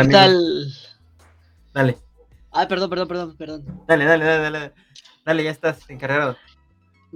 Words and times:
¿qué 0.00 0.08
tal? 0.08 0.74
Dale, 1.72 1.98
Ah, 2.50 2.68
perdón, 2.68 2.90
perdón, 2.90 3.08
perdón, 3.08 3.36
perdón. 3.36 3.84
dale, 3.88 4.04
dale, 4.04 4.24
dale, 4.24 4.42
dale. 4.50 4.72
Dale, 5.24 5.44
ya 5.44 5.50
estás 5.50 5.88
encargado. 5.88 6.36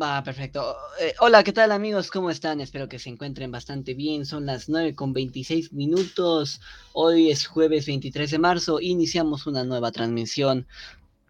Va, 0.01 0.23
perfecto. 0.23 0.77
Eh, 1.01 1.15
hola, 1.21 1.43
¿qué 1.43 1.53
tal 1.53 1.73
amigos? 1.73 2.11
¿Cómo 2.11 2.31
están? 2.31 2.61
Espero 2.61 2.89
que 2.89 2.99
se 2.99 3.09
encuentren 3.09 3.51
bastante 3.51 3.95
bien. 3.95 4.25
Son 4.27 4.45
las 4.47 4.69
9 4.69 4.95
con 4.95 5.13
26 5.13 5.73
minutos. 5.73 6.61
Hoy 6.93 7.31
es 7.31 7.47
jueves 7.47 7.87
23 7.87 8.31
de 8.31 8.39
marzo. 8.39 8.81
Iniciamos 8.81 9.47
una 9.47 9.65
nueva 9.65 9.91
transmisión 9.93 10.67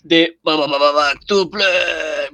de 0.02 0.38
Ba- 0.42 0.56
Ba- 0.56 0.66
Ba- 0.66 0.78
Ba- 0.78 0.92
Back 0.92 1.24
to 1.26 1.48
Play 1.48 1.66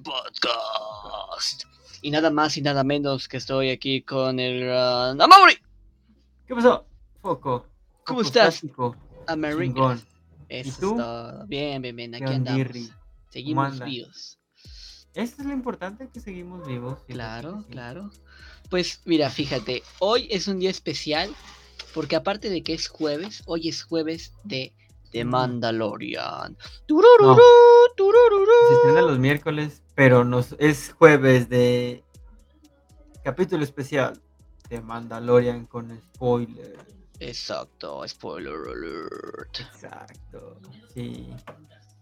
Podcast. 0.03 1.65
Y 2.03 2.11
nada 2.11 2.31
más 2.31 2.57
y 2.57 2.63
nada 2.63 2.83
menos 2.83 3.29
que 3.29 3.37
estoy 3.37 3.71
aquí 3.71 4.03
con 4.03 4.41
el 4.41 4.65
gran 4.65 5.21
Amaury. 5.21 5.59
¿Qué 6.47 6.55
pasó? 6.55 6.87
Foco. 7.21 7.67
¿Cómo 8.13 8.23
estás? 8.23 8.61
Chingón. 8.61 10.03
Eso 10.49 10.81
tú? 10.81 10.91
es 10.91 10.97
todo. 10.97 11.47
Bien, 11.47 11.81
bien, 11.81 11.97
bien. 11.97 12.15
Aquí 12.15 12.25
¿Qué 12.25 12.35
andamos. 12.35 12.91
Seguimos 13.31 13.81
vivos. 13.85 14.39
Esto 15.15 15.43
es 15.43 15.49
lo 15.49 15.55
importante, 15.55 16.09
que 16.13 16.21
seguimos 16.21 16.67
vivos. 16.67 16.99
Claro, 17.07 17.65
sí. 17.67 17.73
claro. 17.73 18.11
Pues 18.71 19.01
mira, 19.05 19.31
fíjate, 19.31 19.83
hoy 19.99 20.29
es 20.31 20.49
un 20.49 20.59
día 20.59 20.71
especial 20.71 21.35
porque 21.95 22.17
aparte 22.17 22.49
de 22.51 22.63
que 22.63 22.75
es 22.75 22.89
jueves, 22.89 23.43
hoy 23.47 23.69
es 23.69 23.83
jueves 23.83 24.33
de 24.45 24.73
The 25.11 25.25
Mm. 25.25 25.29
Mandalorian. 25.29 26.57
Turururú, 26.87 27.37
turururú. 27.97 28.47
Se 28.69 28.75
estrena 28.75 29.03
los 29.03 29.19
miércoles, 29.19 29.83
pero 29.95 30.25
nos, 30.25 30.55
es 30.59 30.93
jueves 30.93 31.49
de 31.49 32.03
capítulo 33.23 33.63
especial 33.63 34.21
de 34.71 34.81
Mandalorian 34.81 35.67
con 35.67 35.99
spoiler. 36.15 36.92
Exacto, 37.23 38.07
spoiler 38.07 38.55
alert. 38.55 39.61
Exacto. 39.61 40.61
Sí. 40.95 41.29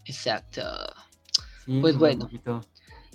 Exacto. 0.04 0.62
sí, 1.64 1.78
Pues 1.80 1.96
bueno. 1.96 2.28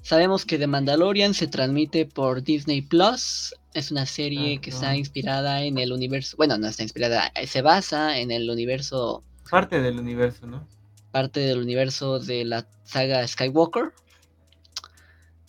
Sabemos 0.02 0.46
que 0.46 0.60
The 0.60 0.68
Mandalorian 0.68 1.34
se 1.34 1.48
transmite 1.48 2.06
por 2.06 2.44
Disney 2.44 2.84
Plus. 2.84 3.56
Es 3.74 3.90
una 3.90 4.06
serie 4.06 4.62
que 4.62 4.70
está 4.70 4.96
inspirada 4.96 5.64
en 5.64 5.80
el 5.80 5.92
universo. 5.92 6.38
Bueno, 6.38 6.60
no 6.60 6.68
está 6.68 6.84
inspirada, 6.84 7.32
se 7.48 7.64
basa 7.64 8.20
en 8.20 8.30
el 8.30 8.50
universo 8.50 9.24
Parte 9.50 9.82
del 9.82 10.00
universo, 10.00 10.46
¿no? 10.48 10.68
parte 11.16 11.40
del 11.40 11.60
universo 11.60 12.20
de 12.20 12.44
la 12.44 12.68
saga 12.84 13.26
Skywalker. 13.26 13.94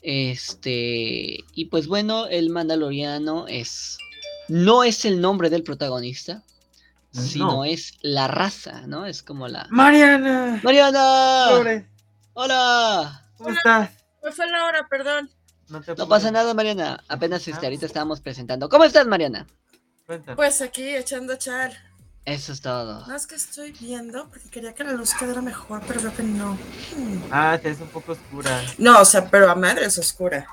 Este, 0.00 1.38
y 1.54 1.64
pues 1.64 1.88
bueno, 1.88 2.28
el 2.28 2.50
Mandaloriano 2.50 3.48
es 3.48 3.98
no 4.48 4.84
es 4.84 5.04
el 5.04 5.20
nombre 5.20 5.50
del 5.50 5.62
protagonista, 5.62 6.42
No. 7.12 7.22
sino 7.22 7.64
es 7.64 7.94
la 8.02 8.28
raza, 8.28 8.82
¿no? 8.86 9.06
Es 9.06 9.22
como 9.22 9.48
la 9.48 9.66
Mariana. 9.70 10.60
Mariana. 10.62 11.46
Pobre, 11.50 11.88
Hola. 12.34 13.22
¿Cómo 13.38 13.50
estás? 13.50 13.90
Me 14.22 14.32
fue 14.32 14.50
la 14.50 14.64
hora, 14.66 14.86
perdón. 14.88 15.30
No, 15.68 15.80
te 15.80 15.92
No 15.92 15.96
pongas- 15.96 16.08
pasa 16.08 16.30
nada, 16.30 16.52
Mariana. 16.54 17.02
Apenas 17.08 17.46
este, 17.48 17.66
Ah. 17.66 17.68
ahorita 17.68 17.86
estábamos 17.86 18.20
presentando. 18.20 18.68
¿Cómo 18.68 18.84
estás, 18.84 19.06
Mariana? 19.06 19.46
Pues 20.36 20.62
aquí 20.62 20.94
echando 20.94 21.32
a 21.32 21.38
char. 21.38 21.72
Eso 22.24 22.52
es 22.52 22.60
todo. 22.60 23.06
No 23.06 23.14
es 23.16 23.26
que 23.26 23.36
estoy 23.36 23.72
viendo 23.72 24.28
porque 24.28 24.48
quería 24.50 24.74
que 24.74 24.84
la 24.84 24.92
luz 24.92 25.14
quedara 25.14 25.40
mejor, 25.42 25.80
pero 25.86 26.00
veo 26.00 26.14
que 26.14 26.22
no. 26.24 26.58
Ah, 27.30 27.58
te 27.60 27.68
ves 27.70 27.80
un 27.80 27.88
poco 27.88 28.12
oscura. 28.12 28.62
No, 28.78 29.00
o 29.00 29.04
sea, 29.04 29.28
pero 29.30 29.48
a 29.50 29.54
madre 29.54 29.86
es 29.86 29.96
oscura. 29.98 30.46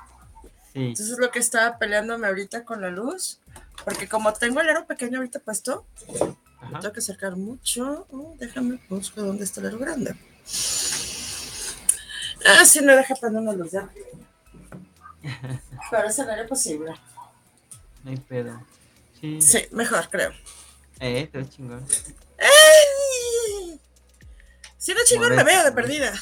Sí. 0.72 0.80
Entonces 0.80 1.10
es 1.10 1.18
lo 1.18 1.30
que 1.30 1.38
estaba 1.40 1.78
peleándome 1.78 2.26
ahorita 2.28 2.64
con 2.64 2.80
la 2.80 2.90
luz. 2.90 3.40
Porque 3.84 4.08
como 4.08 4.32
tengo 4.32 4.60
el 4.60 4.68
aro 4.68 4.86
pequeño 4.86 5.18
ahorita 5.18 5.40
puesto, 5.40 5.86
Ajá. 6.60 6.80
tengo 6.80 6.92
que 6.92 7.00
acercar 7.00 7.36
mucho. 7.36 8.06
Oh, 8.10 8.34
déjame 8.38 8.80
busco 8.88 9.22
dónde 9.22 9.44
está 9.44 9.60
el 9.60 9.66
aro 9.66 9.78
grande. 9.78 10.14
Ah, 12.46 12.64
sí, 12.64 12.80
no 12.82 12.94
deja 12.96 13.14
prender 13.14 13.42
una 13.42 13.52
luz 13.52 13.72
ya. 13.72 13.88
Pero 15.90 16.08
es 16.08 16.18
el 16.18 16.30
área 16.30 16.46
posible. 16.46 16.92
No 18.02 18.10
hay 18.10 18.16
pedo. 18.18 18.62
Sí. 19.20 19.40
Sí, 19.40 19.66
mejor, 19.70 20.08
creo. 20.10 20.32
Eh, 21.00 21.28
te 21.30 21.38
ves 21.38 21.50
chingón. 21.50 21.86
¡Ey! 22.38 23.80
Si 24.76 24.92
no 24.92 25.00
chingón 25.06 25.34
me 25.34 25.44
veo 25.44 25.64
de 25.64 25.72
perdida. 25.72 26.12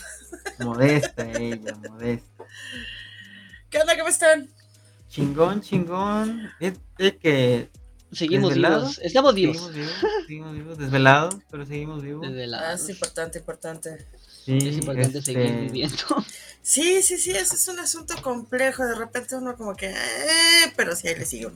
Modesta 0.61 1.25
ella, 1.33 1.75
modesta. 1.75 2.45
¿Qué 3.71 3.79
onda? 3.79 3.97
¿Cómo 3.97 4.09
están? 4.09 4.49
Chingón, 5.13 5.61
chingón. 5.61 6.51
Es, 6.59 6.73
es 6.97 7.13
que 7.17 7.69
Seguimos 8.13 8.51
¿Desvelado? 8.51 8.81
vivos. 8.81 8.99
Estamos 9.03 9.35
vivos. 9.35 9.57
seguimos 9.57 9.75
vivos, 9.75 9.93
seguimos 10.27 10.53
vivos, 10.55 10.79
desvelados, 10.79 11.37
pero 11.51 11.65
seguimos 11.67 12.03
vivos. 12.03 12.23
Desde 12.29 12.47
la- 12.47 12.71
Ah, 12.71 12.73
es 12.75 12.89
importante, 12.89 13.39
importante. 13.39 14.07
Sí, 14.45 14.57
es 14.59 14.75
importante 14.77 15.19
este, 15.19 15.33
seguir 15.33 15.53
viviendo. 15.61 15.97
Sí, 16.61 17.03
sí, 17.03 17.17
sí, 17.19 17.31
ese 17.31 17.55
es 17.57 17.69
un 17.69 17.79
asunto 17.81 18.15
complejo. 18.23 18.85
De 18.85 18.95
repente 18.95 19.35
uno 19.37 19.57
como 19.57 19.75
que, 19.75 19.91
eh, 19.91 20.73
pero 20.77 20.95
sí, 20.95 21.09
ahí 21.09 21.17
le 21.17 21.25
sigo. 21.25 21.53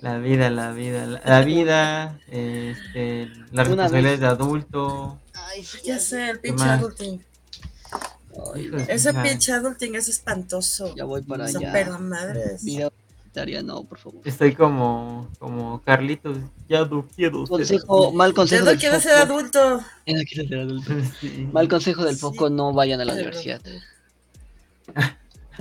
La 0.00 0.18
vida, 0.18 0.48
la 0.50 0.72
vida, 0.72 1.06
la, 1.06 1.22
la 1.24 1.40
vida, 1.42 2.20
este, 2.28 3.26
las 3.52 3.66
responsabilidades 3.66 4.20
de 4.20 4.26
adulto. 4.26 5.20
Ay, 5.34 5.64
ya 5.84 5.98
sé, 5.98 6.30
el 6.30 6.40
pinche 6.40 6.64
más? 6.64 6.80
Ay, 8.54 8.70
Ese 8.88 9.12
pinche 9.14 9.52
adulting 9.52 9.94
es 9.94 10.08
espantoso. 10.08 10.94
ya 10.96 11.04
voy 11.04 11.22
para 11.22 11.44
O 11.44 11.48
sea, 11.48 11.60
allá. 11.60 11.72
pero 11.72 11.98
madres. 11.98 12.64
Vida 12.64 12.88
humanitaria, 12.88 13.62
no, 13.62 13.84
por 13.84 13.98
favor. 13.98 14.20
Estoy 14.24 14.54
como, 14.54 15.28
como 15.38 15.82
Carlitos, 15.82 16.38
ya 16.68 16.84
no 16.84 17.06
quiero 17.14 17.40
ser 17.46 17.48
Consejo, 17.48 18.12
mal 18.12 18.30
Ya 18.30 18.34
consejo 18.36 18.64
no 18.64 18.70
del 18.70 18.78
quiero 18.78 19.00
ser 19.00 19.12
adulto. 19.16 19.80
Ya 20.06 20.14
no 20.14 20.22
quiero 20.24 20.48
ser 20.48 20.58
adulto. 20.60 20.92
Sí. 21.20 21.48
Mal 21.52 21.68
consejo 21.68 22.04
del 22.04 22.14
Sí. 22.14 22.20
foco, 22.20 22.48
no 22.50 22.72
vayan 22.72 23.00
a 23.00 23.04
la 23.04 23.12
Pero- 23.14 23.24
universidad. 23.26 23.60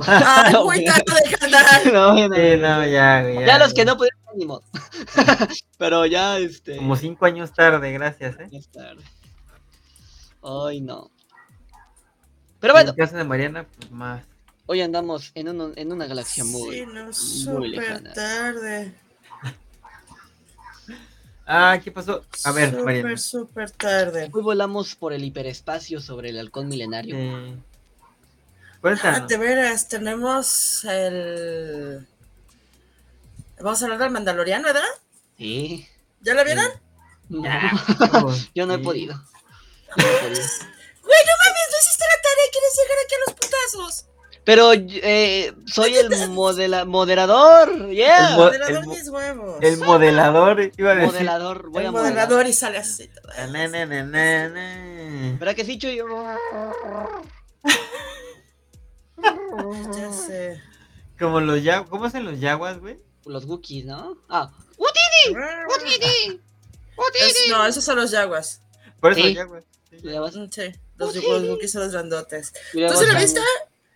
Ay, 0.08 0.54
muy 0.64 0.86
tarde 0.86 1.04
de 1.30 1.38
cantar. 1.38 1.66
no, 1.94 2.16
Sí, 2.16 2.28
no, 2.58 2.88
ya, 2.88 3.22
güey, 3.24 3.46
ya, 3.46 3.60
los 3.60 3.74
que 3.74 3.84
no 3.84 3.98
pudieron, 3.98 4.18
ni 4.36 4.46
modo. 4.46 4.64
Pero 5.78 6.06
ya, 6.06 6.40
este. 6.40 6.78
Como 6.78 6.96
cinco 6.96 7.26
años 7.26 7.52
tarde, 7.54 7.92
gracias, 7.92 8.40
¿eh? 8.40 8.48
ya 8.50 8.60
es 8.60 8.68
tarde. 8.70 9.04
Ay, 10.42 10.80
no. 10.82 11.12
Pero 12.62 12.74
bueno, 12.74 12.92
En 12.92 12.96
caso 12.96 13.18
de 13.18 13.24
Mariana, 13.26 13.66
pues 13.78 13.92
más. 13.92 14.24
hoy 14.68 14.82
andamos 14.82 15.32
en, 15.36 15.50
un- 15.50 15.74
en 15.76 15.92
una 15.92 16.06
galaxia 16.06 16.44
muy. 16.46 16.76
Sí, 16.78 16.86
no, 16.86 17.04
muy 17.06 17.14
súper 17.14 17.70
lejana. 17.70 18.14
tarde. 18.14 18.94
Ah, 21.54 21.80
¿qué 21.84 21.92
pasó? 21.92 22.24
A 22.46 22.52
ver, 22.52 22.72
Mariana. 22.82 23.18
Súper, 23.18 23.68
súper 23.68 23.72
tarde. 23.72 24.30
Hoy 24.32 24.42
volamos 24.42 24.96
por 24.96 25.12
el 25.12 25.24
hiperespacio 25.24 26.00
sobre 26.00 26.30
el 26.30 26.40
halcón 26.40 26.70
milenario. 26.70 27.16
Eh, 27.18 27.58
Ah, 28.84 29.26
de 29.28 29.38
veras, 29.38 29.88
tenemos 29.90 30.84
el. 30.86 32.08
Vamos 33.60 33.80
a 33.82 33.86
hablar 33.86 34.00
del 34.00 34.10
Mandaloriano, 34.12 34.64
¿verdad? 34.66 34.82
Sí. 35.38 35.88
¿Ya 36.22 36.34
lo 36.34 36.44
vieron? 36.46 36.66
No, 37.30 37.44
yo 38.56 38.66
no 38.66 38.74
he 38.76 38.78
sí. 38.78 38.84
podido. 38.84 39.14
No 39.98 40.04
he 40.04 40.20
podido. 40.20 40.42
Güey, 41.04 41.22
no 41.28 41.34
mames, 41.44 41.61
no 41.72 41.78
hiciste 41.80 42.06
la 42.12 42.22
tarea 42.22 42.46
y 42.48 42.52
quieres 42.52 42.74
llegar 42.78 42.98
aquí 43.06 43.16
a 43.16 43.20
los 43.26 43.34
putazos. 43.36 44.06
Pero 44.44 44.72
eh, 44.74 45.54
soy 45.68 45.96
el 45.98 46.10
modela- 46.30 46.86
moderador. 46.86 47.90
Yeah. 47.92 48.30
El 48.32 48.36
mo- 48.38 48.44
Modelador 48.46 48.86
mo- 48.86 48.94
mis 48.96 49.08
huevos. 49.10 49.58
El 49.62 49.78
modelador, 49.78 50.72
iba 50.78 50.92
a 50.92 50.96
decir. 50.96 51.12
modelador. 51.14 51.70
Voy 51.70 51.82
El 51.84 51.88
a 51.90 51.92
modelador 51.92 52.48
y 52.48 52.54
sale 52.54 52.80
así. 52.80 53.10
Na, 53.38 53.48
na, 53.48 53.68
na, 53.68 53.86
na, 53.86 54.04
na, 54.04 54.50
na. 54.50 55.38
¿Verdad 55.40 55.56
que 55.56 55.64
sí, 55.64 55.78
Chuy? 55.78 56.02
Ya 59.96 60.12
sé. 60.12 60.62
Como 61.20 61.40
los 61.40 61.62
ya, 61.64 61.84
¿cómo 61.86 62.06
hacen 62.06 62.26
los 62.26 62.40
yaguas, 62.40 62.80
güey? 62.80 63.00
Los 63.26 63.46
Wookiees, 63.46 63.86
¿no? 63.86 64.18
Ah. 64.28 64.52
¡Utidi! 64.78 65.36
¡Utidi! 65.68 66.42
Es- 67.20 67.50
no, 67.50 67.66
esos 67.66 67.84
son 67.84 67.98
los 67.98 68.10
yaguas. 68.10 68.62
Por 69.00 69.12
eso 69.12 69.22
Sí. 69.22 69.34
yaguas. 69.36 69.64
Sí, 69.90 69.98
Ya 70.02 70.20
vas- 70.20 70.36
Mm, 70.36 70.50
Sí, 70.50 70.72
los 71.06 71.16
Wookiees 71.50 71.72
son 71.72 71.84
los 71.84 71.92
grandotes. 71.92 72.54
¿Tú 72.72 72.80
se 72.80 73.08
lo 73.08 73.20
viste? 73.20 73.40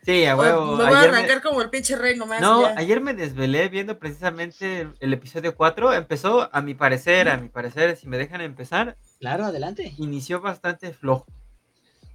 Sí, 0.04 0.24
a 0.26 0.36
huevo. 0.36 0.76
me 0.76 0.84
voy 0.84 0.94
a 0.94 1.02
me- 1.02 1.08
arrancar 1.08 1.42
como 1.42 1.62
el 1.64 1.70
pinche 1.72 1.96
rey 1.96 2.16
nomás. 2.16 2.40
No, 2.40 2.62
ya. 2.62 2.76
ayer 2.78 3.02
me 3.02 3.16
desvelé 3.16 3.70
viendo 3.70 3.98
precisamente 3.98 4.88
el 5.00 5.14
episodio 5.14 5.56
4. 5.56 5.94
Empezó, 5.94 6.48
a 6.54 6.62
mi 6.62 6.76
parecer, 6.76 7.28
a 7.28 7.38
mi 7.38 7.50
parecer, 7.50 7.98
si 7.98 8.08
me 8.08 8.18
dejan 8.20 8.42
empezar, 8.42 8.98
Claro, 9.20 9.46
adelante. 9.46 9.94
inició 9.98 10.42
bastante 10.42 10.94
flojo. 10.94 11.26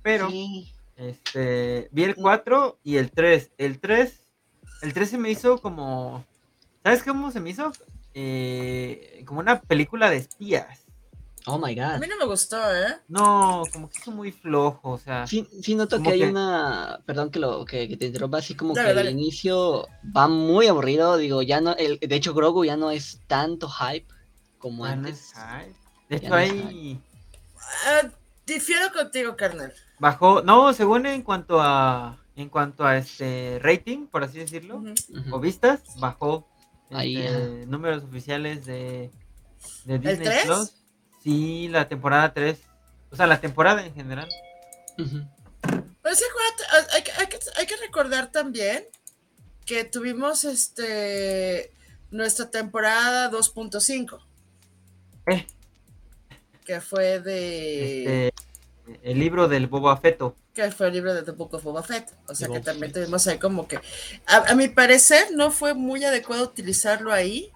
Pero, 0.02 0.31
Sí. 0.31 0.72
este, 0.96 1.88
vi 1.90 2.04
el 2.04 2.14
4 2.14 2.78
y 2.84 2.96
el 2.98 3.10
3. 3.10 3.50
El 3.58 3.81
3, 3.81 4.20
el 4.82 4.92
3 4.94 5.10
se 5.10 5.19
me 5.19 5.31
hizo 5.31 5.60
como, 5.60 6.25
¿sabes 6.84 7.02
cómo 7.02 7.32
se 7.32 7.40
me 7.40 7.50
hizo? 7.50 7.72
Eh, 8.14 9.22
como 9.26 9.40
una 9.40 9.60
película 9.60 10.10
de 10.10 10.19
espías. 10.19 10.84
Oh 11.46 11.58
my 11.58 11.78
A 11.81 11.92
god. 11.94 12.00
mí 12.00 12.06
no 12.06 12.16
me 12.19 12.26
gustó, 12.26 12.56
¿eh? 12.75 12.96
No, 13.08 13.62
como 13.72 13.88
que 13.88 13.98
hizo 13.98 14.10
muy 14.10 14.31
flojo, 14.31 14.90
o 14.92 14.98
sea. 14.98 15.26
Sí, 15.26 15.48
sí 15.62 15.75
noto 15.75 16.02
que 16.02 16.10
hay 16.10 16.19
que- 16.20 16.28
una, 16.28 17.00
perdón 17.06 17.31
que 17.31 17.38
lo 17.38 17.64
que, 17.64 17.88
que 17.88 17.96
te 17.96 18.06
interrumpa, 18.06 18.38
así 18.38 18.54
como 18.54 18.75
Dale, 18.75 18.88
que 18.90 18.94
dale. 18.94 19.10
el 19.10 19.19
inicio 19.19 19.87
va 20.16 20.28
muy 20.28 20.66
aburrido, 20.66 21.16
digo, 21.16 21.40
ya 21.42 21.60
no, 21.60 21.75
el, 21.76 21.98
de 21.98 22.14
hecho 22.14 22.34
Grogu 22.34 22.64
ya 22.64 22.76
no 22.76 22.90
es 22.90 23.20
tanto 23.26 23.69
hype 23.70 24.06
como 24.58 24.84
ya 24.87 24.96
no 24.96 25.08
antes. 25.08 25.31
es 25.31 25.32
hype. 25.34 25.76
De 26.10 26.16
hecho, 26.16 26.28
no 26.28 26.38
es 26.38 26.50
hay, 26.52 27.00
Ah, 27.87 28.08
difiero 28.46 28.92
contigo, 28.92 29.37
carnal. 29.37 29.72
Bajó, 29.98 30.42
no, 30.42 30.72
según 30.72 31.06
en 31.06 31.22
cuanto 31.22 31.60
a 31.60 32.19
en 32.37 32.48
cuanto 32.48 32.84
a 32.87 32.96
este 32.96 33.58
rating, 33.62 34.06
por 34.06 34.25
así 34.25 34.38
decirlo, 34.38 34.82
o 35.31 35.40
vistas, 35.40 35.81
bajó 35.98 36.46
Ahí, 36.90 37.16
este, 37.19 37.66
números 37.66 38.02
oficiales 38.04 38.64
de, 38.64 39.10
de 39.84 39.98
Disney 39.98 40.16
tres? 40.26 40.44
Plus. 40.46 40.72
Sí, 41.22 41.69
la 41.69 41.88
temporada 41.88 42.32
3. 42.32 42.58
O 43.11 43.17
sea, 43.17 43.26
la 43.26 43.40
temporada 43.40 43.84
en 43.84 43.94
general. 43.94 44.28
Pero 44.96 46.17
sí, 46.17 46.25
acuérdate, 46.31 46.94
hay, 46.96 47.02
que- 47.02 47.12
hay 47.12 47.26
que, 47.26 47.38
hay 47.56 47.67
que 47.67 47.76
recordar 47.76 48.31
también 48.32 48.84
que 49.67 49.84
tuvimos 49.84 50.44
este 50.44 51.70
nuestra 52.11 52.50
temporada 52.50 53.31
2.5, 53.31 54.19
Eh, 55.26 55.46
que 56.64 56.81
fue 56.81 57.20
de 57.20 58.28
este, 58.28 58.32
el 59.02 59.19
libro 59.19 59.46
del 59.49 59.66
Boba 59.69 59.96
Fetto. 59.99 60.34
que 60.55 60.70
fue 60.73 60.88
el 60.88 60.94
libro 60.94 61.14
de 61.14 61.23
The 61.23 61.31
Book 61.32 61.55
of 61.55 61.62
Boba 61.62 61.82
Fett. 61.84 62.11
O 62.28 62.34
sea 62.34 62.49
que 62.49 62.55
Boba 62.55 62.64
también 62.64 62.93
Fett. 62.93 63.02
tuvimos 63.05 63.26
ahí 63.28 63.38
como 63.38 63.69
que. 63.69 63.76
A, 64.26 64.50
a 64.50 64.55
mi 64.56 64.69
parecer 64.69 65.28
no 65.32 65.50
fue 65.52 65.75
muy 65.75 66.02
adecuado 66.05 66.43
utilizarlo 66.44 67.12
ahí. 67.12 67.52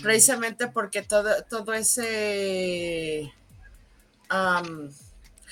Precisamente 0.00 0.68
porque 0.68 1.02
todo, 1.02 1.42
todo 1.44 1.74
ese 1.74 3.32
am, 4.28 4.90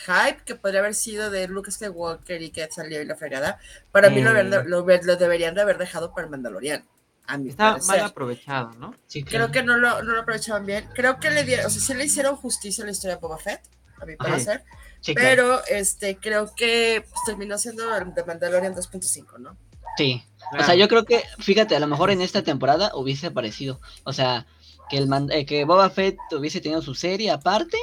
hype 0.06 0.42
que 0.44 0.54
podría 0.54 0.80
haber 0.80 0.94
sido 0.94 1.30
de 1.30 1.46
Luke 1.48 1.70
Skywalker 1.70 2.40
y 2.40 2.50
que 2.50 2.68
salió 2.70 3.02
y 3.02 3.04
la 3.04 3.16
fregada, 3.16 3.58
para 3.92 4.08
mí 4.10 4.22
lo, 4.22 4.30
haber- 4.30 4.46
lo, 4.46 4.62
lo 4.86 5.16
deberían 5.16 5.54
de 5.54 5.60
haber 5.60 5.78
dejado 5.78 6.12
para 6.14 6.24
el 6.26 6.30
Mandalorian. 6.30 6.84
A 7.26 7.38
mi 7.38 7.50
Está 7.50 7.72
parecer. 7.72 7.96
mal 7.96 8.04
aprovechado, 8.06 8.72
¿no? 8.78 8.94
Sí, 9.06 9.22
Creo 9.22 9.52
que 9.52 9.62
no 9.62 9.76
lo, 9.76 10.02
no 10.02 10.14
lo 10.14 10.20
aprovechaban 10.22 10.66
bien. 10.66 10.88
Creo 10.94 11.20
que 11.20 11.30
le 11.30 11.44
dieron, 11.44 11.66
o 11.66 11.70
sea, 11.70 11.80
sí 11.80 11.94
le 11.94 12.04
hicieron 12.06 12.34
justicia 12.36 12.82
a 12.82 12.86
la 12.86 12.92
historia 12.92 13.16
de 13.16 13.20
Boba 13.20 13.38
Fett, 13.38 13.60
a 14.00 14.04
mi 14.06 14.16
parecer. 14.16 14.64
Sí, 15.00 15.14
claro. 15.14 15.28
Pero 15.30 15.66
este 15.78 16.16
creo 16.16 16.52
que 16.54 17.04
pues, 17.08 17.20
terminó 17.26 17.56
siendo 17.56 17.94
el 17.96 18.12
de 18.14 18.24
Mandalorian 18.24 18.74
2.5, 18.74 19.38
¿no? 19.38 19.56
Sí. 19.96 20.24
O 20.58 20.64
sea, 20.64 20.74
yo 20.74 20.88
creo 20.88 21.04
que, 21.04 21.22
fíjate, 21.38 21.76
a 21.76 21.80
lo 21.80 21.86
mejor 21.86 22.10
en 22.10 22.20
esta 22.20 22.42
temporada 22.42 22.90
hubiese 22.94 23.28
aparecido. 23.28 23.80
O 24.04 24.12
sea, 24.12 24.46
que 24.88 24.96
el 24.98 25.06
man- 25.06 25.30
eh, 25.30 25.46
que 25.46 25.64
Boba 25.64 25.88
Fett 25.90 26.18
hubiese 26.32 26.60
tenido 26.60 26.82
su 26.82 26.94
serie 26.94 27.30
aparte, 27.30 27.78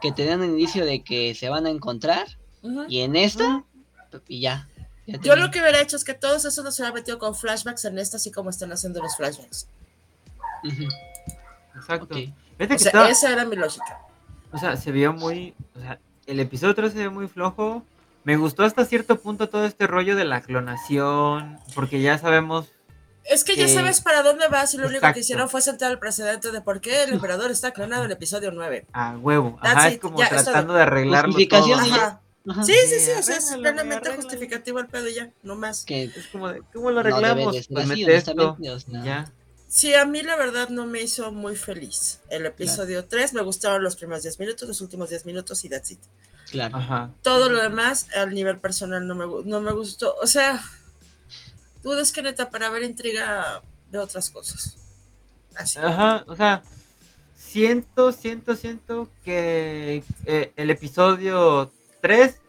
que 0.00 0.12
te 0.12 0.26
dan 0.26 0.40
un 0.40 0.50
indicio 0.50 0.84
de 0.84 1.02
que 1.02 1.34
se 1.34 1.48
van 1.48 1.66
a 1.66 1.70
encontrar, 1.70 2.26
y 2.88 3.00
en 3.00 3.16
esta, 3.16 3.64
y 4.28 4.40
ya. 4.40 4.68
ya 5.06 5.18
Yo 5.20 5.36
lo 5.36 5.50
que 5.50 5.60
hubiera 5.60 5.80
hecho 5.80 5.96
es 5.96 6.04
que 6.04 6.14
todos 6.14 6.44
esos 6.44 6.64
nos 6.64 6.78
hubieran 6.78 6.94
metido 6.94 7.18
con 7.18 7.34
flashbacks 7.34 7.84
en 7.86 7.98
esta, 7.98 8.16
así 8.18 8.30
como 8.30 8.50
están 8.50 8.72
haciendo 8.72 9.00
los 9.02 9.16
flashbacks. 9.16 9.66
Exacto. 11.78 12.14
O 12.74 12.78
sea, 12.78 13.08
esa 13.10 13.32
era 13.32 13.44
mi 13.44 13.56
lógica. 13.56 13.98
O 14.52 14.58
sea, 14.58 14.76
se 14.76 14.92
vio 14.92 15.12
muy. 15.12 15.54
O 15.74 15.80
sea, 15.80 15.98
el 16.26 16.40
episodio 16.40 16.74
3 16.74 16.92
se 16.92 16.98
vio 16.98 17.10
muy 17.10 17.26
flojo. 17.28 17.82
Me 18.24 18.36
gustó 18.36 18.64
hasta 18.64 18.84
cierto 18.84 19.20
punto 19.20 19.48
todo 19.48 19.66
este 19.66 19.86
rollo 19.86 20.16
de 20.16 20.24
la 20.24 20.40
clonación. 20.42 21.58
Porque 21.74 22.00
ya 22.00 22.18
sabemos. 22.18 22.68
Es 23.24 23.44
que 23.44 23.56
ya 23.56 23.68
sabes 23.68 24.00
para 24.00 24.22
dónde 24.22 24.48
vas 24.48 24.74
y 24.74 24.76
lo 24.76 24.84
único 24.84 24.98
exacto. 24.98 25.14
que 25.14 25.20
hicieron 25.20 25.48
fue 25.48 25.62
sentar 25.62 25.90
el 25.90 25.98
precedente 25.98 26.50
de 26.50 26.60
por 26.60 26.80
qué 26.80 27.04
el 27.04 27.12
emperador 27.14 27.50
está 27.50 27.72
clonado 27.72 28.02
en 28.02 28.10
el 28.10 28.16
episodio 28.16 28.50
9. 28.50 28.86
A 28.92 29.16
huevo. 29.18 29.58
Ajá, 29.62 29.88
es 29.88 29.98
como 29.98 30.18
ya, 30.18 30.28
tratando 30.28 30.74
de 30.74 30.82
arreglarlo 30.82 31.32
todo. 31.32 31.38
Justificación. 31.38 31.80
Ajá. 31.80 32.20
Ajá. 32.46 32.62
Sí, 32.62 32.74
sí, 32.86 33.00
sí, 33.00 33.10
o 33.18 33.22
sea, 33.22 33.36
es 33.36 33.56
plenamente 33.56 34.10
justificativo 34.16 34.78
el 34.78 34.86
pedo 34.86 35.08
ya, 35.08 35.30
no 35.42 35.56
más. 35.56 35.84
Es 35.88 36.26
como 36.26 36.50
de, 36.50 36.60
¿cómo 36.74 36.90
lo 36.90 37.00
arreglamos? 37.00 37.66
pues 37.68 37.86
mete 37.86 38.16
esto. 38.16 38.58
ya. 39.02 39.32
Sí, 39.66 39.94
a 39.94 40.04
mí 40.04 40.22
la 40.22 40.36
verdad 40.36 40.68
no 40.68 40.86
me 40.86 41.00
hizo 41.00 41.32
muy 41.32 41.56
feliz. 41.56 42.20
El 42.28 42.46
episodio 42.46 43.06
3 43.06 43.32
me 43.32 43.42
gustaron 43.42 43.82
los 43.82 43.96
primeros 43.96 44.22
10 44.22 44.38
minutos, 44.38 44.68
los 44.68 44.80
últimos 44.80 45.08
10 45.08 45.26
minutos 45.26 45.64
y 45.64 45.68
that's 45.68 45.90
it. 45.90 46.00
Claro. 46.50 46.76
Ajá. 46.76 47.10
Todo 47.22 47.48
lo 47.48 47.62
demás, 47.62 48.08
al 48.14 48.34
nivel 48.34 48.58
personal, 48.58 49.06
no 49.06 49.14
me, 49.14 49.26
no 49.44 49.60
me 49.60 49.72
gustó. 49.72 50.14
O 50.22 50.26
sea, 50.26 50.62
dudas 51.82 52.12
que 52.12 52.22
neta, 52.22 52.50
para 52.50 52.70
ver 52.70 52.82
intriga 52.82 53.62
de 53.90 53.98
otras 53.98 54.30
cosas. 54.30 54.76
Así. 55.54 55.78
Ajá, 55.78 56.24
o 56.26 56.34
sea, 56.34 56.62
siento, 57.36 58.10
siento, 58.10 58.56
siento 58.56 59.08
que 59.24 60.02
eh, 60.26 60.52
el 60.56 60.70
episodio 60.70 61.70
3 62.00 62.40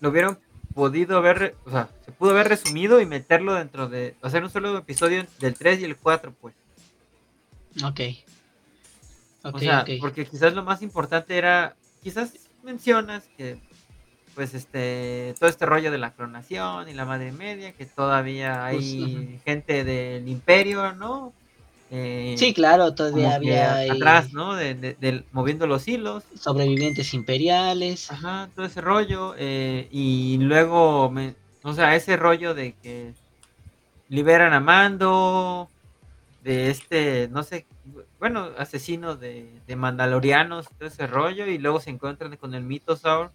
lo 0.00 0.10
hubieran 0.10 0.38
podido 0.74 1.16
haber, 1.16 1.56
o 1.64 1.70
sea, 1.70 1.88
se 2.04 2.12
pudo 2.12 2.30
haber 2.30 2.48
resumido 2.48 3.00
y 3.00 3.06
meterlo 3.06 3.54
dentro 3.54 3.88
de, 3.88 4.14
hacer 4.22 4.42
un 4.44 4.50
solo 4.50 4.76
episodio 4.76 5.26
del 5.38 5.54
3 5.54 5.80
y 5.80 5.84
el 5.84 5.96
4, 5.96 6.34
pues. 6.40 6.54
Ok. 7.84 8.00
Ok, 9.42 9.54
o 9.54 9.58
sea, 9.58 9.80
ok. 9.80 9.90
porque 10.00 10.26
quizás 10.26 10.52
lo 10.52 10.62
más 10.62 10.82
importante 10.82 11.38
era, 11.38 11.74
quizás 12.02 12.34
mencionas 12.62 13.28
que, 13.36 13.60
pues, 14.34 14.54
este, 14.54 15.34
todo 15.38 15.48
este 15.48 15.66
rollo 15.66 15.90
de 15.90 15.98
la 15.98 16.12
clonación 16.14 16.88
y 16.88 16.94
la 16.94 17.04
madre 17.04 17.32
media, 17.32 17.72
que 17.72 17.86
todavía 17.86 18.64
hay 18.64 18.76
Pues, 18.76 19.42
gente 19.44 19.84
del 19.84 20.28
imperio, 20.28 20.92
¿no? 20.94 21.32
Eh, 21.90 22.34
Sí, 22.38 22.54
claro, 22.54 22.94
todavía 22.94 23.34
había 23.34 23.80
atrás, 23.92 24.32
¿no? 24.32 24.54
De, 24.54 24.74
de- 24.74 25.24
moviendo 25.32 25.66
los 25.66 25.88
hilos, 25.88 26.24
sobrevivientes 26.36 27.12
imperiales. 27.14 28.10
ajá, 28.10 28.48
todo 28.54 28.64
ese 28.66 28.80
rollo, 28.80 29.34
eh, 29.36 29.88
y 29.90 30.38
luego, 30.38 31.10
me- 31.10 31.34
o 31.64 31.72
sea, 31.72 31.96
ese 31.96 32.16
rollo 32.16 32.54
de 32.54 32.74
que 32.80 33.12
liberan 34.08 34.52
a 34.52 34.60
Mando, 34.60 35.68
de 36.42 36.70
este, 36.70 37.28
no 37.30 37.42
sé, 37.42 37.66
bueno, 38.20 38.50
asesino 38.58 39.16
de, 39.16 39.60
de 39.66 39.76
mandalorianos, 39.76 40.68
todo 40.78 40.86
ese 40.88 41.06
rollo, 41.06 41.46
y 41.46 41.58
luego 41.58 41.80
se 41.80 41.90
encuentran 41.90 42.36
con 42.36 42.54
el 42.54 42.62
mitosaur, 42.62 43.32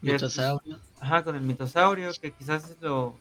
Mitosaurio. 0.00 0.78
ajá, 1.00 1.24
con 1.24 1.34
el 1.34 1.42
mitosaurio, 1.42 2.12
que 2.20 2.30
quizás 2.30 2.70
es 2.70 2.76
lo, 2.80 3.18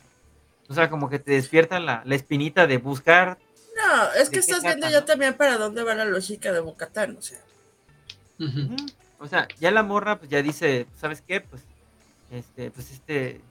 o 0.67 0.74
sea, 0.74 0.89
como 0.89 1.10
que 1.10 1.20
te 1.20 1.32
despierta 1.32 1.79
la, 1.79 2.03
la 2.06 2.15
espinita 2.15 2.67
de 2.67 2.77
buscar 2.77 3.38
No, 3.75 4.13
es 4.13 4.29
que 4.29 4.39
¿De 4.39 4.46
qué 4.46 4.51
estás 4.51 4.63
viendo 4.63 4.89
ya 4.89 5.03
también 5.03 5.34
para 5.34 5.58
dónde 5.58 5.84
va 5.84 5.96
la 5.96 6.06
lógica 6.06 6.51
de 6.51 6.60
Bocatán, 6.60 7.17
o 7.17 7.22
sea. 7.22 7.39
O 9.20 9.27
sea, 9.27 9.48
ya 9.60 9.72
la 9.72 9.84
morra 9.84 10.20
pues 10.20 10.29
ya 10.29 10.41
dice, 10.41 10.86
¿sabes 10.96 11.24
qué? 11.25 11.41
Pues 11.41 11.63
este, 12.32 12.70
pues 12.72 12.91
este 12.91 13.41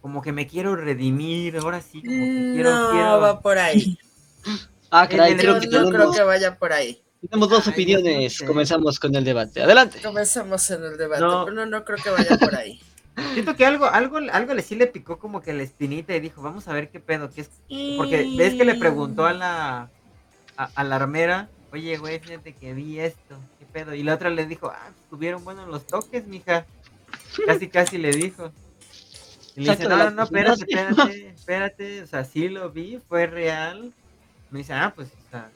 como 0.00 0.22
que 0.22 0.32
me 0.32 0.46
quiero 0.46 0.76
redimir, 0.76 1.56
ahora 1.56 1.80
sí, 1.80 2.02
como 2.02 2.24
que 2.24 2.50
quiero 2.54 2.70
No 2.70 2.90
quiero 2.90 3.20
va 3.20 3.40
por 3.40 3.58
ahí. 3.58 3.98
Ah, 4.96 5.08
caray, 5.08 5.36
creo 5.36 5.58
que 5.60 5.66
no 5.66 5.70
tenemos, 5.70 5.92
creo 5.92 6.12
que 6.12 6.22
vaya 6.22 6.56
por 6.58 6.72
ahí. 6.72 7.02
tenemos 7.20 7.48
dos 7.48 7.66
Ay, 7.66 7.72
opiniones. 7.72 8.42
Comenzamos 8.46 9.00
con 9.00 9.14
el 9.16 9.24
debate. 9.24 9.62
Adelante. 9.62 10.00
Comenzamos 10.02 10.70
en 10.70 10.84
el 10.84 10.96
debate, 10.96 11.20
No. 11.22 11.44
pero 11.44 11.56
no, 11.56 11.66
no 11.66 11.84
creo 11.84 11.98
que 11.98 12.10
vaya 12.10 12.36
por 12.38 12.54
ahí. 12.54 12.80
siento 13.34 13.54
que 13.56 13.64
algo 13.66 13.86
algo 13.86 14.18
algo 14.32 14.54
le 14.54 14.62
sí 14.62 14.74
le 14.76 14.86
picó 14.86 15.18
como 15.18 15.40
que 15.40 15.52
la 15.52 15.62
espinita 15.62 16.14
y 16.14 16.20
dijo, 16.20 16.42
"Vamos 16.42 16.68
a 16.68 16.72
ver 16.72 16.90
qué 16.90 17.00
pedo, 17.00 17.30
qué 17.30 17.42
es 17.42 17.50
porque 17.96 18.28
ves 18.36 18.54
que 18.54 18.64
le 18.64 18.74
preguntó 18.76 19.26
a 19.26 19.32
la 19.32 19.88
a, 20.56 20.64
a 20.74 20.84
la 20.84 20.96
armera, 20.96 21.48
"Oye, 21.72 21.96
güey, 21.96 22.18
fíjate 22.20 22.52
que 22.54 22.72
vi 22.74 23.00
esto, 23.00 23.36
qué 23.58 23.66
pedo." 23.66 23.94
Y 23.94 24.02
la 24.02 24.14
otra 24.14 24.30
le 24.30 24.46
dijo, 24.46 24.68
"Ah, 24.68 24.90
estuvieron 25.04 25.42
buenos 25.44 25.68
los 25.68 25.86
toques, 25.86 26.26
mija." 26.26 26.66
Casi 27.46 27.68
casi 27.68 27.98
le 27.98 28.10
dijo. 28.12 28.52
Y 29.56 29.62
le 29.64 29.70
dice, 29.70 29.88
no, 29.88 29.96
no, 29.96 30.10
no, 30.10 30.22
espérate, 30.24 30.60
cocinaste". 30.64 31.02
espérate, 31.02 31.28
espérate, 31.30 32.02
o 32.02 32.06
sea, 32.06 32.24
sí 32.24 32.48
lo 32.48 32.70
vi, 32.70 33.00
fue 33.08 33.26
real. 33.26 33.92
Me 34.54 34.60
dice, 34.60 34.72
ah, 34.72 34.92
pues, 34.94 35.08
o 35.08 35.30
sea, 35.32 35.50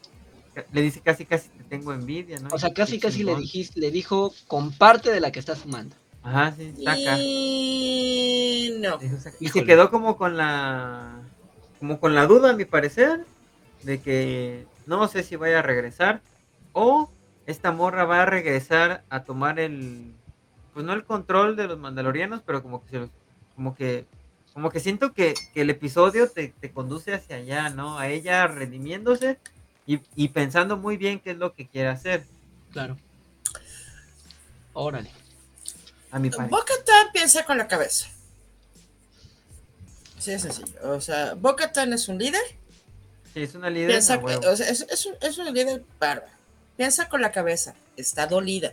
ca- 0.54 0.64
le 0.72 0.82
dice 0.82 1.00
casi, 1.00 1.24
casi 1.24 1.50
te 1.50 1.62
tengo 1.62 1.92
envidia, 1.92 2.40
¿no? 2.40 2.48
O 2.52 2.58
sea, 2.58 2.74
casi 2.74 2.98
casi 2.98 3.22
le 3.22 3.36
dijiste, 3.36 3.78
le 3.78 3.92
dijo 3.92 4.34
con 4.48 4.72
parte 4.72 5.12
de 5.12 5.20
la 5.20 5.30
que 5.30 5.38
estás 5.38 5.60
fumando. 5.60 5.94
Ajá, 6.20 6.52
sí, 6.58 6.74
saca. 6.82 7.16
Y 7.20 8.76
no. 8.80 8.98
Y 9.38 9.48
se 9.50 9.64
quedó 9.64 9.88
como 9.92 10.16
con 10.16 10.36
la, 10.36 11.20
como 11.78 12.00
con 12.00 12.16
la 12.16 12.26
duda, 12.26 12.50
a 12.50 12.54
mi 12.54 12.64
parecer, 12.64 13.24
de 13.84 14.00
que 14.00 14.66
no 14.86 15.06
sé 15.06 15.22
si 15.22 15.36
vaya 15.36 15.60
a 15.60 15.62
regresar 15.62 16.20
o 16.72 17.08
esta 17.46 17.70
morra 17.70 18.04
va 18.04 18.22
a 18.22 18.26
regresar 18.26 19.04
a 19.10 19.22
tomar 19.22 19.60
el, 19.60 20.12
pues 20.74 20.84
no 20.84 20.92
el 20.92 21.04
control 21.04 21.54
de 21.54 21.68
los 21.68 21.78
mandalorianos, 21.78 22.42
pero 22.44 22.64
como 22.64 22.82
que 22.82 22.90
se 22.90 22.98
los- 22.98 23.10
como 23.54 23.76
que, 23.76 24.06
como 24.58 24.70
que 24.70 24.80
siento 24.80 25.12
que, 25.12 25.34
que 25.54 25.60
el 25.60 25.70
episodio 25.70 26.28
te, 26.28 26.48
te 26.48 26.72
conduce 26.72 27.14
hacia 27.14 27.36
allá, 27.36 27.70
¿no? 27.70 27.96
A 27.96 28.08
ella 28.08 28.48
redimiéndose 28.48 29.38
y, 29.86 30.00
y 30.16 30.30
pensando 30.30 30.76
muy 30.76 30.96
bien 30.96 31.20
qué 31.20 31.30
es 31.30 31.36
lo 31.36 31.54
que 31.54 31.68
quiere 31.68 31.86
hacer, 31.90 32.24
Claro. 32.72 32.98
Órale. 34.72 35.12
a 36.10 36.18
mi. 36.18 36.28
Bocatán 36.28 37.12
piensa 37.12 37.44
con 37.44 37.56
la 37.56 37.68
cabeza. 37.68 38.08
Sí, 40.18 40.32
es 40.32 40.42
sencillo. 40.42 40.74
O 40.90 41.00
sea, 41.00 41.34
Bocatán 41.34 41.92
es 41.92 42.08
un 42.08 42.18
líder. 42.18 42.42
Sí, 43.32 43.44
es 43.44 43.54
una 43.54 43.70
líder. 43.70 43.90
Piensa, 43.90 44.18
o 44.18 44.56
sea, 44.56 44.68
es, 44.68 44.80
es 44.90 45.06
un, 45.06 45.14
es 45.20 45.38
un 45.38 45.54
líder 45.54 45.84
bárbaro. 46.00 46.32
Piensa 46.76 47.08
con 47.08 47.20
la 47.20 47.30
cabeza. 47.30 47.76
Está 47.96 48.26
dolida. 48.26 48.72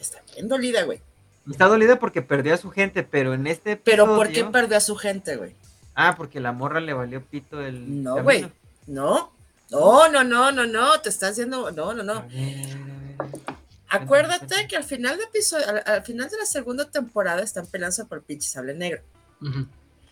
Está 0.00 0.22
bien 0.34 0.48
dolida, 0.48 0.84
güey. 0.84 1.02
Está 1.50 1.66
dolida 1.66 1.98
porque 1.98 2.22
perdió 2.22 2.54
a 2.54 2.56
su 2.56 2.70
gente, 2.70 3.02
pero 3.02 3.34
en 3.34 3.46
este 3.46 3.76
Pero 3.76 4.06
¿por 4.06 4.26
qué 4.26 4.40
episodio- 4.40 4.52
perdió 4.52 4.76
a 4.76 4.80
su 4.80 4.96
gente, 4.96 5.36
güey? 5.36 5.54
Ah, 5.94 6.14
porque 6.16 6.40
la 6.40 6.52
morra 6.52 6.80
le 6.80 6.92
valió 6.92 7.22
pito 7.22 7.60
el. 7.60 8.02
No, 8.02 8.22
güey. 8.22 8.50
No. 8.86 9.32
No, 9.70 10.08
no, 10.08 10.24
no, 10.24 10.52
no, 10.52 10.66
no. 10.66 11.00
Te 11.00 11.08
estás 11.08 11.32
haciendo. 11.32 11.70
No, 11.72 11.94
no, 11.94 12.02
no. 12.02 12.26
ver, 12.28 12.32
a 12.32 12.34
ver, 12.34 12.90
a 13.20 13.24
ver. 13.24 13.50
Acuérdate 13.90 14.68
que 14.68 14.76
al 14.76 14.84
final 14.84 15.16
de 15.16 15.24
episodio, 15.24 15.66
al, 15.84 16.02
final 16.04 16.30
de 16.30 16.36
la 16.38 16.46
segunda 16.46 16.88
temporada 16.88 17.42
están 17.42 17.66
peleando 17.66 18.06
por 18.06 18.18
el 18.18 18.24
pinche 18.24 18.48
sable 18.48 18.74
negro. 18.74 19.02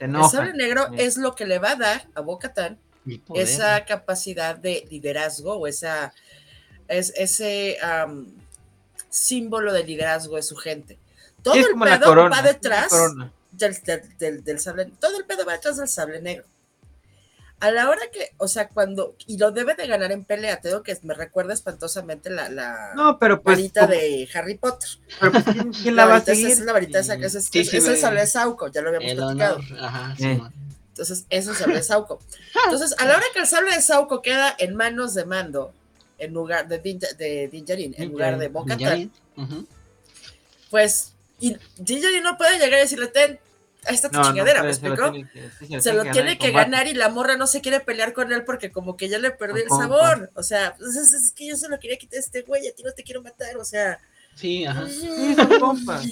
El 0.00 0.24
sable 0.24 0.52
negro 0.52 0.88
es 0.96 1.16
lo 1.16 1.34
que 1.34 1.46
le 1.46 1.58
va 1.58 1.72
a 1.72 1.76
dar 1.76 2.06
a 2.14 2.20
Bocatán 2.20 2.78
esa 3.34 3.84
capacidad 3.84 4.56
de 4.56 4.86
liderazgo 4.90 5.54
o 5.54 5.66
esa 5.66 6.12
es, 6.88 7.12
ese 7.16 7.78
símbolo 9.08 9.72
de 9.72 9.84
liderazgo 9.84 10.36
de 10.36 10.42
su 10.42 10.56
gente. 10.56 10.98
Todo 11.42 11.54
el 11.54 11.78
pedo 11.78 12.30
va 12.30 12.42
detrás 12.42 12.92
del, 13.52 14.44
del, 14.44 14.60
sable, 14.60 14.86
todo 15.00 15.18
el 15.18 15.24
pedo 15.24 15.44
va 15.44 15.52
detrás 15.52 15.76
del 15.76 15.88
sable 15.88 16.20
negro 16.20 16.44
a 17.60 17.70
la 17.72 17.88
hora 17.88 18.02
que, 18.12 18.32
o 18.36 18.46
sea, 18.46 18.68
cuando, 18.68 19.16
y 19.26 19.36
lo 19.36 19.50
debe 19.50 19.74
de 19.74 19.86
ganar 19.86 20.12
en 20.12 20.24
pelea, 20.24 20.60
te 20.60 20.68
digo 20.68 20.82
que 20.82 20.96
me 21.02 21.14
recuerda 21.14 21.52
espantosamente 21.52 22.30
la, 22.30 22.48
la 22.48 22.92
no, 22.94 23.18
pero 23.18 23.42
pues, 23.42 23.56
varita 23.56 23.86
de 23.86 24.28
Harry 24.32 24.56
Potter. 24.56 24.88
Pero 25.18 25.32
pues, 25.32 25.44
¿quién, 25.82 25.96
la, 25.96 26.06
va 26.06 26.16
a 26.16 26.20
seguir? 26.20 26.46
Esa 26.46 26.60
es 26.60 26.66
la 26.66 26.72
varita 26.72 27.00
esa, 27.00 27.16
que 27.16 27.26
es, 27.26 27.32
sí, 27.32 27.58
es, 27.58 27.72
el 27.72 27.96
sable 27.96 28.20
de 28.20 28.26
Sauco, 28.28 28.68
ya 28.68 28.80
lo 28.80 28.90
habíamos 28.90 29.12
platicado. 29.12 29.60
Ajá, 29.80 30.14
sí, 30.16 30.40
Entonces, 30.90 31.26
eso 31.30 31.50
es 31.50 31.56
el 31.56 31.56
sable 31.56 31.74
de 31.76 31.82
Sauco. 31.82 32.20
Entonces, 32.64 32.94
a 32.98 33.06
la 33.06 33.16
hora 33.16 33.26
que 33.32 33.40
el 33.40 33.46
sable 33.46 33.74
de 33.74 33.82
Sauco 33.82 34.22
queda 34.22 34.54
en 34.58 34.76
manos 34.76 35.14
de 35.14 35.24
Mando, 35.24 35.72
en 36.18 36.32
lugar 36.32 36.68
de, 36.68 36.78
de 36.78 37.48
Dinjarin, 37.50 37.94
en 37.98 38.12
lugar 38.12 38.38
de 38.38 38.48
Bocatan, 38.48 39.10
pues, 40.70 41.14
y 41.40 41.56
Dinjarin 41.76 42.22
no 42.22 42.36
puede 42.36 42.58
llegar 42.58 42.78
y 42.78 42.82
decirle, 42.82 43.08
ten, 43.08 43.38
Ahí 43.86 43.94
está 43.94 44.10
tu 44.10 44.20
chingadera, 44.20 44.62
¿me 44.62 44.70
explico? 44.70 45.12
Se 45.80 45.92
lo 45.92 46.10
tiene 46.10 46.36
que, 46.36 46.50
ganar 46.50 46.86
y 46.88 46.94
la 46.94 47.08
morra 47.08 47.36
no 47.36 47.46
se 47.46 47.60
quiere 47.60 47.80
pelear 47.80 48.12
con 48.12 48.32
él 48.32 48.44
porque 48.44 48.72
como 48.72 48.96
que 48.96 49.08
ya 49.08 49.18
le 49.18 49.30
perdí 49.30 49.62
el 49.62 49.68
sabor. 49.68 50.30
O 50.34 50.42
sea, 50.42 50.74
pues, 50.76 50.96
es, 50.96 51.32
que 51.32 51.46
yo 51.46 51.56
se 51.56 51.68
lo 51.68 51.78
quería 51.78 51.96
quitar 51.96 52.18
a 52.18 52.20
este 52.20 52.42
güey, 52.42 52.66
a 52.66 52.74
ti 52.74 52.82
no 52.82 52.92
te 52.92 53.02
quiero 53.02 53.22
matar, 53.22 53.56
o 53.56 53.64
sea. 53.64 54.00
Sí, 54.34 54.66
ajá. 54.66 54.86
son 54.88 55.60
compas. 55.60 56.06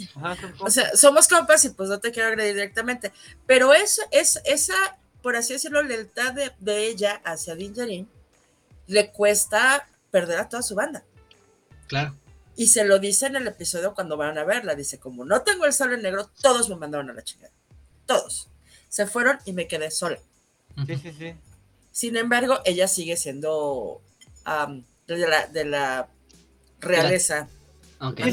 O 0.61 0.71
sea, 0.71 0.97
somos 0.97 1.29
compas 1.29 1.65
y 1.65 1.71
pues 1.71 1.89
no 1.89 2.01
te 2.01 2.13
quiero 2.13 2.29
agredir 2.29 2.55
directamente. 2.55 3.13
Pero 3.47 3.75
eso, 3.75 4.03
es, 4.11 4.41
esa, 4.45 4.99
por 5.23 5.37
así 5.37 5.53
decirlo, 5.53 5.83
lealtad 5.83 6.33
de, 6.33 6.53
de 6.59 6.87
ella 6.87 7.21
hacia 7.25 7.57
Dinjarin 7.57 8.09
le 8.87 9.11
cuesta 9.11 9.89
perder 10.11 10.39
a 10.39 10.49
toda 10.49 10.63
su 10.63 10.75
banda. 10.75 11.05
Claro. 11.89 12.17
Y 12.57 12.69
se 12.69 12.85
lo 12.85 12.99
dice 12.99 13.27
en 13.27 13.37
el 13.37 13.47
episodio 13.47 13.95
cuando 13.95 14.17
van 14.17 14.39
a 14.39 14.45
verla. 14.45 14.75
Dice, 14.75 14.99
como 14.99 15.25
no 15.25 15.43
tengo 15.43 15.67
el 15.67 15.73
sable 15.73 15.99
negro, 15.99 16.31
todos 16.41 16.69
me 16.69 16.77
mandaron 16.77 17.11
a 17.11 17.13
la 17.13 17.23
chingada 17.23 17.53
todos. 18.07 18.49
Se 18.89 19.07
fueron 19.07 19.39
y 19.45 19.53
me 19.53 19.69
quedé 19.69 19.91
sola. 19.91 20.19
Sí, 20.87 20.97
sí, 20.97 21.13
sí. 21.19 21.35
Sin 21.91 22.17
embargo, 22.17 22.61
ella 22.65 22.89
sigue 22.89 23.17
siendo 23.17 24.01
de, 25.07 25.17
la, 25.19 25.47
de 25.49 25.65
la 25.65 26.09
realeza 26.81 27.49
okay. 28.01 28.33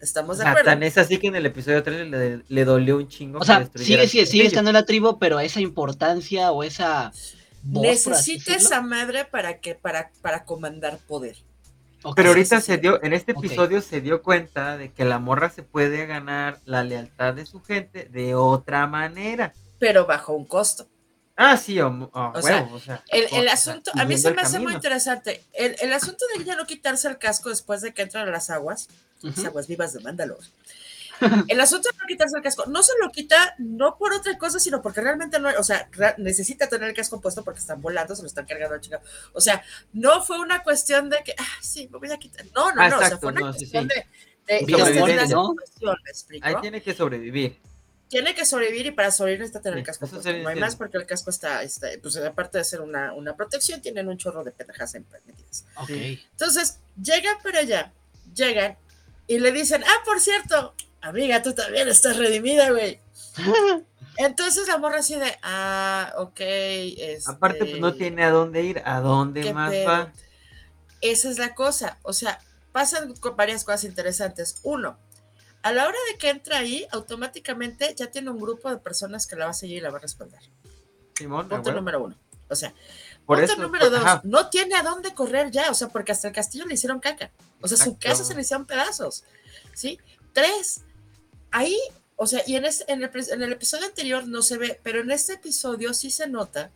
estamos 0.00 0.38
de 0.38 0.46
acuerdo. 0.46 0.70
Tan 0.70 0.82
es 0.82 0.96
así 0.98 1.18
que 1.18 1.26
en 1.26 1.36
el 1.36 1.46
episodio 1.46 1.82
3 1.82 2.42
le, 2.48 2.64
dolió 2.64 2.96
un 2.96 3.08
chingo. 3.08 3.40
O 3.40 3.44
sea, 3.44 3.68
sigue, 3.74 4.08
sigue, 4.08 4.26
sigue 4.26 4.46
estando 4.46 4.70
en 4.70 4.74
la 4.74 4.86
tribu, 4.86 5.18
pero 5.18 5.40
esa 5.40 5.60
importancia 5.60 6.52
o 6.52 6.62
esa... 6.62 7.12
Necesita 7.64 8.56
esa 8.56 8.80
madre 8.80 9.24
para 9.24 9.60
que 9.60 9.76
para, 9.76 10.10
para 10.20 10.44
comandar 10.44 10.98
poder. 10.98 11.36
Pero 12.16 12.30
ahorita 12.30 12.60
se 12.60 12.78
dio, 12.78 13.02
en 13.02 13.12
este 13.12 13.32
episodio 13.32 13.80
se 13.80 14.00
dio 14.00 14.22
cuenta 14.22 14.76
de 14.76 14.92
que 14.92 15.04
la 15.04 15.18
morra 15.18 15.50
se 15.50 15.62
puede 15.62 16.06
ganar 16.06 16.60
la 16.64 16.82
lealtad 16.82 17.34
de 17.34 17.46
su 17.46 17.62
gente 17.62 18.08
de 18.10 18.34
otra 18.34 18.86
manera. 18.86 19.52
Pero 19.78 20.06
bajo 20.06 20.32
un 20.32 20.44
costo. 20.44 20.88
Ah, 21.36 21.56
sí, 21.56 21.80
o, 21.80 22.10
sea, 22.42 22.68
el, 23.08 23.48
asunto, 23.48 23.90
a 23.94 24.04
mí 24.04 24.18
se 24.18 24.32
me 24.32 24.42
hace 24.42 24.58
muy 24.58 24.74
interesante. 24.74 25.42
El, 25.52 25.92
asunto 25.92 26.24
de 26.36 26.44
ya 26.44 26.56
no 26.56 26.66
quitarse 26.66 27.08
el 27.08 27.18
casco 27.18 27.48
después 27.48 27.80
de 27.80 27.94
que 27.94 28.02
entran 28.02 28.28
a 28.28 28.30
las 28.30 28.50
aguas, 28.50 28.88
las 29.22 29.44
aguas 29.44 29.66
vivas 29.66 29.94
de 29.94 30.00
Mandalor, 30.00 30.40
el 31.48 31.60
asunto 31.60 31.88
de 31.90 31.98
no 31.98 32.06
quitarse 32.06 32.36
el 32.36 32.42
casco, 32.42 32.64
no 32.66 32.82
se 32.82 32.92
lo 33.00 33.10
quita 33.10 33.54
no 33.58 33.96
por 33.96 34.12
otra 34.12 34.36
cosa, 34.38 34.58
sino 34.58 34.82
porque 34.82 35.00
realmente 35.00 35.38
no, 35.38 35.48
o 35.58 35.62
sea, 35.62 35.88
necesita 36.18 36.68
tener 36.68 36.88
el 36.88 36.94
casco 36.94 37.20
puesto 37.20 37.44
porque 37.44 37.60
están 37.60 37.80
volando, 37.80 38.14
se 38.14 38.22
lo 38.22 38.28
están 38.28 38.46
cargando 38.46 38.76
a 38.76 38.80
chica. 38.80 39.00
O 39.32 39.40
sea, 39.40 39.62
no 39.92 40.22
fue 40.22 40.38
una 40.40 40.62
cuestión 40.62 41.10
de 41.10 41.22
que, 41.24 41.34
ah, 41.38 41.58
sí, 41.60 41.88
me 41.92 41.98
voy 41.98 42.10
a 42.10 42.16
quitar. 42.18 42.44
No, 42.54 42.72
no, 42.72 42.88
no, 42.88 42.96
o 42.96 43.00
sea, 43.00 43.18
fue 43.18 43.32
una 43.32 43.52
cuestión 43.52 43.88
de, 43.88 44.06
de, 44.46 44.66
de, 44.66 45.26
¿no? 45.28 45.54
Ahí 46.42 46.54
tiene 46.60 46.82
que 46.82 46.94
sobrevivir. 46.94 47.58
Tiene 48.08 48.34
que 48.34 48.44
sobrevivir 48.44 48.86
y 48.86 48.90
para 48.90 49.10
sobrevivir 49.10 49.40
necesita 49.40 49.62
tener 49.62 49.78
el 49.78 49.84
casco 49.86 50.06
puesto. 50.06 50.30
No 50.30 50.48
hay 50.48 50.60
más 50.60 50.76
porque 50.76 50.98
el 50.98 51.06
casco 51.06 51.30
está, 51.30 51.62
está 51.62 51.88
pues 52.02 52.16
aparte 52.18 52.58
de 52.58 52.64
ser 52.64 52.82
una, 52.82 53.14
una 53.14 53.34
protección, 53.34 53.80
tienen 53.80 54.06
un 54.08 54.18
chorro 54.18 54.44
de 54.44 54.50
pendejas 54.50 54.92
permitidas. 55.10 55.64
Okay. 55.76 56.22
Entonces, 56.32 56.78
llegan 57.02 57.36
para 57.42 57.60
allá, 57.60 57.90
llegan 58.34 58.76
y 59.26 59.38
le 59.38 59.50
dicen, 59.50 59.82
ah, 59.82 60.02
por 60.04 60.20
cierto, 60.20 60.74
amiga, 61.02 61.42
tú 61.42 61.54
también 61.54 61.88
estás 61.88 62.16
redimida, 62.16 62.70
güey. 62.70 63.00
Entonces 64.16 64.68
la 64.68 64.78
morra 64.78 64.98
así 64.98 65.16
de, 65.16 65.36
ah, 65.42 66.14
ok. 66.18 66.40
Este, 66.40 67.30
Aparte, 67.30 67.58
pues 67.64 67.80
no 67.80 67.94
tiene 67.94 68.24
a 68.24 68.30
dónde 68.30 68.62
ir, 68.62 68.82
a 68.84 69.00
dónde 69.00 69.52
más 69.52 69.72
va. 69.72 70.12
Esa 71.00 71.30
es 71.30 71.38
la 71.38 71.54
cosa. 71.54 71.98
O 72.02 72.12
sea, 72.12 72.38
pasan 72.72 73.14
varias 73.36 73.64
cosas 73.64 73.84
interesantes. 73.84 74.56
Uno, 74.62 74.98
a 75.62 75.72
la 75.72 75.86
hora 75.86 75.98
de 76.10 76.18
que 76.18 76.30
entra 76.30 76.58
ahí, 76.58 76.86
automáticamente 76.90 77.94
ya 77.96 78.10
tiene 78.10 78.30
un 78.30 78.40
grupo 78.40 78.70
de 78.70 78.78
personas 78.78 79.26
que 79.26 79.36
la 79.36 79.46
va 79.46 79.50
a 79.52 79.54
seguir 79.54 79.78
y 79.78 79.80
la 79.80 79.90
va 79.90 79.98
a 79.98 80.00
respaldar. 80.00 80.42
Simón, 81.14 81.48
punto 81.48 81.72
número 81.72 82.02
uno. 82.02 82.16
O 82.48 82.54
sea, 82.54 82.74
punto 83.24 83.56
número 83.56 83.88
dos, 83.88 84.24
no 84.24 84.50
tiene 84.50 84.74
a 84.74 84.82
dónde 84.82 85.14
correr 85.14 85.50
ya, 85.50 85.70
o 85.70 85.74
sea, 85.74 85.88
porque 85.88 86.12
hasta 86.12 86.28
el 86.28 86.34
castillo 86.34 86.66
le 86.66 86.74
hicieron 86.74 87.00
caca. 87.00 87.30
O 87.60 87.68
sea, 87.68 87.78
su 87.78 87.96
casa 87.98 88.24
se 88.24 88.34
le 88.34 88.42
hicieron 88.42 88.66
pedazos. 88.66 89.24
¿Sí? 89.72 89.98
Tres, 90.32 90.82
ahí, 91.52 91.78
o 92.16 92.26
sea, 92.26 92.42
y 92.46 92.56
en, 92.56 92.64
en, 92.64 93.02
el, 93.42 93.52
episodio 93.52 93.86
anterior 93.86 94.26
no 94.26 94.42
se 94.42 94.58
ve, 94.58 94.80
pero 94.82 95.00
en 95.00 95.10
este 95.10 95.34
episodio 95.34 95.94
sí 95.94 96.10
se 96.10 96.26
nota 96.28 96.70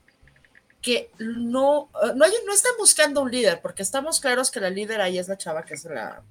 que 0.81 1.11
no, 1.19 1.91
eh, 2.03 2.13
no, 2.15 2.25
hay, 2.25 2.33
no 2.47 2.53
están 2.53 2.73
buscando 2.79 3.23
un 3.23 3.31
líder, 3.31 3.61
porque 3.61 3.83
estamos 3.83 4.21
claros 4.21 4.51
que 4.51 4.61
la 4.61 4.71
líder 4.71 5.01
ahí 5.01 5.19
es 5.19 5.29
la 5.29 5.37
chava 5.37 5.65
que 5.65 5.75
es 5.75 5.85
la, 5.85 6.23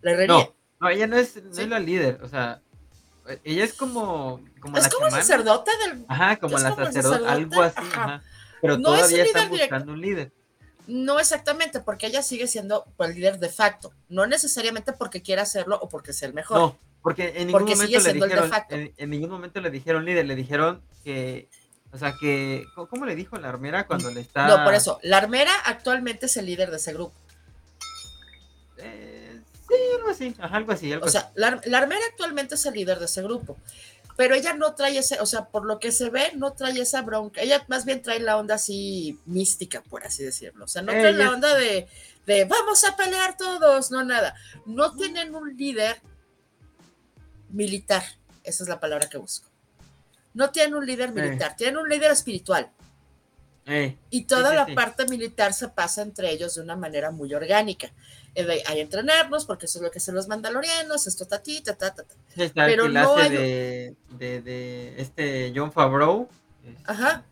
la 0.00 0.10
herrería. 0.10 0.50
No, 0.80 0.88
ella 0.88 1.06
no 1.06 1.16
es, 1.16 1.36
la 1.68 1.78
líder, 1.78 2.20
o 2.22 2.28
sea, 2.28 2.60
ella 3.44 3.64
es 3.64 3.74
como, 3.74 4.40
como 4.60 4.76
es 4.76 4.88
como 4.88 5.08
sacerdota 5.10 5.70
del... 5.84 6.04
Ajá, 6.08 6.36
como 6.38 6.58
la 6.58 6.74
sacerdota, 6.74 7.32
algo 7.32 7.62
así, 7.62 7.78
ajá. 7.78 8.22
Pero 8.60 8.80
todavía 8.80 9.24
están 9.24 9.48
buscando 9.48 9.92
un 9.92 10.00
líder. 10.00 10.32
No 10.86 11.20
exactamente, 11.20 11.80
porque 11.80 12.06
ella 12.06 12.22
sigue 12.22 12.46
siendo 12.46 12.86
pues, 12.96 13.10
el 13.10 13.16
líder 13.16 13.38
de 13.38 13.48
facto, 13.48 13.92
no 14.08 14.26
necesariamente 14.26 14.92
porque 14.92 15.22
quiera 15.22 15.42
hacerlo 15.42 15.78
o 15.80 15.88
porque 15.88 16.12
sea 16.12 16.28
el 16.28 16.34
mejor. 16.34 16.58
No, 16.58 16.78
porque 17.02 17.32
en 17.36 17.48
ningún 17.48 17.64
momento 17.64 18.00
le 18.00 18.12
dijeron, 18.12 18.50
en, 18.96 19.10
ningún 19.10 19.30
momento 19.30 19.60
le 19.60 19.70
dijeron 19.70 20.04
líder, 20.04 20.24
le 20.24 20.36
dijeron 20.36 20.82
que, 21.02 21.48
o 21.92 21.98
sea, 21.98 22.14
que, 22.20 22.64
¿cómo 22.74 23.06
le 23.06 23.16
dijo 23.16 23.36
la 23.38 23.48
armera 23.48 23.86
cuando 23.88 24.10
le 24.10 24.20
está? 24.20 24.46
No, 24.46 24.64
por 24.64 24.72
eso, 24.72 25.00
la 25.02 25.18
armera 25.18 25.52
actualmente 25.64 26.26
es 26.26 26.36
el 26.36 26.46
líder 26.46 26.70
de 26.70 26.76
ese 26.76 26.92
grupo. 26.92 27.14
Eh, 28.78 29.40
sí, 29.68 29.74
algo 29.98 30.10
así, 30.10 30.34
algo 30.38 30.72
así. 30.72 30.94
o 30.94 31.08
sea, 31.08 31.32
la, 31.34 31.60
armera 31.76 32.00
actualmente 32.08 32.54
es 32.54 32.64
el 32.66 32.74
líder 32.74 33.00
de 33.00 33.06
ese 33.06 33.22
grupo, 33.22 33.56
pero 34.16 34.36
ella 34.36 34.54
no 34.54 34.74
trae 34.74 34.96
ese, 34.96 35.20
o 35.20 35.26
sea, 35.26 35.46
por 35.46 35.64
lo 35.64 35.80
que 35.80 35.90
se 35.90 36.08
ve, 36.08 36.30
no 36.36 36.52
trae 36.52 36.80
esa 36.80 37.02
bronca, 37.02 37.40
ella 37.40 37.64
más 37.66 37.84
bien 37.84 38.00
trae 38.00 38.20
la 38.20 38.36
onda 38.36 38.54
así 38.54 39.18
mística, 39.26 39.82
por 39.82 40.06
así 40.06 40.22
decirlo, 40.22 40.66
o 40.66 40.68
sea, 40.68 40.82
no 40.82 40.92
trae 40.92 41.12
la 41.14 41.30
onda 41.30 41.56
de, 41.56 41.88
de 42.26 42.44
vamos 42.44 42.84
a 42.84 42.96
pelear 42.96 43.36
todos, 43.36 43.90
no 43.90 44.04
nada, 44.04 44.36
no 44.66 44.94
tienen 44.94 45.34
un 45.34 45.56
líder 45.56 46.00
militar. 47.52 48.02
Esa 48.42 48.64
es 48.64 48.68
la 48.68 48.80
palabra 48.80 49.08
que 49.08 49.18
busco. 49.18 49.48
No 50.34 50.50
tienen 50.50 50.74
un 50.74 50.86
líder 50.86 51.12
militar, 51.12 51.56
tienen 51.56 51.76
un 51.76 51.88
líder 51.88 52.10
espiritual. 52.10 52.70
Y 54.10 54.24
toda 54.24 54.54
la 54.54 54.66
parte 54.74 55.06
militar 55.06 55.52
se 55.52 55.68
pasa 55.68 56.02
entre 56.02 56.30
ellos 56.30 56.56
de 56.56 56.62
una 56.62 56.74
manera 56.74 57.10
muy 57.10 57.32
orgánica. 57.32 57.92
Eh, 58.34 58.62
hay 58.66 58.80
entrenarnos, 58.80 59.44
porque 59.44 59.66
eso 59.66 59.78
es 59.78 59.82
lo 59.84 59.90
que 59.90 59.98
hacen 59.98 60.14
los 60.14 60.26
mandalorianos, 60.26 61.06
esto 61.06 61.26
ta, 61.26 61.40
ta, 61.42 61.74
ta, 61.76 61.94
ta. 61.94 62.04
Pero 62.54 62.88
no 62.88 63.16
hay... 63.16 63.30
de, 63.30 63.96
de, 64.18 64.94
este 64.96 65.52
John 65.54 65.70
Favreau. 65.70 66.28
Ajá. 66.84 67.24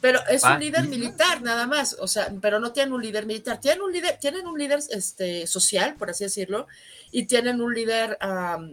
Pero 0.00 0.20
es 0.28 0.44
un 0.44 0.58
líder 0.58 0.88
militar, 0.88 1.42
nada 1.42 1.66
más. 1.66 1.96
O 2.00 2.06
sea, 2.06 2.32
pero 2.40 2.60
no 2.60 2.72
tienen 2.72 2.92
un 2.92 3.02
líder 3.02 3.26
militar. 3.26 3.60
Tienen 3.60 3.82
un 3.82 3.92
líder, 3.92 4.18
tienen 4.18 4.46
un 4.46 4.58
líder 4.58 4.80
este, 4.90 5.46
social, 5.46 5.96
por 5.96 6.10
así 6.10 6.24
decirlo, 6.24 6.66
y 7.10 7.26
tienen 7.26 7.60
un 7.60 7.74
líder 7.74 8.18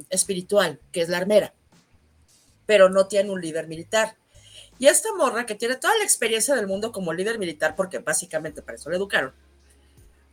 espiritual, 0.09 0.79
que 0.91 1.01
es 1.01 1.09
la 1.09 1.17
armera. 1.17 1.53
Pero 2.65 2.89
no 2.89 3.07
tienen 3.07 3.31
un 3.31 3.41
líder 3.41 3.67
militar. 3.67 4.15
Y 4.77 4.87
esta 4.87 5.09
morra, 5.15 5.45
que 5.45 5.55
tiene 5.55 5.75
toda 5.75 5.97
la 5.97 6.03
experiencia 6.03 6.55
del 6.55 6.67
mundo 6.67 6.91
como 6.91 7.13
líder 7.13 7.39
militar, 7.39 7.75
porque 7.75 7.99
básicamente 7.99 8.61
para 8.61 8.77
eso 8.77 8.89
le 8.89 8.97
educaron, 8.97 9.33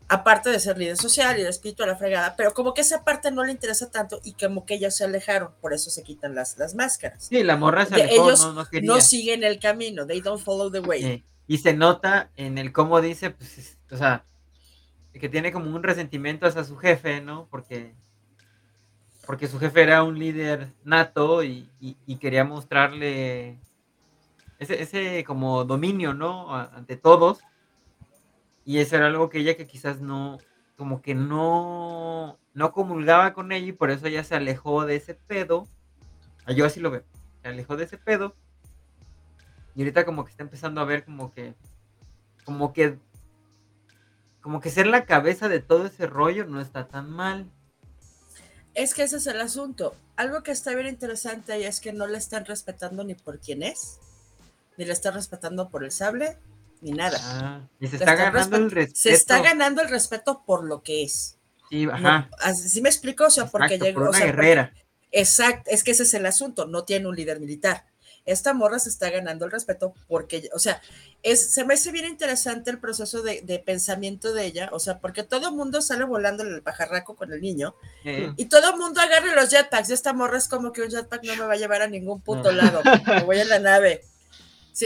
aparte 0.09 0.51
de 0.51 0.59
ser 0.59 0.77
líder 0.77 0.97
social, 0.97 1.39
y 1.39 1.43
espíritu 1.43 1.85
a 1.85 1.87
la 1.87 1.97
fregada, 1.97 2.35
pero 2.37 2.53
como 2.53 2.75
que 2.75 2.81
esa 2.81 3.05
parte 3.05 3.31
no 3.31 3.45
le 3.45 3.53
interesa 3.53 3.91
tanto 3.91 4.21
y 4.25 4.33
como 4.33 4.67
que 4.67 4.75
ellos 4.75 4.95
se 4.95 5.05
alejaron, 5.05 5.53
por 5.61 5.73
eso 5.73 5.91
se 5.91 6.03
quitan 6.03 6.35
las, 6.35 6.59
las 6.59 6.75
máscaras. 6.75 7.25
Sí, 7.25 7.43
la 7.43 7.57
morra 7.57 7.87
se 7.87 7.95
alejó, 7.95 8.27
ellos 8.27 8.55
no, 8.55 8.67
no, 8.83 9.01
siguen 9.01 9.45
el 9.45 9.59
camino, 9.59 10.07
they 10.07 10.21
don't 10.21 10.43
follow 10.43 10.71
the 10.71 10.81
way. 10.81 11.25
Y 11.47 11.59
se 11.59 11.75
nota 11.75 12.31
en 12.37 12.59
el 12.59 12.73
cómo 12.73 13.01
dice, 13.01 13.31
pues, 13.31 13.79
o 13.91 13.97
sea, 13.97 14.25
que 15.13 15.29
tiene 15.29 15.53
como 15.53 15.75
un 15.75 15.83
resentimiento 15.83 16.47
hacia 16.47 16.65
su 16.65 16.77
jefe, 16.77 17.21
¿no? 17.21 17.47
Porque 17.51 17.95
porque 19.27 19.47
su 19.47 19.59
jefe 19.59 19.83
era 19.83 20.03
un 20.03 20.19
líder 20.19 20.73
nato 20.85 21.45
y, 21.45 21.71
quería 22.21 22.45
mostrarle 22.45 23.59
ese, 24.59 24.83
ese, 24.83 25.25
como 25.25 25.65
dominio, 25.65 26.13
¿no? 26.13 26.55
ante 26.55 26.97
todos. 26.97 27.41
Y 28.65 28.79
eso 28.79 28.97
era 28.97 29.07
algo 29.07 29.29
que 29.29 29.39
ella 29.39 29.57
que 29.57 29.67
quizás 29.67 30.01
no, 30.01 30.39
como 30.77 31.03
que 31.03 31.15
no, 31.15 32.39
no 32.55 32.73
comulgaba 32.73 33.33
con 33.33 33.53
ella 33.53 33.69
y 33.69 33.73
por 33.73 33.91
eso 33.91 34.07
ella 34.07 34.25
se 34.25 34.35
alejó 34.35 34.85
de 34.87 34.97
ese 34.97 35.15
pedo. 35.15 35.67
Ah, 36.45 36.53
yo 36.53 36.65
así 36.65 36.81
lo 36.81 36.91
veo. 36.91 37.05
Se 37.43 37.49
alejó 37.49 37.77
de 37.77 37.85
ese 37.85 37.99
pedo. 37.99 38.35
Y 39.75 39.83
ahorita 39.83 40.05
como 40.05 40.25
que 40.25 40.31
está 40.33 40.43
empezando 40.43 40.81
a 40.81 40.85
ver 40.85 41.05
como 41.05 41.33
que, 41.33 41.55
como 42.45 42.73
que, 42.73 42.99
como 44.43 44.61
que 44.61 44.71
ser 44.71 44.87
la 44.87 45.07
cabeza 45.07 45.49
de 45.49 45.61
todo 45.61 45.87
ese 45.87 46.07
rollo 46.07 46.45
no 46.45 46.61
está 46.61 46.89
tan 46.89 47.11
mal. 47.11 47.51
Es 48.75 48.93
que 48.93 49.05
ese 49.05 49.17
es 49.19 49.27
el 49.27 49.41
asunto. 49.41 49.95
Algo 50.17 50.43
que 50.43 50.51
está 50.51 50.75
bien 50.75 50.89
interesante 50.89 51.53
ahí 51.53 51.65
es 51.65 51.81
que 51.81 51.93
no 51.93 52.07
le 52.07 52.19
están 52.19 52.45
respetando 52.45 53.05
ni 53.05 53.15
por 53.15 53.39
quién 53.39 53.63
es, 53.63 53.99
ni 54.77 54.85
le 54.85 54.93
están 54.93 55.15
respetando 55.15 55.69
por 55.69 55.85
el 55.85 55.93
sable, 55.93 56.39
ni 56.81 56.91
nada. 56.91 57.19
Ah, 57.23 57.61
y 57.79 57.87
se 57.87 57.97
está 57.97 58.15
ganando 58.17 58.57
el 58.57 58.71
respeto. 58.71 59.01
Se 59.01 59.13
está 59.13 59.41
ganando 59.41 59.81
el 59.81 59.89
respeto 59.89 60.43
por 60.45 60.65
lo 60.65 60.83
que 60.83 61.05
es. 61.05 61.39
Sí, 61.71 61.87
ajá. 61.91 62.29
así 62.41 62.83
me 62.83 62.89
explico, 62.89 63.27
o 63.27 63.31
sea, 63.31 63.47
porque 63.47 63.79
llegó. 63.79 64.01
Por 64.01 64.09
una 64.11 64.19
guerrera. 64.19 64.73
exacto, 65.13 65.71
es 65.71 65.85
que 65.85 65.93
ese 65.93 66.03
es 66.03 66.15
el 66.15 66.27
asunto, 66.27 66.67
no 66.67 66.85
tiene 66.85 67.07
un 67.07 67.15
líder 67.15 67.39
militar. 67.41 67.87
Esta 68.25 68.55
morra 68.55 68.79
se 68.79 68.89
está 68.89 69.11
ganando 69.11 69.45
el 69.45 69.51
respeto 69.51 69.95
porque, 70.07 70.49
o 70.55 70.59
sea, 70.59 70.81
es, 71.23 71.53
se 71.53 71.65
me 71.65 71.75
hace 71.75 71.91
bien 71.91 72.05
interesante 72.05 72.71
el 72.71 72.79
proceso 72.79 73.23
de, 73.23 73.63
pensamiento 73.65 74.33
de 74.33 74.47
ella, 74.47 74.69
o 74.73 74.79
sea, 74.79 74.99
porque 74.99 75.25
todo 75.25 75.49
el 75.49 75.55
mundo 75.55 75.83
sale 75.83 76.05
volando 76.05 76.45
en 76.45 76.55
el 76.55 76.63
pajarraco 76.63 77.17
con 77.17 77.33
el 77.33 77.41
niño 77.41 77.75
y 78.37 78.45
todo 78.47 78.71
el 78.71 78.79
mundo 78.79 79.01
agarra 79.01 79.35
los 79.35 79.51
jetpacks 79.51 79.91
y 79.91 79.93
esta 79.93 80.13
morra 80.13 80.39
es 80.39 80.49
como 80.49 80.73
que 80.73 80.83
un 80.83 80.91
jetpack 80.91 81.25
no 81.25 81.37
me 81.37 81.47
va 81.47 81.55
a 81.55 81.57
llevar 81.57 81.83
a 81.83 81.89
ningún 81.89 82.21
puto 82.21 82.53
lado, 82.53 82.81
me 83.07 83.25
voy 83.25 83.41
en 83.41 83.49
la 83.49 83.59
nave. 83.59 84.03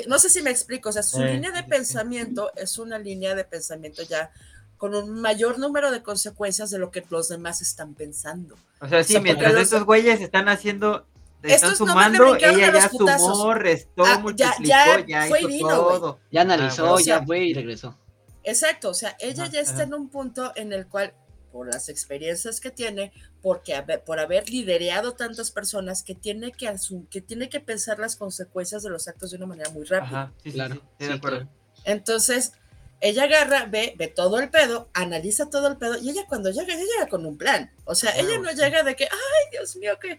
no 0.06 0.18
sé 0.18 0.30
si 0.30 0.42
me 0.42 0.50
explico, 0.50 0.88
o 0.88 0.92
sea, 0.92 1.02
su 1.02 1.22
línea 1.22 1.50
de 1.50 1.62
pensamiento 1.62 2.50
es 2.56 2.78
una 2.78 2.98
línea 2.98 3.34
de 3.34 3.44
pensamiento 3.44 4.02
ya 4.02 4.30
con 4.76 4.94
un 4.94 5.20
mayor 5.20 5.58
número 5.58 5.90
de 5.90 6.02
consecuencias 6.02 6.70
de 6.70 6.78
lo 6.78 6.90
que 6.90 7.04
los 7.10 7.28
demás 7.28 7.62
están 7.62 7.94
pensando. 7.94 8.56
O 8.80 8.88
sea, 8.88 9.02
sí, 9.04 9.18
mientras 9.20 9.54
estos 9.54 9.84
güeyes 9.84 10.20
están 10.20 10.48
haciendo 10.48 11.06
están 11.54 11.76
sumando, 11.76 12.36
ella 12.36 12.72
ya 12.72 12.88
sumó, 12.88 13.54
restó, 13.54 14.04
ah, 14.04 14.18
multiplicó, 14.18 14.62
ya, 14.62 15.04
ya, 15.06 15.26
fue 15.26 15.42
hizo 15.42 15.68
todo. 15.68 16.18
Ya 16.30 16.42
analizó, 16.42 16.96
ah, 16.96 17.00
ya 17.02 17.22
fue 17.24 17.44
y 17.44 17.54
regresó. 17.54 17.96
Exacto, 18.42 18.90
o 18.90 18.94
sea, 18.94 19.16
ella 19.18 19.46
ya 19.46 19.60
está 19.60 19.82
en 19.82 19.94
un 19.94 20.08
punto 20.08 20.52
en 20.54 20.72
el 20.72 20.86
cual, 20.86 21.12
por 21.50 21.66
las 21.72 21.88
experiencias 21.88 22.60
que 22.60 22.70
tiene, 22.70 23.12
porque 23.42 23.74
por 24.04 24.20
haber 24.20 24.48
liderado 24.48 25.14
tantas 25.14 25.50
personas, 25.50 26.02
que 26.02 26.14
tiene 26.14 26.52
que 26.52 26.72
que 27.10 27.20
tiene 27.20 27.48
que 27.48 27.60
pensar 27.60 27.98
las 27.98 28.16
consecuencias 28.16 28.82
de 28.82 28.90
los 28.90 29.08
actos 29.08 29.30
de 29.30 29.38
una 29.38 29.46
manera 29.46 29.70
muy 29.70 29.84
rápida. 29.84 30.32
sí, 30.42 30.52
claro, 30.52 30.82
sí, 30.98 31.06
de 31.06 31.14
acuerdo. 31.14 31.48
Entonces, 31.84 32.52
ella 33.00 33.24
agarra, 33.24 33.66
ve, 33.66 33.94
ve 33.96 34.08
todo 34.08 34.38
el 34.38 34.50
pedo, 34.50 34.88
analiza 34.94 35.50
todo 35.50 35.68
el 35.68 35.76
pedo, 35.76 35.98
y 35.98 36.10
ella 36.10 36.24
cuando 36.28 36.50
llega, 36.50 36.72
ella 36.72 36.84
llega 36.84 37.08
con 37.08 37.26
un 37.26 37.36
plan. 37.36 37.70
O 37.84 37.94
sea, 37.94 38.16
ella 38.16 38.38
no 38.38 38.50
llega 38.52 38.82
de 38.82 38.96
que, 38.96 39.04
ay, 39.04 39.50
Dios 39.52 39.76
mío, 39.76 39.98
que. 40.00 40.18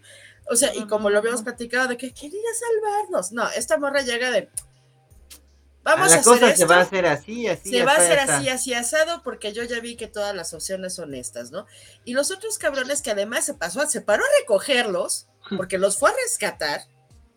O 0.50 0.56
sea, 0.56 0.74
y 0.74 0.86
como 0.86 1.10
lo 1.10 1.18
habíamos 1.18 1.42
platicado, 1.42 1.88
de 1.88 1.96
que 1.96 2.14
quería 2.14 2.40
salvarnos. 2.58 3.32
No, 3.32 3.48
esta 3.50 3.78
morra 3.78 4.02
llega 4.02 4.30
de. 4.30 4.48
Vamos 5.82 6.12
a, 6.12 6.16
la 6.16 6.22
cosa 6.22 6.54
se 6.54 6.66
va 6.66 6.76
a 6.76 6.80
hacer 6.82 7.06
así, 7.06 7.48
así. 7.48 7.70
Se 7.70 7.84
va 7.84 7.92
a 7.92 7.96
hacer 7.96 8.18
así, 8.18 8.48
así 8.48 8.74
asado, 8.74 9.22
porque 9.22 9.52
yo 9.52 9.64
ya 9.64 9.80
vi 9.80 9.96
que 9.96 10.06
todas 10.06 10.34
las 10.34 10.52
opciones 10.52 10.94
son 10.94 11.14
estas, 11.14 11.50
¿no? 11.50 11.66
Y 12.04 12.12
los 12.12 12.30
otros 12.30 12.58
cabrones 12.58 13.02
que 13.02 13.10
además 13.10 13.44
se 13.44 13.54
pasó, 13.54 13.86
se 13.86 14.00
paró 14.00 14.22
a 14.22 14.40
recogerlos, 14.40 15.28
porque 15.56 15.78
los 15.78 15.98
fue 15.98 16.10
a 16.10 16.14
rescatar. 16.14 16.82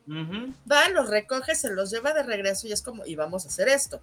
Va, 0.09 0.89
los 0.89 1.09
recoge, 1.09 1.55
se 1.55 1.69
los 1.69 1.89
lleva 1.91 2.13
de 2.13 2.23
regreso 2.23 2.67
y 2.67 2.73
es 2.73 2.81
como, 2.81 3.05
y 3.05 3.15
vamos 3.15 3.45
a 3.45 3.47
hacer 3.47 3.69
esto. 3.69 4.01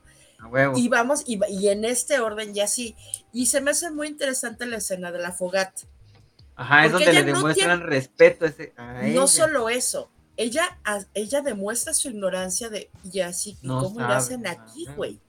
Y 0.76 0.88
vamos, 0.88 1.24
y, 1.26 1.40
y, 1.48 1.68
en 1.68 1.84
este 1.84 2.20
orden 2.20 2.54
ya 2.54 2.68
sí. 2.68 2.94
Y 3.32 3.46
se 3.46 3.60
me 3.60 3.72
hace 3.72 3.90
muy 3.90 4.06
interesante 4.06 4.66
la 4.66 4.76
escena 4.76 5.10
de 5.10 5.18
la 5.18 5.32
fogata. 5.32 5.82
Ajá, 6.54 6.86
es 6.86 6.92
donde 6.92 7.12
le 7.12 7.22
demuestran 7.24 7.82
respeto 7.82 8.46
a, 8.76 9.02
No 9.02 9.28
solo 9.28 9.68
eso, 9.68 10.10
ella, 10.36 10.78
ella 11.14 11.40
demuestra 11.40 11.94
su 11.94 12.08
ignorancia 12.08 12.68
de, 12.68 12.90
y 13.12 13.20
así, 13.20 13.56
¿cómo 13.66 14.00
lo 14.00 14.06
hacen 14.06 14.46
aquí, 14.46 14.86
güey? 14.96 15.20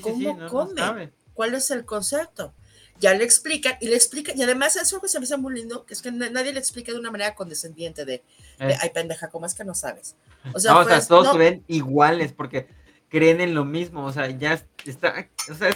¿Cómo 0.00 0.48
come? 0.48 1.12
¿Cuál 1.34 1.54
es 1.54 1.70
el 1.70 1.84
concepto? 1.84 2.54
Ya 3.00 3.14
le 3.14 3.22
explican, 3.22 3.76
y 3.80 3.86
le 3.86 3.94
explican, 3.94 4.36
y 4.36 4.42
además 4.42 4.74
eso 4.74 5.00
que 5.00 5.08
se 5.08 5.20
me 5.20 5.24
hace 5.24 5.36
muy 5.36 5.54
lindo, 5.54 5.86
que 5.86 5.94
es 5.94 6.02
que 6.02 6.10
nadie 6.10 6.52
le 6.52 6.58
explica 6.58 6.90
de 6.90 6.98
una 6.98 7.12
manera 7.12 7.36
condescendiente 7.36 8.04
de, 8.04 8.24
ay 8.58 8.90
pendeja, 8.90 9.28
¿cómo 9.28 9.46
es 9.46 9.54
que 9.54 9.64
no 9.64 9.74
sabes? 9.74 10.16
O 10.54 10.60
sea, 10.60 10.82
pues, 10.82 11.08
todos 11.08 11.32
se 11.32 11.38
ven 11.38 11.64
iguales, 11.66 12.32
porque 12.32 12.68
creen 13.08 13.40
en 13.40 13.54
lo 13.54 13.64
mismo, 13.64 14.04
o 14.04 14.12
sea, 14.12 14.30
ya 14.30 14.62
está, 14.84 15.28
o 15.50 15.54
sea, 15.54 15.70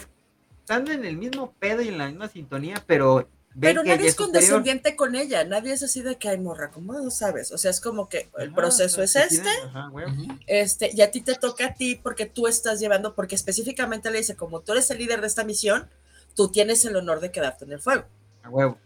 están 0.60 0.88
en 0.88 1.04
el 1.04 1.16
mismo 1.16 1.52
pedo 1.58 1.82
y 1.82 1.88
en 1.88 1.98
la 1.98 2.08
misma 2.08 2.28
sintonía, 2.28 2.82
pero... 2.86 3.28
Pero 3.60 3.84
nadie 3.84 4.08
es 4.08 4.14
condescendiente 4.14 4.96
con 4.96 5.14
ella, 5.14 5.44
nadie 5.44 5.74
es 5.74 5.82
así 5.82 6.00
de 6.00 6.16
que 6.16 6.30
hay 6.30 6.38
morra, 6.38 6.70
¿cómo 6.70 6.94
no 6.94 7.10
sabes? 7.10 7.52
O 7.52 7.58
sea, 7.58 7.70
es 7.70 7.82
como 7.82 8.08
que 8.08 8.30
el 8.38 8.54
proceso 8.54 9.02
es 9.02 9.14
este, 9.14 9.50
este, 10.46 10.90
y 10.94 11.02
a 11.02 11.10
ti 11.10 11.20
te 11.20 11.34
toca 11.34 11.66
a 11.66 11.74
ti 11.74 11.96
porque 11.96 12.24
tú 12.24 12.46
estás 12.46 12.80
llevando, 12.80 13.14
porque 13.14 13.34
específicamente 13.34 14.10
le 14.10 14.18
dice, 14.18 14.36
como 14.36 14.60
tú 14.60 14.72
eres 14.72 14.90
el 14.90 14.96
líder 14.96 15.20
de 15.20 15.26
esta 15.26 15.44
misión, 15.44 15.86
tú 16.34 16.50
tienes 16.50 16.82
el 16.86 16.96
honor 16.96 17.20
de 17.20 17.30
quedarte 17.30 17.66
en 17.66 17.72
el 17.72 17.80
fuego. 17.80 18.06
A 18.42 18.48
huevo. 18.48 18.78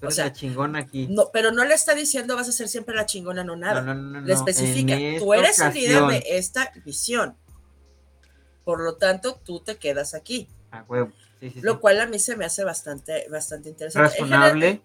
o 0.00 0.10
sea, 0.12 0.26
la 0.26 0.32
chingona 0.32 0.78
aquí. 0.78 1.08
No, 1.08 1.30
pero 1.32 1.50
no 1.50 1.64
le 1.64 1.74
está 1.74 1.96
diciendo 1.96 2.36
vas 2.36 2.48
a 2.48 2.52
ser 2.52 2.68
siempre 2.68 2.94
la 2.94 3.06
chingona, 3.06 3.42
no 3.42 3.56
nada. 3.56 3.82
No, 3.82 3.92
no, 3.92 4.20
no, 4.20 4.20
le 4.20 4.32
especifica, 4.32 4.96
tú 5.18 5.34
eres 5.34 5.58
el 5.58 5.74
líder 5.74 6.06
de 6.06 6.24
esta 6.28 6.72
misión. 6.84 7.36
Por 8.66 8.80
lo 8.80 8.96
tanto, 8.96 9.38
tú 9.44 9.60
te 9.60 9.76
quedas 9.76 10.12
aquí. 10.12 10.48
A 10.72 10.82
huevo. 10.82 11.12
Lo 11.62 11.78
cual 11.78 12.00
a 12.00 12.06
mí 12.06 12.18
se 12.18 12.34
me 12.36 12.44
hace 12.44 12.64
bastante, 12.64 13.28
bastante 13.30 13.68
interesante. 13.68 14.08
Razonable. 14.08 14.82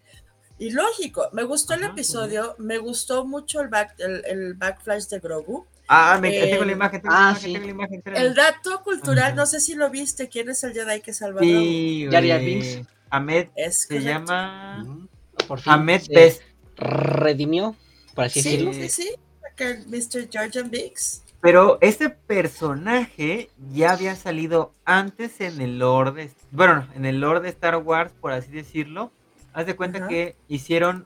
Y 0.59 0.69
lógico, 0.69 1.29
me 1.33 1.41
gustó 1.41 1.73
el 1.73 1.85
episodio, 1.85 2.53
me 2.59 2.77
gustó 2.77 3.25
mucho 3.25 3.59
el, 3.59 3.69
back, 3.69 3.95
el, 3.97 4.53
backflash 4.53 5.05
de 5.05 5.17
Grogu. 5.17 5.65
Ah, 5.87 6.19
me 6.21 6.29
tengo 6.29 6.63
la 6.63 6.73
imagen, 6.73 7.01
tengo, 7.01 7.15
ah, 7.17 7.35
la 7.41 7.49
imagen, 7.49 8.03
El 8.05 8.35
dato 8.35 8.83
cultural, 8.83 9.35
no 9.35 9.47
sé 9.47 9.59
si 9.59 9.73
lo 9.73 9.89
viste, 9.89 10.29
¿quién 10.29 10.47
es 10.49 10.63
el 10.63 10.73
Jedi 10.73 11.01
que 11.01 11.15
salva 11.15 11.39
sí, 11.39 12.05
a 12.05 12.21
Grogu? 12.21 12.85
Ahmed, 13.09 13.47
se 13.71 13.99
llama 13.99 15.07
por 15.47 15.59
fin, 15.59 15.73
Ahmed 15.73 16.03
Best. 16.07 16.43
Redimió, 16.77 17.75
por 18.13 18.25
así 18.25 18.43
sí, 18.43 18.51
decirlo. 18.51 18.73
Sí, 18.73 18.89
sí, 18.89 19.09
sí, 19.57 19.85
Mr. 19.87 20.29
Georgian 20.29 20.69
Biggs. 20.69 21.23
Pero 21.41 21.79
ese 21.81 22.09
personaje 22.09 23.49
ya 23.71 23.93
había 23.93 24.15
salido 24.15 24.73
antes 24.85 25.41
en 25.41 25.59
el 25.59 25.79
lore 25.79 26.11
de, 26.11 26.31
bueno, 26.51 26.87
en 26.95 27.05
el 27.05 27.19
lore 27.19 27.39
de 27.39 27.49
Star 27.49 27.77
Wars, 27.77 28.13
por 28.21 28.31
así 28.31 28.51
decirlo. 28.51 29.11
Haz 29.53 29.65
de 29.65 29.75
cuenta 29.75 30.07
que 30.07 30.35
hicieron, 30.47 31.05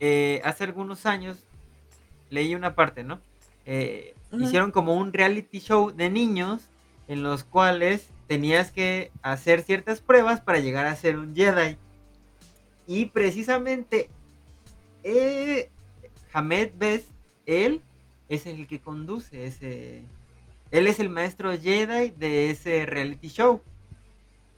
eh, 0.00 0.40
hace 0.44 0.64
algunos 0.64 1.04
años, 1.06 1.44
leí 2.30 2.54
una 2.54 2.74
parte, 2.74 3.04
¿no? 3.04 3.20
Eh, 3.66 4.14
hicieron 4.32 4.72
como 4.72 4.94
un 4.94 5.12
reality 5.12 5.60
show 5.60 5.90
de 5.90 6.10
niños 6.10 6.68
en 7.06 7.22
los 7.22 7.44
cuales 7.44 8.08
tenías 8.26 8.72
que 8.72 9.12
hacer 9.22 9.62
ciertas 9.62 10.00
pruebas 10.00 10.40
para 10.40 10.58
llegar 10.58 10.86
a 10.86 10.96
ser 10.96 11.18
un 11.18 11.36
Jedi. 11.36 11.76
Y 12.86 13.06
precisamente 13.06 14.08
eh, 15.02 15.70
Hamed 16.32 16.72
Best, 16.76 17.08
él 17.46 17.82
es 18.34 18.46
el 18.46 18.66
que 18.66 18.80
conduce 18.80 19.46
ese. 19.46 20.02
Él 20.70 20.86
es 20.86 20.98
el 21.00 21.08
maestro 21.08 21.56
Jedi 21.58 22.10
de 22.10 22.50
ese 22.50 22.86
reality 22.86 23.28
show. 23.28 23.62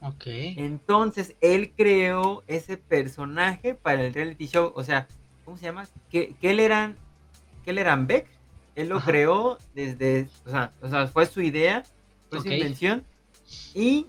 Ok. 0.01 0.23
Entonces, 0.25 1.35
él 1.41 1.73
creó 1.75 2.43
ese 2.47 2.77
personaje 2.77 3.75
para 3.75 4.03
el 4.05 4.13
reality 4.13 4.47
show. 4.47 4.71
O 4.75 4.83
sea, 4.83 5.07
¿cómo 5.45 5.57
se 5.57 5.65
llama? 5.65 5.87
Que, 6.09 6.35
él 6.41 6.59
eran. 6.59 6.95
Que 7.63 7.71
él 7.71 7.77
eran 7.77 8.07
Beck. 8.07 8.27
Él 8.75 8.89
lo 8.89 8.99
creó 8.99 9.57
desde. 9.73 10.27
O 10.45 10.49
sea, 10.49 10.71
o 10.81 10.89
sea, 10.89 11.07
fue 11.07 11.25
su 11.25 11.41
idea, 11.41 11.83
fue 12.29 12.41
su 12.41 12.47
invención. 12.47 13.03
Y 13.73 14.05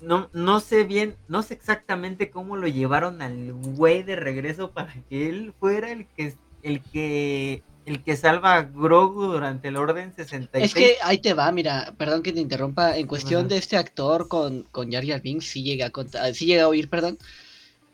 no, 0.00 0.28
no 0.32 0.60
sé 0.60 0.84
bien, 0.84 1.16
no 1.26 1.42
sé 1.42 1.54
exactamente 1.54 2.30
cómo 2.30 2.56
lo 2.56 2.68
llevaron 2.68 3.22
al 3.22 3.52
güey 3.52 4.02
de 4.02 4.16
regreso 4.16 4.70
para 4.70 4.92
que 5.08 5.28
él 5.28 5.52
fuera 5.58 5.90
el 5.90 6.06
que 6.06 6.34
el 6.62 6.82
que 6.82 7.62
el 7.88 8.02
que 8.02 8.16
salva 8.16 8.54
a 8.54 8.62
Grogu 8.62 9.24
durante 9.24 9.68
el 9.68 9.76
Orden 9.76 10.12
66. 10.14 10.64
Es 10.64 10.74
que 10.74 10.96
ahí 11.02 11.18
te 11.18 11.32
va, 11.32 11.50
mira, 11.52 11.94
perdón 11.96 12.22
que 12.22 12.32
te 12.32 12.40
interrumpa, 12.40 12.96
en 12.96 13.06
cuestión 13.06 13.48
de 13.48 13.56
este 13.56 13.78
actor 13.78 14.28
con, 14.28 14.64
con 14.64 14.92
Jar 14.92 15.06
Jar 15.06 15.22
Binks, 15.22 15.46
sí 15.46 15.62
llega 15.62 15.90
a, 15.90 16.34
sí 16.34 16.44
llega 16.44 16.64
a 16.64 16.68
oír, 16.68 16.90
perdón, 16.90 17.18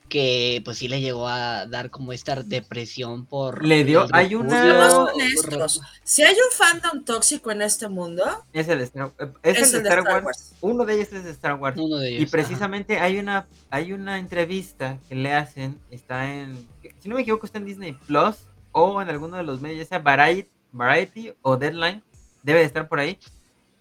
que 0.08 0.60
pues 0.64 0.78
sí 0.78 0.88
le 0.88 1.00
llegó 1.00 1.28
a 1.28 1.66
dar 1.66 1.90
como 1.90 2.12
esta 2.12 2.42
depresión 2.42 3.24
por... 3.24 3.64
Le 3.64 3.84
dio, 3.84 4.06
hay 4.12 4.34
una... 4.34 5.04
honestos, 5.04 5.80
Si 6.02 6.24
hay 6.24 6.34
un 6.34 6.56
fandom 6.56 7.04
tóxico 7.04 7.52
en 7.52 7.62
este 7.62 7.88
mundo, 7.88 8.24
Es 8.52 8.66
el 8.66 8.78
de 8.78 8.84
Star, 8.84 9.12
es 9.44 9.58
es 9.58 9.74
el 9.74 9.84
de 9.84 9.88
Star 9.90 10.24
Wars. 10.24 10.54
Uno 10.60 10.84
de 10.84 10.94
ellos 10.94 11.12
es 11.12 11.22
de 11.22 11.30
Star 11.30 11.54
Wars. 11.54 11.78
Uno 11.78 11.98
de 11.98 12.08
ellos. 12.08 12.22
Y 12.22 12.26
precisamente 12.26 12.98
hay 12.98 13.18
una 13.18 13.46
hay 13.70 13.92
una 13.92 14.18
entrevista 14.18 14.98
que 15.08 15.14
le 15.14 15.32
hacen, 15.32 15.78
está 15.90 16.32
en, 16.32 16.66
si 16.98 17.08
no 17.08 17.14
me 17.14 17.22
equivoco, 17.22 17.46
está 17.46 17.58
en 17.58 17.64
Disney 17.64 17.92
Plus 18.06 18.36
o 18.74 19.00
en 19.00 19.08
alguno 19.08 19.36
de 19.38 19.44
los 19.44 19.60
medios, 19.62 19.78
ya 19.80 19.84
sea 19.86 19.98
Variety, 20.00 20.50
Variety 20.72 21.32
o 21.42 21.56
Deadline, 21.56 22.02
debe 22.42 22.58
de 22.58 22.64
estar 22.66 22.86
por 22.88 22.98
ahí. 22.98 23.18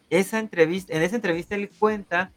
Esa 0.10 0.40
entrevista, 0.40 0.94
en 0.96 1.02
esa 1.02 1.16
entrevista 1.18 1.56
él 1.56 1.70
cuenta 1.78 2.32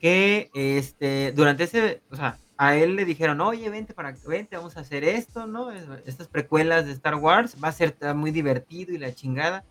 que 0.00 0.50
este 0.54 1.32
durante 1.32 1.64
ese, 1.64 2.00
o 2.10 2.16
sea, 2.16 2.38
a 2.56 2.74
él 2.76 2.96
le 2.96 3.04
dijeron, 3.04 3.40
oye, 3.40 3.68
vente 3.68 3.92
para 3.92 4.14
vente, 4.26 4.56
vamos 4.56 4.76
a 4.76 4.80
hacer 4.80 5.04
esto, 5.04 5.46
¿no? 5.46 5.70
Es- 5.70 5.84
Estas 6.06 6.26
precuelas 6.28 6.86
de 6.86 6.92
Star 6.92 7.16
Wars, 7.16 7.56
va 7.62 7.68
a 7.68 7.72
ser 7.72 7.94
muy 8.14 8.30
divertido 8.30 8.92
y 8.94 8.98
la 8.98 9.14
chingada. 9.14 9.62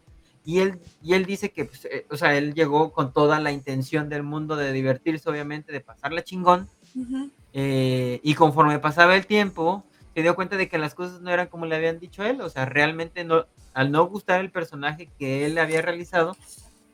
Y 0.48 0.60
él, 0.60 0.80
y 1.02 1.14
él 1.16 1.26
dice 1.26 1.50
que, 1.50 1.66
pues, 1.66 1.86
eh, 1.86 2.06
o 2.12 2.18
sea, 2.18 2.38
él 2.38 2.54
llegó 2.54 2.92
con 2.92 3.12
toda 3.12 3.40
la 3.40 3.52
intención 3.52 4.10
del 4.10 4.22
mundo 4.22 4.56
de 4.56 4.72
divertirse, 4.72 5.28
obviamente, 5.28 5.72
de 5.72 5.82
pasarla 5.82 6.24
chingón. 6.24 6.70
ujú, 6.96 7.32
eh, 7.54 8.20
y 8.22 8.36
conforme 8.36 8.78
pasaba 8.80 9.16
el 9.16 9.26
tiempo, 9.26 9.84
se 10.16 10.22
dio 10.22 10.36
cuenta 10.36 10.58
de 10.58 10.68
que 10.70 10.78
las 10.78 10.96
cosas 10.96 11.22
no 11.22 11.30
eran 11.30 11.48
como 11.48 11.66
le 11.66 11.76
habían 11.76 12.00
dicho 12.00 12.24
a 12.24 12.30
él. 12.30 12.42
O 12.42 12.50
sea, 12.50 12.66
realmente 12.66 13.24
no, 13.24 13.46
al 13.74 13.92
no 13.92 14.06
gustar 14.08 14.40
el 14.42 14.50
personaje 14.50 15.10
que 15.20 15.46
él 15.46 15.58
había 15.58 15.82
realizado, 15.82 16.36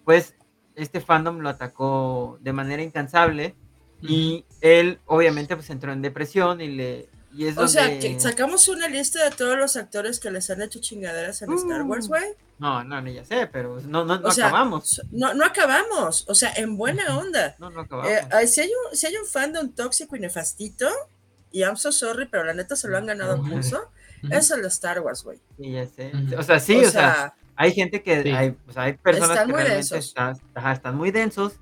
pues 0.04 0.34
este 0.76 1.00
fandom 1.02 1.40
lo 1.40 1.50
atacó 1.50 2.38
de 2.42 2.52
manera 2.54 2.82
incansable. 2.82 3.56
Y 4.02 4.46
él, 4.62 5.00
obviamente, 5.06 5.56
pues 5.56 5.70
entró 5.70 5.94
en 5.94 6.02
depresión 6.02 6.60
y 6.60 6.68
le. 6.70 7.10
Y 7.34 7.46
es 7.46 7.58
o 7.58 7.68
sea, 7.68 7.84
donde- 7.88 8.00
que 8.00 8.20
sacamos 8.20 8.68
una 8.68 8.88
lista 8.90 9.24
de 9.24 9.32
todos 9.36 9.58
los 9.58 9.78
actores 9.78 10.20
que 10.20 10.32
les 10.32 10.50
han 10.50 10.62
hecho 10.62 10.82
chingaderas 10.82 11.42
en 11.44 11.54
Star 11.54 11.84
Wars, 11.84 12.08
Mm. 12.08 12.10
güey. 12.10 12.24
No, 12.60 12.84
no, 12.84 13.00
no, 13.02 13.10
ya 13.10 13.24
sé, 13.24 13.48
pero 13.48 13.80
no, 13.82 14.04
no, 14.04 14.20
no 14.20 14.28
O 14.28 14.32
sea, 14.32 14.48
acabamos. 14.48 15.02
No, 15.12 15.34
no 15.34 15.46
acabamos, 15.46 16.26
o 16.28 16.36
sea, 16.36 16.52
en 16.58 16.76
buena 16.78 17.18
onda. 17.18 17.56
No, 17.60 17.70
no 17.70 17.82
acabamos. 17.82 18.12
Eh, 18.12 18.48
si, 18.48 18.62
hay 18.62 18.70
un, 18.70 18.98
si 18.98 19.08
hay 19.08 19.16
un 19.16 19.26
fandom 19.26 19.70
tóxico 19.72 20.16
y 20.16 20.20
nefastito, 20.20 20.90
y 21.52 21.62
I'm 21.62 21.76
so 21.78 21.92
sorry, 21.92 22.28
pero 22.28 22.44
la 22.44 22.54
neta 22.54 22.76
se 22.76 22.88
lo 22.88 22.98
han 22.98 23.06
ganado 23.06 23.34
a 23.34 23.38
pulso, 23.38 23.92
es 24.30 24.52
el 24.52 24.62
de 24.62 24.68
Star 24.70 25.00
Wars, 25.02 25.24
güey. 25.24 25.40
Sí, 25.58 25.72
ya 25.72 25.86
sé. 25.88 26.12
O 26.38 26.44
sea, 26.44 26.60
sí, 26.60 26.76
o, 26.78 26.88
o, 26.88 26.92
sea, 26.92 27.14
sea, 27.14 27.36
hay 27.56 27.74
gente 27.74 28.02
que, 28.04 28.24
Sí. 28.24 28.30
hay, 28.32 28.56
o 28.68 28.72
sea, 28.72 28.84
hay 28.84 28.94
personas 28.94 29.32
Están 29.32 29.48
que 29.48 29.54
muy 29.54 29.62
realmente 29.64 29.94
densos. 29.94 30.08
están, 30.08 30.38
ajá, 30.56 30.72
están 30.74 30.96
muy 30.96 31.12
densos. 31.12 31.54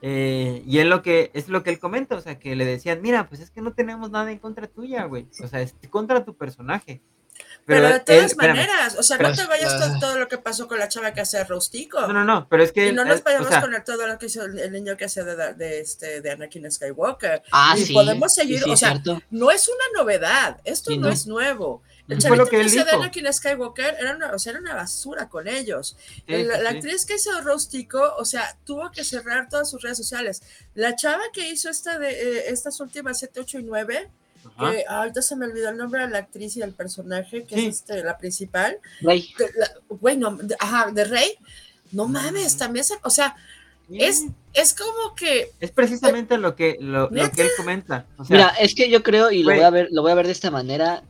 eh, 0.00 0.62
y 0.66 0.78
es 0.78 0.86
lo 0.86 1.02
que 1.02 1.30
es 1.34 1.48
lo 1.48 1.62
que 1.64 1.70
él 1.70 1.78
comenta, 1.80 2.14
o 2.16 2.20
sea, 2.20 2.38
que 2.38 2.54
le 2.54 2.64
decían, 2.64 3.02
mira, 3.02 3.28
pues 3.28 3.40
es 3.40 3.50
que 3.50 3.60
no 3.60 3.72
tenemos 3.72 4.10
nada 4.12 4.30
en 4.30 4.38
contra 4.38 4.66
tuya, 4.68 5.04
güey. 5.06 5.26
O 5.42 5.48
sea, 5.48 5.60
es 5.60 5.74
contra 5.90 6.24
tu 6.24 6.34
personaje. 6.36 7.00
Pero, 7.76 7.88
de 7.88 7.94
él- 7.94 8.02
todas 8.04 8.24
espérame, 8.32 8.56
maneras, 8.56 8.96
o 8.98 9.02
sea, 9.02 9.16
Pero 9.18 9.28
no 9.30 9.34
te 9.36 9.46
vayas 9.46 9.72
ah. 9.74 9.78
con 9.90 10.00
todo 10.00 10.18
lo 10.18 10.26
que 10.28 10.38
pasó 10.38 10.66
con 10.66 10.78
la 10.78 10.88
chava 10.88 11.12
que 11.14 11.20
hace 11.20 11.42
Rostico. 11.44 12.00
No, 12.00 12.12
no, 12.12 12.24
no, 12.24 12.48
pero 12.48 12.62
es 12.64 12.72
que 12.72 12.88
Y 12.88 12.92
no 12.92 13.04
nos 13.04 13.16
él- 13.16 13.20
o 13.20 13.24
vayamos 13.24 13.48
sea, 13.48 13.60
con 13.60 13.74
el- 13.74 13.84
todo 13.84 14.06
lo 14.06 14.18
que 14.18 14.26
hizo 14.26 14.42
el, 14.44 14.58
el 14.58 14.72
niño 14.72 14.96
que 14.96 15.04
hace 15.04 15.22
de, 15.22 15.54
de 15.54 15.80
este, 15.80 16.20
de 16.20 16.30
Anakin 16.32 16.70
Skywalker. 16.70 17.42
Ah, 17.52 17.74
y 17.78 17.84
sí. 17.84 17.92
podemos 17.92 18.34
seguir, 18.34 18.62
sí, 18.62 18.70
o 18.70 18.76
sea, 18.76 18.90
cierto. 18.92 19.20
No 19.30 19.50
es 19.50 19.68
una 19.68 20.00
novedad, 20.02 20.60
esto 20.64 20.90
Sí, 20.90 20.98
no, 20.98 21.06
no. 21.08 21.12
es 21.12 21.26
nuevo. 21.26 21.82
El 22.08 22.16
chavito 22.18 22.46
que 22.46 22.56
que 22.58 22.64
hacía 22.64 22.84
de. 22.84 22.92
Anakin 22.92 23.30
Skywalker 23.30 23.96
era 24.00 24.16
una, 24.16 24.32
o 24.32 24.38
sea, 24.38 24.52
era 24.52 24.60
una 24.60 24.74
basura 24.74 25.28
con 25.28 25.46
ellos. 25.46 25.94
sí, 26.14 26.22
El- 26.26 26.50
sí, 26.50 26.62
la 26.62 26.70
actriz 26.70 27.04
que 27.04 27.16
hizo 27.16 27.38
Rostico, 27.42 28.14
o 28.16 28.24
sea, 28.24 28.56
tuvo 28.64 28.90
que 28.90 29.04
cerrar 29.04 29.48
todas 29.50 29.68
sus 29.68 29.82
redes 29.82 29.98
sociales. 29.98 30.40
La 30.74 30.96
chava 30.96 31.22
que 31.34 31.46
hizo 31.50 31.68
esta 31.68 31.98
de 31.98 32.08
eh, 32.10 32.44
estas 32.48 32.80
últimas 32.80 33.18
7, 33.18 33.40
8 33.40 33.58
y 33.58 33.62
9, 33.64 33.96
Ajá. 33.98 34.10
Que 34.56 34.84
ah, 34.88 34.98
ahorita 35.00 35.22
se 35.22 35.36
me 35.36 35.46
olvidó 35.46 35.70
el 35.70 35.76
nombre 35.76 36.02
de 36.02 36.08
la 36.10 36.18
actriz 36.18 36.56
y 36.56 36.60
del 36.60 36.72
personaje, 36.74 37.44
que 37.44 37.54
Sí. 37.56 37.66
es 37.66 37.76
este, 37.76 38.02
la 38.04 38.16
principal. 38.18 38.78
Rey. 39.00 39.28
De, 39.38 39.50
la- 39.56 39.70
güey, 39.88 40.16
no, 40.16 40.36
de- 40.36 40.56
ajá, 40.58 40.90
de 40.92 41.04
Rey. 41.04 41.34
No 41.92 42.06
mames, 42.08 42.54
Mm. 42.54 42.58
también 42.58 42.84
se, 42.84 42.94
o 43.02 43.10
sea, 43.10 43.34
es, 43.90 44.24
es 44.52 44.74
como 44.74 45.14
que 45.14 45.50
es 45.60 45.70
precisamente 45.70 46.36
lo 46.36 46.54
que 46.54 46.76
lo, 46.80 47.08
que 47.10 47.42
él 47.42 47.48
comenta. 47.56 48.04
O 48.18 48.24
sea, 48.24 48.36
Mira, 48.36 48.48
es 48.60 48.74
que 48.74 48.90
yo 48.90 49.02
creo, 49.02 49.30
y 49.30 49.42
lo 49.42 49.52
voy 49.54 49.62
a 49.62 49.70
ver, 49.70 49.88
lo 49.90 50.02
voy 50.02 50.12
a 50.12 50.14
ver 50.14 50.26
de 50.26 50.32
esta 50.32 50.50
manera. 50.50 51.02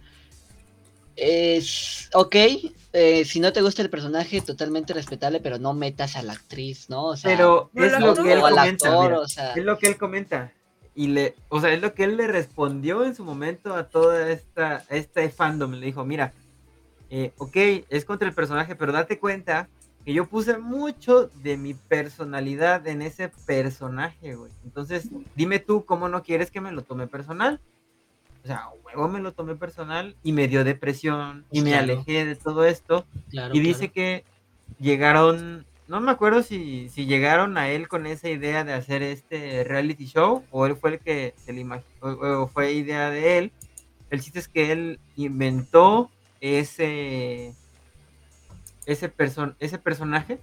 Es 1.16 2.08
ok, 2.14 2.36
eh, 2.92 3.24
si 3.24 3.40
no 3.40 3.52
te 3.52 3.60
gusta 3.60 3.82
el 3.82 3.90
personaje, 3.90 4.40
totalmente 4.40 4.94
respetable, 4.94 5.40
pero 5.40 5.58
no 5.58 5.74
metas 5.74 6.14
a 6.16 6.22
la 6.22 6.32
actriz, 6.34 6.88
¿no? 6.88 7.06
O 7.06 7.16
sea, 7.16 7.30
pero 7.36 7.70
es 7.74 7.92
lo 7.98 8.14
que 8.14 8.32
él 8.32 8.40
comenta. 8.40 8.62
actor, 8.62 9.04
mira. 9.10 9.20
o 9.20 9.26
sea, 9.28 9.52
Es 9.54 9.64
lo 9.64 9.76
que 9.78 9.88
él 9.88 9.96
comenta. 9.98 10.52
Y 10.98 11.06
le, 11.06 11.36
o 11.48 11.60
sea, 11.60 11.72
es 11.72 11.80
lo 11.80 11.94
que 11.94 12.02
él 12.02 12.16
le 12.16 12.26
respondió 12.26 13.04
en 13.04 13.14
su 13.14 13.24
momento 13.24 13.72
a 13.76 13.84
toda 13.84 14.32
esta, 14.32 14.84
este 14.90 15.30
fandom. 15.30 15.70
Le 15.74 15.86
dijo, 15.86 16.04
mira, 16.04 16.32
eh, 17.08 17.30
ok, 17.38 17.56
es 17.88 18.04
contra 18.04 18.26
el 18.26 18.34
personaje, 18.34 18.74
pero 18.74 18.90
date 18.90 19.20
cuenta 19.20 19.68
que 20.04 20.12
yo 20.12 20.26
puse 20.26 20.58
mucho 20.58 21.28
de 21.44 21.56
mi 21.56 21.74
personalidad 21.74 22.84
en 22.88 23.02
ese 23.02 23.28
personaje, 23.46 24.34
güey. 24.34 24.50
Entonces, 24.64 25.08
dime 25.36 25.60
tú 25.60 25.84
cómo 25.84 26.08
no 26.08 26.24
quieres 26.24 26.50
que 26.50 26.60
me 26.60 26.72
lo 26.72 26.82
tome 26.82 27.06
personal. 27.06 27.60
O 28.42 28.46
sea, 28.48 28.68
huevo 28.84 29.06
me 29.08 29.20
lo 29.20 29.30
tomé 29.32 29.54
personal 29.54 30.16
y 30.24 30.32
me 30.32 30.48
dio 30.48 30.64
depresión 30.64 31.44
y 31.52 31.60
me 31.62 31.70
Claro. 31.70 31.84
alejé 31.92 32.24
de 32.24 32.34
todo 32.34 32.64
esto. 32.64 33.06
claro, 33.30 33.54
Y 33.54 33.60
dice 33.60 33.90
claro. 33.90 33.92
que 33.94 34.24
llegaron, 34.80 35.64
no 35.88 36.00
me 36.00 36.10
acuerdo 36.10 36.42
si, 36.42 36.90
si 36.90 37.06
llegaron 37.06 37.56
a 37.56 37.70
él 37.70 37.88
con 37.88 38.06
esa 38.06 38.28
idea 38.28 38.62
de 38.62 38.74
hacer 38.74 39.02
este 39.02 39.64
reality 39.64 40.06
show 40.06 40.44
o 40.50 40.66
él 40.66 40.76
fue 40.76 40.90
el 40.90 40.98
que 41.00 41.34
se 41.36 41.52
le 41.52 41.60
imaginó, 41.62 41.88
o, 42.00 42.42
o 42.42 42.46
fue 42.48 42.72
idea 42.72 43.10
de 43.10 43.38
él. 43.38 43.52
El 44.10 44.20
chiste 44.20 44.38
es 44.38 44.48
que 44.48 44.70
él 44.70 45.00
inventó 45.16 46.10
ese, 46.40 47.54
ese, 48.86 49.08
person, 49.08 49.56
ese 49.60 49.78
personaje, 49.78 50.38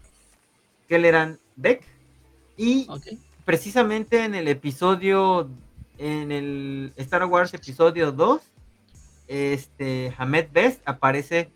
que 0.88 0.96
él 0.96 1.06
era 1.06 1.38
Beck, 1.56 1.84
y 2.58 2.88
precisamente 3.44 4.24
en 4.24 4.36
el 4.36 4.48
episodio, 4.48 5.50
en 5.98 6.32
el 6.32 6.94
Star 6.98 7.26
Wars 7.26 7.54
episodio 7.54 8.12
2, 8.12 8.42
este, 9.28 10.14
Hamed 10.18 10.48
Best 10.52 10.82
aparece, 10.86 11.50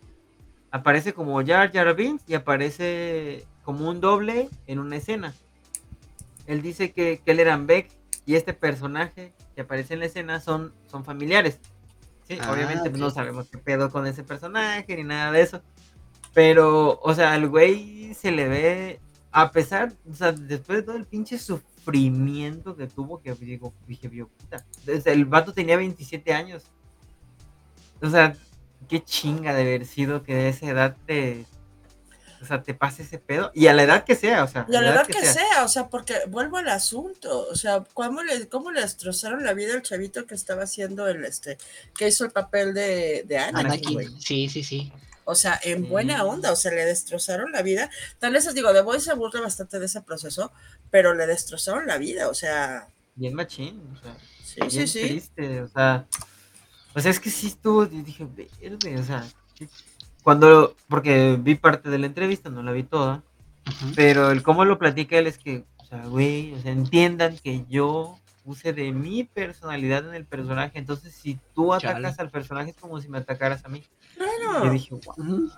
aparece 0.70 1.12
como 1.12 1.44
Jar 1.44 1.72
Jar 1.72 1.94
Binks 1.94 2.24
y 2.26 2.34
aparece 2.34 3.46
como 3.70 3.88
un 3.88 4.00
doble 4.00 4.48
en 4.66 4.80
una 4.80 4.96
escena. 4.96 5.32
Él 6.48 6.60
dice 6.60 6.90
que, 6.90 7.22
era 7.24 7.56
Beck 7.56 7.88
y 8.26 8.34
este 8.34 8.52
personaje 8.52 9.32
que 9.54 9.60
aparece 9.60 9.94
en 9.94 10.00
la 10.00 10.06
escena 10.06 10.40
son, 10.40 10.74
son 10.90 11.04
familiares. 11.04 11.60
Sí, 12.26 12.36
Ah, 12.40 12.50
obviamente 12.50 12.90
no 12.90 13.10
sabemos 13.10 13.48
qué 13.48 13.58
pedo 13.58 13.92
con 13.92 14.08
ese 14.08 14.24
personaje 14.24 14.96
ni 14.96 15.04
nada 15.04 15.30
de 15.30 15.42
eso. 15.42 15.62
Pero, 16.34 16.98
o 17.00 17.14
sea, 17.14 17.32
al 17.32 17.48
güey 17.48 18.12
se 18.12 18.32
le 18.32 18.48
ve, 18.48 19.00
a 19.30 19.52
pesar, 19.52 19.92
o 20.10 20.14
sea, 20.14 20.32
después 20.32 20.78
de 20.78 20.82
todo 20.82 20.96
el 20.96 21.06
pinche 21.06 21.38
sufrimiento 21.38 22.74
que 22.74 22.88
tuvo, 22.88 23.22
que 23.22 23.36
digo, 23.36 23.72
dije, 23.86 24.08
"Vio, 24.08 24.26
puta. 24.30 24.66
Desde 24.84 25.12
el 25.12 25.26
vato 25.26 25.52
tenía 25.52 25.76
27 25.76 26.34
años. 26.34 26.64
O 28.02 28.10
sea, 28.10 28.34
qué 28.88 29.00
chinga 29.00 29.54
de 29.54 29.62
haber 29.62 29.86
sido 29.86 30.24
que 30.24 30.34
de 30.34 30.48
esa 30.48 30.66
edad 30.66 30.96
te, 31.06 31.46
o 32.42 32.46
sea, 32.46 32.62
te 32.62 32.74
pase 32.74 33.02
ese 33.02 33.18
pedo. 33.18 33.50
Y 33.54 33.66
a 33.66 33.74
la 33.74 33.82
edad 33.82 34.04
que 34.04 34.14
sea, 34.14 34.44
o 34.44 34.48
sea. 34.48 34.66
Y 34.68 34.74
a 34.74 34.80
la 34.80 34.90
edad 34.92 35.06
que 35.06 35.24
sea. 35.24 35.64
o 35.64 35.68
sea, 35.68 35.88
porque 35.88 36.14
vuelvo 36.28 36.56
al 36.56 36.68
asunto, 36.68 37.46
o 37.50 37.54
sea, 37.54 37.84
¿cómo 37.94 38.22
le, 38.22 38.48
cómo 38.48 38.70
le 38.70 38.80
destrozaron 38.80 39.44
la 39.44 39.52
vida 39.52 39.74
al 39.74 39.82
chavito 39.82 40.26
que 40.26 40.34
estaba 40.34 40.62
haciendo 40.62 41.06
el, 41.08 41.24
este, 41.24 41.58
que 41.96 42.08
hizo 42.08 42.24
el 42.24 42.30
papel 42.30 42.72
de, 42.74 43.24
de 43.26 43.38
Anakin, 43.38 43.66
Anakin, 43.66 43.92
güey? 43.92 44.08
sí, 44.20 44.48
sí, 44.48 44.64
sí. 44.64 44.92
O 45.24 45.34
sea, 45.34 45.60
en 45.62 45.88
buena 45.88 46.24
onda, 46.24 46.50
o 46.50 46.56
sea, 46.56 46.72
le 46.72 46.84
destrozaron 46.84 47.52
la 47.52 47.62
vida. 47.62 47.88
Tal 48.18 48.32
vez, 48.32 48.52
digo, 48.52 48.72
The 48.72 48.80
Voice 48.80 49.04
se 49.04 49.14
burla 49.14 49.40
bastante 49.42 49.78
de 49.78 49.86
ese 49.86 50.00
proceso, 50.00 50.50
pero 50.90 51.14
le 51.14 51.26
destrozaron 51.26 51.86
la 51.86 51.98
vida, 51.98 52.28
o 52.28 52.34
sea, 52.34 52.88
Bien 53.14 53.34
machín, 53.34 53.80
o 53.96 54.00
sea. 54.02 54.16
sí, 54.42 54.54
bien 54.60 54.70
sí, 54.70 54.86
sí. 54.88 55.08
triste, 55.08 55.62
o 55.62 55.68
sea. 55.68 56.06
O 56.94 57.00
sea, 57.00 57.10
es 57.12 57.20
que 57.20 57.30
sí 57.30 57.48
estuvo, 57.48 57.86
dije, 57.86 58.26
verde, 58.60 58.98
o 58.98 59.04
sea. 59.04 59.24
qué- 59.54 59.68
Cuando, 60.22 60.74
porque 60.88 61.38
vi 61.40 61.54
parte 61.54 61.88
de 61.88 61.98
la 61.98 62.06
entrevista, 62.06 62.50
no 62.50 62.62
la 62.62 62.72
vi 62.72 62.82
toda, 62.82 63.22
pero 63.94 64.30
el 64.30 64.42
cómo 64.42 64.64
lo 64.64 64.78
platica 64.78 65.18
él 65.18 65.26
es 65.26 65.38
que, 65.38 65.64
o 65.78 65.84
sea, 65.84 66.04
güey, 66.06 66.54
o 66.54 66.60
sea, 66.60 66.72
entiendan 66.72 67.36
que 67.38 67.64
yo 67.68 68.18
puse 68.44 68.72
de 68.72 68.92
mi 68.92 69.24
personalidad 69.24 70.06
en 70.08 70.14
el 70.14 70.24
personaje, 70.24 70.78
entonces 70.78 71.14
si 71.14 71.38
tú 71.54 71.70
Chale. 71.78 71.98
atacas 71.98 72.18
al 72.18 72.30
personaje 72.30 72.70
es 72.70 72.76
como 72.76 73.00
si 73.00 73.08
me 73.08 73.18
atacaras 73.18 73.64
a 73.64 73.68
mí. 73.68 73.82
Claro. 74.16 74.64
Yo 74.64 74.70
dije, 74.70 74.94
wow. 74.94 75.50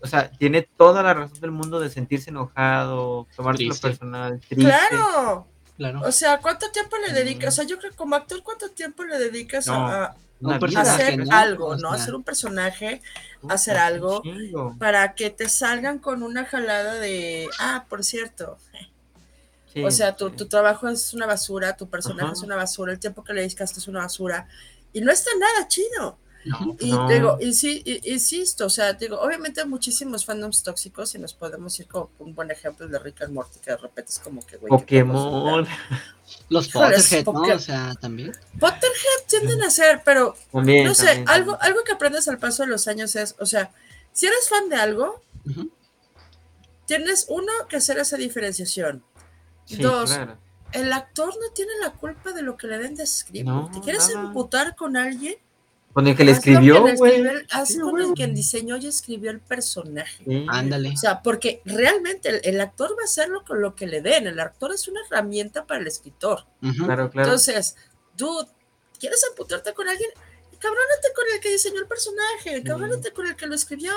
O 0.00 0.06
sea, 0.06 0.30
tiene 0.30 0.62
toda 0.62 1.02
la 1.02 1.14
razón 1.14 1.40
del 1.40 1.50
mundo 1.50 1.80
de 1.80 1.90
sentirse 1.90 2.30
enojado, 2.30 3.26
tomárselo 3.34 3.74
personal, 3.74 4.40
triste. 4.40 4.70
Claro. 4.70 5.46
Claro. 5.76 6.00
O 6.04 6.10
sea, 6.10 6.40
¿cuánto 6.40 6.70
tiempo 6.72 6.96
le 7.06 7.12
dedicas? 7.12 7.54
O 7.54 7.56
sea, 7.56 7.64
yo 7.64 7.78
creo 7.78 7.92
que 7.92 7.96
como 7.96 8.16
actor, 8.16 8.42
¿cuánto 8.42 8.68
tiempo 8.70 9.04
le 9.04 9.16
dedicas 9.16 9.68
No, 9.68 9.74
a, 9.74 10.04
a 10.06 10.16
Una 10.40 10.56
hacer 10.56 11.18
¿no? 11.18 11.36
algo, 11.36 11.76
¿no? 11.76 11.90
Hacer 11.92 12.14
un 12.14 12.22
personaje 12.22 13.02
puta, 13.40 13.54
hacer 13.54 13.76
algo. 13.76 14.22
para 14.78 15.14
que 15.14 15.30
te 15.30 15.48
salgan 15.48 15.98
con 15.98 16.22
una 16.22 16.44
jalada 16.44 16.94
de, 16.94 17.48
ah, 17.58 17.86
por 17.88 18.04
cierto, 18.04 18.58
Sí, 19.72 19.84
o 19.84 19.90
sea, 19.90 20.16
tu, 20.16 20.30
sí. 20.30 20.36
tu 20.36 20.46
trabajo 20.46 20.88
es 20.88 21.12
una 21.12 21.26
basura, 21.26 21.76
tu 21.76 21.88
personaje 21.90 22.24
Ajá. 22.24 22.32
es 22.32 22.42
una 22.42 22.56
basura, 22.56 22.92
el 22.92 22.98
tiempo 22.98 23.22
que 23.22 23.34
le 23.34 23.42
dedicaste 23.42 23.80
es 23.80 23.88
una 23.88 24.00
basura, 24.00 24.48
Y 24.92 25.02
no 25.02 25.12
está 25.12 25.30
nada 25.38 25.68
chido. 25.68 26.18
No, 26.44 26.76
Y 26.78 26.92
no. 26.92 27.08
digo, 27.08 27.36
y 27.40 27.52
sí, 27.52 27.82
y- 27.84 28.12
insisto, 28.12 28.66
o 28.66 28.70
sea, 28.70 28.92
digo, 28.94 29.20
obviamente 29.20 29.60
hay 29.60 29.66
muchísimos 29.66 30.24
fandoms 30.24 30.62
tóxicos 30.62 31.14
y 31.14 31.18
nos 31.18 31.34
podemos 31.34 31.78
ir 31.80 31.86
con 31.88 32.08
un 32.20 32.34
buen 32.34 32.50
ejemplo 32.50 32.86
de 32.88 32.98
Rick 32.98 33.22
and 33.22 33.34
Morty, 33.34 33.58
que 33.58 33.72
de 33.72 33.76
repente 33.76 34.12
es 34.12 34.18
como 34.18 34.46
que, 34.46 34.56
güey. 34.56 34.70
¿qué 34.70 35.04
Pokémon. 35.04 35.66
Los 36.48 36.68
Potterhead, 36.68 37.24
¿no? 37.26 37.42
O 37.42 37.58
sea, 37.58 37.94
también. 38.00 38.32
Potterhead 38.60 39.26
tienden 39.28 39.62
a 39.62 39.70
ser, 39.70 40.02
pero 40.04 40.36
También, 40.52 40.86
no 40.86 40.94
sé, 40.94 41.06
también, 41.06 41.28
algo, 41.28 41.52
también. 41.52 41.72
algo 41.72 41.84
que 41.84 41.92
aprendes 41.92 42.28
al 42.28 42.38
paso 42.38 42.62
de 42.62 42.68
los 42.68 42.86
años 42.88 43.14
es, 43.16 43.34
o 43.40 43.46
sea, 43.46 43.72
si 44.12 44.26
eres 44.26 44.48
fan 44.48 44.68
de 44.68 44.76
algo, 44.76 45.22
tienes 46.86 47.26
uno 47.28 47.52
que 47.68 47.76
hacer 47.76 47.98
esa 47.98 48.16
diferenciación. 48.16 49.02
Sí, 49.64 49.76
Dos, 49.82 50.12
claro. 50.12 50.38
el 50.72 50.92
actor 50.92 51.28
no 51.28 51.52
tiene 51.54 51.72
la 51.82 51.90
culpa 51.92 52.32
de 52.32 52.42
lo 52.42 52.56
que 52.56 52.66
le 52.68 52.78
den 52.78 52.94
de 52.94 53.06
script. 53.06 53.46
No, 53.46 53.70
¿Te 53.72 53.80
quieres 53.80 54.08
nada. 54.14 54.26
emputar 54.28 54.76
con 54.76 54.96
alguien? 54.96 55.36
Con 55.92 56.06
el 56.06 56.16
que 56.16 56.24
le 56.24 56.32
escribió, 56.32 56.84
güey. 56.96 57.24
Haz 57.50 57.68
Sí, 57.68 57.80
con 57.80 58.00
el 58.00 58.14
que 58.14 58.26
diseñó 58.28 58.76
y 58.76 58.86
escribió 58.86 59.30
el 59.30 59.40
personaje. 59.40 60.22
Sí. 60.24 60.46
Ándale. 60.48 60.90
O 60.92 60.96
sea, 60.96 61.22
porque 61.22 61.62
realmente 61.64 62.28
el, 62.28 62.40
el 62.44 62.60
actor 62.60 62.90
va 62.90 63.02
a 63.02 63.04
hacerlo 63.04 63.44
con 63.44 63.60
lo 63.60 63.74
que 63.74 63.86
le 63.86 64.00
den. 64.00 64.26
El 64.26 64.38
actor 64.38 64.72
es 64.72 64.86
una 64.86 65.00
herramienta 65.06 65.66
para 65.66 65.80
el 65.80 65.86
escritor. 65.86 66.46
Claro, 66.60 67.10
claro. 67.10 67.28
Entonces, 67.28 67.74
dude, 68.16 68.48
¿quieres 68.98 69.24
amputarte 69.30 69.72
con 69.74 69.88
alguien? 69.88 70.10
Cabrónate 70.58 71.08
con 71.14 71.24
el 71.32 71.40
que 71.40 71.50
diseñó 71.52 71.78
el 71.78 71.86
personaje, 71.86 72.62
cabrónate 72.64 73.12
con 73.12 73.26
el 73.28 73.36
que 73.36 73.46
lo 73.46 73.54
escribió. 73.54 73.92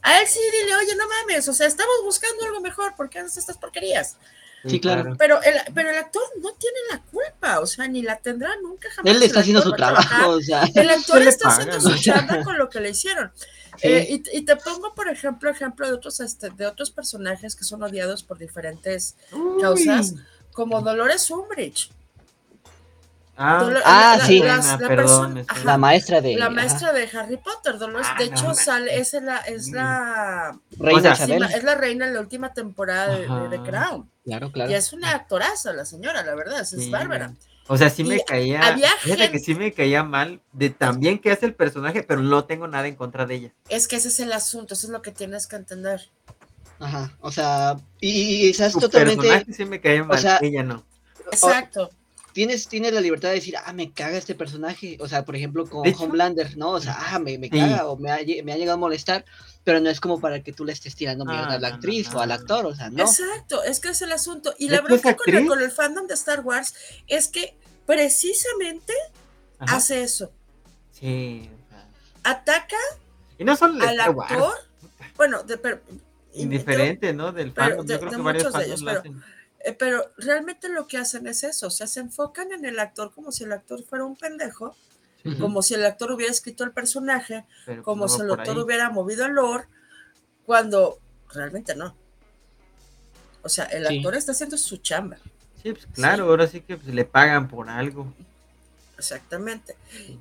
A 0.00 0.20
él 0.20 0.26
sí 0.26 0.40
dile, 0.52 0.74
oye, 0.74 0.96
no 0.96 1.06
mames, 1.06 1.46
o 1.48 1.52
sea, 1.52 1.66
estamos 1.66 1.96
buscando 2.02 2.46
algo 2.46 2.60
mejor, 2.60 2.96
¿por 2.96 3.10
qué 3.10 3.18
haces 3.18 3.36
estas 3.36 3.58
porquerías? 3.58 4.16
Sí, 4.66 4.80
claro. 4.80 5.14
Pero 5.18 5.40
el, 5.42 5.54
pero 5.74 5.90
el 5.90 5.96
actor 5.98 6.22
no 6.42 6.50
tiene 6.54 6.78
la 6.92 7.00
culpa, 7.00 7.60
o 7.60 7.66
sea, 7.66 7.86
ni 7.88 8.02
la 8.02 8.16
tendrá 8.16 8.50
nunca 8.62 8.88
jamás. 8.94 9.14
Él 9.14 9.22
está 9.22 9.40
haciendo 9.40 9.62
su 9.62 9.72
trabajo, 9.72 10.30
o 10.30 10.40
sea. 10.40 10.64
el 10.74 10.90
actor 10.90 11.22
Se 11.22 11.28
está 11.28 11.48
haciendo 11.48 11.80
su 11.80 11.94
chamba 11.98 12.42
con 12.44 12.56
lo 12.58 12.68
que 12.68 12.80
le 12.80 12.90
hicieron. 12.90 13.32
Sí. 13.80 13.86
Eh, 13.86 14.06
y, 14.32 14.38
y 14.38 14.42
te 14.42 14.56
pongo, 14.56 14.92
por 14.92 15.08
ejemplo, 15.08 15.48
ejemplo 15.50 15.86
de 15.86 15.92
otros, 15.92 16.18
este, 16.18 16.50
de 16.50 16.66
otros 16.66 16.90
personajes 16.90 17.54
que 17.54 17.62
son 17.62 17.80
odiados 17.84 18.24
por 18.24 18.36
diferentes 18.36 19.14
Uy. 19.30 19.62
causas, 19.62 20.14
como 20.50 20.80
Dolores 20.80 21.30
Umbridge. 21.30 21.88
Ah, 23.36 23.60
Dolor- 23.62 23.82
Ah, 23.84 24.16
la- 24.18 24.26
sí. 24.26 24.40
la- 24.40 24.56
la 24.56 24.78
perdón, 24.78 24.96
persona- 24.96 25.40
estoy- 25.42 25.56
ajá, 25.58 25.64
La 25.64 25.78
maestra 25.78 26.20
de. 26.20 26.34
la 26.36 26.46
ajá, 26.46 26.54
maestra 26.56 26.92
de 26.92 27.08
Harry 27.16 27.36
Potter, 27.36 27.78
Dolores, 27.78 28.06
Ah, 28.10 28.16
de 28.18 28.30
no 28.30 28.32
hecho, 28.36 28.54
sale, 28.54 28.98
es 28.98 29.12
la, 29.12 29.36
es 29.38 29.68
la, 29.70 30.58
Reina 30.76 31.12
O 31.12 31.14
sea, 31.14 31.26
es 31.54 31.62
la 31.62 31.74
reina 31.76 32.06
en 32.08 32.14
la 32.14 32.20
última 32.20 32.52
temporada 32.52 33.16
de, 33.16 33.28
de- 33.28 33.48
de. 33.58 33.62
Crown. 33.62 34.10
Claro, 34.28 34.52
claro. 34.52 34.70
Y 34.70 34.74
es 34.74 34.92
una 34.92 35.10
actoraza, 35.12 35.72
la 35.72 35.84
señora, 35.84 36.22
la 36.24 36.34
verdad, 36.34 36.60
es, 36.60 36.70
Sí. 36.70 36.90
bárbara. 36.90 37.34
O 37.66 37.76
sea, 37.76 37.90
sí 37.90 38.02
Y 38.02 38.06
me 38.06 38.24
caía. 38.24 38.60
había 38.66 38.90
Fíjate 39.00 39.16
que 39.16 39.28
gente- 39.28 39.38
sí 39.40 39.54
me 39.54 39.72
caía 39.72 40.02
mal 40.02 40.40
de 40.52 40.70
también 40.70 41.18
que 41.18 41.30
hace 41.30 41.46
el 41.46 41.54
personaje, 41.54 42.02
pero 42.02 42.22
no 42.22 42.44
tengo 42.44 42.66
nada 42.68 42.86
en 42.88 42.94
contra 42.96 43.26
de 43.26 43.34
ella. 43.34 43.52
Es 43.68 43.88
que 43.88 43.96
ese 43.96 44.08
es 44.08 44.20
el 44.20 44.32
asunto, 44.32 44.74
eso 44.74 44.86
es 44.86 44.92
lo 44.92 45.02
que 45.02 45.12
tienes 45.12 45.46
que 45.46 45.56
entender. 45.56 46.08
Ajá. 46.78 47.16
O 47.20 47.32
sea, 47.32 47.76
y, 48.00 48.10
y 48.46 48.50
estás 48.50 48.72
Su 48.72 48.80
totalmente. 48.80 49.20
personaje 49.26 49.52
sí 49.52 49.64
me 49.64 49.80
caía 49.80 50.04
mal, 50.04 50.18
sea, 50.18 50.38
ella 50.40 50.62
no. 50.62 50.84
Exacto. 51.32 51.90
Tienes, 52.32 52.68
tienes 52.68 52.92
la 52.92 53.00
libertad 53.00 53.30
de 53.30 53.34
decir, 53.36 53.56
ah, 53.64 53.72
me 53.72 53.90
caga 53.92 54.16
este 54.16 54.34
personaje. 54.34 54.96
O 55.00 55.08
sea, 55.08 55.24
por 55.24 55.34
ejemplo, 55.34 55.66
con 55.66 55.82
Homelander, 55.98 56.56
¿no? 56.56 56.70
O 56.70 56.80
sea, 56.80 56.96
ah, 56.98 57.18
me, 57.18 57.36
me 57.36 57.48
Sí. 57.48 57.58
caga 57.58 57.86
o 57.88 57.96
me 57.96 58.10
ha, 58.12 58.18
me 58.44 58.52
ha 58.52 58.56
llegado 58.56 58.74
a 58.74 58.80
molestar, 58.80 59.24
pero 59.64 59.80
no 59.80 59.90
es 59.90 60.00
como 60.00 60.20
para 60.20 60.42
que 60.42 60.52
tú 60.52 60.64
le 60.64 60.72
estés 60.72 60.94
tirando 60.96 61.24
Ah, 61.28 61.32
mierda 61.32 61.52
a 61.54 61.58
la 61.58 61.68
no, 61.70 61.74
actriz 61.76 62.10
no, 62.10 62.18
o 62.18 62.20
al 62.22 62.32
actor, 62.32 62.66
o 62.66 62.74
sea, 62.74 62.88
no. 62.90 63.02
Exacto, 63.04 63.62
es 63.64 63.80
que 63.80 63.88
es 63.90 64.00
el 64.02 64.12
asunto. 64.12 64.54
Y 64.58 64.68
¿De 64.68 64.76
la 64.76 64.82
verdad 64.82 65.16
con 65.16 65.34
el, 65.34 65.46
con 65.46 65.60
el 65.62 65.70
fandom 65.70 66.06
de 66.06 66.14
Star 66.14 66.40
Wars 66.40 66.74
es 67.06 67.28
que 67.28 67.56
precisamente 67.86 68.92
Ajá. 69.58 69.76
hace 69.76 70.02
eso. 70.02 70.32
Sí. 70.92 71.50
Ataca 72.24 72.76
Y 73.38 73.44
no 73.44 73.56
solo 73.56 73.74
de 73.74 73.86
al 73.88 73.94
Star 73.98 74.10
Wars, 74.10 74.32
actor. 74.32 74.54
Bueno, 75.16 75.42
de, 75.42 75.58
pero, 75.58 75.80
indiferente, 76.34 77.12
¿no? 77.12 77.32
Del 77.32 77.52
fandom. 77.52 77.86
de- 77.86 77.94
Yo 77.94 77.98
creo 78.00 78.10
de 78.10 78.16
que 78.16 78.22
varios 78.22 78.52
de 78.52 78.64
ellos, 78.64 78.80
lo 78.80 78.86
pero- 78.86 79.00
hacen. 79.00 79.22
eh, 79.64 79.72
pero 79.72 80.10
realmente 80.16 80.68
lo 80.68 80.86
que 80.86 80.96
hacen 80.98 81.26
es 81.26 81.44
eso. 81.44 81.66
O 81.66 81.70
sea, 81.70 81.86
se 81.86 82.00
enfocan 82.00 82.52
en 82.52 82.64
el 82.64 82.78
actor 82.78 83.12
como 83.12 83.32
si 83.32 83.44
el 83.44 83.52
actor 83.52 83.82
fuera 83.84 84.04
un 84.04 84.16
pendejo, 84.16 84.76
Como 85.36 85.62
si 85.62 85.74
el 85.74 85.84
actor 85.84 86.12
hubiera 86.12 86.32
escrito 86.32 86.64
el 86.64 86.72
personaje, 86.72 87.44
pero 87.66 87.82
como 87.82 88.04
no 88.04 88.08
si 88.08 88.20
el 88.22 88.30
actor 88.30 88.56
ahí. 88.56 88.62
hubiera 88.62 88.90
movido 88.90 89.26
el 89.26 89.32
lore, 89.32 89.64
cuando 90.46 90.98
realmente 91.34 91.74
no. 91.74 91.94
O 93.42 93.48
sea, 93.48 93.64
el 93.66 93.86
Sí. 93.86 93.98
actor 93.98 94.14
está 94.14 94.32
haciendo 94.32 94.56
su 94.58 94.76
chamba. 94.78 95.16
Sí, 95.62 95.72
pues 95.72 95.86
claro, 95.92 96.24
ahora 96.26 96.46
sí 96.46 96.60
que 96.60 96.76
pues, 96.76 96.94
le 96.94 97.04
pagan 97.04 97.48
por 97.48 97.68
algo. 97.68 98.12
Exactamente. 98.96 99.76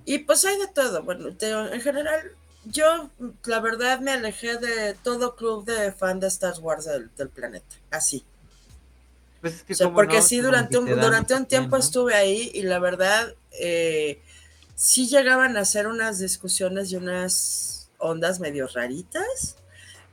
Y 0.06 0.20
pues 0.20 0.46
hay 0.46 0.58
de 0.60 0.68
todo. 0.68 1.04
Bueno, 1.04 1.34
te- 1.36 1.50
en 1.52 1.82
general, 1.82 2.32
yo 2.66 3.10
la 3.46 3.60
verdad 3.60 4.00
me 4.00 4.12
alejé 4.12 4.58
de 4.58 4.94
todo 5.04 5.36
club 5.36 5.66
de 5.66 5.92
fan 5.92 6.20
de 6.20 6.28
Star 6.28 6.54
Wars 6.60 6.86
del, 6.86 7.10
del 7.16 7.30
planeta. 7.30 7.76
Así. 7.90 8.24
Pues 9.42 9.54
es 9.56 9.64
que 9.64 9.74
O 9.74 9.76
sea, 9.76 9.94
porque 9.94 10.18
no, 10.18 10.22
sí, 10.22 10.40
durante 10.40 10.78
un, 10.78 10.86
te 10.86 10.96
dan 10.96 11.02
durante 11.06 11.34
un 11.34 11.40
bien, 11.42 11.48
tiempo 11.48 11.78
¿no? 11.78 11.84
estuve 11.84 12.14
ahí 12.16 12.52
y 12.54 12.64
la 12.64 12.80
verdad, 12.80 13.34
eh, 13.52 14.22
sí 14.78 15.08
llegaban 15.08 15.58
a 15.58 15.62
hacer 15.62 15.88
unas 15.88 16.20
discusiones 16.20 16.92
y 16.92 16.96
unas 16.96 17.90
ondas 17.98 18.40
medio 18.40 18.68
raritas. 18.68 19.58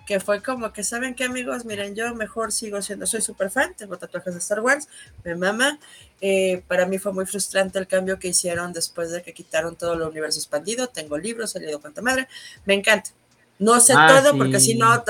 Que 0.07 0.21
fue 0.21 0.43
como 0.43 0.71
que, 0.75 0.85
¿saben 0.85 1.15
qué, 1.15 1.25
amigos? 1.25 1.65
Miren, 1.65 1.95
yo 1.95 2.15
mejor 2.15 2.53
sigo 2.53 2.83
siendo, 2.83 3.07
soy 3.07 3.23
súper 3.23 3.51
fan, 3.51 3.75
tengo 3.75 3.97
tatuajes 3.97 4.35
de 4.35 4.41
Star 4.41 4.61
Wars, 4.61 4.87
me 5.25 5.35
mama. 5.35 5.79
Eh, 6.21 6.63
para 6.69 6.85
mí 6.85 6.99
fue 6.99 7.15
muy 7.15 7.25
frustrante 7.25 7.79
el 7.79 7.87
cambio 7.87 8.19
que 8.19 8.29
hicieron 8.29 8.75
después 8.75 9.11
de 9.11 9.23
que 9.23 9.33
quitaron 9.33 9.77
todo 9.77 9.95
el 9.95 10.03
universo 10.03 10.39
expandido. 10.39 10.89
Tengo 10.89 11.17
libros, 11.17 11.57
he 11.57 11.61
leído 11.61 11.81
cuanta 11.81 12.03
madre, 12.03 12.29
me 12.67 12.75
encanta. 12.75 13.13
No 13.61 13.79
sé 13.81 13.95
Ah, 13.97 14.09
todo, 14.09 14.33
sí. 14.33 14.39
porque 14.39 14.59
si 14.59 14.75
no, 14.75 15.05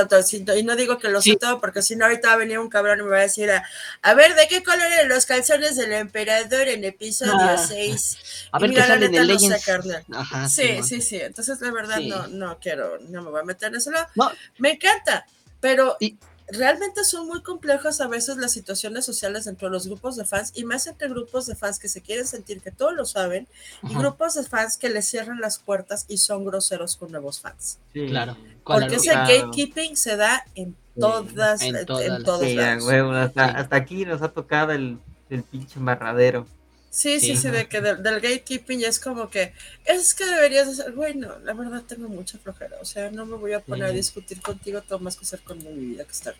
y 0.54 0.62
no 0.64 0.76
digo 0.76 0.98
que 0.98 1.08
lo 1.08 1.22
Sí. 1.22 1.30
sé 1.32 1.36
todo, 1.38 1.60
porque 1.60 1.80
si 1.80 1.96
no, 1.96 2.04
ahorita 2.04 2.28
va 2.28 2.34
a 2.34 2.36
venir 2.36 2.58
un 2.58 2.68
cabrón 2.68 3.00
y 3.00 3.02
me 3.02 3.08
va 3.10 3.16
a 3.18 3.22
decir, 3.22 3.50
a, 3.50 3.64
a 4.02 4.14
ver, 4.14 4.34
¿de 4.34 4.46
qué 4.48 4.62
color 4.62 4.82
eran 4.82 5.08
los 5.08 5.24
calzones 5.24 5.76
del 5.76 5.92
emperador 5.92 6.68
en 6.68 6.84
episodio 6.84 7.32
Ah. 7.40 7.56
6? 7.56 8.18
A 8.52 8.58
Y 8.58 8.60
ver 8.60 8.70
mira, 8.70 8.82
qué 8.82 8.88
la 8.88 8.94
sale 8.94 9.08
neta, 9.08 9.24
no 9.24 9.26
sé, 9.58 9.64
carnal. 9.64 10.04
Ajá, 10.12 10.48
Sí, 10.48 10.82
sí, 10.82 11.00
sí. 11.00 11.16
Entonces, 11.20 11.58
la 11.62 11.70
verdad, 11.72 11.98
no, 12.00 12.26
no 12.28 12.58
quiero, 12.60 12.98
no 13.00 13.22
me 13.22 13.30
voy 13.30 13.40
a 13.40 13.44
meter 13.44 13.68
en 13.70 13.76
lado. 13.90 14.06
No. 14.14 14.30
Me 14.58 14.72
encanta, 14.72 15.24
pero 15.60 15.96
Y- 15.98 16.18
realmente 16.48 17.04
son 17.04 17.26
muy 17.26 17.42
complejas 17.42 18.00
a 18.00 18.06
veces 18.08 18.36
las 18.36 18.52
situaciones 18.52 19.04
sociales 19.04 19.44
dentro 19.46 19.68
de 19.68 19.72
los 19.72 19.86
grupos 19.86 20.16
de 20.16 20.24
fans 20.24 20.52
y 20.54 20.64
más 20.64 20.86
entre 20.86 21.08
grupos 21.08 21.46
de 21.46 21.54
fans 21.56 21.78
que 21.78 21.88
se 21.88 22.02
quieren 22.02 22.26
sentir 22.26 22.60
que 22.60 22.70
todos 22.70 22.94
lo 22.94 23.04
saben 23.06 23.48
y 23.82 23.94
grupos 23.94 24.34
de 24.34 24.44
fans 24.44 24.76
que 24.76 24.90
les 24.90 25.06
cierran 25.06 25.40
las 25.40 25.58
puertas 25.58 26.04
y 26.08 26.18
son 26.18 26.44
groseros 26.44 26.96
con 26.96 27.10
nuevos 27.10 27.40
fans. 27.40 27.78
Sí. 27.92 28.06
Claro. 28.08 28.36
Porque 28.64 28.96
ese 28.96 29.10
Claro. 29.10 29.28
gatekeeping 29.28 29.96
se 29.96 30.16
da 30.16 30.44
en 30.54 30.76
todas, 30.98 31.62
en 31.62 31.76
en, 31.76 31.86
todas 31.86 32.40
Sí, 32.48 32.54
lados. 32.54 32.84
huevo, 32.84 33.10
hasta, 33.12 33.48
Sí. 33.48 33.54
hasta 33.56 33.76
aquí 33.76 34.04
nos 34.04 34.22
ha 34.22 34.28
tocado 34.28 34.72
el, 34.72 34.98
el 35.30 35.42
pinche 35.42 35.78
embarradero. 35.78 36.46
Sí, 36.94 37.20
sí, 37.20 37.34
Sí. 37.34 37.36
sí, 37.36 37.50
de 37.50 37.68
que 37.68 37.80
del, 37.80 38.02
del 38.04 38.20
gatekeeping 38.20 38.84
es 38.84 39.00
como 39.00 39.28
que 39.28 39.52
es 39.84 40.14
que 40.14 40.24
deberías 40.26 40.68
hacer, 40.68 40.92
güey, 40.92 41.14
no, 41.16 41.38
la 41.40 41.52
verdad 41.54 41.84
tengo 41.86 42.08
mucha 42.08 42.38
flojera, 42.38 42.76
o 42.80 42.84
sea, 42.84 43.10
no 43.10 43.26
me 43.26 43.36
voy 43.36 43.52
a 43.52 43.60
poner 43.64 43.88
a 43.88 43.92
discutir 43.92 44.40
contigo, 44.40 44.82
tengo 44.82 45.00
más 45.00 45.16
que 45.16 45.24
hacer 45.24 45.42
con 45.42 45.58
mi 45.58 45.86
vida 45.86 46.04
que 46.04 46.12
estar 46.12 46.36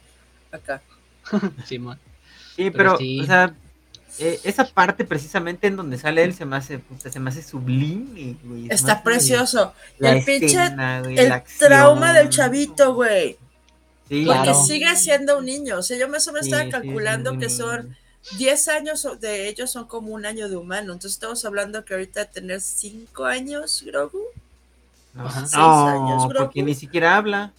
acá. 0.52 0.84
Sí, 2.56 2.70
Pero 2.70 2.94
pero, 2.94 2.96
sí. 2.96 3.20
o 3.20 3.24
sea, 3.24 3.56
eh, 4.18 4.40
esa 4.44 4.72
parte 4.72 5.04
precisamente 5.04 5.66
en 5.66 5.76
donde 5.76 5.98
sale 5.98 6.22
él 6.24 6.34
se 6.34 6.44
me 6.46 6.56
hace, 6.56 6.78
puta, 6.78 7.10
se 7.10 7.20
me 7.20 7.30
hace 7.30 7.42
sublime, 7.42 8.38
güey. 8.42 8.68
Está 8.68 9.02
hace 9.02 9.02
precioso. 9.02 9.74
La 9.98 10.12
el 10.12 10.22
pinche, 10.24 10.70
güey, 11.00 11.18
el 11.18 11.42
trauma 11.58 12.12
del 12.12 12.28
chavito, 12.30 12.94
güey, 12.94 13.38
Sí, 14.08 14.24
porque 14.24 14.52
Claro. 14.52 14.54
sigue 14.54 14.96
siendo 14.96 15.38
un 15.38 15.46
niño, 15.46 15.78
o 15.78 15.82
sea, 15.82 15.98
yo 15.98 16.08
más 16.08 16.26
o 16.28 16.32
menos 16.32 16.46
sí, 16.46 16.50
estaba 16.50 16.64
sí, 16.70 16.70
calculando 16.70 17.32
sí, 17.32 17.38
que 17.38 17.50
son 17.50 17.88
10 18.38 18.68
años 18.68 19.06
de 19.20 19.48
ellos 19.48 19.70
son 19.70 19.86
como 19.86 20.12
un 20.14 20.26
año 20.26 20.48
de 20.48 20.56
humano, 20.56 20.92
entonces 20.92 21.12
estamos 21.12 21.44
hablando 21.44 21.84
que 21.84 21.94
ahorita 21.94 22.24
tener 22.26 22.60
5 22.60 23.24
años, 23.24 23.82
Grogu. 23.86 24.22
No, 25.12 25.30
Seis 25.30 25.54
años, 25.54 26.24
porque 26.26 26.60
Grogu. 26.60 26.66
ni 26.68 26.74
siquiera 26.74 27.16
habla. 27.16 27.52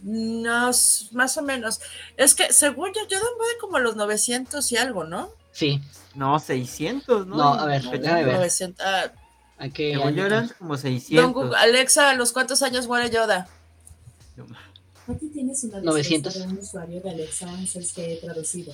No, 0.00 0.70
más 1.12 1.36
o 1.38 1.42
menos. 1.42 1.80
Es 2.16 2.34
que 2.34 2.52
según 2.52 2.92
yo, 2.94 3.06
yo 3.08 3.18
de 3.18 3.24
como 3.60 3.78
a 3.78 3.80
los 3.80 3.96
900 3.96 4.70
y 4.72 4.76
algo, 4.76 5.04
¿no? 5.04 5.30
Sí, 5.52 5.80
No, 6.14 6.38
600, 6.38 7.26
¿no? 7.26 7.36
No, 7.36 7.54
a 7.54 7.66
ver, 7.66 7.82
déjame 7.82 8.24
ver. 8.24 8.36
900. 8.36 8.86
ah, 8.86 9.12
hay 9.56 9.70
que. 9.72 9.92
Según 9.94 10.14
yo 10.14 10.26
eran 10.26 10.48
como 10.58 10.74
don 10.74 10.78
600. 10.82 11.32
Google, 11.32 11.56
Alexa, 11.56 12.10
¿a 12.10 12.14
los 12.14 12.32
cuántos 12.32 12.62
años 12.62 12.86
muere 12.86 13.10
Yoda? 13.10 13.48
Aquí 15.08 15.28
tienes 15.28 15.64
una 15.64 15.80
900. 15.80 16.32
respuesta 16.34 16.38
de 16.38 16.52
un 16.52 16.64
usuario 16.64 17.00
de 17.00 17.10
Alexa 17.10 17.48
Answers 17.48 17.92
que 17.92 18.14
he 18.14 18.16
traducido. 18.18 18.72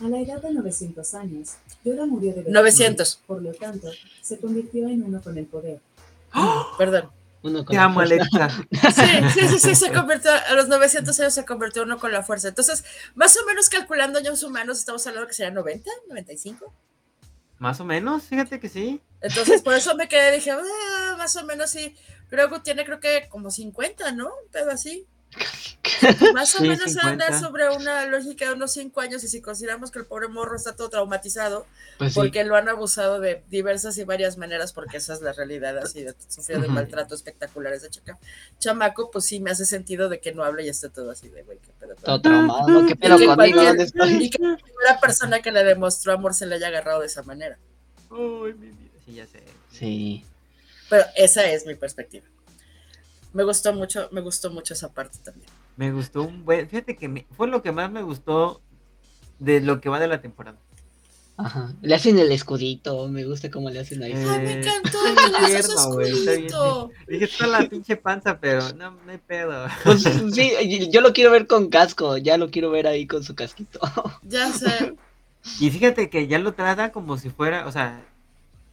A 0.00 0.08
la 0.08 0.18
edad 0.18 0.40
de 0.40 0.52
900 0.52 1.14
años, 1.14 1.56
Yoda 1.84 2.06
murió 2.06 2.30
de 2.30 2.38
vejez. 2.40 2.52
900. 2.52 3.20
Por 3.26 3.42
lo 3.42 3.52
tanto, 3.52 3.88
se 4.22 4.38
convirtió 4.38 4.88
en 4.88 5.02
uno 5.02 5.20
con 5.20 5.36
el 5.36 5.46
poder. 5.46 5.80
Perdón. 6.78 7.10
Uno 7.42 7.58
con 7.64 7.72
Te 7.72 7.76
la 7.76 7.84
amo. 7.84 8.00
Alexa. 8.00 8.48
Sí, 9.34 9.40
sí, 9.40 9.48
sí, 9.48 9.58
sí, 9.58 9.74
se 9.74 9.92
convirtió, 9.92 10.30
a 10.30 10.54
los 10.54 10.68
900 10.68 11.18
años 11.20 11.34
se 11.34 11.44
convirtió 11.44 11.82
uno 11.82 11.98
con 11.98 12.12
la 12.12 12.22
fuerza. 12.22 12.48
Entonces, 12.48 12.84
más 13.14 13.36
o 13.36 13.46
menos 13.46 13.68
calculando 13.68 14.18
años 14.18 14.42
humanos, 14.42 14.78
estamos 14.78 15.06
hablando 15.06 15.26
que 15.28 15.34
serían 15.34 15.54
90, 15.54 15.90
95. 16.08 16.72
Más 17.58 17.78
o 17.80 17.84
menos, 17.84 18.22
fíjate 18.24 18.58
que 18.58 18.70
sí. 18.70 19.00
Entonces, 19.20 19.60
por 19.62 19.74
eso 19.74 19.94
me 19.94 20.08
quedé, 20.08 20.32
dije, 20.32 20.50
ah, 20.50 21.14
más 21.18 21.36
o 21.36 21.44
menos 21.44 21.70
sí. 21.70 21.94
Creo 22.30 22.48
que 22.48 22.60
tiene, 22.60 22.84
creo 22.84 23.00
que 23.00 23.28
como 23.28 23.50
50, 23.50 24.12
¿no? 24.12 24.26
Un 24.26 24.50
pedo 24.50 24.70
así. 24.70 25.06
Más 26.34 26.54
o 26.56 26.58
Sí, 26.58 26.64
menos 26.68 26.96
anda 27.02 27.26
50. 27.26 27.40
sobre 27.40 27.68
una 27.70 28.04
lógica 28.06 28.46
de 28.46 28.52
unos 28.54 28.72
5 28.72 29.00
años 29.00 29.22
y 29.24 29.28
si 29.28 29.40
consideramos 29.40 29.90
que 29.90 29.98
el 30.00 30.04
pobre 30.06 30.28
morro 30.28 30.56
está 30.56 30.74
todo 30.74 30.88
traumatizado 30.90 31.66
Pues 31.98 32.12
sí. 32.14 32.18
porque 32.20 32.44
lo 32.44 32.56
han 32.56 32.68
abusado 32.68 33.20
de 33.20 33.42
diversas 33.48 33.96
y 33.98 34.04
varias 34.04 34.36
maneras 34.36 34.72
porque 34.72 34.96
esa 34.96 35.14
es 35.14 35.20
la 35.22 35.32
realidad 35.32 35.78
así 35.78 36.02
de 36.02 36.14
sufrir 36.28 36.58
de 36.58 36.66
Ujú. 36.66 36.72
maltrato 36.74 37.14
espectaculares 37.14 37.82
de 37.82 37.90
chaca. 37.90 38.18
Chamaco, 38.58 39.10
pues 39.10 39.24
sí 39.26 39.40
me 39.40 39.50
hace 39.50 39.64
sentido 39.66 40.08
de 40.08 40.20
que 40.20 40.32
no 40.32 40.42
hable 40.44 40.64
y 40.64 40.68
esté 40.68 40.88
todo 40.90 41.10
así 41.12 41.28
de 41.28 41.42
güey, 41.44 41.58
qué 41.58 41.72
pedo. 41.78 41.94
Todo 41.96 42.20
traumado. 42.20 42.68
¿no? 42.68 42.86
¿Qué 42.86 42.96
pedo 42.96 43.16
que 43.16 43.26
conmigo? 43.26 43.34
cualquier- 43.36 43.66
¿Dónde 43.68 43.84
estoy? 43.84 44.24
Y 44.24 44.30
que 44.30 44.42
la 44.42 44.56
primera 44.56 45.00
persona 45.00 45.40
que 45.42 45.52
le 45.52 45.64
demostró 45.64 46.12
amor 46.12 46.34
se 46.34 46.46
le 46.46 46.56
haya 46.56 46.66
agarrado 46.68 47.00
de 47.00 47.06
esa 47.06 47.22
manera. 47.22 47.56
Uy, 48.10 48.54
mi 48.54 48.66
vida. 48.68 48.90
Sí, 49.06 49.14
ya 49.14 49.26
sé. 49.26 49.42
Sí. 49.72 50.24
Pero 50.88 51.04
esa 51.16 51.44
es 51.46 51.64
mi 51.66 51.74
perspectiva. 51.76 52.26
Me 53.32 53.44
gustó 53.44 53.72
mucho, 53.72 54.08
me 54.12 54.20
gustó 54.20 54.50
mucho 54.50 54.74
esa 54.74 54.92
parte 54.92 55.18
también. 55.24 55.48
Me 55.76 55.92
gustó 55.92 56.22
un 56.22 56.44
buen. 56.44 56.68
Fíjate 56.68 56.96
que 56.96 57.08
me- 57.08 57.26
fue 57.36 57.46
lo 57.48 57.62
que 57.62 57.72
más 57.72 57.90
me 57.90 58.02
gustó 58.02 58.60
de 59.38 59.60
lo 59.60 59.80
que 59.80 59.88
va 59.88 59.98
de 60.00 60.08
la 60.08 60.20
temporada. 60.20 60.58
Ajá. 61.36 61.72
Le 61.80 61.94
hacen 61.94 62.18
el 62.18 62.30
escudito. 62.32 63.08
Me 63.08 63.24
gusta 63.24 63.50
cómo 63.50 63.70
le 63.70 63.80
hacen 63.80 64.02
ahí. 64.02 64.12
Eh, 64.12 64.26
Ay, 64.28 64.38
me 64.44 64.52
encantó 64.60 64.98
güey, 65.94 66.10
está 66.10 66.32
bien. 66.32 66.44
escudito. 66.46 66.90
Dije, 67.08 67.24
está 67.24 67.46
la 67.46 67.66
pinche 67.66 67.96
panza, 67.96 68.38
pero 68.38 68.60
no, 68.74 68.98
hay 69.08 69.16
pedo. 69.18 69.66
Pues 69.84 70.02
sí, 70.34 70.90
yo 70.90 71.00
lo 71.00 71.12
quiero 71.14 71.30
ver 71.30 71.46
con 71.46 71.70
casco. 71.70 72.18
Ya 72.18 72.36
lo 72.36 72.50
quiero 72.50 72.70
ver 72.70 72.86
ahí 72.86 73.06
con 73.06 73.22
su 73.24 73.34
casquito. 73.34 73.80
Ya 74.22 74.52
sé. 74.52 74.94
Y 75.60 75.70
fíjate 75.70 76.10
que 76.10 76.26
ya 76.26 76.38
lo 76.38 76.52
trata 76.52 76.92
como 76.92 77.16
si 77.16 77.30
fuera, 77.30 77.66
o 77.66 77.72
sea, 77.72 78.04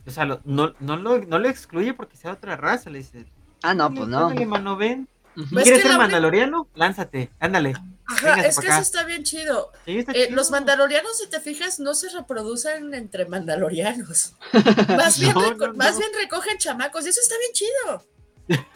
o 0.06 0.12
sea, 0.12 0.26
lo- 0.26 0.42
no, 0.44 0.74
no, 0.82 0.98
lo, 0.98 1.20
no 1.20 1.40
lo 1.40 1.48
excluye 1.48 1.94
porque 1.94 2.18
sea 2.18 2.34
otra 2.34 2.58
raza. 2.58 2.90
Le 2.90 2.98
dice, 2.98 3.26
Ah, 3.62 3.74
no, 3.74 3.94
pues 3.94 4.08
no. 4.08 4.28
ándale, 4.28 4.46
mano, 4.46 4.76
ven. 4.78 5.08
Ujú. 5.36 5.48
Pues 5.52 5.64
¿Quieres 5.66 5.82
que 5.84 5.88
ser 5.88 5.92
la 5.92 5.98
mandaloriano? 6.00 6.68
Lánzate, 6.76 7.30
ándale. 7.40 7.74
Ajá, 8.10 8.28
Véngase 8.36 8.48
es 8.48 8.60
que 8.60 8.68
acá. 8.68 8.76
eso 8.76 8.82
está 8.84 9.04
bien 9.04 9.24
chido. 9.24 9.72
Sí, 9.86 10.00
está 10.00 10.12
Eh, 10.14 10.26
chido. 10.26 10.36
los 10.36 10.50
mandalorianos, 10.50 11.18
si 11.18 11.28
te 11.28 11.40
fijas, 11.40 11.80
no 11.80 11.94
se 11.94 12.10
reproducen 12.10 12.94
entre 12.94 13.26
mandalorianos. 13.26 14.34
Más 14.98 15.20
bien, 15.20 15.34
No, 15.34 15.42
reco- 15.42 15.68
no, 15.68 15.74
más 15.74 15.94
no. 15.94 16.00
bien 16.00 16.12
recogen 16.20 16.58
chamacos 16.58 17.06
y 17.06 17.10
eso 17.10 17.20
está 17.22 17.36
bien 17.38 17.52
chido. 17.54 18.04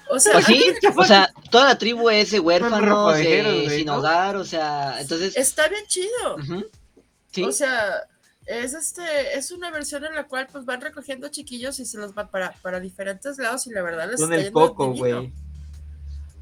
O 0.10 0.20
sea, 0.20 0.34
Pues 0.34 0.46
sí, 0.46 0.63
o 0.98 1.04
sea, 1.06 1.32
toda 1.50 1.65
la 1.65 1.78
tribu 1.78 2.10
es 2.10 2.34
huérfanos, 2.38 3.15
eh, 3.17 3.67
sin 3.70 3.89
hogar, 3.89 4.36
o 4.36 4.44
sea, 4.44 5.00
entonces, 5.00 5.38
está 5.38 5.70
bien 5.70 5.86
chido. 5.88 6.38
sí, 7.32 7.44
O 7.44 7.52
sea, 7.54 8.04
es 8.45 8.73
este, 8.73 9.38
es 9.38 9.51
una 9.51 9.69
versión 9.71 10.04
en 10.06 10.15
la 10.15 10.25
cual 10.27 10.47
pues 10.51 10.65
van 10.65 10.82
recogiendo 10.82 11.27
chiquillos 11.30 11.80
y 11.80 11.86
se 11.86 11.97
los 11.97 12.13
van 12.13 12.30
para, 12.30 12.51
para 12.62 12.80
diferentes 12.80 13.38
lados 13.38 13.67
y 13.67 13.71
la 13.71 13.82
verdad 13.82 14.10
les 14.10 14.19
Son 14.19 14.32
está 14.32 14.36
el 14.41 14.43
yendo 14.45 14.60
coco, 14.60 14.93
güey. 14.93 15.32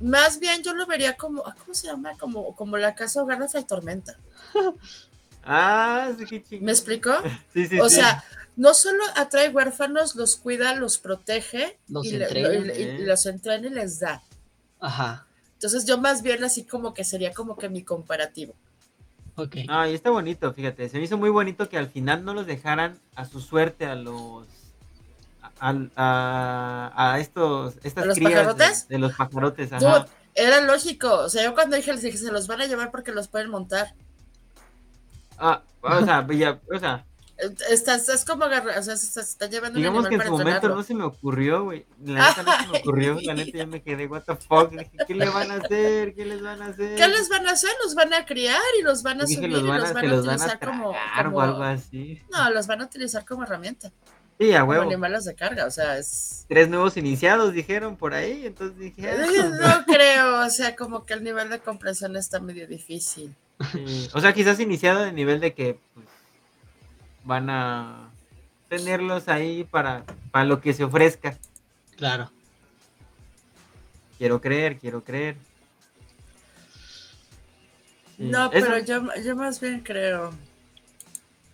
Más 0.02 0.40
bien 0.40 0.64
yo 0.64 0.74
lo 0.74 0.86
vería 0.88 1.18
como, 1.18 1.46
ah, 1.46 1.54
¿cómo 1.60 1.74
se 1.74 1.88
llama? 1.88 2.18
Como, 2.18 2.56
como 2.56 2.78
la 2.78 2.96
casa 2.96 3.22
hogar 3.22 3.48
de 3.48 3.64
Tormenta. 3.64 4.18
Ah, 5.52 6.12
sí, 6.28 6.42
qué. 6.42 6.60
¿Me 6.60 6.72
explicó? 6.72 7.12
Sí, 7.54 7.66
sí, 7.68 7.80
O 7.80 7.88
sí. 7.90 7.96
sea, 7.96 8.24
no 8.58 8.74
solo 8.74 9.02
atrae 9.16 9.50
huérfanos, 9.50 10.16
los 10.16 10.36
cuida, 10.36 10.76
los 10.76 10.98
protege 10.98 11.80
Los 11.88 12.06
y, 12.06 12.12
le- 12.18 12.26
entrena. 12.26 12.50
lo- 12.50 12.76
y- 12.76 12.82
y 12.82 13.06
los 13.06 13.26
entrena 13.26 13.68
y 13.68 13.70
les 13.72 14.00
da. 14.00 14.22
ajá, 14.82 15.26
Entonces 15.54 15.86
yo 15.86 15.98
más 15.98 16.22
bien 16.22 16.44
así 16.44 16.66
como 16.66 16.94
que 16.94 17.04
sería 17.06 17.34
como 17.34 17.58
que 17.58 17.70
mi 17.70 17.84
comparativo. 17.84 18.54
Ok. 19.44 19.56
Ah, 19.68 19.88
y 19.90 19.94
está 19.94 20.10
bonito, 20.10 20.54
fíjate. 20.54 20.90
Se 20.90 20.98
me 20.98 21.04
hizo 21.04 21.18
muy 21.18 21.30
bonito 21.30 21.68
que 21.70 21.78
al 21.78 21.88
final 21.88 22.24
no 22.26 22.34
los 22.34 22.46
dejaran 22.46 23.00
a 23.16 23.26
su 23.26 23.40
suerte 23.42 23.86
a 23.86 23.96
los. 23.96 24.46
a, 25.60 25.74
a, 25.96 27.14
a 27.14 27.20
estos. 27.20 27.76
Estas 27.84 28.04
¿A 28.04 28.08
los 28.08 28.16
crías 28.16 28.32
de- 28.32 28.38
pajarotes? 28.38 28.88
De, 28.88 28.98
los 29.00 29.14
pajarotes, 29.14 29.70
Dude, 29.72 30.06
era 30.36 30.62
lógico. 30.62 31.14
O 31.14 31.30
sea, 31.30 31.44
yo 31.44 31.54
cuando 31.54 31.76
dije, 31.76 31.92
les 31.92 32.02
dije, 32.02 32.18
se 32.18 32.32
los 32.32 32.48
van 32.48 32.62
a 32.62 32.68
llevar 32.68 32.92
porque 32.92 33.12
los 33.12 33.28
pueden 33.28 33.50
montar. 33.50 33.94
Ah, 35.38 35.62
o 35.82 36.04
sea, 36.06 36.26
ya, 36.32 36.60
o 36.74 36.80
sea, 36.80 37.06
Estás, 37.70 38.10
es 38.10 38.26
como 38.26 38.44
agarrar, 38.44 38.78
o 38.78 38.84
sea, 38.84 38.98
se, 38.98 39.22
está 39.22 39.48
llevando 39.48 39.78
digamos 39.78 40.04
un 40.04 40.10
que 40.10 40.16
en 40.16 40.22
su 40.24 40.28
momento 40.32 40.50
entrenarlo. 40.52 40.76
no 40.76 40.84
se 40.84 40.94
me 40.94 41.04
ocurrió, 41.04 41.64
güey. 41.64 41.86
La 42.04 42.28
neta 42.30 42.44
no 42.44 42.52
se 42.52 42.68
me 42.68 42.80
ocurrió. 42.80 43.18
La 43.22 43.34
neta 43.34 43.58
yo 43.58 43.68
me 43.68 43.82
quedé, 43.82 44.08
what 44.08 44.24
the 44.24 44.36
fuck. 44.36 44.72
Dije, 44.72 44.92
¿qué 45.08 45.16
le 45.16 45.30
van 45.30 45.50
a 45.52 45.56
hacer? 45.56 46.14
¿Qué 46.16 46.26
les 46.26 46.42
van 46.42 46.62
a 46.62 46.66
hacer? 46.68 46.96
¿Qué 46.98 47.08
les 47.08 47.30
van 47.30 47.48
a 47.48 47.52
hacer? 47.52 47.70
Los 47.84 47.96
van 47.96 48.14
a 48.14 48.26
criar 48.26 48.60
y 48.80 48.84
los 48.84 49.04
van 49.04 49.22
a 49.22 49.28
subir 49.28 49.50
los 49.50 49.62
y 49.62 49.68
van 49.68 49.78
a, 49.78 49.80
los 49.80 49.94
van 49.94 50.06
a 50.06 50.08
los 50.10 50.26
van 50.26 50.34
a 50.34 50.44
utilizar 50.44 50.60
como, 50.60 50.94
como- 51.24 51.38
o 51.38 51.42
algo 51.42 51.64
así. 51.64 52.22
No, 52.32 52.50
los 52.52 52.68
van 52.68 52.82
a 52.82 52.86
utilizar 52.86 53.26
como 53.26 53.44
herramienta, 53.44 53.92
Sí, 54.38 54.54
a 54.54 54.60
como 54.62 54.72
huevo. 54.72 54.84
animales 54.84 55.24
de 55.26 55.36
carga. 55.36 55.66
O 55.66 55.72
sea, 55.72 55.98
es. 55.98 56.46
Tres 56.50 56.68
nuevos 56.70 56.98
iniciados 56.98 57.54
dijeron 57.54 57.96
por 57.96 58.14
ahí, 58.14 58.46
entonces 58.48 58.78
dije, 58.78 59.10
ah, 59.12 59.16
No 59.62 59.86
creo, 59.86 60.46
o 60.46 60.50
sea, 60.50 60.76
como 60.76 61.06
que 61.06 61.14
el 61.14 61.24
nivel 61.24 61.50
de 61.50 61.60
comprensión 61.60 62.16
está 62.18 62.40
medio 62.42 62.68
difícil. 62.68 63.34
Sí, 63.72 64.10
O 64.14 64.22
sea, 64.22 64.34
quizás 64.34 64.60
iniciado 64.60 65.02
de 65.02 65.12
nivel 65.12 65.40
de 65.42 65.54
que 65.54 65.80
pues, 65.94 66.06
van 67.24 67.50
a 67.50 68.10
tenerlos 68.70 69.28
ahí 69.28 69.64
para, 69.64 70.04
para 70.32 70.46
lo 70.46 70.62
que 70.62 70.74
se 70.74 70.84
ofrezca. 70.84 71.38
Claro. 71.98 72.30
Quiero 74.18 74.40
creer, 74.42 74.78
quiero 74.78 75.04
creer. 75.04 75.36
Sí, 78.18 78.24
No, 78.24 78.52
eso- 78.52 78.68
pero 78.68 78.80
yo, 78.80 79.22
yo 79.24 79.36
más 79.36 79.60
bien 79.60 79.80
creo 79.82 80.32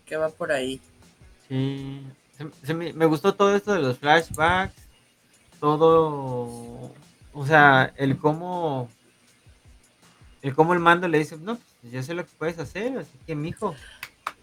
que 0.06 0.18
va 0.18 0.30
por 0.30 0.52
ahí. 0.52 0.82
Sí, 1.48 2.02
se- 2.38 2.50
se 2.66 2.74
me, 2.74 2.92
me 2.94 3.06
gustó 3.06 3.36
todo 3.36 3.56
esto 3.56 3.74
de 3.74 3.80
los 3.82 4.00
flashbacks, 4.00 4.74
todo, 5.60 6.92
o 7.34 7.46
sea, 7.46 7.94
el 7.98 8.18
cómo, 8.18 8.90
el 10.42 10.56
cómo 10.56 10.74
el 10.74 10.80
mando 10.80 11.08
le 11.08 11.20
dice, 11.20 11.38
no, 11.38 11.58
pues 11.82 11.94
yo 11.94 12.04
sé 12.04 12.14
lo 12.14 12.26
que 12.26 12.32
puedes 12.38 12.58
hacer, 12.60 12.98
así 12.98 13.12
que 13.28 13.36
mijo, 13.36 13.76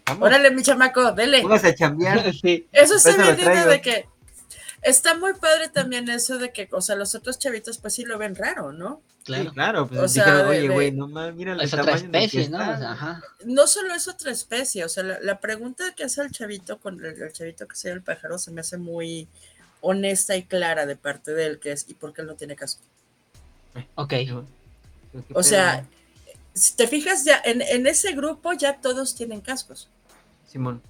vamos, 0.06 0.26
Órale, 0.26 0.50
mi 0.50 0.62
chamaco, 0.62 1.12
dele. 1.12 1.42
póngase 1.42 1.68
a 1.68 1.74
chambear. 1.74 2.32
sí, 2.42 2.66
Eso 2.72 2.98
se 2.98 3.10
Eso 3.10 3.18
me 3.18 3.34
traigo. 3.34 3.70
de 3.70 3.80
que 3.80 4.06
está 4.82 5.14
muy 5.16 5.34
padre 5.34 5.68
también 5.68 6.08
eso 6.10 6.38
de 6.38 6.52
que, 6.52 6.68
o 6.72 6.80
sea, 6.80 6.96
los 6.96 7.14
otros 7.14 7.38
chavitos 7.38 7.78
pues 7.78 7.94
sí 7.94 8.04
lo 8.04 8.18
ven 8.18 8.34
raro, 8.34 8.72
¿no? 8.72 9.00
Sí, 9.18 9.26
claro. 9.26 9.52
claro, 9.52 9.86
pues 9.88 10.00
O 10.00 10.08
sea, 10.08 10.24
dijeron, 10.24 10.48
oye, 10.48 10.68
güey, 10.68 10.90
no 10.90 11.06
más, 11.06 11.32
mira 11.34 11.52
el 11.52 11.60
Es 11.60 11.72
otra 11.72 11.94
especie, 11.94 12.48
¿no? 12.48 12.60
está". 12.60 12.74
O 12.74 12.78
sea, 12.78 12.92
ajá. 12.92 13.22
No 13.44 13.66
solo 13.68 13.94
es 13.94 14.08
otra 14.08 14.32
especie, 14.32 14.84
o 14.84 14.88
sea, 14.88 15.04
la, 15.04 15.20
la 15.20 15.38
pregunta 15.38 15.94
que 15.94 16.02
hace 16.04 16.22
el 16.22 16.32
chavito 16.32 16.78
con 16.78 16.98
el, 17.04 17.22
el 17.22 17.32
chavito 17.32 17.68
que 17.68 17.76
se 17.76 17.88
llama 17.88 17.98
el 17.98 18.02
pájaro 18.02 18.38
se 18.38 18.50
me 18.50 18.60
hace 18.62 18.78
muy 18.78 19.28
honesta 19.80 20.34
y 20.36 20.42
clara 20.42 20.86
de 20.86 20.96
parte 20.96 21.32
de 21.32 21.46
él, 21.46 21.58
que 21.60 21.70
es, 21.72 21.88
¿y 21.88 21.94
por 21.94 22.12
qué 22.12 22.22
él 22.22 22.26
no 22.26 22.34
tiene 22.34 22.56
casco? 22.56 22.82
Ok. 23.94 24.12
Digo, 24.14 24.44
¿qué 25.12 25.22
O 25.34 25.42
sea, 25.44 25.84
si 26.54 26.74
te 26.76 26.86
fijas, 26.88 27.24
ya 27.24 27.40
en, 27.44 27.62
en 27.62 27.86
ese 27.86 28.12
grupo 28.12 28.52
ya 28.52 28.80
todos 28.80 29.14
tienen 29.14 29.40
cascos. 29.40 29.88
Simón, 30.46 30.82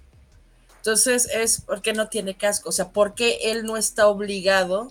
Entonces 0.79 1.29
es 1.33 1.61
porque 1.62 1.92
no 1.92 2.09
tiene 2.09 2.37
casco, 2.37 2.68
o 2.70 2.72
sea, 2.72 2.90
porque 2.90 3.38
él 3.53 3.64
no 3.64 3.77
está 3.77 4.07
obligado 4.09 4.88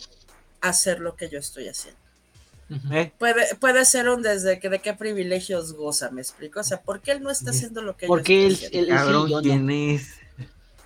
a 0.62 0.69
hacer 0.69 0.99
lo 0.99 1.15
que 1.15 1.29
yo 1.29 1.39
estoy 1.39 1.67
haciendo. 1.67 1.99
Eh, 2.91 3.12
Puede, 3.17 3.55
puede 3.55 3.84
ser 3.86 4.07
un 4.10 4.21
desde 4.21 4.60
que 4.60 4.69
de 4.69 4.81
qué 4.81 4.93
privilegios 4.93 5.73
goza, 5.73 6.10
me 6.12 6.21
explico. 6.21 6.62
O 6.62 6.63
sea, 6.63 6.81
¿por 6.81 7.01
qué 7.01 7.12
él 7.12 7.21
no 7.23 7.29
está 7.29 7.51
haciendo 7.51 7.81
lo 7.81 7.97
que 7.97 8.12
yo 8.13 8.15
Porque 8.15 8.47
él, 8.47 8.53
estoy 8.53 8.65
haciendo? 8.65 8.88
él 8.93 8.97
sí, 8.97 8.97
cabrón, 8.97 9.27
yo 9.27 9.41
no. 9.41 9.41
¿quién 9.41 9.69
es? 9.69 10.21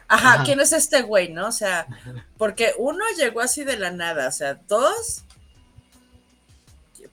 Ajá, 0.08 0.39
Ajá. 0.39 0.43
¿quién 0.43 0.60
es 0.60 0.71
este 0.74 1.02
güey, 1.04 1.30
no? 1.32 1.48
O 1.48 1.52
sea, 1.52 1.88
porque 2.38 2.74
uno 2.78 3.03
llegó 3.18 3.41
así 3.41 3.64
de 3.64 3.78
la 3.78 3.91
nada, 3.91 4.28
o 4.30 4.32
sea, 4.32 4.55
dos. 4.68 5.26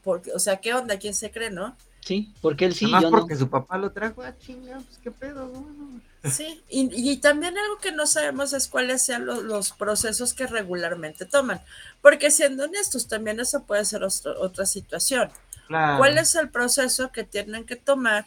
Porque, 0.03 0.32
o 0.32 0.38
sea, 0.38 0.57
¿qué 0.61 0.74
onda? 0.74 0.99
¿Quién 0.99 1.14
se 1.14 1.30
cree, 1.30 1.51
no? 1.51 1.76
Sí, 2.05 2.32
porque 2.40 2.64
él 2.64 2.74
sí, 2.74 2.86
Nada 2.86 2.94
más 2.96 3.03
yo 3.05 3.11
no. 3.11 3.18
porque 3.20 3.36
su 3.36 3.48
papá 3.48 3.78
lo 3.78 3.92
trajo, 3.92 4.22
ah, 4.22 4.34
chinga, 4.38 4.74
pues 4.78 4.98
qué 5.03 5.11
pedo, 5.12 5.46
bueno. 5.46 6.00
Sí, 6.24 6.61
y, 6.68 6.88
y 7.11 7.16
también 7.18 7.57
algo 7.59 7.78
que 7.78 7.90
no 7.92 8.07
sabemos 8.07 8.53
es 8.53 8.68
cuáles 8.68 9.03
sean 9.03 9.24
lo- 9.26 9.40
los 9.42 9.72
procesos 9.72 10.34
que 10.34 10.46
regularmente 10.46 11.26
toman. 11.26 11.61
Porque 12.00 12.30
siendo 12.30 12.64
honestos, 12.64 13.09
también 13.09 13.38
eso 13.40 13.64
puede 13.64 13.84
ser 13.84 14.03
ostro- 14.03 14.36
otra 14.40 14.66
situación. 14.66 15.30
Claro. 15.68 15.98
¿Cuál 15.98 16.18
es 16.18 16.34
el 16.34 16.48
proceso 16.48 17.11
que 17.12 17.24
tienen 17.24 17.64
que 17.64 17.76
tomar 17.76 18.26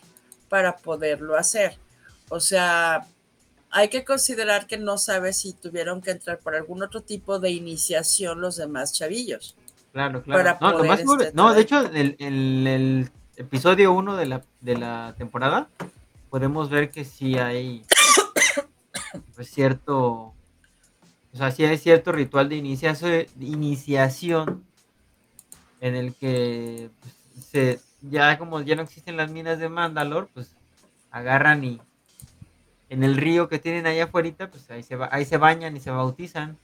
para 0.49 0.77
poderlo 0.77 1.37
hacer? 1.37 1.77
O 2.29 2.39
sea, 2.41 3.05
hay 3.71 3.87
que 3.89 4.03
considerar 4.05 4.67
que 4.67 4.77
no 4.77 4.97
sabes 4.97 5.37
si 5.37 5.53
tuvieron 5.53 6.01
que 6.01 6.11
entrar 6.11 6.39
por 6.39 6.55
algún 6.55 6.81
otro 6.83 7.01
tipo 7.01 7.39
de 7.39 7.51
iniciación 7.51 8.39
los 8.41 8.55
demás 8.57 8.93
chavillos. 8.93 9.55
Claro, 9.93 10.21
claro. 10.23 10.43
para 10.43 10.57
no, 10.59 10.77
poder, 10.77 10.99
este, 10.99 11.31
no, 11.33 11.53
de 11.53 11.61
hecho, 11.61 11.79
el 11.93 13.09
episodio 13.37 13.93
1 13.93 14.15
de 14.15 14.25
la, 14.25 14.41
de 14.61 14.77
la 14.77 15.13
temporada, 15.17 15.69
podemos 16.29 16.69
ver 16.69 16.91
que 16.91 17.05
sí 17.05 17.37
hay 17.37 17.85
pues, 19.35 19.49
cierto, 19.49 20.33
o 21.33 21.37
sea, 21.37 21.51
sí 21.51 21.65
hay 21.65 21.77
cierto 21.77 22.11
ritual 22.11 22.49
de 22.49 22.55
iniciación, 22.55 23.11
de 23.11 23.45
iniciación 23.45 24.63
en 25.81 25.95
el 25.95 26.13
que 26.15 26.89
pues, 27.01 27.45
se, 27.45 27.79
ya 28.01 28.37
como 28.37 28.61
ya 28.61 28.75
no 28.75 28.83
existen 28.83 29.17
las 29.17 29.31
minas 29.31 29.59
de 29.59 29.69
Mandalor, 29.69 30.29
pues 30.33 30.55
agarran 31.11 31.63
y 31.63 31.81
en 32.89 33.03
el 33.03 33.17
río 33.17 33.49
que 33.49 33.59
tienen 33.59 33.87
allá 33.87 34.05
afuera, 34.05 34.49
pues 34.49 34.69
ahí 34.69 34.83
se, 34.83 34.97
ahí 35.11 35.25
se 35.25 35.37
bañan 35.37 35.75
y 35.75 35.79
se 35.79 35.91
bautizan. 35.91 36.57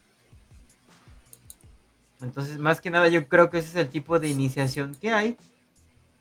Entonces, 2.21 2.59
más 2.59 2.81
que 2.81 2.91
nada, 2.91 3.07
yo 3.09 3.27
creo 3.27 3.49
que 3.49 3.57
ese 3.57 3.69
es 3.69 3.75
el 3.75 3.89
tipo 3.89 4.19
de 4.19 4.29
iniciación 4.29 4.95
que 4.95 5.11
hay. 5.11 5.37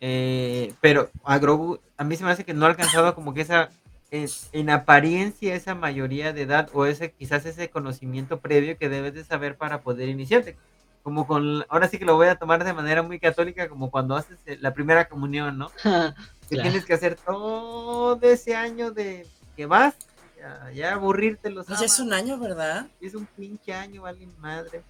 Eh, 0.00 0.74
pero 0.80 1.10
a 1.24 1.38
Grogu, 1.38 1.78
a 1.96 2.04
mí 2.04 2.16
se 2.16 2.24
me 2.24 2.30
hace 2.30 2.44
que 2.44 2.54
no 2.54 2.64
ha 2.64 2.70
alcanzado 2.70 3.14
como 3.14 3.34
que 3.34 3.42
esa, 3.42 3.68
en, 4.10 4.26
en 4.52 4.70
apariencia, 4.70 5.54
esa 5.54 5.74
mayoría 5.74 6.32
de 6.32 6.42
edad 6.42 6.70
o 6.72 6.86
ese 6.86 7.12
quizás 7.12 7.44
ese 7.44 7.68
conocimiento 7.68 8.40
previo 8.40 8.78
que 8.78 8.88
debes 8.88 9.14
de 9.14 9.24
saber 9.24 9.56
para 9.56 9.82
poder 9.82 10.08
iniciarte. 10.08 10.56
Como 11.02 11.26
con, 11.26 11.64
ahora 11.68 11.88
sí 11.88 11.98
que 11.98 12.04
lo 12.04 12.16
voy 12.16 12.28
a 12.28 12.36
tomar 12.36 12.62
de 12.64 12.72
manera 12.72 13.02
muy 13.02 13.18
católica, 13.18 13.68
como 13.68 13.90
cuando 13.90 14.16
haces 14.16 14.38
eh, 14.46 14.58
la 14.60 14.74
primera 14.74 15.08
comunión, 15.08 15.58
¿no? 15.58 15.70
Que 16.50 16.56
tienes 16.56 16.84
que 16.84 16.94
hacer 16.94 17.14
todo 17.14 18.18
ese 18.22 18.56
año 18.56 18.90
de 18.90 19.24
que 19.56 19.66
vas, 19.66 19.94
ya, 20.36 20.72
ya 20.72 20.94
aburrirte 20.94 21.48
los 21.48 21.66
Pues 21.66 21.80
es 21.80 22.00
un 22.00 22.12
año, 22.12 22.38
¿verdad? 22.38 22.88
es 23.00 23.14
un 23.14 23.24
pinche 23.24 23.72
año, 23.72 24.02
vale 24.02 24.26
madre. 24.40 24.82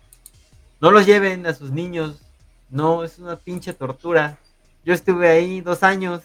No 0.80 0.90
los 0.90 1.04
lleven 1.04 1.46
a 1.46 1.52
sus 1.52 1.70
niños. 1.70 2.16
No, 2.70 3.04
es 3.04 3.18
una 3.18 3.36
pinche 3.36 3.74
tortura. 3.74 4.38
Yo 4.84 4.94
estuve 4.94 5.28
ahí 5.28 5.60
dos 5.60 5.82
años. 5.82 6.22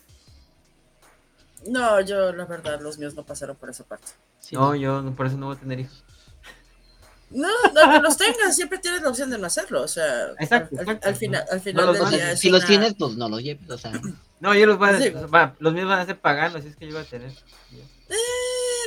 No, 1.67 1.99
yo 2.01 2.31
la 2.31 2.45
verdad, 2.45 2.79
los 2.81 2.97
míos 2.97 3.15
no 3.15 3.25
pasaron 3.25 3.55
por 3.55 3.69
esa 3.69 3.83
parte. 3.83 4.07
Sí, 4.39 4.55
No, 4.55 4.75
yo 4.75 5.03
por 5.15 5.25
eso 5.27 5.37
no 5.37 5.47
voy 5.47 5.55
a 5.55 5.59
tener 5.59 5.79
hijos. 5.79 6.03
No, 7.31 7.49
no 7.73 7.91
que 7.91 7.99
los 8.01 8.17
tengas, 8.17 8.55
siempre 8.55 8.77
tienes 8.77 9.01
la 9.01 9.09
opción 9.09 9.31
de 9.31 9.37
no 9.39 9.47
hacerlo. 9.47 9.81
O 9.81 9.87
sea, 9.87 10.27
Exacto, 10.39 10.75
al, 10.75 10.79
al- 10.79 10.83
exacto. 10.95 11.07
al 11.09 11.15
final, 11.15 11.45
al 11.51 11.59
final 11.61 11.93
del 11.93 12.05
a 12.05 12.09
día 12.09 12.37
si 12.37 12.49
los 12.49 12.65
tienes, 12.65 12.93
pues 12.97 13.15
no 13.15 13.27
los 13.29 13.41
lleves, 13.41 13.69
o 13.69 13.77
sea. 13.77 13.91
No, 14.41 14.53
yo 14.53 14.67
los 14.67 14.77
voy 14.77 14.89
a 14.89 14.99
Sí. 14.99 15.09
va, 15.33 15.55
los 15.59 15.73
míos 15.73 15.87
van 15.87 15.99
a 15.99 16.05
ser 16.05 16.19
paganos, 16.19 16.61
si 16.61 16.67
es 16.67 16.75
que 16.75 16.85
yo 16.85 16.93
voy 16.93 17.03
a 17.03 17.09
tener. 17.09 17.31
Eh, 17.31 18.15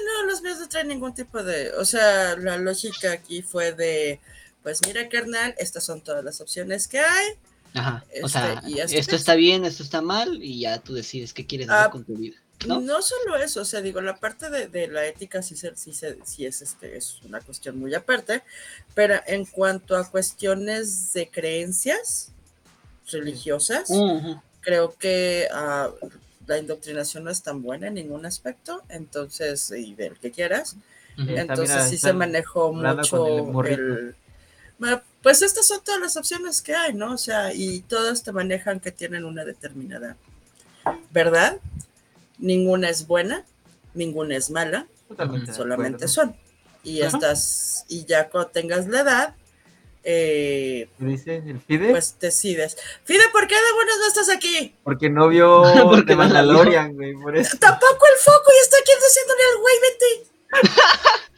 no, 0.07 0.25
los 0.27 0.43
míos 0.43 0.59
no 0.61 0.69
traen 0.69 0.89
ningún 0.89 1.15
tipo 1.15 1.43
de. 1.43 1.73
O 1.73 1.85
sea, 1.87 2.37
la 2.37 2.59
lógica 2.59 3.11
aquí 3.13 3.43
fue 3.43 3.73
de. 3.73 4.21
Pues 4.63 4.81
mira, 4.87 5.09
carnal, 5.09 5.55
estas 5.59 5.85
son 5.85 6.03
todas 6.03 6.23
las 6.23 6.41
opciones 6.43 6.87
que 6.87 7.01
hay. 7.01 7.27
Ajá. 7.79 8.05
O 8.23 8.27
Este, 8.27 8.29
sea, 8.29 8.63
esto 8.91 9.17
está 9.17 9.35
bien, 9.35 9.65
esto 9.65 9.83
está 9.83 10.01
mal, 10.03 10.43
y 10.43 10.61
ya 10.61 10.79
tú 10.81 10.95
decides 10.95 11.33
qué 11.33 11.47
quieres 11.47 11.69
Ah, 11.71 11.81
hacer 11.81 11.91
con 11.93 12.05
tu 12.05 12.15
vida. 12.17 12.37
¿No? 12.67 12.81
¿No? 12.81 13.03
solo 13.03 13.37
eso, 13.37 13.61
o 13.61 13.65
sea, 13.65 13.81
digo, 13.81 14.01
la 14.01 14.17
parte 14.17 14.51
de, 14.51 14.67
de 14.67 14.89
la 14.89 15.07
ética 15.07 15.43
sí, 15.43 15.55
se, 15.57 15.77
sí, 15.77 15.93
se- 15.95 16.19
sí 16.25 16.45
es, 16.45 16.61
este, 16.61 16.97
es 16.97 17.23
una 17.23 17.41
cuestión 17.41 17.79
muy 17.79 17.95
aparte, 17.95 18.43
pero 18.95 19.15
en 19.29 19.45
cuanto 19.45 19.97
a 19.97 20.09
cuestiones 20.11 21.13
de 21.13 21.29
creencias 21.31 22.33
religiosas, 23.13 23.89
creo 24.61 24.95
que 24.99 25.47
ah, 25.53 25.91
la 26.47 26.59
indoctrinación 26.59 27.25
no 27.25 27.31
es 27.31 27.43
tan 27.43 27.63
buena 27.63 27.87
en 27.89 27.95
ningún 27.95 28.27
aspecto, 28.27 28.83
entonces, 28.89 29.71
y 29.71 29.95
del 29.95 30.19
que 30.19 30.31
quieras, 30.33 30.77
entonces 31.17 31.69
mira, 31.77 31.89
sí 31.89 31.97
se 31.99 32.13
manejó 32.13 32.73
mucho 32.73 33.63
el... 33.65 34.15
Pues 35.23 35.43
estas 35.43 35.67
son 35.67 35.83
todas 35.85 36.01
las 36.01 36.17
opciones 36.17 36.63
que 36.63 36.75
hay, 36.75 36.95
¿no? 36.95 37.13
O 37.13 37.19
sea, 37.19 37.53
y 37.53 37.81
todas 37.81 38.23
te 38.23 38.33
manejan 38.33 38.81
que 38.81 38.93
tienen 38.93 39.25
una 39.25 39.45
determinada 39.45 40.17
verdad. 41.11 41.59
Ninguna 42.39 42.89
es 42.89 43.07
buena, 43.07 43.45
ninguna 43.95 44.37
es 44.37 44.51
mala, 44.51 44.87
Totalmente 45.09 45.53
solamente 45.53 46.07
son. 46.07 46.37
Y 46.85 47.03
Ajá. 47.03 47.17
estas, 47.17 47.85
y 47.89 48.05
ya 48.05 48.29
cuando 48.29 48.51
tengas 48.51 48.87
la 48.87 49.01
edad, 49.01 49.35
eh, 50.05 50.89
¿Qué 50.99 51.05
dice 51.05 51.37
el 51.37 51.61
Fide? 51.61 51.91
pues 51.91 52.17
decides. 52.21 52.77
Fide, 53.05 53.25
¿por 53.33 53.47
qué 53.47 53.57
de 53.57 53.73
buenas 53.75 53.97
no 53.99 54.07
estás 54.07 54.31
aquí? 54.31 54.75
Porque 54.85 55.11
no 55.11 55.29
vio 55.29 55.63
Porque. 55.85 56.15
Mandalorian, 56.15 56.95
güey, 56.95 57.15
por 57.15 57.37
eso. 57.37 57.57
Tampoco 57.59 58.07
el 58.15 58.21
foco 58.23 58.51
y 58.57 58.63
está 58.63 58.77
aquí 58.79 58.93
diciéndole 59.05 59.41
al 59.53 59.61
güey, 59.61 59.75
vete. 59.83 61.29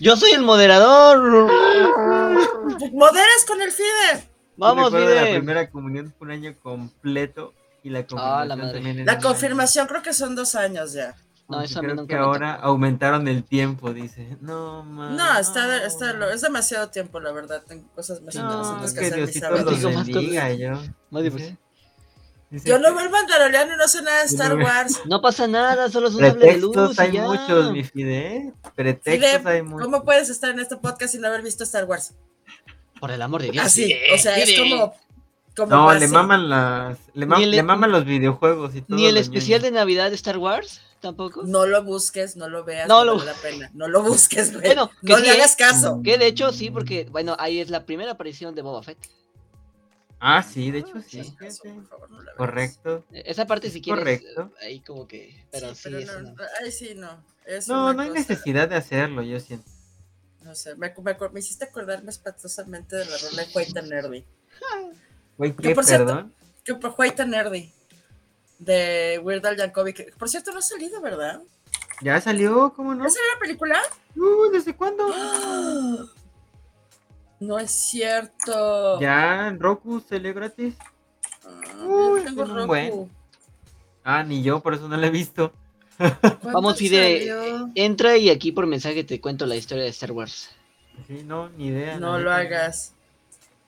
Yo 0.00 0.16
soy 0.16 0.32
el 0.32 0.42
moderador. 0.42 1.48
Moderas 2.92 3.44
con 3.46 3.60
el 3.62 3.70
Fide. 3.72 4.28
Vamos, 4.56 4.92
Recuerdo 4.92 5.14
La 5.14 5.22
Fide. 5.22 5.36
primera 5.38 5.70
comunión 5.70 6.14
fue 6.18 6.26
un 6.26 6.32
año 6.32 6.54
completo 6.62 7.54
y 7.82 7.90
la 7.90 8.00
Ah, 8.00 8.04
confirmación 8.06 8.48
la 8.48 8.56
madre. 8.56 8.72
también 8.74 9.06
La 9.06 9.18
confirmación 9.18 9.86
creo 9.86 10.02
que 10.02 10.12
son 10.12 10.34
dos 10.34 10.54
años 10.54 10.92
ya. 10.92 11.14
No, 11.48 11.60
eso 11.60 11.78
a 11.78 11.82
mí 11.82 11.88
creo 11.88 11.96
nunca 11.96 12.14
que 12.14 12.18
me 12.18 12.24
ahora 12.24 12.54
aumentaron 12.54 13.28
el 13.28 13.44
tiempo, 13.44 13.92
dice. 13.92 14.38
No, 14.40 14.82
man. 14.82 15.14
No, 15.16 15.38
está, 15.38 15.84
está, 15.84 16.14
lo- 16.14 16.30
es 16.30 16.40
demasiado 16.40 16.88
tiempo, 16.88 17.20
la 17.20 17.32
verdad. 17.32 17.62
Tengo 17.68 17.86
cosas 17.94 18.22
más 18.22 18.34
No, 18.34 18.42
interesantes 18.42 18.86
es 18.88 18.94
que 18.94 19.00
que 19.00 19.06
hacer 19.06 19.16
Diosito 19.18 19.50
los 19.50 19.82
bendiga, 20.06 20.52
yo. 20.54 20.70
Más. 21.10 21.22
Dice 22.54 22.68
Yo 22.68 22.78
no 22.78 22.94
veo 22.94 23.04
el 23.04 23.10
Mandaloriano 23.10 23.74
y 23.74 23.76
no 23.76 23.86
sé 23.88 24.02
nada 24.02 24.20
de 24.20 24.26
Star 24.26 24.56
Wars. 24.56 25.00
No 25.06 25.20
pasa 25.20 25.46
nada, 25.46 25.90
solo 25.90 26.08
es 26.08 26.14
un 26.14 26.24
hable 26.24 26.46
de 26.46 26.58
luz. 26.58 26.98
Hay 26.98 27.12
ya. 27.12 27.22
muchos, 27.22 27.72
mi 27.72 27.84
Fide. 27.84 28.52
Pretextos 28.74 29.40
Fide, 29.42 29.50
hay 29.50 29.62
muchos. 29.62 29.84
¿Cómo 29.84 30.04
puedes 30.04 30.28
estar 30.30 30.50
en 30.50 30.60
este 30.60 30.76
podcast 30.76 31.14
no 31.16 31.28
haber 31.28 31.42
visto 31.42 31.64
Star 31.64 31.84
Wars? 31.84 32.14
Por 33.00 33.10
el 33.10 33.20
amor 33.22 33.42
de 33.42 33.50
Dios. 33.50 33.64
Así, 33.66 33.84
Fide, 33.84 34.14
o 34.14 34.18
sea, 34.18 34.38
es 34.38 34.48
Fide. 34.50 34.70
como. 34.70 34.94
como 35.56 35.70
No, 35.70 35.84
base. 35.86 36.00
le 36.00 36.08
maman 36.08 36.48
las. 36.48 36.98
Le, 37.12 37.26
mam- 37.26 37.38
Ni 37.38 37.44
el- 37.44 37.50
le 37.50 37.62
maman 37.62 37.92
los 37.92 38.04
videojuegos 38.04 38.74
y 38.74 38.80
todo. 38.82 38.96
Ni 38.96 39.06
el 39.06 39.16
especial 39.18 39.60
ñoño. 39.60 39.72
de 39.72 39.78
Navidad 39.78 40.08
de 40.10 40.16
Star 40.16 40.38
Wars, 40.38 40.80
tampoco. 41.00 41.42
No 41.44 41.66
lo 41.66 41.82
busques, 41.84 42.36
no 42.36 42.48
lo 42.48 42.64
veas, 42.64 42.88
No 42.88 43.00
no, 43.04 43.12
lo- 43.12 43.18
vale 43.18 43.32
la 43.32 43.36
pena. 43.38 43.70
No 43.74 43.88
lo 43.88 44.02
busques, 44.02 44.52
güey. 44.52 44.64
Bueno, 44.66 44.90
no 45.02 45.16
sí, 45.16 45.22
le 45.22 45.28
¿eh? 45.28 45.32
hagas 45.32 45.54
caso. 45.56 46.00
Que 46.02 46.16
de 46.18 46.26
hecho 46.26 46.50
sí, 46.52 46.70
porque, 46.70 47.06
bueno, 47.10 47.36
ahí 47.38 47.60
es 47.60 47.68
la 47.70 47.84
primera 47.84 48.12
aparición 48.12 48.54
de 48.54 48.62
Boba 48.62 48.82
Fett. 48.82 48.98
Ah, 50.20 50.42
sí, 50.42 50.70
de 50.70 50.78
hecho 50.78 51.00
sí. 51.06 51.18
Caso, 51.36 51.62
fíjate. 51.62 51.74
por 51.74 51.86
favor, 51.88 52.10
no 52.10 52.22
la. 52.22 52.34
Correcto. 52.34 53.04
Esa 53.12 53.46
parte 53.46 53.70
si 53.70 53.82
quieres, 53.82 54.00
Correcto. 54.02 54.52
ahí 54.62 54.80
como 54.80 55.06
que, 55.06 55.44
pero 55.50 55.74
sí, 55.74 55.82
Sí, 55.82 55.90
pero 56.06 56.22
no, 56.22 56.34
sí, 56.70 56.94
no. 56.94 57.22
Es 57.44 57.68
No, 57.68 57.92
no 57.92 58.00
hay 58.02 58.08
cosa- 58.08 58.20
necesidad 58.20 58.68
de 58.68 58.76
hacerlo, 58.76 59.22
yo 59.22 59.38
siento. 59.40 59.70
No 60.42 60.54
sé, 60.54 60.74
me, 60.76 60.94
me, 61.32 61.40
hiciste 61.40 61.64
acordarme 61.64 62.10
espantosamente 62.10 62.96
de 62.96 63.04
la 63.06 63.16
rola 63.18 63.42
de 63.44 63.48
White 63.54 63.78
and 63.78 63.88
Nerdy. 63.88 64.24
Güey, 65.36 65.56
Que 65.56 65.62
¿qué? 65.62 65.74
por 65.74 65.84
cierto- 65.84 66.06
Perdón. 66.06 66.34
Que 66.64 66.74
por 66.74 66.94
White 66.98 67.22
and 67.22 67.30
Nerdy. 67.32 67.72
De 68.58 69.20
Weird 69.22 69.44
Al 69.46 69.56
Yankovic. 69.56 69.96
que, 69.96 70.04
Por 70.18 70.28
cierto, 70.30 70.52
no 70.52 70.58
ha 70.58 70.62
salido, 70.62 71.00
¿verdad? 71.00 71.42
¿Ya 72.02 72.20
salió? 72.20 72.72
¿Cómo 72.74 72.94
no? 72.94 73.04
¿Ya 73.04 73.10
salió 73.10 73.28
la 73.34 73.40
película? 73.40 73.82
Uh, 74.16 74.50
¿Desde 74.52 74.74
cuándo? 74.74 75.06
No 77.40 77.58
es 77.58 77.70
cierto. 77.70 79.00
Ya, 79.00 79.48
en 79.48 79.58
Roku 79.60 80.00
salió 80.00 80.32
gratis. 80.34 80.74
Ah, 81.44 81.84
Uy, 81.86 82.20
yo 82.24 82.34
tengo 82.34 82.44
Roku. 82.54 82.66
buen. 82.66 83.10
Ah, 84.02 84.22
ni 84.22 84.42
yo, 84.42 84.60
por 84.60 84.74
eso 84.74 84.88
no 84.88 84.96
lo 84.96 85.06
he 85.06 85.10
visto. 85.10 85.52
¿Cuándo 85.96 86.38
Vamos, 86.52 86.76
Fide, 86.78 87.18
salió? 87.28 87.70
entra 87.74 88.16
y 88.16 88.28
aquí 88.30 88.52
por 88.52 88.66
mensaje 88.66 89.04
te 89.04 89.20
cuento 89.20 89.46
la 89.46 89.56
historia 89.56 89.84
de 89.84 89.90
Star 89.90 90.12
Wars. 90.12 90.50
Sí, 91.06 91.22
no, 91.24 91.48
ni 91.50 91.66
idea. 91.68 91.98
No 91.98 92.18
la 92.18 92.24
lo 92.24 92.32
hagas. 92.32 92.94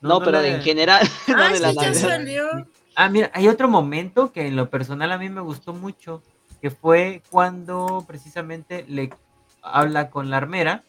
No, 0.01 0.19
pero 0.19 0.41
la- 0.41 0.47
en 0.47 0.61
general, 0.61 1.01
no 1.27 1.35
Ah, 1.43 1.49
de 1.49 1.55
sí, 1.55 1.61
la 1.61 1.71
ya 1.73 1.81
Navidad. 1.81 1.99
salió. 2.09 2.67
Ah, 2.95 3.09
mira, 3.09 3.31
hay 3.33 3.47
otro 3.47 3.67
momento 3.67 4.31
que 4.31 4.47
en 4.47 4.55
lo 4.55 4.69
personal 4.69 5.11
a 5.11 5.17
mí 5.17 5.29
me 5.29 5.41
gustó 5.41 5.73
mucho, 5.73 6.23
que 6.61 6.71
fue 6.71 7.21
cuando 7.29 8.03
precisamente 8.07 8.85
le 8.87 9.11
habla 9.61 10.09
con 10.09 10.29
la 10.29 10.37
armera 10.37 10.83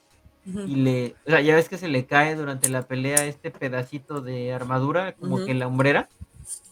Y 0.67 0.77
le, 0.77 1.15
o 1.27 1.31
sea, 1.31 1.41
ya 1.43 1.55
ves 1.55 1.69
que 1.69 1.77
se 1.79 1.89
le 1.89 2.07
cae 2.07 2.35
durante 2.35 2.69
la 2.69 2.83
pelea 2.83 3.25
este 3.27 3.51
pedacito 3.51 4.21
de 4.23 4.53
armadura, 4.53 5.13
como 5.13 5.37
Ujú. 5.37 5.47
que 5.47 5.55
la 5.55 5.67
hombrera, 5.67 6.09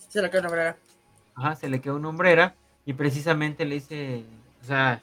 Se 0.09 0.22
lo 0.22 0.31
quiero 0.31 0.45
nombrar. 0.45 0.77
ajá, 1.35 1.57
se 1.57 1.68
le 1.68 1.81
quedó 1.81 1.97
una 1.97 2.09
hombrera 2.09 2.55
y 2.87 2.95
precisamente 2.95 3.64
le 3.66 3.74
dice, 3.77 4.24
o 4.62 4.66
sea, 4.66 5.03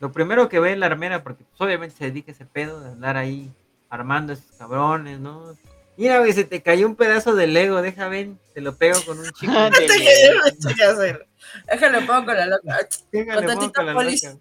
lo 0.00 0.10
primero 0.10 0.48
que 0.48 0.58
ve 0.58 0.74
la 0.76 0.86
armera, 0.86 1.22
porque 1.22 1.44
pues, 1.44 1.60
obviamente 1.60 1.94
se 1.96 2.04
dedica 2.06 2.32
a 2.32 2.34
ese 2.34 2.44
pedo 2.46 2.80
de 2.80 2.90
andar 2.90 3.16
ahí 3.16 3.52
armando 3.88 4.32
a 4.32 4.36
esos 4.36 4.50
cabrones, 4.58 5.20
¿no? 5.20 5.56
Mira, 5.96 6.18
güey, 6.18 6.32
se 6.32 6.44
te 6.44 6.62
cayó 6.62 6.86
un 6.88 6.96
pedazo 6.96 7.36
de 7.36 7.46
Lego, 7.46 7.82
deja 7.82 8.08
ven, 8.08 8.38
te 8.54 8.62
lo 8.62 8.74
pego 8.74 8.98
con 9.06 9.18
un 9.18 9.30
chico. 9.32 9.52
Déjale 11.70 12.00
pongo 12.06 12.32
la 12.32 12.46
loca. 12.46 12.78
Pégale, 13.10 13.46
Con 13.46 13.86
la 13.86 13.92
loca. 13.94 14.36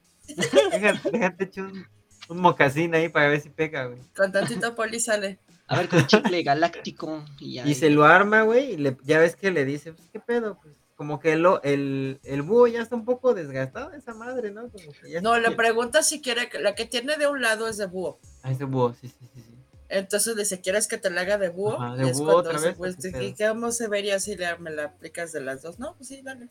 Déjate, 0.72 1.12
déjate 1.12 1.44
echar 1.44 1.66
un, 1.66 1.86
un 2.32 2.40
mocasín 2.42 2.96
ahí 2.96 3.10
para 3.10 3.28
ver 3.30 3.42
si 3.42 3.50
pega, 3.50 3.86
güey. 3.86 4.00
Con 4.16 4.32
tantito 4.32 4.74
poli 4.76 5.00
sale. 5.00 5.40
A 5.68 5.78
ver, 5.78 5.88
con 5.90 6.06
chicle 6.08 6.44
galáctico 6.44 7.24
y 7.40 7.54
ya. 7.56 7.68
Y 7.68 7.76
se 7.76 7.90
lo 7.90 8.04
arma, 8.06 8.42
güey, 8.42 8.74
y 8.74 8.78
le, 8.78 8.98
ya 9.04 9.20
ves 9.20 9.36
que 9.36 9.52
le 9.52 9.64
dice, 9.66 9.94
pues, 9.94 10.08
¿qué 10.12 10.20
pedo? 10.20 10.58
Pues, 10.62 10.74
como 10.96 11.20
que 11.20 11.36
lo, 11.36 11.62
el, 11.64 12.20
el 12.24 12.42
búho 12.42 12.68
ya 12.68 12.82
está 12.82 12.96
un 12.96 13.06
poco 13.06 13.34
desgastado, 13.34 13.92
esa 13.94 14.14
madre, 14.14 14.52
¿no? 14.52 14.70
Como 14.70 14.92
que 15.02 15.10
ya 15.12 15.22
No, 15.22 15.36
le 15.36 15.42
quiere- 15.42 15.56
pregunta 15.56 16.04
si 16.04 16.22
quiere. 16.22 16.48
que- 16.50 16.60
La 16.60 16.76
que 16.76 16.86
tiene 16.86 17.18
de 17.18 17.28
un 17.28 17.42
lado 17.42 17.68
es 17.68 17.78
de 17.78 17.86
búho. 17.88 18.20
Ah, 18.44 18.52
ese 18.52 18.66
búho, 18.66 18.94
sí, 19.00 19.08
sí, 19.08 19.16
sí. 19.34 19.42
sí. 19.42 19.56
Entonces 19.90 20.36
dice, 20.36 20.62
¿quieres 20.62 20.88
que 20.88 20.98
te 20.98 21.10
la 21.10 21.22
haga 21.22 21.38
de 21.38 21.50
búho? 21.50 21.82
Ajá, 21.82 21.96
de 21.96 22.06
Y 22.06 22.10
es 22.10 22.18
búho 22.18 22.26
cuando 22.34 22.50
otra 22.50 22.60
vez, 22.62 22.76
Pues, 22.78 22.96
¿o 22.98 23.02
qué 23.02 23.24
¿y? 23.28 23.48
¿cómo 23.48 23.72
se 23.72 23.88
vería 23.88 24.20
si 24.20 24.36
le, 24.36 24.58
me 24.60 24.70
la 24.72 24.86
aplicas 24.86 25.32
de 25.32 25.42
las 25.42 25.62
dos? 25.64 25.80
No, 25.80 25.96
pues 25.96 26.10
sí, 26.10 26.22
dale. 26.22 26.50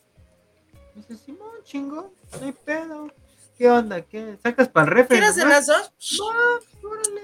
Dice, 0.95 1.15
Simón, 1.15 1.49
chingo, 1.63 2.13
no 2.39 2.45
hay 2.45 2.51
pedo. 2.51 3.07
¿Qué 3.61 3.69
onda? 3.69 4.01
¿Qué? 4.01 4.39
¿Sacas 4.41 4.69
para 4.69 4.87
el 4.87 4.91
refri? 4.91 5.19
¿Quieres 5.19 5.35
de 5.35 5.45
las 5.45 5.67
dos? 5.67 5.93
No, 6.19 6.89
órale. 6.89 7.21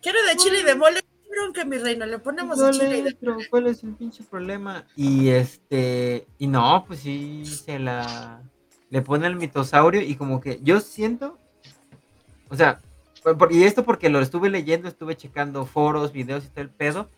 ¿Quiere 0.00 0.22
de 0.22 0.36
chile 0.36 0.60
y 0.60 0.62
de 0.62 0.74
mole? 0.76 1.04
que 1.52 1.66
mi 1.66 1.76
reina, 1.76 2.06
le 2.06 2.18
ponemos 2.18 2.58
Dale, 2.58 2.78
chile 2.78 3.16
pero 3.20 3.36
¿cuál 3.50 3.66
es 3.66 3.84
el 3.84 3.94
pinche 3.94 4.24
problema? 4.24 4.86
Y 4.96 5.28
este, 5.28 6.26
y 6.38 6.46
no, 6.46 6.84
pues 6.86 7.00
sí, 7.00 7.44
se 7.44 7.78
la, 7.78 8.40
le 8.88 9.02
pone 9.02 9.26
el 9.26 9.36
mitosaurio 9.36 10.00
y 10.00 10.14
como 10.14 10.40
que 10.40 10.58
yo 10.62 10.80
siento, 10.80 11.38
o 12.48 12.56
sea, 12.56 12.80
y 13.50 13.64
esto 13.64 13.84
porque 13.84 14.08
lo 14.08 14.20
estuve 14.20 14.48
leyendo, 14.48 14.88
estuve 14.88 15.16
checando 15.16 15.66
foros, 15.66 16.12
videos 16.12 16.46
y 16.46 16.48
todo 16.48 16.62
el 16.62 16.70
pedo, 16.70 17.10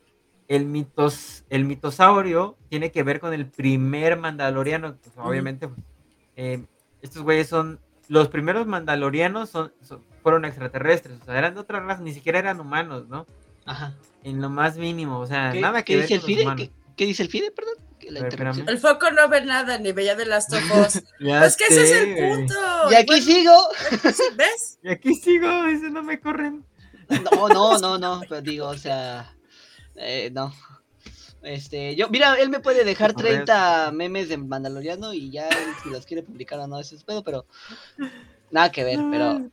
el 0.49 0.65
mitos, 0.65 1.45
el 1.49 1.67
mitosaurio 1.67 2.57
tiene 2.69 2.91
que 2.91 3.05
ver 3.05 3.21
con 3.21 3.33
el 3.33 3.47
primer 3.47 4.19
mandaloriano. 4.19 4.97
pues, 4.97 5.15
obviamente, 5.19 5.69
eh, 6.35 6.65
estos 7.01 7.23
güeyes 7.23 7.49
son 7.49 7.79
los 8.09 8.29
primeros 8.29 8.67
mandalorianos 8.67 9.51
son, 9.51 9.73
son- 9.83 10.03
fueron 10.23 10.45
extraterrestres, 10.45 11.21
o 11.23 11.25
sea, 11.25 11.39
eran 11.39 11.55
de 11.55 11.61
otra 11.61 11.81
raza, 11.81 12.03
ni 12.03 12.13
siquiera 12.13 12.39
eran 12.39 12.61
humanos, 12.61 13.09
¿no? 13.09 13.27
Ajá. 13.65 13.95
En 14.25 14.41
lo 14.41 14.49
más 14.51 14.77
mínimo, 14.77 15.19
o 15.21 15.27
sea, 15.27 15.53
¿Qué, 15.53 15.61
nada 15.61 15.83
que 15.83 15.93
qué 15.93 15.97
ver 15.97 16.03
dice 16.05 16.15
el 16.15 16.21
los 16.21 16.27
FIDE? 16.27 16.43
humanos. 16.43 16.61
¿Qué, 16.67 16.73
qué 16.97 17.07
dice 17.07 17.23
el 17.23 17.29
FIDE, 17.29 17.51
perdón? 17.53 17.75
La. 18.09 18.29
El 18.29 18.79
foco 18.79 19.11
no 19.11 19.29
ve 19.29 19.45
nada, 19.45 19.79
ni 19.79 19.91
veía 19.91 20.15
de 20.15 20.25
Us. 20.25 20.47
Ya 21.21 21.41
Pues 21.41 21.57
que 21.57 21.65
ese 21.65 21.83
es 21.83 21.91
el 21.93 22.15
punto. 22.15 22.55
Y 22.91 22.95
aquí 22.95 23.07
Bueno, 23.07 23.25
sigo. 23.25 23.69
¿Ves? 24.37 24.79
Y 24.83 24.89
aquí 24.91 25.15
sigo, 25.15 25.65
dice, 25.65 25.91
no 25.91 26.03
me 26.05 26.21
corren. 26.21 26.65
No, 27.09 27.49
no, 27.49 27.79
no, 27.79 27.99
no, 27.99 28.21
pero 28.29 28.43
digo, 28.43 28.69
o 28.69 28.77
sea, 28.79 29.35
eh, 29.97 30.31
no. 30.33 30.53
Este, 31.47 31.95
yo, 31.95 32.09
mira, 32.09 32.35
él 32.41 32.51
me 32.51 32.59
puede 32.59 32.83
dejar 32.85 33.15
Correcto. 33.15 33.45
30 33.45 33.93
memes 33.93 34.29
de 34.29 34.37
Mandaloriano 34.37 35.15
y 35.15 35.31
ya 35.31 35.49
él, 35.49 35.57
si 35.83 35.91
los 35.91 36.05
quiere 36.05 36.25
publicar 36.25 36.59
o 36.59 36.67
no, 36.67 36.81
ese 36.81 36.97
es 36.97 37.05
pedo, 37.05 37.23
pero 37.23 37.47
nada 38.51 38.73
que 38.73 38.83
ver, 38.83 38.99
pero. 39.11 39.49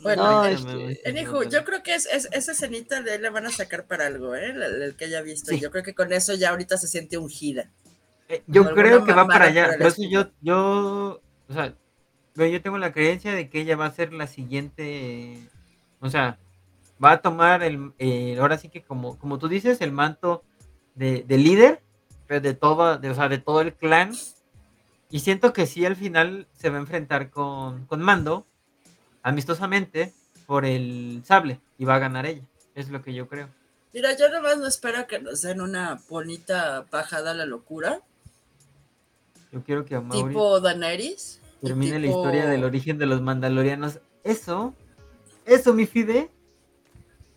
Bueno, 0.00 0.22
No, 0.22 0.44
este, 0.44 1.00
Anywho, 1.04 1.42
yo 1.42 1.64
creo 1.64 1.82
que 1.82 1.96
es, 1.96 2.06
es- 2.06 2.28
esa 2.30 2.52
escenita 2.52 3.02
de 3.02 3.16
él 3.16 3.22
le 3.22 3.30
van 3.30 3.46
a 3.46 3.50
sacar 3.50 3.86
para 3.86 4.06
algo, 4.06 4.36
¿eh? 4.36 4.50
El, 4.50 4.62
el 4.82 4.94
que 4.94 5.06
haya 5.06 5.20
visto. 5.22 5.50
Sí. 5.50 5.58
Yo 5.58 5.72
creo 5.72 5.82
que 5.82 5.94
con 5.94 6.12
eso 6.12 6.34
ya 6.34 6.50
ahorita 6.50 6.78
se 6.78 6.86
siente 6.86 7.18
ungida. 7.18 7.68
Eh, 8.28 8.44
yo 8.46 8.72
creo 8.72 9.04
que 9.04 9.12
va 9.12 9.26
para 9.26 9.46
allá. 9.46 9.76
Por 9.76 9.88
eso 9.88 10.02
yo, 10.08 10.28
yo, 10.40 11.20
o 11.48 11.52
sea, 11.52 11.74
yo 12.36 12.46
yo 12.46 12.62
tengo 12.62 12.78
la 12.78 12.92
creencia 12.92 13.32
de 13.34 13.50
que 13.50 13.60
ella 13.62 13.74
va 13.74 13.86
a 13.86 13.92
ser 13.92 14.12
la 14.12 14.28
siguiente, 14.28 15.40
o 15.98 16.08
sea, 16.08 16.38
va 17.02 17.12
a 17.12 17.20
tomar 17.20 17.64
el, 17.64 17.90
eh, 17.98 18.36
ahora 18.38 18.56
sí 18.58 18.68
que 18.68 18.82
como, 18.82 19.18
como 19.18 19.40
tú 19.40 19.48
dices, 19.48 19.80
el 19.80 19.90
manto 19.90 20.44
de, 20.98 21.24
de 21.26 21.38
líder, 21.38 21.80
pero 22.26 22.40
de 22.40 22.54
todo, 22.54 22.98
de, 22.98 23.10
o 23.10 23.14
sea, 23.14 23.28
de 23.28 23.38
todo 23.38 23.60
el 23.62 23.72
clan. 23.72 24.12
Y 25.10 25.20
siento 25.20 25.52
que 25.54 25.66
sí 25.66 25.86
al 25.86 25.96
final 25.96 26.46
se 26.52 26.68
va 26.68 26.76
a 26.76 26.80
enfrentar 26.80 27.30
con, 27.30 27.86
con 27.86 28.00
Mando, 28.02 28.44
amistosamente, 29.22 30.12
por 30.46 30.64
el 30.66 31.22
sable, 31.24 31.60
y 31.78 31.84
va 31.84 31.94
a 31.94 31.98
ganar 31.98 32.26
ella. 32.26 32.42
Es 32.74 32.90
lo 32.90 33.02
que 33.02 33.14
yo 33.14 33.28
creo. 33.28 33.48
Mira, 33.94 34.16
yo 34.16 34.28
nomás 34.28 34.58
no 34.58 34.66
espero 34.66 35.06
que 35.06 35.18
nos 35.18 35.40
den 35.40 35.60
una 35.62 35.98
bonita 36.08 36.84
bajada 36.90 37.30
a 37.30 37.34
la 37.34 37.46
locura, 37.46 38.00
Yo 39.50 39.62
quiero 39.62 39.86
que 39.86 39.94
a 39.94 40.00
Mauri 40.02 40.28
tipo 40.28 40.60
Daenerys. 40.60 41.40
termine 41.62 41.98
la 41.98 42.06
historia 42.06 42.46
del 42.46 42.64
origen 42.64 42.98
de 42.98 43.06
los 43.06 43.22
mandalorianos. 43.22 43.98
Eso, 44.24 44.74
eso, 45.46 45.72
mi 45.72 45.86
Fide, 45.86 46.30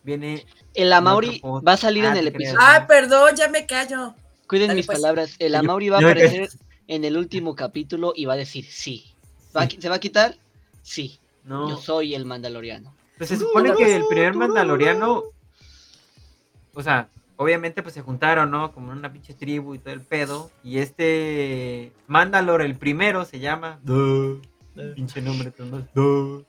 viene 0.04 0.46
el 0.74 0.94
Amauri 0.94 1.42
va 1.44 1.74
a 1.74 1.78
salir 1.78 2.06
en 2.06 2.14
Ah, 2.14 2.20
el 2.20 2.28
episodio. 2.28 2.60
Ah, 2.62 2.86
perdón, 2.88 3.36
ya 3.36 3.48
me 3.50 3.66
callo. 3.66 4.16
Cuiden 4.48 4.68
dale, 4.70 4.78
mis 4.80 4.86
pues. 4.86 5.00
palabras, 5.00 5.36
el 5.40 5.56
Amauri 5.56 5.90
va 5.90 5.98
a 5.98 6.00
aparecer 6.02 6.50
en 6.88 7.06
el 7.06 7.18
último 7.18 7.56
capítulo 7.56 8.14
y 8.16 8.26
va 8.26 8.34
a 8.34 8.38
decir 8.38 8.66
sí. 8.66 9.14
¿Va 9.56 9.64
a 9.64 9.68
qui- 9.68 9.80
¿Se 9.82 9.90
va 9.90 9.96
a 9.96 10.00
quitar? 10.00 10.36
Sí. 10.82 11.20
No, 11.44 11.70
Yo 11.70 11.78
soy 11.78 12.14
el 12.16 12.26
Mandaloriano. 12.26 12.94
pues 13.18 13.30
se 13.30 13.38
supone 13.38 13.74
que 13.76 13.96
el 13.96 14.06
primer 14.08 14.34
mandaloriano, 14.36 15.24
o 16.74 16.84
sea, 16.84 17.08
obviamente 17.38 17.82
pues 17.84 17.94
se 17.94 18.02
juntaron, 18.02 18.52
¿no? 18.52 18.72
Como 18.74 18.92
en 18.92 19.00
una 19.00 19.12
pinche 19.12 19.34
tribu 19.34 19.74
y 19.76 19.80
todo 19.80 19.94
el 19.94 20.02
pedo. 20.02 20.52
Y 20.64 20.78
este 20.80 21.92
Mandalor, 22.08 22.62
el 22.62 22.76
primero, 22.76 23.26
se 23.26 23.40
llama. 23.40 23.80
Duh, 23.84 24.40
pinche 24.96 25.22
nombre, 25.22 25.52
duh. 25.94 26.44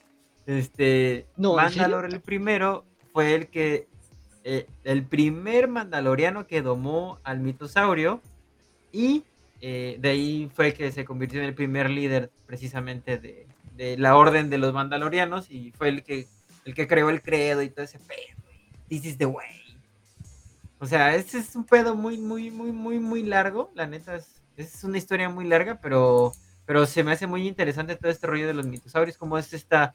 Este 0.47 1.27
No, 1.37 1.51
¿en 1.51 1.57
Mandalor, 1.57 2.05
el 2.07 2.21
primero, 2.21 2.85
fue 3.13 3.35
el 3.35 3.49
que. 3.49 3.89
Eh, 4.45 4.67
el 4.85 5.05
primer 5.05 5.69
mandaloriano 5.69 6.47
que 6.47 6.63
domó 6.63 7.19
al 7.25 7.41
mitosaurio. 7.41 8.21
Y 8.93 9.25
eh, 9.61 9.97
de 10.01 10.09
ahí 10.11 10.51
fue 10.55 10.75
que 10.75 10.93
se 10.93 11.05
convirtió 11.05 11.41
en 11.41 11.47
el 11.47 11.55
primer 11.55 11.91
líder, 11.91 12.31
precisamente, 12.47 13.19
de, 13.19 13.47
de 13.77 13.97
la 13.97 14.17
orden 14.17 14.51
de 14.51 14.59
los 14.59 14.73
mandalorianos. 14.73 15.51
Y 15.51 15.73
fue 15.73 15.89
el 15.89 16.03
que, 16.03 16.27
el 16.65 16.75
que 16.75 16.87
creó 16.87 17.11
el 17.11 17.23
credo 17.23 17.63
y 17.63 17.71
todo 17.71 17.85
ese 17.85 17.99
pedo. 17.99 18.37
This 18.89 19.05
is 19.07 19.19
the 19.19 19.27
way. 19.27 19.63
O 20.79 20.87
sea, 20.87 21.15
ese 21.15 21.39
es 21.39 21.55
un 21.55 21.65
pedo 21.65 21.95
muy, 21.95 22.19
muy, 22.19 22.51
muy, 22.51 22.73
muy, 22.73 22.99
muy 22.99 23.23
largo. 23.23 23.71
La 23.75 23.87
neta, 23.87 24.17
es, 24.17 24.43
es 24.57 24.83
una 24.83 24.99
historia 24.99 25.29
muy 25.29 25.47
larga, 25.47 25.79
pero, 25.81 26.33
pero 26.67 26.87
se 26.87 27.05
me 27.05 27.13
hace 27.13 27.27
muy 27.27 27.47
interesante 27.47 27.95
todo 27.95 28.11
este 28.11 28.27
rollo 28.27 28.49
de 28.49 28.55
los 28.55 28.67
mitosaurios, 28.67 29.17
como 29.17 29.39
es 29.39 29.53
esta, 29.53 29.95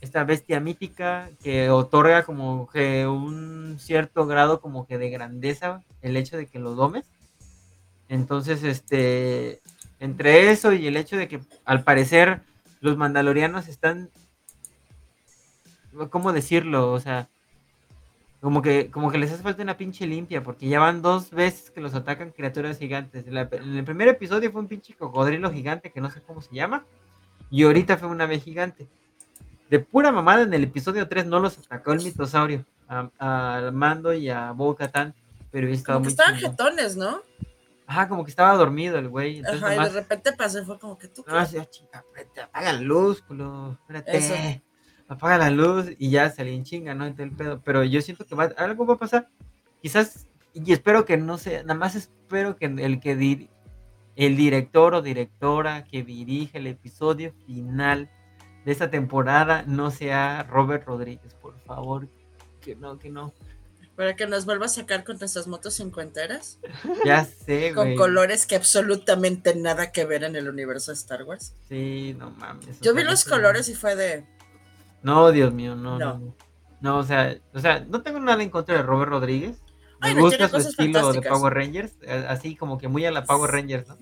esta 0.00 0.24
bestia 0.24 0.60
mítica 0.60 1.30
que 1.42 1.70
otorga 1.70 2.24
como 2.24 2.68
que 2.68 3.06
un 3.06 3.76
cierto 3.78 4.26
grado 4.26 4.60
como 4.60 4.86
que 4.86 4.98
de 4.98 5.10
grandeza 5.10 5.82
el 6.02 6.16
hecho 6.16 6.36
de 6.36 6.46
que 6.46 6.58
lo 6.58 6.74
domes. 6.74 7.04
Entonces, 8.08 8.62
este, 8.62 9.60
entre 10.00 10.50
eso 10.50 10.72
y 10.72 10.86
el 10.86 10.96
hecho 10.96 11.16
de 11.16 11.28
que 11.28 11.40
al 11.64 11.82
parecer 11.82 12.40
los 12.80 12.96
mandalorianos 12.96 13.68
están, 13.68 14.10
¿cómo 16.10 16.32
decirlo? 16.32 16.92
O 16.92 17.00
sea, 17.00 17.28
como 18.40 18.62
que, 18.62 18.88
como 18.90 19.10
que 19.10 19.18
les 19.18 19.32
hace 19.32 19.42
falta 19.42 19.62
una 19.64 19.76
pinche 19.76 20.06
limpia, 20.06 20.44
porque 20.44 20.68
ya 20.68 20.78
van 20.78 21.02
dos 21.02 21.30
veces 21.30 21.70
que 21.70 21.80
los 21.80 21.94
atacan 21.94 22.30
criaturas 22.30 22.78
gigantes. 22.78 23.26
La- 23.26 23.48
en 23.50 23.76
el 23.76 23.84
primer 23.84 24.06
episodio 24.06 24.52
fue 24.52 24.60
un 24.60 24.68
pinche 24.68 24.94
cocodrilo 24.94 25.50
gigante 25.52 25.90
que 25.90 26.00
no 26.00 26.08
sé 26.10 26.22
cómo 26.22 26.40
se 26.40 26.54
llama, 26.54 26.86
y 27.50 27.64
ahorita 27.64 27.96
fue 27.96 28.08
una 28.08 28.24
ave 28.24 28.38
gigante. 28.38 28.86
De 29.70 29.78
pura 29.80 30.10
mamada, 30.12 30.42
en 30.42 30.54
el 30.54 30.64
episodio 30.64 31.06
3 31.08 31.26
no 31.26 31.40
los 31.40 31.58
atacó 31.58 31.92
el 31.92 32.02
mitosaurio, 32.02 32.64
a, 32.88 33.10
a 33.18 33.70
Mando 33.70 34.12
y 34.14 34.30
a 34.30 34.52
Bo 34.52 34.74
Katan, 34.74 35.14
pero 35.50 35.68
estaba 35.68 35.96
Como 35.98 36.04
que 36.04 36.08
muy 36.08 36.12
estaban 36.12 36.36
chingón. 36.36 36.50
jetones, 36.52 36.96
¿no? 36.96 37.20
Ajá, 37.86 38.08
como 38.08 38.24
que 38.24 38.30
estaba 38.30 38.54
dormido 38.54 38.98
el 38.98 39.08
güey. 39.08 39.38
Entonces 39.38 39.62
Ajá, 39.62 39.74
y 39.74 39.78
de 39.84 39.88
repente 40.00 40.32
pasó 40.34 40.64
fue 40.64 40.78
como 40.78 40.98
que 40.98 41.08
tú. 41.08 41.24
no, 41.26 41.36
"Ah, 41.38 41.46
chinga, 41.46 42.04
espérate, 42.06 42.40
apaga 42.42 42.72
la 42.74 42.80
luz, 42.80 43.22
culo. 43.22 43.78
Espérate. 43.80 44.16
Eso. 44.16 44.34
Apaga 45.08 45.38
la 45.38 45.50
luz 45.50 45.86
y 45.98 46.10
ya 46.10 46.28
salí 46.30 46.54
en 46.54 46.64
chinga, 46.64 46.94
¿no? 46.94 47.06
Entonces, 47.06 47.30
el 47.32 47.36
pedo. 47.36 47.62
Pero 47.64 47.82
yo 47.84 48.00
siento 48.02 48.26
que 48.26 48.34
va, 48.34 48.44
algo 48.58 48.84
va 48.86 48.94
a 48.94 48.98
pasar. 48.98 49.28
Quizás, 49.80 50.26
y 50.52 50.70
espero 50.72 51.06
que 51.06 51.16
no 51.16 51.38
sea, 51.38 51.62
nada 51.62 51.74
más 51.78 51.94
espero 51.94 52.56
que 52.56 52.66
el 52.66 53.00
que 53.00 53.16
dir- 53.16 53.48
el 54.16 54.36
director 54.36 54.94
o 54.94 55.00
directora 55.00 55.84
que 55.84 56.02
dirige 56.02 56.58
el 56.58 56.66
episodio 56.66 57.32
final 57.46 58.10
de 58.64 58.72
esta 58.72 58.90
temporada 58.90 59.64
no 59.66 59.90
sea 59.90 60.42
Robert 60.44 60.86
Rodríguez, 60.86 61.34
por 61.34 61.58
favor. 61.60 62.08
Que 62.60 62.74
no, 62.76 62.98
que 62.98 63.08
no. 63.10 63.32
Para 63.96 64.14
que 64.14 64.26
nos 64.28 64.44
vuelva 64.44 64.66
a 64.66 64.68
sacar 64.68 65.02
con 65.04 65.18
nuestras 65.18 65.46
motos 65.48 65.74
cincuenteras. 65.74 66.58
Ya 67.04 67.24
sé, 67.24 67.72
con 67.74 67.86
güey. 67.86 67.96
colores 67.96 68.46
que 68.46 68.56
absolutamente 68.56 69.54
nada 69.56 69.90
que 69.92 70.04
ver 70.04 70.22
en 70.24 70.36
el 70.36 70.48
universo 70.48 70.90
de 70.92 70.96
Star 70.96 71.24
Wars. 71.24 71.54
Sí, 71.68 72.14
no 72.18 72.30
mames. 72.30 72.80
Yo 72.80 72.94
vi 72.94 73.02
los 73.04 73.24
colores 73.24 73.68
y 73.68 73.74
fue 73.74 73.96
de. 73.96 74.24
No, 75.02 75.30
Dios 75.32 75.52
mío, 75.52 75.74
no, 75.76 75.98
No. 75.98 76.34
no. 76.80 76.98
O 76.98 77.02
sea, 77.04 77.36
o 77.54 77.58
sea, 77.60 77.80
no 77.80 78.02
tengo 78.02 78.20
nada 78.20 78.42
en 78.42 78.50
contra 78.50 78.76
de 78.76 78.82
Robert 78.82 79.10
Rodríguez. 79.10 79.60
Me 80.00 80.08
Ay, 80.08 80.14
no, 80.14 80.20
gusta 80.22 80.48
su 80.48 80.56
estilo 80.58 81.12
de. 81.12 81.22
Power 81.22 81.54
Rangers, 81.54 81.92
eh, 82.02 82.24
así 82.28 82.54
como 82.54 82.78
que 82.78 82.86
muy 82.86 83.04
a 83.04 83.10
la 83.10 83.24
Power 83.24 83.50
Rangers, 83.50 83.88
¿no? 83.88 83.96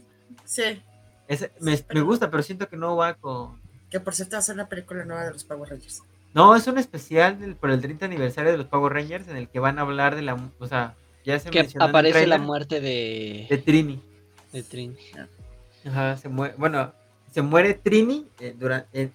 Sí. 0.44 0.82
Ese- 1.26 1.52
me, 1.60 1.82
me 1.94 2.00
gusta, 2.02 2.30
pero 2.30 2.42
siento 2.42 2.68
que 2.68 2.76
no 2.76 2.96
va 2.96 3.14
con... 3.14 3.60
Que 3.90 4.00
por 4.00 4.14
cierto 4.14 4.34
va 4.36 4.38
a 4.40 4.42
ser 4.42 4.54
una 4.54 4.68
película 4.68 5.04
nueva 5.04 5.24
de 5.24 5.32
los 5.32 5.44
Power 5.44 5.70
Rangers. 5.70 6.02
No, 6.34 6.54
es 6.54 6.66
un 6.66 6.76
especial 6.78 7.38
del- 7.40 7.56
por 7.56 7.70
el 7.70 7.80
30 7.80 8.04
aniversario 8.06 8.50
de 8.52 8.58
los 8.58 8.66
Power 8.66 8.92
Rangers 8.92 9.28
en 9.28 9.36
el 9.36 9.48
que 9.48 9.58
van 9.60 9.78
a 9.78 9.82
hablar 9.82 10.14
de 10.16 10.22
la... 10.22 10.34
O 10.58 10.66
sea, 10.66 10.94
ya 11.24 11.38
se 11.38 11.50
Que 11.50 11.66
aparece 11.78 12.26
la 12.26 12.38
muerte 12.38 12.80
de, 12.80 13.46
de 13.48 13.58
Trini. 13.58 14.02
de 14.52 14.62
Trin. 14.62 14.96
Ajá, 15.86 16.16
se 16.16 16.28
muere... 16.28 16.54
Bueno, 16.58 16.92
se 17.32 17.42
muere 17.42 17.74
Trini 17.74 18.26
eh, 18.40 18.54
durante... 18.58 19.12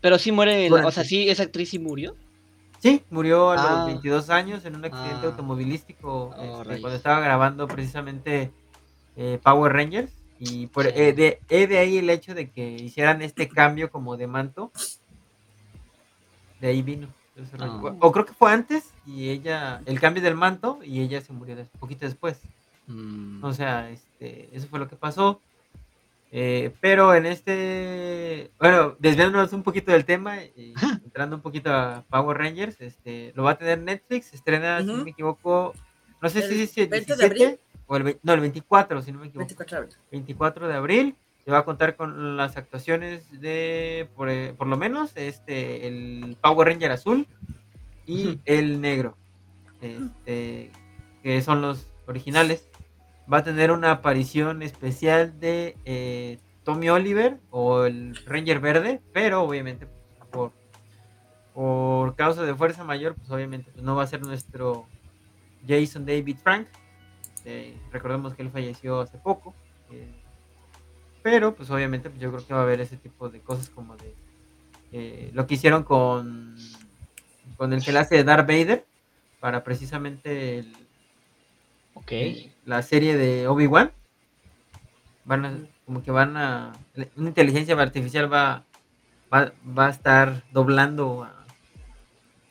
Pero 0.00 0.18
sí 0.18 0.32
muere, 0.32 0.70
o 0.72 0.90
sea, 0.90 1.04
sí, 1.04 1.28
esa 1.28 1.42
actriz 1.44 1.70
sí 1.70 1.78
murió. 1.78 2.16
Sí, 2.80 3.04
murió 3.10 3.50
a 3.50 3.56
los 3.56 3.64
Ah. 3.64 3.84
22 3.86 4.30
años 4.30 4.64
en 4.64 4.74
un 4.74 4.84
accidente 4.84 5.20
Ah. 5.26 5.26
automovilístico 5.30 6.34
Oh, 6.36 6.42
este, 6.42 6.64
rayos. 6.64 6.80
cuando 6.80 6.96
estaba 6.96 7.20
grabando 7.20 7.68
precisamente 7.68 8.50
eh, 9.16 9.38
Power 9.42 9.72
Rangers. 9.72 10.10
Y 10.44 10.66
por, 10.66 10.88
eh, 10.88 11.12
de, 11.12 11.40
eh, 11.48 11.68
de 11.68 11.78
ahí 11.78 11.98
el 11.98 12.10
hecho 12.10 12.34
de 12.34 12.50
que 12.50 12.68
hicieran 12.68 13.22
este 13.22 13.48
cambio 13.48 13.92
como 13.92 14.16
de 14.16 14.26
manto. 14.26 14.72
De 16.60 16.66
ahí 16.66 16.82
vino. 16.82 17.06
Ah. 17.60 17.80
O, 18.00 18.10
creo 18.10 18.26
que 18.26 18.32
fue 18.32 18.50
antes 18.50 18.90
y 19.06 19.28
ella, 19.28 19.82
el 19.86 20.00
cambio 20.00 20.20
del 20.20 20.34
manto 20.34 20.80
y 20.84 21.00
ella 21.00 21.20
se 21.20 21.32
murió 21.32 21.54
des- 21.54 21.68
poquito 21.78 22.06
después. 22.06 22.40
Mm. 22.88 23.44
O 23.44 23.54
sea, 23.54 23.88
este, 23.90 24.48
eso 24.52 24.66
fue 24.66 24.80
lo 24.80 24.88
que 24.88 24.96
pasó. 24.96 25.40
Eh, 26.32 26.74
pero 26.80 27.14
en 27.14 27.26
este, 27.26 28.50
bueno, 28.58 28.96
desviándonos 28.98 29.52
un 29.52 29.62
poquito 29.62 29.92
del 29.92 30.04
tema 30.04 30.42
y 30.42 30.74
entrando 31.04 31.36
un 31.36 31.42
poquito 31.42 31.72
a 31.72 32.04
Power 32.10 32.36
Rangers, 32.36 32.80
este, 32.80 33.32
lo 33.36 33.44
va 33.44 33.52
a 33.52 33.58
tener 33.58 33.78
Netflix, 33.78 34.34
estrena, 34.34 34.80
si 34.80 34.86
no 34.86 35.04
me 35.04 35.10
equivoco, 35.10 35.72
no 36.20 36.28
sé 36.28 36.40
si 36.48 36.54
¿El 36.54 36.60
es 36.62 36.78
el 36.78 36.88
20 36.88 37.14
de 37.14 37.28
17 37.28 37.60
o 37.92 37.96
el, 37.96 38.18
no, 38.22 38.32
el 38.32 38.40
24, 38.40 39.02
si 39.02 39.12
no 39.12 39.18
me 39.18 39.26
equivoco, 39.26 39.46
24 39.46 39.76
de 39.76 39.82
abril. 39.82 39.96
24 40.10 40.68
de 40.68 40.74
abril, 40.74 41.16
se 41.44 41.50
va 41.50 41.58
a 41.58 41.64
contar 41.66 41.94
con 41.94 42.38
las 42.38 42.56
actuaciones 42.56 43.30
de, 43.38 44.08
por, 44.16 44.30
eh, 44.30 44.54
por 44.56 44.66
lo 44.66 44.78
menos, 44.78 45.12
este, 45.14 45.86
el 45.86 46.38
Power 46.40 46.68
Ranger 46.68 46.92
azul 46.92 47.26
y 48.06 48.40
el 48.46 48.80
negro. 48.80 49.18
Este, 49.82 50.70
que 51.22 51.42
son 51.42 51.60
los 51.60 51.86
originales, 52.06 52.66
va 53.30 53.38
a 53.38 53.44
tener 53.44 53.70
una 53.70 53.90
aparición 53.90 54.62
especial 54.62 55.38
de 55.38 55.76
eh, 55.84 56.38
Tommy 56.64 56.88
Oliver 56.88 57.40
o 57.50 57.84
el 57.84 58.16
Ranger 58.24 58.60
Verde, 58.60 59.02
pero 59.12 59.42
obviamente 59.42 59.86
por, 60.30 60.52
por 61.52 62.16
causa 62.16 62.42
de 62.42 62.54
fuerza 62.54 62.84
mayor, 62.84 63.16
pues 63.16 63.30
obviamente 63.30 63.70
pues, 63.70 63.84
no 63.84 63.96
va 63.96 64.04
a 64.04 64.06
ser 64.06 64.22
nuestro 64.22 64.86
Jason 65.68 66.06
David 66.06 66.38
Frank. 66.42 66.68
Eh, 67.44 67.76
recordemos 67.90 68.34
que 68.34 68.42
él 68.42 68.50
falleció 68.50 69.00
hace 69.00 69.18
poco. 69.18 69.54
eh, 69.90 70.08
pero 71.22 71.54
pues 71.54 71.70
obviamente 71.70 72.10
pues, 72.10 72.20
yo 72.20 72.30
creo 72.32 72.44
que 72.46 72.52
va 72.54 72.60
a 72.60 72.62
haber 72.64 72.80
ese 72.80 72.96
tipo 72.96 73.28
de 73.28 73.40
cosas 73.40 73.68
como 73.70 73.96
de 73.96 74.14
eh, 74.90 75.30
lo 75.34 75.46
que 75.46 75.54
hicieron 75.54 75.84
con, 75.84 76.56
con 77.56 77.72
el 77.72 77.82
que 77.84 77.92
le 77.92 78.00
hace 78.00 78.16
de 78.16 78.24
Darth 78.24 78.46
Vader 78.48 78.84
para 79.40 79.62
precisamente 79.64 80.58
el- 80.60 80.76
Ok. 81.94 82.12
la 82.64 82.82
serie 82.82 83.16
de 83.16 83.46
Obi-Wan. 83.48 83.92
Van 85.24 85.44
a, 85.44 85.58
como 85.86 86.02
que 86.02 86.10
van 86.10 86.36
a, 86.36 86.72
una 87.16 87.28
inteligencia 87.28 87.78
artificial 87.80 88.32
va, 88.32 88.64
va, 89.32 89.52
va 89.78 89.86
a 89.86 89.90
estar 89.90 90.42
doblando 90.52 91.22
a 91.22 91.41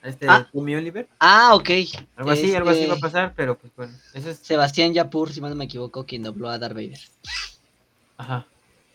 este 0.03 0.25
Ah. 0.29 0.47
Tommy 0.51 0.75
Oliver. 0.75 1.07
Ah, 1.19 1.51
ok. 1.55 1.69
Algo 2.15 2.31
así, 2.31 2.53
algo 2.55 2.69
así 2.69 2.85
va 2.85 2.93
a 2.93 2.95
Este, 2.95 3.01
pasar, 3.01 3.33
pero 3.35 3.57
pues 3.57 3.71
bueno, 3.75 3.93
eso 4.13 4.29
es, 4.29 4.37
Sebastián 4.39 4.93
Yapur, 4.93 5.31
si 5.31 5.41
mal 5.41 5.51
no 5.51 5.55
me 5.55 5.65
equivoco, 5.65 6.05
quien 6.05 6.23
dobló 6.23 6.49
a 6.49 6.57
Darth 6.59 6.73
Vader. 6.75 6.99
ajá, 8.17 8.45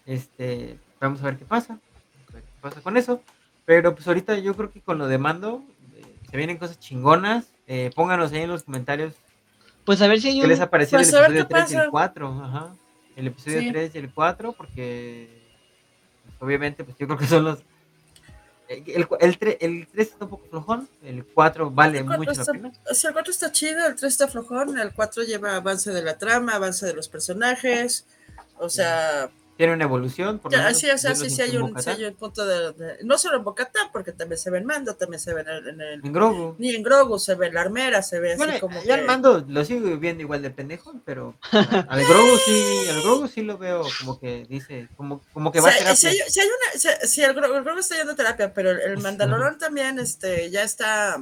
este, 0.04 0.78
vamos 1.00 1.20
a 1.22 1.24
ver 1.24 1.36
qué 1.38 1.44
pasa, 1.44 1.78
vamos 1.78 2.30
a 2.30 2.32
ver 2.34 2.42
qué 2.44 2.50
pasa 2.60 2.80
con 2.80 2.96
eso, 2.96 3.22
pero 3.64 3.94
pues 3.94 4.06
ahorita 4.06 4.38
yo 4.38 4.54
creo 4.54 4.70
que 4.70 4.80
con 4.80 4.98
lo 4.98 5.08
de 5.08 5.18
mando, 5.18 5.62
eh, 5.96 6.02
se 6.30 6.36
vienen 6.36 6.58
cosas 6.58 6.78
chingonas, 6.78 7.46
eh, 7.66 7.90
pónganos 7.94 8.32
ahí 8.32 8.42
en 8.42 8.50
los 8.50 8.62
comentarios 8.64 9.14
Pues 9.84 10.00
a 10.02 10.06
ver 10.08 10.20
si 10.20 10.28
hay 10.28 10.36
¿Qué 10.38 10.42
un... 10.44 10.48
les 10.48 10.60
ha 10.60 10.70
parecido 10.70 10.98
Pues 10.98 11.08
el 11.12 11.14
episodio 11.18 11.46
qué 11.48 11.54
3 11.54 11.70
y 11.70 11.74
el 11.74 11.78
pasa. 11.80 11.90
4? 11.90 12.42
Ajá. 12.44 12.74
El 13.16 13.26
episodio 13.28 13.60
Sí. 13.60 13.70
3 13.72 13.94
y 13.94 13.98
el 13.98 14.10
4, 14.12 14.52
porque 14.52 15.42
pues, 16.24 16.34
obviamente, 16.42 16.84
pues 16.84 16.96
yo 16.98 17.06
creo 17.06 17.18
que 17.18 17.26
son 17.26 17.44
los. 17.44 17.60
Eh, 18.68 18.82
El, 18.86 19.06
el, 19.20 19.38
tre- 19.38 19.56
el 19.60 19.86
3 19.92 20.08
está 20.08 20.24
un 20.24 20.30
poco 20.30 20.46
flojón, 20.48 20.88
el 21.02 21.24
4 21.24 21.70
vale 21.70 21.98
El 21.98 22.04
cuatro 22.06 22.18
mucho 22.24 22.32
la 22.34 22.40
está- 22.42 22.52
pena. 22.52 22.72
o 22.90 22.94
sea, 22.94 23.08
el 23.08 23.14
4 23.14 23.30
está 23.30 23.52
chido, 23.52 23.86
el 23.86 23.94
3 23.94 24.12
está 24.12 24.28
flojón, 24.28 24.78
el 24.78 24.92
4 24.92 25.22
lleva 25.24 25.56
avance 25.56 25.90
de 25.92 26.02
la 26.02 26.18
trama, 26.18 26.54
avance 26.54 26.84
de 26.86 26.94
los 26.94 27.08
personajes. 27.08 28.06
O 28.58 28.68
sea, 28.68 29.30
Tiene 29.56 29.72
una 29.72 29.84
evolución, 29.84 30.38
por 30.38 30.52
ya, 30.52 30.66
así, 30.66 30.90
o 30.90 30.98
sea, 30.98 31.14
sí, 31.14 31.30
sí 31.30 31.40
hay, 31.40 31.56
un, 31.56 31.80
sí 31.80 31.88
hay 31.88 32.04
un 32.04 32.14
punto 32.14 32.44
de, 32.44 32.72
de- 32.74 32.98
No 33.04 33.16
solo 33.16 33.38
en 33.38 33.44
Bocatán, 33.44 33.88
porque 33.90 34.12
también 34.12 34.38
se 34.38 34.50
ve 34.50 34.58
en 34.58 34.66
Mando, 34.66 34.94
también 34.96 35.18
se 35.18 35.32
ve 35.32 35.40
en 35.40 35.48
el. 35.48 35.68
en 35.68 35.80
el- 35.80 36.04
En 36.04 36.12
Grogu. 36.12 36.54
ni 36.58 36.74
en 36.74 36.82
Grogu 36.82 37.18
se 37.18 37.34
ve 37.36 37.46
en 37.46 37.54
la 37.54 37.62
armera, 37.62 38.02
se 38.02 38.20
ve 38.20 38.32
así 38.32 38.38
Bueno, 38.38 38.60
como. 38.60 38.82
ya 38.84 38.96
que- 38.96 39.00
el 39.00 39.06
mando 39.06 39.44
lo 39.48 39.64
sigo 39.64 39.96
viendo 39.96 40.22
igual 40.22 40.42
de 40.42 40.50
pendejo, 40.50 40.94
pero 41.06 41.34
al 41.52 42.04
Grogu 42.04 42.36
sí, 42.44 42.88
al 42.90 43.00
Grogu 43.02 43.28
sí 43.28 43.42
lo 43.42 43.56
veo 43.56 43.82
como 44.00 44.20
que 44.20 44.44
dice, 44.46 44.88
como, 44.96 45.22
como 45.32 45.50
que 45.50 45.60
va 45.60 45.68
a 45.70 45.72
Sí, 45.72 45.78
terapia. 45.78 45.96
sí 45.96 46.06
hay, 46.08 46.18
sí 46.28 46.40
hay 46.40 46.46
una, 46.48 46.78
sí, 46.80 46.88
sí, 47.08 47.22
el, 47.22 47.32
Grogu, 47.32 47.54
el 47.54 47.64
Grogu 47.64 47.78
está 47.80 47.96
yendo 47.96 48.12
a 48.12 48.16
terapia, 48.16 48.52
pero 48.52 48.70
el, 48.72 48.80
el 48.80 48.98
Mandalorón 48.98 49.56
también 49.58 49.98
este, 49.98 50.50
ya 50.50 50.64
está. 50.64 51.16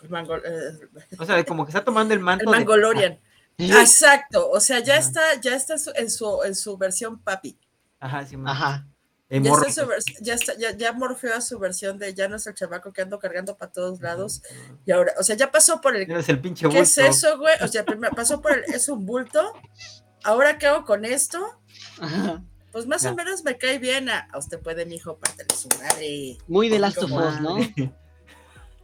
El, 0.00 0.10
Mangol- 0.10 0.42
eh, 0.44 0.86
O 1.18 1.24
sea, 1.24 1.42
como 1.44 1.64
que 1.66 1.70
está 1.70 1.82
tomando 1.84 2.14
el 2.14 2.20
el 2.20 2.24
manto 2.24 2.48
de- 2.48 2.56
Mangolorian. 2.56 3.18
Exacto, 3.58 4.48
o 4.50 4.60
sea, 4.60 4.78
ya 4.80 4.94
Ajá. 4.94 5.00
está, 5.02 5.34
ya 5.40 5.54
está 5.54 5.78
su- 5.78 5.92
en 5.96 6.10
su, 6.10 6.42
en 6.44 6.54
su 6.54 6.76
versión 6.78 7.18
papi. 7.18 7.58
Ajá, 8.00 8.24
sí, 8.24 8.36
Ajá. 8.46 8.86
Ya, 9.30 9.38
está 9.52 9.70
su 9.70 9.88
ya, 10.22 10.34
está, 10.34 10.56
ya, 10.56 10.70
ya 10.76 10.92
morfeó 10.92 11.34
a 11.34 11.40
su 11.42 11.58
versión 11.58 11.98
de 11.98 12.14
ya 12.14 12.28
no 12.28 12.36
es 12.36 12.46
el 12.46 12.54
chamaco 12.54 12.92
que 12.94 13.02
ando 13.02 13.18
cargando 13.18 13.56
para 13.58 13.70
todos 13.72 14.00
lados. 14.00 14.40
Ajá. 14.50 14.74
Y 14.86 14.92
ahora, 14.92 15.12
o 15.18 15.22
sea, 15.22 15.36
ya 15.36 15.50
pasó 15.50 15.80
por 15.82 15.94
el. 15.96 16.10
Eres 16.10 16.28
el 16.30 16.40
pinche 16.40 16.66
¿Qué 16.68 16.78
es 16.78 16.96
bulto. 16.96 17.10
eso, 17.10 17.38
güey? 17.38 17.54
O 17.60 17.68
sea, 17.68 17.84
primero 17.84 18.14
pasó 18.14 18.40
por 18.40 18.52
el. 18.52 18.64
Es 18.72 18.88
un 18.88 19.04
bulto. 19.04 19.52
Ahora, 20.24 20.56
¿qué 20.56 20.66
hago 20.68 20.84
con 20.86 21.04
esto? 21.04 21.38
Ajá. 22.00 22.42
Pues 22.72 22.86
más 22.86 23.02
Ya. 23.02 23.10
o 23.12 23.14
menos 23.14 23.44
me 23.44 23.58
cae 23.58 23.78
bien. 23.78 24.08
A, 24.08 24.28
a 24.32 24.38
usted 24.38 24.60
puede, 24.60 24.86
mijo, 24.86 25.18
pártele 25.18 25.54
su 25.54 25.68
madre. 25.78 26.38
Muy 26.46 26.68
de 26.70 26.80
Como 26.94 27.18
Us, 27.18 27.40
¿no? 27.40 27.56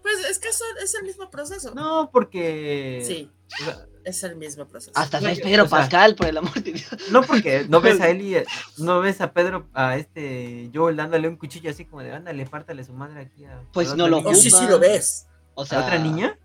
Pues 0.03 0.23
es 0.29 0.39
que 0.39 0.49
eso 0.51 0.65
es 0.83 0.95
el 0.95 1.05
mismo 1.05 1.31
proceso. 1.31 1.73
No, 1.75 2.11
porque. 2.13 3.03
Sí, 3.07 3.31
o 3.63 3.65
sea, 3.65 3.87
es 4.05 4.23
el 4.25 4.37
mismo 4.37 4.67
proceso. 4.69 4.93
Hasta 4.95 5.21
No, 5.21 5.29
es 5.29 5.41
Pedro 5.41 5.65
o 5.65 5.69
sea- 5.69 5.79
Pascal, 5.79 6.15
por 6.15 6.27
el 6.27 6.37
amor 6.37 6.55
de 6.63 6.73
Dios. 6.73 6.89
no 7.11 7.23
porque 7.23 7.67
no 7.69 7.81
ves 7.81 8.01
a 8.01 8.09
él 8.11 8.21
y 8.23 8.37
no 8.83 9.01
ves 9.01 9.21
a 9.21 9.33
Pedro, 9.33 9.69
a 9.75 9.97
este 9.97 10.71
Joel 10.75 10.97
dándole 10.97 11.29
un 11.29 11.37
cuchillo 11.37 11.71
así 11.71 11.85
como 11.85 12.03
de 12.03 12.13
ándale, 12.13 12.47
pártale 12.47 12.85
su 12.85 12.93
madre 12.93 13.21
aquí 13.23 13.45
a. 13.45 13.63
Pues 13.73 13.91
a 13.93 13.97
no 13.97 14.09
lo 14.09 14.19
niña". 14.19 14.31
O 14.31 14.35
sí, 14.35 14.51
sí 14.51 14.67
lo 14.69 14.79
ves. 14.79 15.27
O 15.55 15.63
¿A 15.63 15.67
sea, 15.67 15.81
otra 15.81 15.99
niña? 15.99 16.39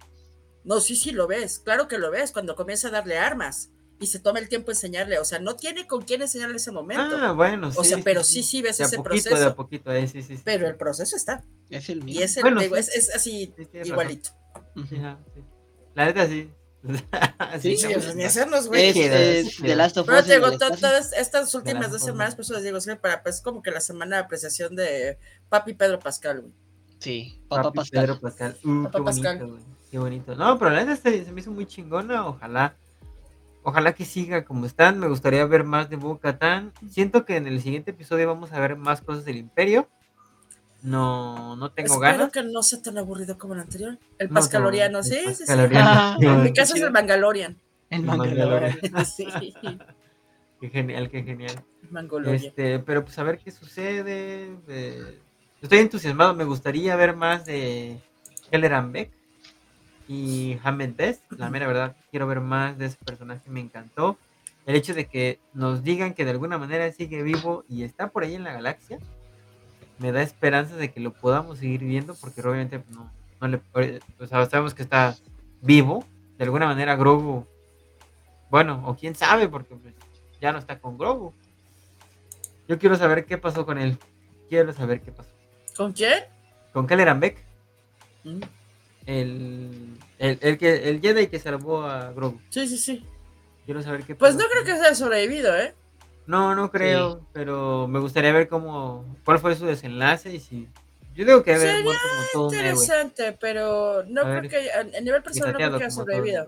No, 0.64 0.80
sí, 0.82 0.96
sí 0.96 1.12
lo 1.12 1.26
ves. 1.28 1.60
Claro 1.60 1.88
que 1.88 1.98
lo 1.98 2.12
ves 2.12 2.32
cuando 2.32 2.56
comienza 2.56 2.90
a 2.90 2.92
darle 2.92 3.18
armas 3.18 3.72
y 4.00 4.08
se 4.08 4.20
toma 4.20 4.40
el 4.40 4.48
tiempo 4.50 4.70
a 4.72 4.74
enseñarle. 4.74 5.18
O 5.20 5.26
sea, 5.26 5.40
no 5.40 5.56
tiene 5.56 5.88
con 5.88 6.04
quién 6.04 6.22
enseñarle 6.22 6.58
ese 6.58 6.72
momento. 6.72 7.18
Ah, 7.18 7.32
bueno, 7.32 7.72
sí. 7.72 7.78
o 7.80 7.84
sea, 7.84 7.98
pero 8.04 8.24
sí, 8.24 8.44
sí 8.44 8.62
ves 8.62 8.78
De 8.78 8.84
a 8.84 8.88
ese 8.88 8.98
poquito, 8.98 9.16
de 9.16 9.30
proceso. 9.30 9.50
a 9.50 9.56
poquito, 9.56 9.92
eh, 9.92 10.08
sí, 10.08 10.22
sí. 10.22 10.38
sí. 10.38 10.42
Pero 10.46 10.68
el 10.68 10.76
proceso 10.76 11.16
está. 11.16 11.44
es 11.70 11.90
el 11.90 12.00
Y 12.00 12.04
mismo. 12.04 12.22
es, 12.22 12.38
el, 12.38 12.44
Bueno, 12.44 12.62
digo, 12.62 12.76
sí. 12.76 12.82
es, 12.82 12.90
es 12.96 13.16
así 13.16 13.54
igualito. 13.84 14.30
Ajá. 14.76 15.18
La 15.96 16.06
neta 16.06 16.28
sí. 16.28 16.50
Sí, 17.62 17.78
Sí, 17.78 17.88
no, 17.92 17.98
o 17.98 18.02
sea, 18.02 18.14
ni 18.14 18.24
hacernos, 18.24 18.68
güey. 18.68 18.88
Es, 18.88 18.94
queda, 18.94 19.20
es 19.20 19.48
sí 19.48 19.56
The 19.58 19.64
queda. 19.68 19.76
Last 19.76 19.98
of 19.98 20.08
Pero 20.08 20.24
te 20.24 20.34
digo, 20.34 20.58
todas 20.58 21.14
estas 21.14 21.54
últimas 21.56 21.92
dos 21.92 22.04
semanas, 22.04 22.36
pues 22.36 22.50
digo, 22.64 22.80
sí, 22.80 22.92
para, 23.02 23.22
pues 23.24 23.42
como 23.42 23.62
que 23.62 23.72
la 23.72 23.82
semana 23.82 24.18
de 24.18 24.24
apreciación 24.24 24.76
de 24.76 25.18
Papi 25.50 25.74
Pedro 25.74 26.00
Pascal, 26.00 26.42
güey. 26.42 26.54
Sí, 27.00 27.42
Papá 27.48 27.64
Papi 27.64 27.78
Pascal. 27.78 28.02
Pedro 28.06 28.20
Pascal. 28.20 28.58
Uh, 28.64 28.84
Papá 28.84 28.98
qué 29.00 29.04
Pascal. 29.06 29.38
bonito, 29.38 29.54
güey. 29.54 29.64
Qué 29.92 30.00
bonito. 30.00 30.36
No, 30.36 30.60
pero 30.60 30.72
la 30.72 30.84
neta 30.84 30.96
se, 30.96 31.26
se 31.26 31.32
me 31.32 31.42
hizo 31.42 31.52
muy 31.52 31.66
chingona. 31.66 32.28
Ojalá. 32.28 32.76
Ojalá 33.64 33.94
que 33.94 34.06
siga 34.06 34.46
como 34.46 34.66
están. 34.66 35.00
Me 35.00 35.08
gustaría 35.08 35.46
ver 35.46 35.64
más 35.64 35.90
de 35.90 35.96
Bo-Katan. 35.96 36.74
Siento 36.90 37.26
que 37.26 37.38
en 37.38 37.48
el 37.48 37.62
siguiente 37.62 37.92
episodio 37.92 38.28
vamos 38.28 38.52
a 38.52 38.60
ver 38.60 38.76
más 38.76 39.02
cosas 39.02 39.26
del 39.26 39.38
Imperio. 39.38 39.90
No, 40.82 41.56
no 41.56 41.72
tengo 41.72 41.96
Espero 41.96 42.18
ganas. 42.18 42.32
que 42.32 42.44
no 42.44 42.64
sea 42.64 42.82
tan 42.82 42.98
aburrido 42.98 43.38
como 43.38 43.54
el 43.54 43.62
anterior. 43.62 43.98
El 44.18 44.30
No, 44.30 44.34
Pascaloriano, 44.36 45.00
el 45.00 45.04
sí, 45.04 45.20
sí, 45.36 45.46
sí. 45.46 45.54
Ah, 45.76 46.18
En 46.22 46.44
mi 46.44 46.54
caso 46.54 46.76
es 46.76 46.82
el 46.82 46.92
Mangalorian. 46.92 47.58
El. 47.90 48.04
Mandalorian. 48.04 48.80
sí, 49.06 49.28
Qué 50.62 50.70
genial, 50.70 51.10
qué 51.10 51.24
genial. 51.24 51.64
Este, 52.26 52.80
pero 52.80 53.04
pues 53.04 53.18
a 53.18 53.24
ver 53.24 53.40
qué 53.40 53.52
sucede. 53.52 54.56
eh, 54.68 55.20
estoy 55.62 55.80
entusiasmado, 55.80 56.34
me 56.34 56.44
gustaría 56.44 56.96
ver 56.96 57.16
más 57.16 57.46
de 57.46 58.00
Beck 58.52 59.12
y 60.08 60.60
Hamed 60.64 60.96
Best. 60.96 61.24
La 61.32 61.50
mera 61.50 61.68
verdad, 61.68 61.96
quiero 62.12 62.28
ver 62.28 62.42
más 62.42 62.78
de 62.78 62.88
ese 62.88 62.98
personaje, 63.04 63.50
me 63.50 63.60
encantó. 63.60 64.18
El 64.66 64.76
hecho 64.76 64.94
de 64.94 65.08
que 65.08 65.40
nos 65.54 65.84
digan 65.84 66.14
que 66.14 66.26
de 66.26 66.32
alguna 66.32 66.58
manera 66.58 66.92
sigue 66.92 67.24
vivo 67.24 67.64
y 67.70 67.84
está 67.84 68.10
por 68.10 68.24
ahí 68.24 68.36
en 68.36 68.44
la 68.44 68.54
galaxia, 68.54 69.00
me 70.00 70.12
da 70.12 70.22
esperanza 70.22 70.76
de 70.76 70.92
que 70.92 71.00
lo 71.00 71.14
podamos 71.14 71.60
seguir 71.60 71.82
viendo, 71.82 72.16
porque 72.16 72.42
obviamente 72.42 72.80
pues, 72.80 72.98
no, 72.98 73.12
no 73.42 73.48
le, 73.48 73.62
o 74.20 74.28
sea, 74.28 74.46
sabemos 74.48 74.74
que 74.74 74.82
está 74.84 75.16
vivo. 75.62 76.06
De 76.38 76.46
alguna 76.46 76.66
manera 76.68 76.96
Grogu, 76.96 77.46
bueno, 78.50 78.82
o 78.86 78.96
quién 78.96 79.14
sabe, 79.14 79.50
porque 79.50 79.76
pues, 79.76 79.94
ya 80.42 80.52
no 80.54 80.60
está 80.60 80.80
con 80.80 80.98
Grogu. 80.98 81.34
Yo 82.68 82.80
quiero 82.80 82.96
saber 82.96 83.26
qué 83.26 83.38
pasó 83.38 83.66
con 83.66 83.78
él. 83.78 83.98
Quiero 84.48 84.72
saber 84.74 85.02
qué 85.02 85.12
pasó. 85.12 85.30
¿Con 85.76 85.92
quién? 85.92 86.24
Con 86.74 86.88
Kelleran 86.88 87.20
Beck, 87.20 87.50
Mm, 88.24 88.42
el, 89.06 89.98
el, 90.18 90.38
el 90.42 90.58
que, 90.58 90.90
el 90.90 91.00
Jedi 91.02 91.28
que 91.28 91.40
salvó 91.40 91.84
a 91.84 92.12
Grogu. 92.12 92.40
Sí, 92.50 92.68
sí, 92.68 92.78
sí. 92.78 93.06
Quiero 93.66 93.82
saber 93.82 94.04
qué 94.04 94.16
Pues 94.16 94.34
pasó 94.36 94.44
no 94.44 94.52
creo 94.52 94.66
que 94.66 94.72
haya 94.74 94.94
sobrevivido, 94.94 95.58
¿eh? 95.58 95.74
No, 96.30 96.54
no 96.54 96.70
creo, 96.70 97.26
pero 97.34 97.88
me 97.88 97.98
gustaría 97.98 98.32
ver 98.32 98.48
cómo, 98.48 99.04
cuál 99.26 99.40
fue 99.40 99.56
su 99.56 99.66
desenlace 99.66 100.32
y 100.36 100.40
si... 100.40 100.68
Yo 101.16 101.26
digo 101.26 101.42
que 101.44 101.56
muerto 101.84 102.02
como 102.08 102.24
todo 102.32 102.48
un 102.50 102.54
héroe. 102.54 102.70
Interesante, 102.70 103.36
pero 103.42 104.04
no 104.08 104.22
A 104.22 104.24
creo 104.26 104.42
ver, 104.44 104.50
que 104.50 104.72
a, 104.72 104.82
a 104.82 105.02
nivel 105.02 105.24
personal 105.24 105.54
no 105.54 105.58
creo 105.58 105.72
que 105.80 105.86
todo 105.88 105.96
sobrevivido. 105.96 106.44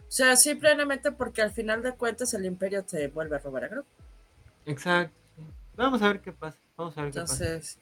O 0.00 0.10
sea, 0.10 0.36
sí, 0.36 0.54
plenamente 0.56 1.10
porque 1.10 1.40
al 1.40 1.52
final 1.52 1.82
de 1.82 1.92
cuentas 1.94 2.34
el 2.34 2.44
imperio 2.44 2.84
te 2.84 3.08
vuelve 3.08 3.36
a 3.36 3.38
robar 3.38 3.64
a 3.64 3.68
Grogu. 3.68 3.86
Exacto. 4.66 5.14
Vamos 5.74 6.02
a 6.02 6.08
ver 6.08 6.20
qué 6.20 6.32
pasa. 6.32 6.58
Vamos 6.76 6.98
a 6.98 7.02
ver 7.02 7.12
qué 7.12 7.20
pasa. 7.20 7.32
Entonces, 7.44 7.78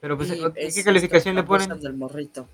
Pero 0.00 0.16
pues, 0.16 0.30
¿qué 0.54 0.66
es- 0.66 0.84
calificación 0.84 1.34
le 1.34 1.42
ponen? 1.42 1.80
del 1.80 1.94
morrito, 1.94 2.46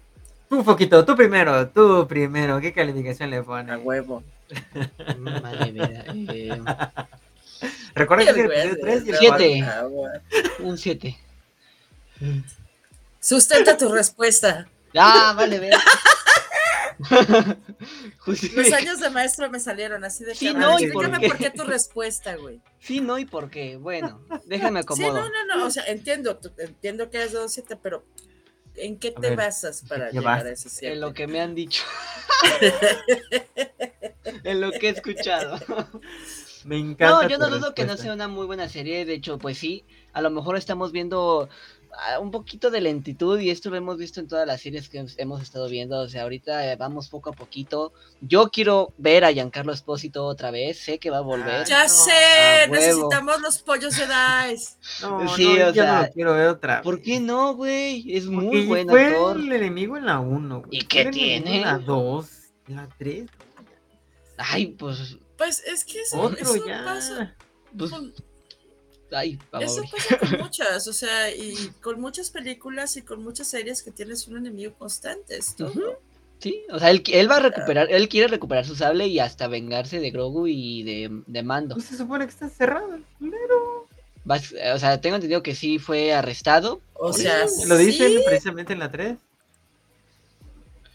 Tú, 0.49 0.65
Foquito, 0.65 1.05
tú 1.05 1.15
primero, 1.15 1.69
tú 1.69 2.07
primero. 2.09 2.59
¿Qué 2.63 2.73
calificación 2.73 3.29
le 3.29 3.37
a 3.37 3.43
pones? 3.43 3.79
huevo. 3.85 4.23
Madre 5.43 5.71
mía. 5.73 6.05
eh, 6.09 6.63
Recuerda 7.95 8.25
que 8.25 8.31
es 8.31 8.37
el 8.37 8.47
güey, 8.47 8.59
episodio 8.61 8.83
3 8.83 9.07
y 9.07 9.11
el 9.11 9.17
Siete. 9.19 9.61
4. 9.65 9.71
Ah, 9.71 9.87
un 10.61 10.79
7. 10.79 11.19
Sustenta 13.21 13.77
tu 13.77 13.89
respuesta. 13.93 14.69
Ah, 14.97 15.35
vale, 15.37 15.59
ver. 15.59 15.75
Justi- 18.19 18.53
Los 18.55 18.73
años 18.73 19.01
de 19.01 19.11
maestro 19.11 19.49
me 19.51 19.61
salieron 19.61 20.05
así 20.05 20.25
de 20.25 20.35
Sí, 20.35 20.49
que, 20.49 20.55
no, 20.55 20.71
"A 20.71 20.75
ver, 20.75 20.81
¿y 20.81 20.85
explícame 20.87 21.19
por 21.19 21.21
qué? 21.21 21.29
por 21.29 21.39
qué 21.39 21.51
tu 21.51 21.65
respuesta, 21.65 22.35
güey. 22.37 22.61
Sí, 22.81 23.01
no, 23.01 23.19
y 23.19 23.25
por 23.25 23.51
qué. 23.51 23.77
Bueno, 23.77 24.21
déjame 24.47 24.81
Sí, 24.81 24.85
acomodo. 24.85 25.15
no, 25.21 25.29
no, 25.29 25.57
no, 25.59 25.67
o 25.67 25.71
sea, 25.71 25.85
entiendo, 25.87 26.41
entiendo 26.59 27.11
que 27.11 27.23
es 27.23 27.33
de 27.33 27.49
7, 27.49 27.77
pero 27.81 28.05
¿en 28.75 28.99
qué 28.99 29.15
A 29.17 29.21
te 29.21 29.29
ver, 29.31 29.37
basas 29.37 29.85
para 29.89 30.11
llegar 30.11 30.45
a 30.47 30.51
ese 30.51 30.69
7? 30.69 30.95
En 30.95 31.01
lo 31.01 31.13
que 31.15 31.27
me 31.29 31.41
han 31.41 31.55
dicho. 31.55 31.85
en 34.45 34.61
lo 34.61 34.73
que 34.73 34.89
he 34.89 34.91
escuchado. 34.91 35.59
Me 36.69 36.77
encanta. 36.79 37.23
No, 37.23 37.29
yo 37.29 37.39
no 37.39 37.49
dudo 37.49 37.75
que 37.75 37.87
no 37.87 37.97
sea 37.97 38.13
una 38.13 38.29
muy 38.29 38.45
buena 38.45 38.69
serie. 38.69 39.07
De 39.07 39.15
hecho, 39.15 39.39
pues 39.39 39.57
sí, 39.57 39.85
a 40.13 40.21
lo 40.21 40.29
mejor 40.29 40.55
estamos 40.59 40.93
viendo 40.93 41.49
ah, 41.93 42.19
un 42.19 42.31
poquito 42.31 42.71
de 42.71 42.83
lentitud 42.83 43.41
y 43.41 43.49
esto 43.49 43.71
lo 43.71 43.77
hemos 43.77 43.97
visto 43.97 44.21
en 44.21 44.29
todas 44.29 44.47
las 44.47 44.61
series 44.61 44.91
que 44.91 45.07
hemos- 45.17 45.41
estado 45.43 45.67
viendo. 45.71 45.99
O 45.99 46.09
sea, 46.11 46.25
ahorita 46.25 46.71
eh, 46.71 46.77
vamos 46.77 47.09
poco 47.09 47.31
a 47.31 47.33
poquito. 47.33 47.95
Yo 48.21 48.51
quiero 48.51 48.93
ver 48.99 49.25
a 49.25 49.33
Giancarlo 49.33 49.73
Espósito 49.73 50.27
otra 50.27 50.51
vez. 50.51 50.79
Sé 50.79 50.99
que 50.99 51.09
va 51.09 51.19
a 51.19 51.23
volver. 51.23 51.67
Ya 51.67 51.85
no, 51.85 51.89
sé, 51.89 52.69
necesitamos 52.71 53.41
los 53.41 53.63
pollos 53.63 53.97
de 53.97 54.05
Dice. 54.51 54.77
No, 55.01 55.37
Sí, 55.37 55.45
no, 55.59 55.69
o 55.69 55.71
yo 55.71 55.87
no 55.87 56.03
lo 56.03 56.11
quiero 56.11 56.35
ver 56.35 56.49
otra 56.49 56.83
¿Por 56.83 57.01
qué 57.01 57.19
no, 57.19 57.55
güey? 57.55 58.15
Es 58.15 58.27
muy 58.27 58.45
Porque 58.45 58.67
buen 58.67 58.89
fue 58.91 59.07
actor. 59.07 59.37
el 59.39 59.53
enemigo 59.55 59.97
en 59.97 60.05
la 60.05 60.21
1. 60.21 60.65
¿Y 60.71 60.83
qué 60.83 61.07
tiene? 61.07 61.57
En 61.57 61.63
la 61.63 61.79
2, 61.79 62.29
en 62.69 62.77
la 62.77 62.89
3. 62.99 63.25
Ay, 64.37 64.67
pues. 64.67 65.17
Pues 65.39 65.63
es 65.65 65.85
que 65.85 66.03
eso, 66.03 66.21
Otro 66.21 66.37
eso 66.39 66.67
ya. 66.67 66.85
pasa. 66.85 67.35
pues 67.79 67.91
con- 67.91 68.13
ay, 69.13 69.39
vamos. 69.51 69.73
Eso 69.79 69.83
pasa 69.91 70.19
con 70.19 70.39
muchas, 70.41 70.87
o 70.89 70.93
sea, 70.93 71.35
y 71.35 71.55
con 71.81 72.01
muchas 72.01 72.29
películas 72.31 72.97
y 72.99 73.03
con 73.03 73.23
muchas 73.23 73.47
series 73.49 73.83
que 73.83 73.91
tienes 73.93 74.27
un 74.29 74.37
enemigo 74.37 74.75
constante, 74.75 75.37
es 75.39 75.55
todo. 75.57 76.01
Sí, 76.41 76.63
o 76.71 76.79
sea, 76.79 76.91
él, 76.91 77.03
él 77.09 77.29
va 77.31 77.37
a 77.37 77.41
recuperar, 77.41 77.91
él 77.91 78.09
quiere 78.09 78.29
recuperar 78.29 78.65
su 78.67 78.77
sable 78.77 79.07
y 79.09 79.19
hasta 79.19 79.49
vengarse 79.49 79.99
de 79.99 80.11
Grogu 80.13 80.47
y 80.47 80.83
de, 80.85 81.23
de 81.27 81.43
Mando. 81.43 81.75
Pues 81.77 81.87
se 81.87 81.97
supone 81.97 82.27
que 82.27 82.31
está 82.31 82.49
cerrado 82.49 82.95
el 82.95 83.03
culero. 83.19 83.89
Vas- 84.25 84.55
o 84.75 84.79
sea, 84.79 85.01
tengo 85.01 85.17
entendido 85.17 85.43
que 85.43 85.55
sí 85.57 85.79
fue 85.81 86.13
arrestado. 86.13 86.81
O 86.95 87.13
sea, 87.13 87.45
eso. 87.45 87.67
Lo 87.67 87.77
dicen 87.77 88.09
sí, 88.13 88.23
precisamente 88.27 88.73
en 88.73 88.79
la 88.81 88.91
3. 88.91 89.17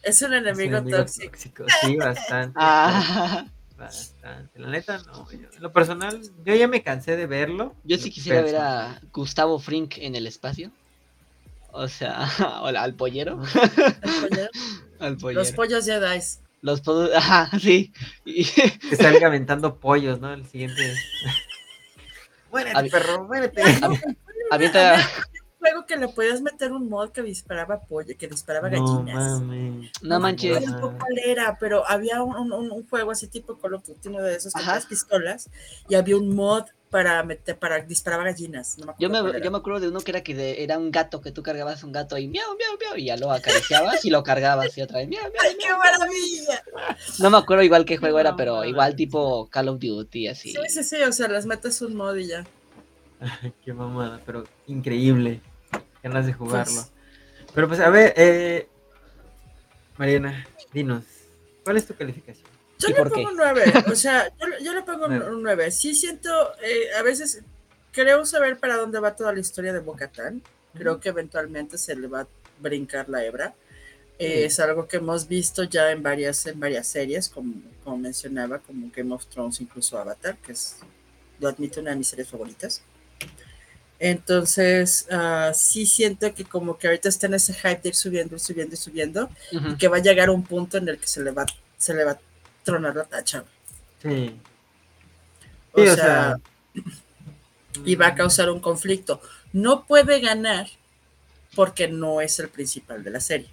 es 0.04 0.22
un 0.22 0.34
Es 0.34 0.40
enemigo 0.42 0.78
enemigo 0.78 0.98
tóxico. 0.98 1.66
Sí, 1.82 1.96
bastante. 1.98 2.54
Ah, 2.60 3.46
Bastante. 3.86 4.60
La 4.60 4.68
neta, 4.70 4.98
no. 5.00 5.30
yo- 5.32 5.38
en 5.56 5.62
lo 5.62 5.72
personal, 5.74 6.22
yo 6.46 6.56
ya 6.56 6.68
me 6.68 6.82
cansé 6.84 7.16
de 7.16 7.26
verlo. 7.28 7.76
yo 7.84 7.98
sí 7.98 8.10
quisiera 8.12 8.42
ver 8.42 8.56
a 8.58 9.02
Gustavo 9.12 9.60
Frink 9.60 9.98
en 9.98 10.16
el 10.16 10.28
espacio. 10.28 10.72
O 11.72 11.88
sea, 11.88 12.28
hola, 12.62 12.84
al 12.84 12.94
pollero. 12.94 13.42
El 13.44 14.30
pollero. 14.30 14.50
Al 15.00 15.18
pollero. 15.18 15.42
Los 15.42 15.52
pollos 15.52 15.86
de 15.86 16.00
Dice. 16.14 16.40
Los 16.62 16.80
puedo- 16.82 17.10
Ajá, 17.18 17.50
sí. 17.60 17.92
Y- 18.26 18.46
Que 18.46 18.96
salga 18.96 19.28
aventando 19.28 19.76
pollos, 19.78 20.20
¿no? 20.22 20.32
El 20.34 20.46
siguiente. 20.46 20.94
Muérete, 22.52 22.78
Avi- 22.78 22.92
perro, 22.92 23.26
muérete. 23.26 23.62
Avienta. 24.52 24.98
Que 25.88 25.98
le 25.98 26.08
podías 26.08 26.42
meter 26.42 26.72
un 26.72 26.90
mod 26.90 27.10
que 27.12 27.22
disparaba 27.22 27.82
pollo, 27.82 28.14
que 28.18 28.28
disparaba 28.28 28.70
No 28.70 28.78
gallinas. 28.80 29.42
mames. 29.42 29.92
No 30.02 30.20
manches. 30.20 30.52
No 30.66 30.74
recuerdo 30.76 30.98
cuál 30.98 31.20
era, 31.26 31.58
pero 31.60 31.88
había 31.88 32.22
un, 32.24 32.52
un- 32.52 32.72
un 32.72 32.88
juego 32.88 33.12
así 33.12 33.28
tipo 33.28 33.58
Call 33.58 33.74
of 33.76 33.86
Duty, 33.86 34.10
uno 34.10 34.22
de 34.22 34.36
esos 34.36 34.54
pistolas, 34.88 35.50
y 35.90 35.96
había 35.96 36.18
un 36.18 36.34
mod 36.36 36.64
para 36.90 37.24
meter, 37.24 37.58
para 37.58 37.80
disparar 37.80 38.24
gallinas. 38.24 38.78
No 38.78 38.86
me 38.86 38.94
Yo 39.00 39.10
me, 39.10 39.42
yo 39.42 39.52
me 39.52 39.58
acuerdo 39.58 39.80
de 39.80 39.88
uno 39.90 40.00
que 40.02 40.12
era 40.12 40.22
que 40.22 40.36
de- 40.36 40.64
era 40.64 40.78
un 40.78 40.92
gato, 40.92 41.22
que 41.22 41.32
tú 41.32 41.42
cargabas 41.42 41.84
un 41.84 41.92
gato 41.92 42.18
y 42.18 42.28
miau, 42.28 42.56
miau, 42.56 42.78
miau, 42.80 42.96
y 42.98 43.06
ya 43.06 43.18
lo 43.18 43.32
acariciabas 43.32 44.06
y 44.06 44.10
lo 44.12 44.24
cargabas 44.24 44.78
y 44.78 44.82
otra 44.84 45.00
vez 45.00 45.10
miau, 45.10 45.24
miau. 45.24 45.34
¡Ay, 45.44 45.58
qué 45.60 45.70
maravilla! 45.74 46.64
No 47.20 47.30
me 47.32 47.38
acuerdo 47.38 47.64
igual 47.64 47.84
qué 47.86 47.98
juego 47.98 48.20
era, 48.20 48.32
No, 48.32 48.38
pero 48.38 48.64
igual 48.64 48.96
tipo 48.96 49.48
Call 49.50 49.70
of 49.70 49.80
Duty, 49.80 50.28
así. 50.28 50.52
Sí, 50.52 50.60
sí, 50.70 50.84
sí, 50.84 51.02
o 51.02 51.12
sea, 51.12 51.28
les 51.28 51.46
metes 51.48 51.82
un 51.82 51.96
mod 51.96 52.16
y 52.16 52.28
ya. 52.28 52.46
Qué 53.66 53.74
mamada, 53.74 54.20
pero 54.26 54.44
increíble. 54.68 55.42
Ganas 56.04 56.26
de 56.26 56.34
jugarlo. 56.34 56.74
Pues- 56.74 56.92
Pero 57.56 57.68
pues, 57.68 57.80
a 57.80 57.90
ver, 57.90 58.14
eh, 58.18 58.68
Mariana, 59.98 60.46
dinos, 60.74 61.04
¿cuál 61.64 61.78
es 61.78 61.86
tu 61.86 61.96
calificación? 61.96 62.46
Yo 62.80 62.90
¿Y 62.90 62.92
le 62.94 62.98
pongo 63.04 63.16
qué? 63.16 63.26
un 63.26 63.38
9, 63.38 63.74
o 63.92 63.96
sea, 63.96 64.28
yo, 64.40 64.48
yo 64.62 64.74
le 64.74 64.82
pongo 64.84 65.06
un, 65.06 65.12
Nueve. 65.18 65.36
un 65.36 65.44
9. 65.44 65.72
Sí 65.72 65.96
siento, 65.96 66.30
eh, 66.62 66.94
a 66.98 67.02
veces 67.04 67.42
creo 67.92 68.26
saber 68.26 68.58
para 68.60 68.76
dónde 68.78 69.00
va 69.00 69.16
toda 69.16 69.32
la 69.34 69.40
historia 69.40 69.72
de 69.72 69.80
Bocatán. 69.80 70.42
Creo 70.74 71.00
que 71.00 71.10
eventualmente 71.10 71.78
se 71.78 71.96
le 71.96 72.08
va 72.08 72.22
a 72.22 72.28
brincar 72.60 73.08
la 73.10 73.24
hebra. 73.24 73.54
Eh, 74.20 74.38
Sí. 74.40 74.44
Es 74.44 74.60
algo 74.60 74.88
que 74.88 74.98
hemos 74.98 75.28
visto 75.28 75.64
ya 75.64 75.92
en 75.92 76.02
varias, 76.04 76.46
en 76.48 76.60
varias 76.60 76.88
series, 76.88 77.30
como, 77.30 77.54
como 77.84 77.98
mencionaba, 77.98 78.60
como 78.60 78.90
Game 78.96 79.14
of 79.14 79.26
Thrones, 79.28 79.62
incluso 79.62 79.98
Avatar, 79.98 80.38
que 80.38 80.52
es, 80.54 80.78
lo 81.40 81.48
admito, 81.50 81.80
una 81.82 81.92
de 81.92 81.98
mis 81.98 82.08
series 82.08 82.28
favoritas. 82.30 82.82
Entonces, 84.06 85.08
ah, 85.12 85.54
sí 85.56 85.86
siento 85.86 86.36
que 86.36 86.44
como 86.44 86.78
que 86.78 86.88
ahorita 86.88 87.08
está 87.08 87.28
en 87.28 87.36
ese 87.36 87.54
hype 87.54 87.80
de 87.82 87.88
ir 87.88 87.96
subiendo, 87.96 88.36
ir 88.36 88.42
subiendo 88.42 88.74
y 88.74 88.78
subiendo, 88.78 89.30
y 89.50 89.78
que 89.78 89.88
va 89.88 89.96
a 89.96 90.02
llegar 90.02 90.30
un 90.30 90.44
punto 90.44 90.78
en 90.78 90.90
el 90.90 90.98
que 90.98 91.08
se 91.08 91.24
le 91.24 91.32
va, 91.32 91.46
se 91.78 91.94
le 91.94 92.04
va 92.04 92.12
a 92.12 92.20
tronar 92.66 92.98
la 92.98 93.06
tacha. 93.06 93.46
Sí. 94.02 94.36
O, 95.72 95.82
Sí, 95.82 95.88
o 95.88 95.96
sea, 95.96 95.96
sea, 95.96 96.38
y 97.86 97.96
va 97.96 98.08
a 98.08 98.16
causar 98.16 98.50
un 98.50 98.60
conflicto. 98.60 99.22
No 99.54 99.86
puede 99.86 100.20
ganar 100.20 100.68
porque 101.56 101.88
no 101.88 102.20
es 102.20 102.38
el 102.40 102.50
principal 102.50 103.06
de 103.06 103.10
la 103.10 103.22
serie. 103.22 103.50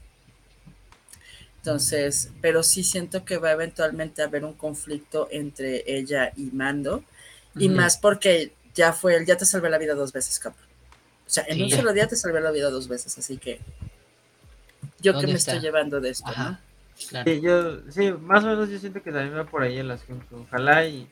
Entonces, 1.59 2.33
pero 2.41 2.65
sí 2.65 2.83
siento 2.83 3.25
que 3.25 3.37
va 3.37 3.53
eventualmente 3.53 4.21
a 4.21 4.25
haber 4.25 4.45
un 4.45 4.55
conflicto 4.55 5.29
entre 5.31 5.85
ella 5.87 6.33
y 6.37 6.47
Mando, 6.47 7.05
y 7.57 7.69
más 7.69 7.99
porque 7.99 8.53
ya 8.75 8.93
fue 8.93 9.17
el 9.17 9.27
ya 9.27 9.37
te 9.37 9.47
salvé 9.47 9.69
la 9.71 9.79
vida 9.79 9.95
dos 9.95 10.13
veces, 10.13 10.39
cabrón. 10.39 10.65
O 11.27 11.31
sea, 11.31 11.45
en 11.49 11.57
Sí. 11.57 11.63
un 11.65 11.71
solo 11.71 11.93
día 11.93 12.09
te 12.09 12.17
salvé 12.17 12.41
la 12.41 12.51
vida 12.51 12.71
dos 12.71 12.89
veces, 12.89 13.17
así 13.19 13.37
que 13.39 13.61
yo 15.01 15.13
que 15.13 15.17
¿Dónde 15.19 15.27
me 15.29 15.33
está? 15.35 15.53
estoy 15.53 15.61
llevando 15.65 16.01
de 16.01 16.11
esto, 16.11 16.31
¿no? 16.37 16.59
Claro. 17.09 17.31
Sí, 17.31 17.41
yo, 17.41 17.91
sí, 17.91 18.13
más 18.13 18.45
o 18.45 18.49
menos 18.49 18.69
yo 18.69 18.79
siento 18.79 19.03
que 19.03 19.11
también 19.11 19.37
va 19.37 19.45
por 19.45 19.63
ahí 19.63 19.79
el 19.79 19.91
asunto. 19.91 20.37
Ojalá 20.49 20.85
y, 20.87 21.09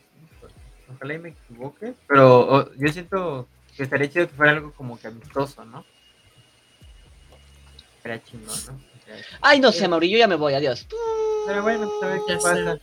ojalá 0.94 1.14
y 1.14 1.18
me 1.18 1.28
equivoque, 1.30 1.94
pero 2.06 2.40
o- 2.40 2.74
yo 2.74 2.92
siento 2.92 3.48
que 3.76 3.84
estaría 3.84 4.10
chido 4.10 4.28
que 4.28 4.34
fuera 4.34 4.52
algo 4.52 4.72
como 4.72 4.98
que 4.98 5.06
amistoso, 5.06 5.64
¿no? 5.64 5.84
Estaría 7.96 8.22
chingón, 8.24 8.58
¿no? 8.66 8.78
Estaría 8.98 9.22
chido. 9.24 9.38
Ay, 9.40 9.60
no 9.60 9.72
sé, 9.72 9.88
Mauri, 9.88 10.10
yo 10.10 10.18
ya 10.18 10.28
me 10.28 10.36
voy, 10.36 10.54
adiós. 10.54 10.86
Pero 11.46 11.62
bueno, 11.62 11.88
pues 11.88 12.02
a 12.02 12.06
ver 12.12 12.22
qué 12.26 12.32
Ya 12.34 12.40
sé. 12.40 12.80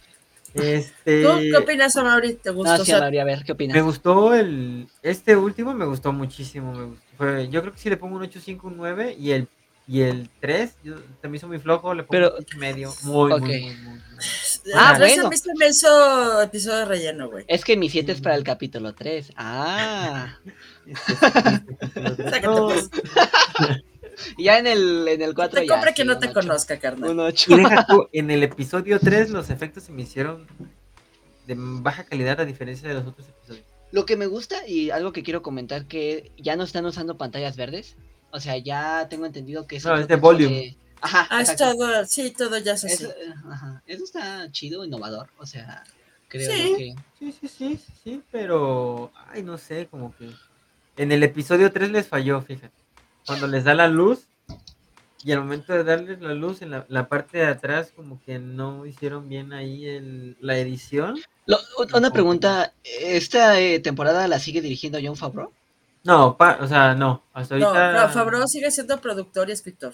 Este, 0.55 1.23
¿Tú 1.23 1.29
qué 1.51 1.57
opinas, 1.57 1.95
Amaury? 1.97 2.33
¿Te 2.35 2.49
gustó? 2.49 2.71
No, 2.77 2.85
sí, 2.85 2.91
sea, 2.91 3.01
Mauri, 3.01 3.19
a 3.19 3.23
ver, 3.25 3.39
¿qué 3.39 3.51
me 3.51 3.53
opinas? 3.53 3.83
gustó 3.83 4.33
el, 4.33 4.87
este 5.03 5.35
último 5.35 5.73
me 5.73 5.85
gustó 5.85 6.13
muchísimo, 6.13 6.73
me 6.73 6.85
gustó. 6.85 7.03
Fue- 7.17 7.47
yo 7.49 7.61
creo 7.61 7.73
que 7.73 7.79
sí 7.79 7.89
le 7.89 7.97
pongo 7.97 8.15
un 8.17 8.23
8.5, 8.23 8.63
un 8.63 8.77
9 8.77 9.15
y 9.19 9.31
el 9.31 9.47
y 9.87 10.01
el 10.01 10.29
3 10.39 10.77
yo, 10.83 10.95
se 11.21 11.27
me 11.27 11.37
hizo 11.37 11.47
muy 11.47 11.59
flojo, 11.59 11.93
le 11.93 12.01
pongo 12.03 12.11
Pero- 12.11 12.29
un 12.31 12.39
8 12.39 12.57
medio, 12.57 12.93
muy, 13.03 13.31
Ok. 13.31 13.39
muy, 13.41 13.49
muy, 13.49 13.75
muy, 13.75 13.93
muy. 13.93 13.99
Ah, 14.73 14.93
tres 14.97 15.13
bueno. 15.13 15.27
a 15.27 15.29
mí 15.29 15.37
se 15.37 15.53
me 15.59 15.67
hizo 15.69 16.41
episodio 16.41 16.77
de 16.79 16.85
relleno, 16.85 17.29
güey. 17.29 17.45
Es 17.47 17.63
que 17.63 17.77
mi 17.77 17.87
7 17.89 18.13
es 18.13 18.21
para 18.21 18.35
el 18.35 18.43
capítulo 18.43 18.95
3. 18.95 19.31
Ah. 19.35 20.37
Sácate, 21.83 22.47
No, 22.47 22.67
pues. 22.67 22.89
ya 24.37 24.57
en 24.59 24.67
el, 24.67 25.07
en 25.07 25.21
el 25.21 25.33
4 25.35 25.59
Te 25.61 25.67
ya. 25.67 25.73
compra 25.73 25.89
sí, 25.91 25.95
que 25.95 26.05
no 26.05 26.17
te 26.19 26.27
ocho. 26.27 26.33
conozca, 26.41 26.79
carnal. 26.79 27.09
Un 27.11 27.19
8. 27.19 27.51
Y 27.53 27.57
deja 27.57 27.85
tú, 27.87 28.07
en 28.11 28.31
el 28.31 28.43
episodio 28.43 28.99
3 28.99 29.29
los 29.31 29.49
efectos 29.49 29.83
se 29.83 29.91
me 29.91 30.03
hicieron 30.03 30.47
de 31.47 31.55
baja 31.57 32.03
calidad 32.03 32.39
a 32.39 32.45
diferencia 32.45 32.87
de 32.87 32.95
los 32.95 33.05
otros 33.07 33.27
episodios. 33.29 33.65
Lo 33.91 34.05
que 34.05 34.17
me 34.17 34.25
gusta 34.27 34.67
y 34.67 34.89
algo 34.89 35.13
que 35.13 35.23
quiero 35.23 35.41
comentar 35.41 35.85
que 35.85 36.31
ya 36.37 36.55
no 36.55 36.63
están 36.63 36.85
usando 36.85 37.17
pantallas 37.17 37.55
verdes. 37.55 37.95
O 38.31 38.39
sea, 38.39 38.57
ya 38.57 39.07
tengo 39.09 39.25
entendido 39.25 39.65
que 39.67 39.79
No, 39.79 39.93
es 39.95 40.07
de 40.07 40.15
tipo 40.15 40.27
volume. 40.27 40.75
Ajá. 41.01 41.27
Ah, 41.29 41.41
es 41.41 41.55
todo, 41.55 42.05
sí, 42.05 42.31
todo 42.31 42.57
ya 42.57 42.73
así. 42.73 42.87
Eso, 42.87 43.13
ajá, 43.49 43.81
eso 43.85 44.03
está 44.03 44.51
chido, 44.51 44.83
innovador. 44.83 45.29
O 45.37 45.45
sea, 45.45 45.83
creo 46.27 46.51
Sí. 46.51 46.75
que. 46.75 46.95
Sí, 47.19 47.31
sí, 47.31 47.47
sí, 47.47 47.77
sí, 47.77 47.93
sí, 48.03 48.23
pero, 48.31 49.11
ay, 49.27 49.43
no 49.43 49.57
sé, 49.57 49.87
como 49.89 50.13
que 50.17 50.29
en 50.97 51.11
el 51.11 51.23
episodio 51.23 51.71
3 51.71 51.91
les 51.91 52.07
falló, 52.07 52.41
fíjate. 52.41 52.73
Cuando 53.25 53.47
les 53.47 53.63
da 53.63 53.73
la 53.73 53.87
luz 53.87 54.27
y 55.23 55.31
al 55.31 55.39
momento 55.39 55.73
de 55.73 55.83
darles 55.83 56.21
la 56.21 56.33
luz 56.33 56.61
en 56.61 56.71
la, 56.71 56.85
la 56.89 57.07
parte 57.07 57.39
de 57.39 57.47
atrás 57.47 57.91
como 57.95 58.21
que 58.23 58.37
no 58.37 58.85
hicieron 58.85 59.27
bien 59.27 59.53
ahí 59.53 59.87
el, 59.87 60.37
la 60.39 60.57
edición. 60.57 61.17
Lo- 61.47 61.57
una 61.95 62.11
pregunta: 62.11 62.73
¿esta 62.83 63.59
eh, 63.59 63.79
temporada 63.79 64.27
la 64.27 64.39
sigue 64.39 64.61
dirigiendo 64.61 64.99
John 65.01 65.15
Favreau? 65.15 65.51
No, 66.03 66.37
pa- 66.37 66.59
o 66.61 66.67
sea, 66.67 66.93
no, 66.93 67.23
hasta 67.33 67.57
No, 67.57 67.69
ahorita... 67.69 68.07
Fa- 68.07 68.13
Favreau 68.13 68.47
sigue 68.47 68.69
siendo 68.69 69.01
productor 69.01 69.49
y 69.49 69.53
escritor. 69.53 69.93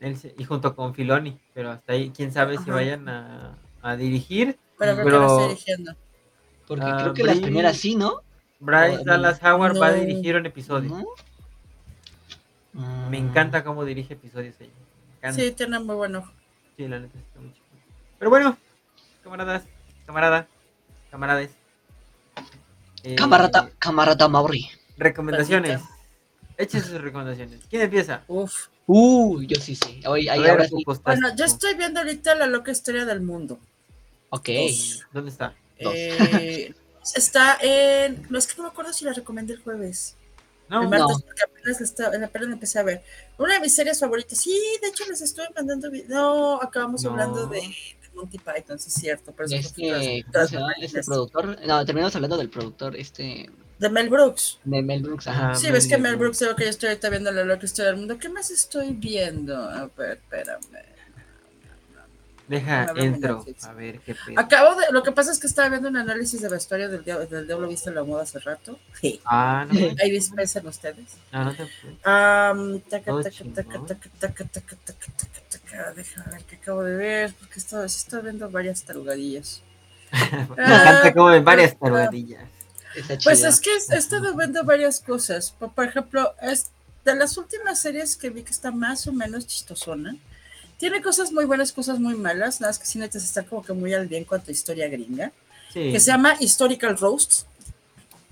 Él 0.00 0.16
y 0.36 0.44
junto 0.44 0.74
con 0.74 0.92
Filoni, 0.92 1.38
pero 1.54 1.70
hasta 1.70 1.92
ahí, 1.92 2.10
quién 2.10 2.32
sabe 2.32 2.58
si 2.58 2.68
vayan 2.70 3.08
a, 3.08 3.56
a 3.80 3.96
dirigir. 3.96 4.58
Pero 4.76 4.94
creo 4.94 5.04
que 5.06 5.10
lo 5.12 5.26
está 5.26 5.48
dirigiendo. 5.48 5.92
Porque 6.66 6.84
Ah, 6.84 6.98
creo 7.00 7.14
que 7.14 7.22
las 7.24 7.38
primeras 7.38 7.76
sí, 7.76 7.94
¿no? 7.94 8.22
Bryce 8.58 9.04
Dallas 9.04 9.40
Howard 9.42 9.80
va 9.80 9.88
a 9.88 9.92
no. 9.92 10.00
dirigir 10.00 10.34
un 10.34 10.46
episodio. 10.46 10.90
¿No? 10.90 11.04
Mm. 12.76 13.14
encanta 13.14 13.64
cómo 13.64 13.84
dirige 13.84 14.14
episodios 14.14 14.54
ella. 14.60 14.70
Me. 15.22 15.32
Sí, 15.32 15.50
tiene 15.52 15.78
muy 15.80 15.96
buen 15.96 16.14
ojo. 16.14 16.30
Sí, 16.76 16.86
la 16.86 17.00
neta 17.00 17.18
está 17.18 17.40
muy 17.40 17.52
chido. 17.52 17.64
Pero 18.18 18.30
bueno, 18.30 18.58
camaradas, 19.24 19.64
camarada, 20.06 20.46
camarades. 21.10 21.50
Eh, 23.02 23.14
Camarata, 23.14 23.70
camarata 23.78 24.28
Mauri. 24.28 24.68
Recomendaciones. 24.96 25.80
Echen 26.58 26.82
sus 26.82 27.00
recomendaciones. 27.00 27.60
¿Quién 27.70 27.82
empieza? 27.82 28.22
Uf. 28.26 28.66
Uh, 28.86 29.42
yo 29.42 29.60
sí 29.60 29.76
sé. 29.76 30.00
Hoy, 30.06 30.28
ahí 30.28 30.46
ahora 30.46 30.66
sí. 30.66 30.82
Bueno, 31.04 31.34
yo 31.36 31.44
estoy 31.44 31.74
viendo 31.74 32.00
ahorita 32.00 32.34
la 32.34 32.46
loca 32.46 32.72
historia 32.72 33.04
del 33.04 33.20
mundo. 33.20 33.58
Ok. 34.30 34.48
Dos. 34.48 35.06
¿Dónde 35.12 35.30
está? 35.30 35.54
Eh, 35.78 36.74
está 37.14 37.58
en. 37.60 38.26
No 38.30 38.38
es 38.38 38.46
que 38.46 38.54
no 38.56 38.64
me 38.64 38.70
acuerdo 38.70 38.92
si 38.92 39.04
la 39.04 39.12
recomendé 39.12 39.54
el 39.54 39.60
jueves. 39.60 40.16
No, 40.68 40.82
el 40.82 40.88
martes, 40.88 41.08
no. 41.18 41.18
porque 41.24 41.42
apenas, 41.42 41.80
la 41.80 41.86
estaba- 41.86 42.08
apenas 42.26 42.48
la 42.48 42.54
empecé 42.54 42.78
a 42.78 42.82
ver. 42.82 43.02
Una 43.38 43.54
de 43.54 43.60
mis 43.60 43.74
series 43.74 44.00
favoritas. 44.00 44.38
Sí, 44.38 44.58
de 44.82 44.88
hecho 44.88 45.04
les 45.08 45.20
estuve 45.20 45.46
mandando. 45.54 45.88
No, 46.08 46.60
acabamos 46.60 47.02
No. 47.04 47.10
hablando 47.10 47.46
de, 47.46 47.60
de 47.60 48.08
Monty 48.14 48.38
Python, 48.38 48.78
sí 48.78 48.88
es 48.88 48.94
cierto. 48.94 49.32
Pero 49.36 49.48
tras- 49.48 49.60
este, 49.66 49.82
¿cómo 50.24 50.32
tras? 50.32 50.52
Este 50.80 51.02
productor. 51.02 51.58
No, 51.66 51.84
terminamos 51.86 52.14
hablando 52.16 52.36
del 52.36 52.50
productor, 52.50 52.96
este. 52.96 53.50
De 53.78 53.90
Mel 53.90 54.08
Brooks. 54.08 54.58
De 54.64 54.82
Mel 54.82 55.02
Brooks. 55.02 55.26
Ajá. 55.26 55.54
Sí, 55.54 55.70
ves 55.70 55.86
que 55.86 55.98
Mel 55.98 56.12
Mel 56.12 56.16
Brooks. 56.16 56.38
Digo 56.38 56.56
que 56.56 56.64
yo 56.64 56.70
estoy 56.70 56.88
ahorita 56.88 57.10
viendo 57.10 57.30
la 57.30 57.44
loca 57.44 57.66
historia 57.66 57.90
del 57.90 57.98
mundo. 58.00 58.18
¿Qué 58.18 58.28
más 58.30 58.50
estoy 58.50 58.92
viendo? 58.94 59.54
A 59.56 59.90
ver, 59.96 60.12
espérame. 60.18 60.62
Deja, 62.48 62.84
A 62.84 62.92
ver, 62.92 63.04
entro. 63.04 63.44
A 63.62 63.72
ver 63.72 63.98
qué 64.00 64.14
pedo. 64.14 64.38
Acabo 64.38 64.78
de. 64.80 64.86
Lo 64.92 65.02
que 65.02 65.10
pasa 65.12 65.32
es 65.32 65.38
que 65.40 65.48
estaba 65.48 65.68
viendo 65.68 65.88
un 65.88 65.96
análisis 65.96 66.40
de 66.40 66.48
vestuario 66.48 66.88
del 66.88 67.02
Diablo, 67.04 67.26
del 67.26 67.46
Diablo 67.46 67.66
Viste 67.68 67.88
en 67.88 67.96
la 67.96 68.04
Moda 68.04 68.22
hace 68.22 68.38
rato. 68.38 68.78
Sí. 69.00 69.20
Ah, 69.24 69.66
no. 69.68 69.74
Ahí 70.02 70.10
dispensen 70.12 70.66
ustedes. 70.66 71.16
Ah, 71.32 71.44
no 71.44 71.54
te 71.54 71.62
Am, 72.04 72.80
taca, 72.82 73.12
taca, 73.16 73.30
chingón. 73.30 73.54
taca, 73.54 73.80
taca, 73.86 74.10
taca, 74.20 74.44
taca, 74.44 74.76
taca, 74.84 75.06
taca, 75.16 75.40
taca. 75.50 75.92
Déjame 75.94 76.30
ver 76.32 76.44
qué 76.44 76.56
acabo 76.56 76.82
de 76.84 76.96
ver, 76.96 77.34
porque 77.34 77.58
estaba, 77.58 77.84
estaba 77.84 78.22
viendo 78.22 78.48
varias 78.48 78.82
tarugadillas. 78.84 79.62
Me 80.56 80.64
encanta 80.64 81.12
como 81.12 81.32
en 81.32 81.44
varias 81.44 81.72
Ah, 81.72 81.78
tarugadillas. 81.80 82.44
Está 82.94 83.18
Pues 83.24 83.42
es 83.42 83.60
que 83.60 83.70
he 83.70 83.96
estado 83.96 84.34
viendo 84.36 84.62
varias 84.64 85.00
cosas. 85.00 85.50
Por, 85.50 85.72
por 85.72 85.84
ejemplo, 85.84 86.32
es 86.40 86.70
de 87.04 87.14
las 87.16 87.36
últimas 87.36 87.80
series 87.80 88.16
que 88.16 88.30
vi 88.30 88.42
que 88.42 88.52
está 88.52 88.70
más 88.70 89.06
o 89.06 89.12
menos 89.12 89.46
chistosona. 89.46 90.16
Tiene 90.78 91.00
cosas 91.02 91.32
muy 91.32 91.44
buenas, 91.46 91.72
cosas 91.72 91.98
muy 91.98 92.14
malas. 92.14 92.60
Nada 92.60 92.70
más 92.70 92.78
que 92.78 92.86
sí 92.86 92.98
necesitas 92.98 93.24
estar 93.24 93.46
como 93.46 93.64
que 93.64 93.72
muy 93.72 93.94
al 93.94 94.08
día 94.08 94.18
en 94.18 94.24
cuanto 94.24 94.50
a 94.50 94.52
historia 94.52 94.88
gringa. 94.88 95.32
Sí. 95.72 95.92
Que 95.92 96.00
se 96.00 96.10
llama 96.10 96.36
Historical 96.40 96.96
Roast. 96.98 97.44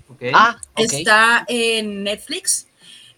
ok. 0.08 0.22
Ah, 0.32 0.60
ok. 0.72 0.80
Está 0.80 1.44
en 1.48 2.04
Netflix. 2.04 2.66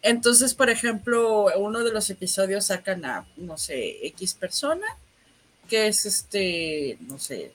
Entonces, 0.02 0.54
por 0.54 0.70
ejemplo, 0.70 1.46
uno 1.56 1.82
de 1.82 1.92
los 1.92 2.08
episodios 2.10 2.66
sacan 2.66 3.04
a, 3.04 3.26
no 3.36 3.58
sé, 3.58 4.06
X 4.06 4.34
persona, 4.34 4.86
que 5.68 5.88
es 5.88 6.06
este, 6.06 6.96
no 7.00 7.18
sé, 7.18 7.52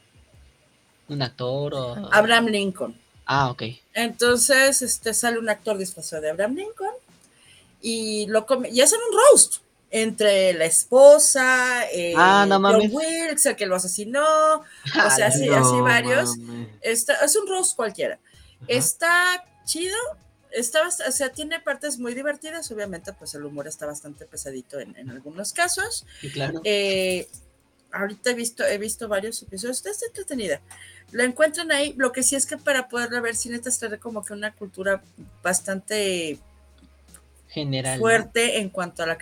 Un 1.07 1.21
actor 1.21 1.73
o. 1.73 2.13
Abraham 2.13 2.47
Lincoln. 2.47 2.99
Ah, 3.25 3.49
ok. 3.51 3.63
Entonces, 3.93 4.81
este 4.81 5.13
sale 5.13 5.39
un 5.39 5.47
actor 5.47 5.77
disfrazado 5.77 6.23
de 6.23 6.31
Abraham 6.31 6.55
Lincoln 6.55 6.95
y 7.81 8.27
lo 8.27 8.45
come, 8.45 8.69
y 8.69 8.81
hacen 8.81 8.99
un 9.09 9.17
roast 9.17 9.61
entre 9.91 10.53
la 10.53 10.65
esposa, 10.65 11.85
eh, 11.91 12.13
Ah, 12.15 12.45
no 12.47 12.59
John. 12.61 12.89
Wilkes, 12.91 13.45
el 13.45 13.55
que 13.57 13.65
lo 13.65 13.75
asesinó, 13.75 14.23
o 15.05 15.09
sea, 15.15 15.27
así, 15.27 15.47
No 15.47 15.57
así 15.57 15.81
varios. 15.81 16.35
Está, 16.81 17.15
es 17.25 17.35
un 17.35 17.47
roast 17.47 17.75
cualquiera. 17.75 18.15
Ajá. 18.15 18.65
Está 18.67 19.45
chido, 19.65 19.97
está, 20.51 20.87
o 20.87 21.11
sea, 21.11 21.31
tiene 21.31 21.59
partes 21.59 21.99
muy 21.99 22.13
divertidas, 22.13 22.71
obviamente, 22.71 23.11
pues 23.13 23.35
el 23.35 23.43
humor 23.43 23.67
está 23.67 23.85
bastante 23.85 24.25
pesadito 24.25 24.79
en, 24.79 24.95
en 24.95 25.09
algunos 25.09 25.51
casos. 25.51 26.05
Sí, 26.21 26.31
claro. 26.31 26.61
Eh, 26.63 27.27
ahorita 27.91 28.31
he 28.31 28.33
visto, 28.33 28.63
he 28.63 28.77
visto 28.77 29.09
varios 29.09 29.41
episodios, 29.43 29.85
está 29.85 30.05
entretenida. 30.05 30.61
La 31.11 31.25
encuentran 31.25 31.69
ahí, 31.73 31.93
lo 31.97 32.13
que 32.13 32.23
sí 32.23 32.37
es 32.37 32.45
que 32.45 32.55
para 32.57 32.87
poderla 32.87 33.19
ver, 33.19 33.35
sí 33.35 33.49
necesitas 33.49 33.79
tener 33.79 33.99
como 33.99 34.23
que 34.23 34.31
una 34.31 34.53
cultura 34.55 35.03
bastante 35.43 36.39
General. 37.51 37.95
¿no? 37.97 37.99
fuerte 37.99 38.59
en 38.59 38.69
cuanto 38.69 39.03
a 39.03 39.05
la, 39.05 39.17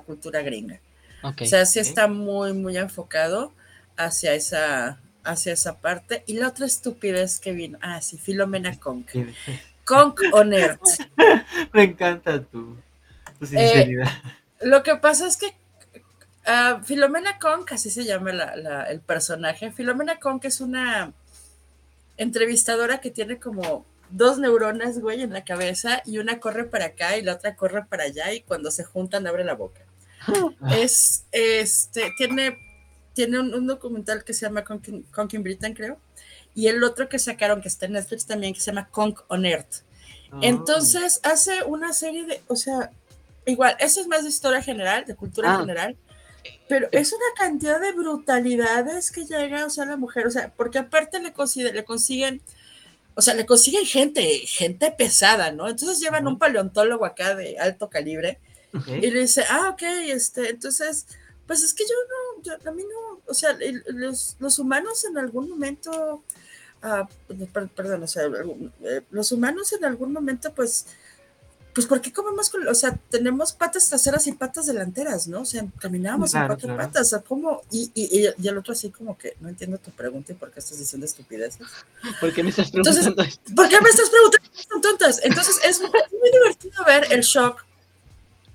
cultura 0.00 0.42
gringa. 0.42 0.80
O 1.22 1.46
sea, 1.46 1.64
sí 1.64 1.78
está 1.78 2.06
muy, 2.08 2.52
muy 2.52 2.76
enfocado 2.76 3.52
hacia 3.96 4.34
esa, 4.34 5.00
hacia 5.24 5.52
esa 5.52 5.78
parte. 5.78 6.22
Y 6.26 6.34
la 6.34 6.48
otra 6.48 6.66
estupidez 6.66 7.40
que 7.40 7.52
vino, 7.52 7.78
ah, 7.80 8.00
sí, 8.02 8.18
Filomena 8.18 8.78
Conk. 8.78 9.10
Conk 9.84 10.20
on 10.32 10.52
Earth. 10.52 10.80
Me 11.72 11.84
encanta 11.84 12.42
tu, 12.42 12.76
tu 13.38 13.44
Eh, 13.44 13.48
sinceridad. 13.48 14.08
Lo 14.60 14.82
que 14.82 14.96
pasa 14.96 15.26
es 15.26 15.36
que 15.36 15.54
ah, 16.46 16.80
Filomena 16.84 17.38
Conk, 17.38 17.72
así 17.72 17.90
se 17.90 18.04
llama 18.04 18.32
la- 18.32 18.54
la- 18.56 18.84
el 18.84 19.00
personaje. 19.00 19.70
Filomena 19.72 20.18
Conk 20.18 20.44
es 20.44 20.60
una 20.60 21.12
entrevistadora 22.16 23.00
que 23.00 23.10
tiene 23.10 23.38
como 23.38 23.86
dos 24.10 24.38
neuronas, 24.38 24.98
güey, 25.00 25.22
en 25.22 25.32
la 25.32 25.44
cabeza 25.44 26.02
y 26.06 26.18
una 26.18 26.40
corre 26.40 26.64
para 26.64 26.86
acá 26.86 27.16
y 27.16 27.22
la 27.22 27.34
otra 27.34 27.56
corre 27.56 27.84
para 27.86 28.04
allá 28.04 28.32
y 28.32 28.40
cuando 28.42 28.70
se 28.70 28.84
juntan 28.84 29.26
abre 29.26 29.44
la 29.44 29.54
boca. 29.54 29.80
es, 30.72 31.24
este, 31.32 32.10
tiene, 32.16 32.58
tiene 33.14 33.38
un, 33.40 33.54
un 33.54 33.66
documental 33.66 34.24
que 34.24 34.34
se 34.34 34.46
llama 34.46 34.64
Conking, 34.64 35.02
Conking 35.04 35.42
Britain, 35.42 35.74
creo, 35.74 35.98
y 36.54 36.66
el 36.68 36.82
otro 36.82 37.08
que 37.08 37.18
sacaron, 37.18 37.60
que 37.62 37.68
está 37.68 37.86
en 37.86 37.92
Netflix 37.92 38.26
también, 38.26 38.54
que 38.54 38.60
se 38.60 38.70
llama 38.72 38.88
Conk 38.90 39.20
on 39.28 39.46
Earth. 39.46 39.82
Ah, 40.32 40.40
Entonces 40.42 41.20
hace 41.22 41.62
una 41.64 41.92
serie 41.92 42.24
de, 42.24 42.40
o 42.48 42.56
sea, 42.56 42.90
igual, 43.46 43.76
eso 43.78 44.00
es 44.00 44.06
más 44.08 44.24
de 44.24 44.28
historia 44.30 44.60
general, 44.62 45.04
de 45.06 45.14
cultura 45.14 45.54
Ah. 45.54 45.60
general, 45.60 45.96
pero 46.68 46.88
es 46.92 47.12
una 47.12 47.24
cantidad 47.36 47.80
de 47.80 47.92
brutalidades 47.92 49.10
que 49.10 49.24
llega, 49.24 49.64
o 49.66 49.70
sea, 49.70 49.84
la 49.86 49.96
mujer, 49.96 50.26
o 50.26 50.30
sea, 50.30 50.52
porque 50.56 50.78
aparte 50.78 51.20
le, 51.20 51.32
consigue- 51.32 51.72
le 51.72 51.84
consiguen, 51.84 52.40
o 53.18 53.22
sea, 53.22 53.34
le 53.34 53.44
consiguen 53.46 53.84
gente, 53.84 54.22
gente 54.46 54.92
pesada, 54.96 55.50
¿no? 55.50 55.68
Entonces 55.68 55.98
llevan 55.98 56.28
un 56.28 56.38
paleontólogo 56.38 57.04
acá 57.04 57.34
de 57.34 57.58
alto 57.58 57.90
calibre 57.90 58.38
y 59.02 59.10
le 59.10 59.20
dice, 59.22 59.42
ah, 59.50 59.70
ok, 59.72 59.82
este, 60.06 60.50
entonces, 60.50 61.06
pues 61.46 61.62
es 61.64 61.74
que 61.74 61.82
yo 61.84 61.94
no, 62.08 62.42
yo- 62.44 62.70
a 62.70 62.72
mí 62.72 62.82
no, 62.84 63.20
o 63.26 63.34
sea, 63.34 63.50
el- 63.60 63.82
los, 63.88 64.36
los 64.38 64.58
humanos 64.60 65.04
en 65.04 65.18
algún 65.18 65.48
momento, 65.50 66.22
per- 67.52 67.68
perdón, 67.70 68.04
o 68.04 68.06
sea, 68.06 68.22
eh, 68.84 69.00
los 69.10 69.32
humanos 69.32 69.72
en 69.72 69.84
algún 69.84 70.12
momento, 70.12 70.52
pues, 70.54 70.86
pues, 71.78 71.86
¿por 71.86 72.00
qué 72.00 72.12
comemos 72.12 72.50
con, 72.50 72.66
o 72.66 72.74
sea, 72.74 72.98
tenemos 73.08 73.52
patas 73.52 73.88
traseras 73.88 74.26
y 74.26 74.32
patas 74.32 74.66
delanteras, 74.66 75.28
¿no? 75.28 75.42
O 75.42 75.44
sea, 75.44 75.64
caminábamos 75.78 76.30
en 76.34 76.40
Claro, 76.40 76.48
cuatro 76.48 76.66
claro. 76.74 76.82
patas, 76.82 77.06
o 77.06 77.10
sea, 77.10 77.18
¿cómo? 77.20 77.62
Y, 77.70 77.92
y, 77.94 78.26
y- 78.36 78.48
el 78.48 78.58
otro 78.58 78.72
así 78.72 78.90
como 78.90 79.16
que, 79.16 79.36
no 79.38 79.48
entiendo 79.48 79.78
tu 79.78 79.92
pregunta 79.92 80.32
y 80.32 80.34
por 80.34 80.50
qué 80.50 80.58
estás 80.58 80.76
diciendo 80.80 81.06
estupideces. 81.06 81.64
¿Por 82.20 82.34
qué 82.34 82.42
me 82.42 82.50
estás 82.50 82.66
Entonces- 82.74 82.96
preguntando 83.04 83.22
esto? 83.30 83.54
¿Por 83.54 83.68
qué 83.68 83.80
me 83.80 83.88
estás 83.90 84.10
preguntando? 84.10 84.48
Son 84.68 84.80
tontas. 84.80 85.20
Entonces 85.22 85.56
es 85.64 85.80
muy, 85.80 85.90
muy 85.90 86.30
divertido 86.32 86.84
ver 86.84 87.12
el 87.12 87.20
shock. 87.20 87.64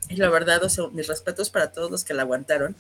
Y 0.10 0.18
la 0.18 0.30
verdad, 0.30 0.62
o 0.66 0.68
sea, 0.68 0.88
mis 0.92 1.08
respetos 1.08 1.50
para 1.50 1.72
todos 1.72 1.90
los 1.90 2.04
que 2.04 2.14
la 2.14 2.24
aguantaron. 2.24 2.76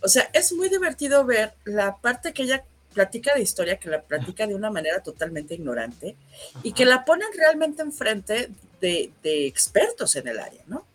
O 0.00 0.08
sea, 0.08 0.30
es 0.32 0.50
muy 0.54 0.70
divertido 0.70 1.26
ver 1.26 1.52
la 1.64 1.96
parte 1.98 2.32
que 2.32 2.44
ella 2.44 2.64
platica 2.94 3.34
de 3.34 3.42
historia, 3.42 3.78
que 3.78 3.90
la 3.90 4.00
platica 4.02 4.46
de 4.46 4.54
una 4.54 4.70
manera 4.70 5.02
totalmente 5.02 5.54
ignorante 5.54 6.16
y 6.62 6.72
que 6.72 6.84
la 6.84 7.04
ponen 7.04 7.28
realmente 7.36 7.82
enfrente 7.82 8.50
de, 8.84 9.12
de 9.22 9.46
expertos 9.46 10.14
en 10.16 10.28
el 10.28 10.38
área, 10.38 10.62
¿no? 10.66 10.86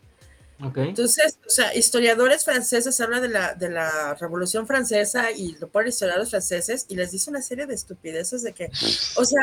Entonces, 0.76 1.40
o 1.48 1.50
sea, 1.50 1.74
historiadores 1.74 2.44
franceses 2.44 3.00
hablan 3.00 3.22
de 3.22 3.30
la, 3.30 3.54
de 3.54 3.70
la 3.70 4.14
Revolución 4.16 4.68
Francesa 4.68 5.32
y 5.32 5.54
lo 5.54 5.70
ponen 5.70 5.88
historiadores 5.88 6.32
franceses 6.32 6.86
y 6.90 6.96
les 6.96 7.12
dice 7.12 7.30
una 7.30 7.42
serie 7.42 7.66
de 7.66 7.74
estupideces 7.74 8.44
de 8.44 8.52
que, 8.52 8.70
o 9.16 9.24
sea, 9.24 9.42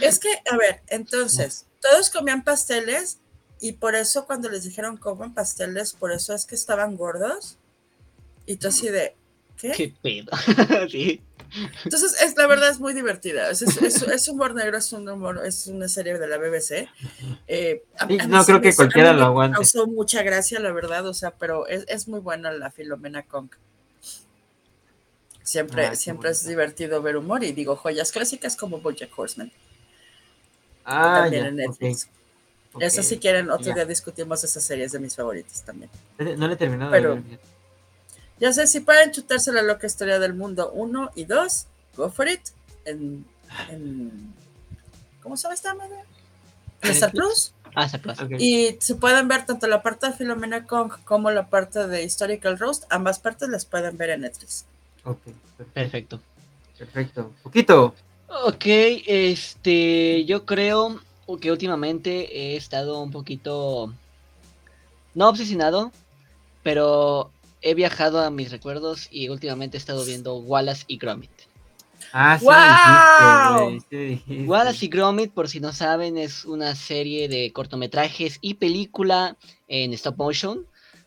es 0.00 0.18
que, 0.18 0.30
a 0.50 0.56
ver, 0.56 0.80
entonces, 0.86 1.66
todos 1.82 2.08
comían 2.08 2.42
pasteles 2.42 3.18
y 3.60 3.72
por 3.72 3.94
eso 3.94 4.24
cuando 4.24 4.48
les 4.48 4.64
dijeron 4.64 4.96
coman 4.96 5.34
pasteles, 5.34 5.92
por 5.92 6.10
eso 6.10 6.34
es 6.34 6.46
que 6.46 6.54
estaban 6.54 6.96
gordos. 6.96 7.58
Y 8.46 8.56
tú 8.56 8.68
así 8.68 8.88
de, 8.88 9.14
¿qué? 9.60 9.72
¿Qué 9.72 9.94
pedo? 10.02 10.30
sí. 10.90 11.20
Entonces, 11.84 12.20
es, 12.22 12.36
la 12.36 12.46
verdad 12.48 12.68
es 12.70 12.80
muy 12.80 12.92
divertida. 12.92 13.50
Es, 13.50 13.62
es- 13.62 13.80
es- 13.80 14.02
es 14.02 14.28
humor 14.28 14.54
negro, 14.54 14.76
es 14.76 14.92
un 14.92 15.08
humor, 15.08 15.40
es 15.46 15.66
una 15.68 15.88
serie 15.88 16.18
de 16.18 16.26
la 16.26 16.38
BBC. 16.38 16.88
Eh, 17.46 17.82
a- 17.98 18.06
Sí, 18.08 18.18
a 18.18 18.26
mí 18.26 18.32
no 18.32 18.44
creo 18.44 18.60
que 18.60 18.74
cualquiera 18.74 19.12
lo 19.12 19.24
aguante. 19.26 19.54
Causó 19.54 19.86
mucha 19.86 20.22
gracia, 20.22 20.58
la 20.60 20.72
verdad, 20.72 21.06
o 21.06 21.14
sea, 21.14 21.30
pero 21.30 21.66
es, 21.68 21.84
es 21.88 22.08
muy 22.08 22.20
buena 22.20 22.50
la 22.50 22.70
Filomena 22.70 23.22
Conk. 23.22 23.54
Siempre, 25.42 25.86
Ah, 25.86 25.94
siempre 25.94 26.30
es 26.30 26.44
divertido 26.44 27.00
ver 27.00 27.16
humor 27.16 27.44
y 27.44 27.52
digo 27.52 27.76
joyas 27.76 28.10
clásicas 28.10 28.56
como 28.56 28.80
Bojack 28.80 29.16
Horseman, 29.16 29.52
Ah, 30.84 31.20
también 31.22 31.42
ya, 31.44 31.48
en 31.50 31.56
Netflix. 31.56 32.08
ok, 32.72 32.82
Esa 32.82 33.00
ok. 33.02 33.06
si 33.06 33.18
quieren, 33.18 33.50
otro 33.50 33.66
ya. 33.66 33.74
día 33.74 33.84
discutimos 33.84 34.42
esas 34.42 34.64
series 34.64 34.90
de 34.92 34.98
mis 34.98 35.14
favoritas 35.14 35.62
también. 35.64 35.88
No 36.18 36.48
le 36.48 36.54
he 36.54 36.56
terminado 36.56 36.90
Pero- 36.90 37.14
de 37.14 37.20
ver. 37.20 37.38
Ya 38.38 38.52
sé, 38.52 38.66
si 38.66 38.80
pueden 38.80 39.12
chutarse 39.12 39.52
la 39.52 39.62
loca 39.62 39.86
historia 39.86 40.18
del 40.18 40.34
mundo 40.34 40.70
1 40.72 41.10
y 41.14 41.24
2, 41.24 41.66
go 41.96 42.10
for 42.10 42.28
it. 42.28 42.40
En, 42.84 43.24
en- 43.70 44.34
¿Cómo 45.22 45.36
se 45.36 45.44
llama 45.44 45.54
esta 45.54 45.74
madre? 45.74 45.96
En 46.82 46.90
Star 46.90 47.10
Plus. 47.12 47.52
Ah, 47.74 47.88
se 47.88 47.96
aplaude. 47.96 48.24
Ok. 48.24 48.30
Y 48.40 48.76
se 48.80 48.94
pueden 48.94 49.28
ver 49.28 49.44
tanto 49.44 49.66
la 49.66 49.82
parte 49.82 50.06
de 50.06 50.12
Filomena 50.12 50.64
Kong 50.66 50.92
como 51.04 51.30
la 51.30 51.46
parte 51.48 51.86
de 51.86 52.04
Historical 52.04 52.58
Roast. 52.58 52.84
Ambas 52.90 53.18
partes 53.18 53.48
las 53.48 53.64
pueden 53.64 53.96
ver 53.98 54.10
en 54.10 54.20
Netflix. 54.22 54.64
Ok, 55.04 55.18
perfecto. 55.74 55.74
Perfecto. 55.74 56.20
perfecto. 56.78 57.32
Poquito. 57.42 57.94
Ok, 58.44 58.64
este, 58.66 60.24
yo 60.26 60.44
creo 60.46 61.00
que 61.40 61.50
últimamente 61.50 62.52
he 62.52 62.56
estado 62.56 63.00
un 63.02 63.10
poquito, 63.10 63.92
no 65.14 65.28
obsesionado, 65.28 65.92
pero 66.62 67.30
he 67.66 67.74
viajado 67.74 68.20
a 68.22 68.30
mis 68.30 68.52
recuerdos 68.52 69.08
y 69.10 69.28
últimamente 69.28 69.76
he 69.76 69.80
estado 69.80 70.04
viendo 70.04 70.36
Wallace 70.36 70.84
y 70.86 70.98
Gromit. 70.98 71.30
Ah, 72.12 72.38
sí, 72.38 73.90
güey, 73.90 74.22
sí. 74.24 74.44
Wallace 74.46 74.84
y 74.84 74.88
Gromit, 74.88 75.32
por 75.32 75.48
si 75.48 75.58
no 75.58 75.72
saben, 75.72 76.16
es 76.16 76.44
una 76.44 76.76
serie 76.76 77.28
de 77.28 77.52
cortometrajes 77.52 78.38
y 78.40 78.54
película 78.54 79.36
en 79.66 79.92
stop 79.94 80.16
motion 80.16 80.64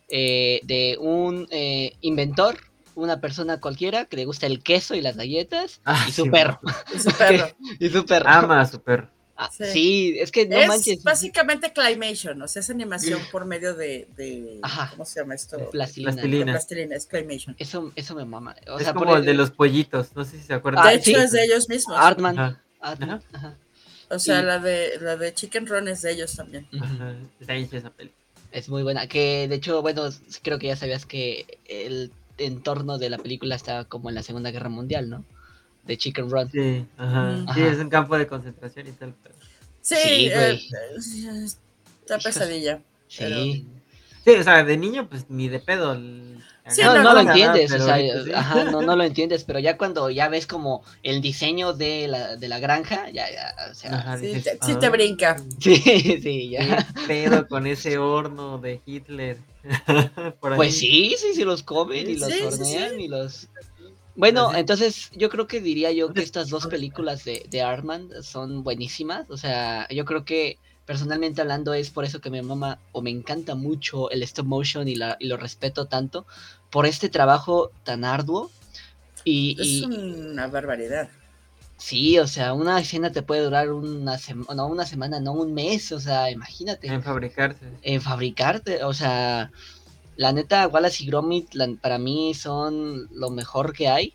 eh, 0.10 0.60
de 0.64 0.98
un 1.00 1.48
eh, 1.50 1.96
inventor, 2.02 2.58
una 2.96 3.22
persona 3.22 3.62
cualquiera 3.62 4.06
que 4.06 4.18
le 4.18 4.26
gusta 4.26 4.46
el 4.46 4.62
queso 4.62 4.96
y 4.96 5.02
las 5.02 5.16
galletas 5.16 5.80
Ah, 5.86 6.04
y 6.08 6.12
sí, 6.12 6.24
su 6.24 6.30
perro. 6.30 6.60
Y 6.94 7.00
su 7.00 7.12
perro. 7.18 7.48
y 7.80 7.90
su 7.90 8.06
perro. 8.06 8.30
Ama 8.30 8.62
a 8.62 8.66
su 8.66 8.82
perro. 8.82 9.10
Ah, 9.42 9.50
Sí. 9.52 9.64
sí. 9.72 10.20
es 10.20 10.32
que 10.32 10.46
no 10.48 10.58
es 10.58 10.68
manches. 10.68 11.02
básicamente 11.02 11.72
Climation, 11.72 12.42
o 12.42 12.48
sea, 12.50 12.60
es 12.60 12.70
animación 12.70 13.22
por 13.32 13.46
medio 13.46 13.74
de, 13.74 14.06
de- 14.18 14.60
Ajá. 14.62 14.90
¿cómo 14.92 15.06
se 15.06 15.22
llama 15.22 15.34
esto? 15.36 15.58
Plastilina. 15.70 16.12
Plastilina. 16.12 16.52
Plastilina, 16.52 16.96
es 16.98 17.06
Climation. 17.06 17.56
Eso, 17.58 17.94
eso 17.96 18.16
me 18.16 18.26
mama. 18.26 18.54
O 18.68 18.78
es 18.78 18.84
sea, 18.84 18.94
como 18.94 19.16
el 19.16 19.24
de 19.24 19.34
los 19.34 19.52
pollitos, 19.52 20.14
no 20.14 20.26
sé 20.26 20.38
si 20.40 20.44
se 20.44 20.54
acuerdan. 20.54 20.86
Ah, 20.86 20.90
de 20.90 20.96
hecho, 20.98 21.06
sí. 21.06 21.14
es 21.16 21.32
de 21.32 21.44
ellos 21.46 21.70
mismos. 21.70 21.98
Artman. 21.98 22.38
Ajá, 22.38 22.62
Artman, 22.82 23.24
ajá. 23.32 23.56
o 24.10 24.20
sea, 24.20 24.42
y- 24.42 24.44
la 24.46 24.60
de 24.60 25.00
la 25.00 25.16
de 25.16 25.34
Chicken 25.34 25.68
Run 25.68 25.88
es 25.88 26.02
de 26.02 26.12
ellos 26.12 26.36
también. 26.36 26.68
Ajá, 26.78 27.16
está 27.40 27.56
esa 27.56 27.92
peli. 27.92 28.12
Es 28.52 28.68
muy 28.68 28.84
buena. 28.84 29.08
Que 29.08 29.48
de 29.48 29.56
hecho, 29.56 29.82
bueno, 29.82 30.10
creo 30.42 30.60
que 30.60 30.68
ya 30.68 30.76
sabías 30.76 31.06
que 31.06 31.60
el 31.66 32.12
entorno 32.38 32.98
de 32.98 33.10
la 33.10 33.18
película 33.20 33.56
está 33.56 33.86
como 33.86 34.10
en 34.10 34.16
la 34.16 34.24
Segunda 34.24 34.52
Guerra 34.52 34.68
Mundial, 34.70 35.10
¿no? 35.10 35.24
De 35.84 35.98
Chicken 35.98 36.30
Run. 36.30 36.52
Sí, 36.52 36.86
ajá. 36.98 37.46
Sí, 37.54 37.62
es 37.62 37.78
un 37.80 37.90
campo 37.90 38.18
de 38.18 38.28
concentración 38.28 38.88
y 38.88 38.92
tal. 38.92 39.14
pero- 39.24 39.36
Sí, 39.82 39.96
Sí, 39.96 40.30
eh, 40.32 40.60
está 42.02 42.18
pesadilla. 42.20 42.82
Sí. 43.08 43.66
Sí, 44.26 44.32
o 44.32 44.44
sea, 44.44 44.64
de 44.64 44.78
niño, 44.78 45.08
pues 45.10 45.26
ni 45.30 45.48
de 45.50 45.60
pedo. 45.60 45.94
el- 45.94 46.28
Sí, 46.68 46.82
no, 46.84 46.94
no, 46.94 47.02
no 47.02 47.14
lo 47.14 47.20
entiendes, 47.22 47.72
pero 47.72 47.84
o 47.84 47.88
sea, 47.88 48.40
ajá, 48.40 48.64
no, 48.66 48.82
no 48.84 48.96
lo 48.96 49.04
entiendes, 49.04 49.44
pero 49.44 49.58
ya 49.58 49.76
cuando 49.76 50.12
ya 50.12 50.28
ves 50.30 50.46
como 50.46 50.84
el 51.02 51.20
diseño 51.20 51.74
de 51.74 52.08
la, 52.08 52.36
de 52.36 52.48
la 52.48 52.60
granja, 52.60 53.10
ya, 53.10 53.26
ya, 53.32 53.56
o 53.72 53.74
sea, 53.74 53.96
Ajá, 53.96 54.18
Sí, 54.20 54.28
dices, 54.28 54.60
te- 54.60 54.66
sí 54.68 54.76
te 54.76 54.86
"Ah, 54.86 54.90
brinca". 54.92 55.38
sí, 55.60 55.76
sí, 56.22 56.50
ya. 56.52 56.86
¿Qué 56.94 57.08
pedo 57.08 57.48
con 57.48 57.66
ese 57.66 57.98
horno 57.98 58.60
de 58.60 58.82
Hitler? 58.86 59.38
Por 60.40 60.52
ahí. 60.52 60.58
Pues 60.58 60.78
sí, 60.78 61.16
sí, 61.18 61.34
sí 61.34 61.44
los 61.44 61.64
comen 61.64 62.08
y 62.08 62.14
Sí, 62.14 62.20
los 62.20 62.30
sí, 62.32 62.38
sí. 62.38 62.46
hornean 62.46 63.00
y 63.02 63.08
los... 63.08 63.48
Bueno, 64.20 64.54
entonces 64.54 65.10
yo 65.14 65.30
creo 65.30 65.48
que 65.48 65.62
diría 65.62 65.92
yo 65.94 66.14
que 66.14 66.24
estas 66.24 66.50
dos 66.50 66.68
películas 66.68 67.24
de, 67.24 67.46
de 67.50 67.62
Armand 67.62 68.22
son 68.22 68.64
buenísimas, 68.64 69.30
o 69.30 69.38
sea, 69.38 69.88
yo 69.90 70.04
creo 70.06 70.26
que 70.26 70.60
personalmente 70.86 71.42
hablando 71.42 71.74
es 71.74 71.90
por 71.92 72.04
eso 72.04 72.20
que 72.20 72.30
me 72.30 72.42
mama 72.42 72.82
o 72.92 73.02
me 73.02 73.12
encanta 73.12 73.56
mucho 73.56 74.10
el 74.12 74.22
stop 74.24 74.46
motion 74.48 74.88
y, 74.90 74.96
la, 74.96 75.16
y 75.20 75.28
lo 75.28 75.38
respeto 75.38 75.88
tanto 75.88 76.28
por 76.70 76.86
este 76.86 77.08
trabajo 77.10 77.72
tan 77.84 78.04
arduo 78.04 78.52
y, 79.24 79.58
Es 79.58 79.84
y- 79.84 79.84
una 79.84 80.48
barbaridad. 80.48 81.08
sí, 81.78 82.20
o 82.20 82.28
sea, 82.28 82.54
una 82.54 82.80
escena 82.80 83.12
te 83.12 83.24
puede 83.24 83.44
durar 83.44 83.72
una 83.72 84.18
semana, 84.18 84.56
no 84.56 84.68
una 84.68 84.86
semana, 84.86 85.20
no 85.20 85.34
un 85.34 85.54
mes, 85.54 85.92
o 85.92 86.00
sea, 86.00 86.30
imagínate 86.32 86.96
En 86.96 87.02
fabricarse. 87.04 87.68
en 87.82 88.02
fabricarte, 88.02 88.84
o 88.84 88.94
sea, 88.94 89.52
la 90.20 90.34
neta, 90.34 90.68
Wallace 90.68 91.04
y 91.04 91.08
Gromit 91.08 91.54
la- 91.54 91.74
para 91.82 91.98
mí 91.98 92.34
son 92.34 93.08
lo 93.12 93.30
mejor 93.30 93.72
que 93.74 93.88
hay. 93.88 94.14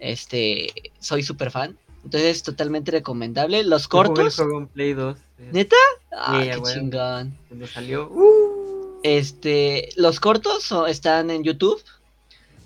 Este, 0.00 0.72
soy 0.98 1.22
súper 1.22 1.50
fan. 1.52 1.78
Entonces, 2.04 2.42
totalmente 2.42 2.90
recomendable. 2.90 3.62
Los 3.62 3.86
jugué 3.86 4.08
cortos, 4.08 4.42
Play 4.74 4.92
2. 4.92 5.16
eh, 5.38 5.50
¿Neta? 5.52 5.76
ah, 6.16 6.40
qué 6.42 6.60
chingón. 6.72 7.38
Cuando 7.48 7.66
salió. 7.66 8.08
uh, 8.10 9.00
Este, 9.02 9.90
los 9.96 10.18
cortos 10.20 10.72
están 10.88 11.30
en 11.30 11.44
YouTube. 11.44 11.80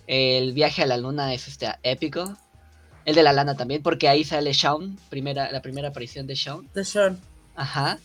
El 0.06 0.52
viaje 0.54 0.82
a 0.82 0.86
la 0.86 0.96
luna 0.96 1.34
es 1.34 1.48
este 1.48 1.68
épico. 1.82 2.36
El 3.04 3.14
de 3.14 3.22
la 3.22 3.32
lana 3.32 3.56
también, 3.56 3.82
porque 3.82 4.08
ahí 4.08 4.24
sale 4.24 4.52
Shaun, 4.52 4.98
primera, 5.08 5.50
la 5.52 5.62
primera 5.62 5.88
aparición 5.88 6.26
de 6.26 6.34
Shaun. 6.34 6.68
De 6.74 6.84
Sean. 6.84 7.18
Ajá. 7.56 7.98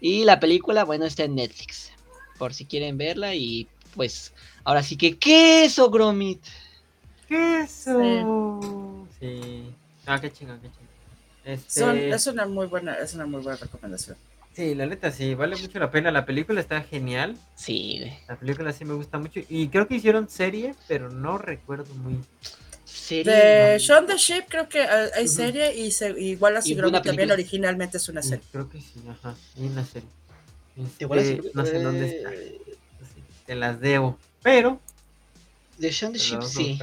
Y 0.00 0.24
la 0.24 0.38
película, 0.40 0.84
bueno, 0.84 1.04
está 1.06 1.24
en 1.24 1.34
Netflix. 1.36 1.90
Por 2.38 2.54
si 2.54 2.66
quieren 2.66 2.98
verla. 2.98 3.34
Y 3.34 3.66
pues, 3.94 4.32
ahora 4.64 4.82
sí 4.82 4.96
que, 4.96 5.18
queso, 5.18 5.90
Gromit. 5.90 6.40
¡Queso! 7.28 9.06
Sí. 9.20 9.72
Ah, 10.06 10.20
qué 10.20 10.32
chingón, 10.32 10.60
qué 10.60 10.68
chingón. 10.68 10.88
Este, 11.44 11.80
Son- 11.80 11.98
es 11.98 12.26
una 12.26 12.46
muy 12.46 12.66
buena, 12.66 12.94
es 12.94 13.14
una 13.14 13.26
muy 13.26 13.42
buena 13.42 13.58
recomendación. 13.58 14.16
Sí, 14.54 14.74
la 14.74 14.86
neta 14.86 15.10
sí, 15.12 15.34
vale 15.34 15.54
mucho 15.56 15.78
la 15.78 15.90
pena. 15.90 16.10
La 16.10 16.26
película 16.26 16.60
está 16.60 16.82
genial. 16.82 17.36
Sí, 17.54 17.98
güey. 18.00 18.18
La 18.28 18.36
película 18.36 18.72
sí 18.72 18.84
me 18.84 18.94
gusta 18.94 19.18
mucho. 19.18 19.40
Y 19.48 19.68
creo 19.68 19.86
que 19.86 19.94
hicieron 19.96 20.28
serie, 20.28 20.74
pero 20.88 21.10
no 21.10 21.38
recuerdo 21.38 21.94
muy. 21.94 22.18
Serie. 22.84 23.32
De 23.32 23.78
Shaun 23.78 24.06
the 24.06 24.16
Sheep 24.16 24.46
creo 24.48 24.68
que 24.68 24.80
hay 24.80 25.10
hay 25.14 25.28
serie 25.28 25.74
y, 25.76 25.90
se, 25.92 26.10
una 26.12 26.58
Gromit 26.74 27.02
también 27.04 27.30
originalmente 27.30 27.98
es 27.98 28.08
una 28.08 28.20
Sí, 28.22 28.30
serie. 28.30 28.44
creo 28.50 28.68
que 28.68 28.80
sí, 28.80 29.00
ajá. 29.08 29.34
Y 29.56 29.66
una 29.66 29.84
serie. 29.84 30.08
Este, 30.76 31.06
no 31.54 31.64
sé 31.66 31.80
dónde 31.82 32.06
está. 32.18 32.30
Sí, 33.48 33.54
Te 33.54 33.54
las 33.54 33.80
debo. 33.80 34.18
Pero. 34.42 34.80
De 35.78 35.88
a 35.88 35.92
sí. 35.92 36.78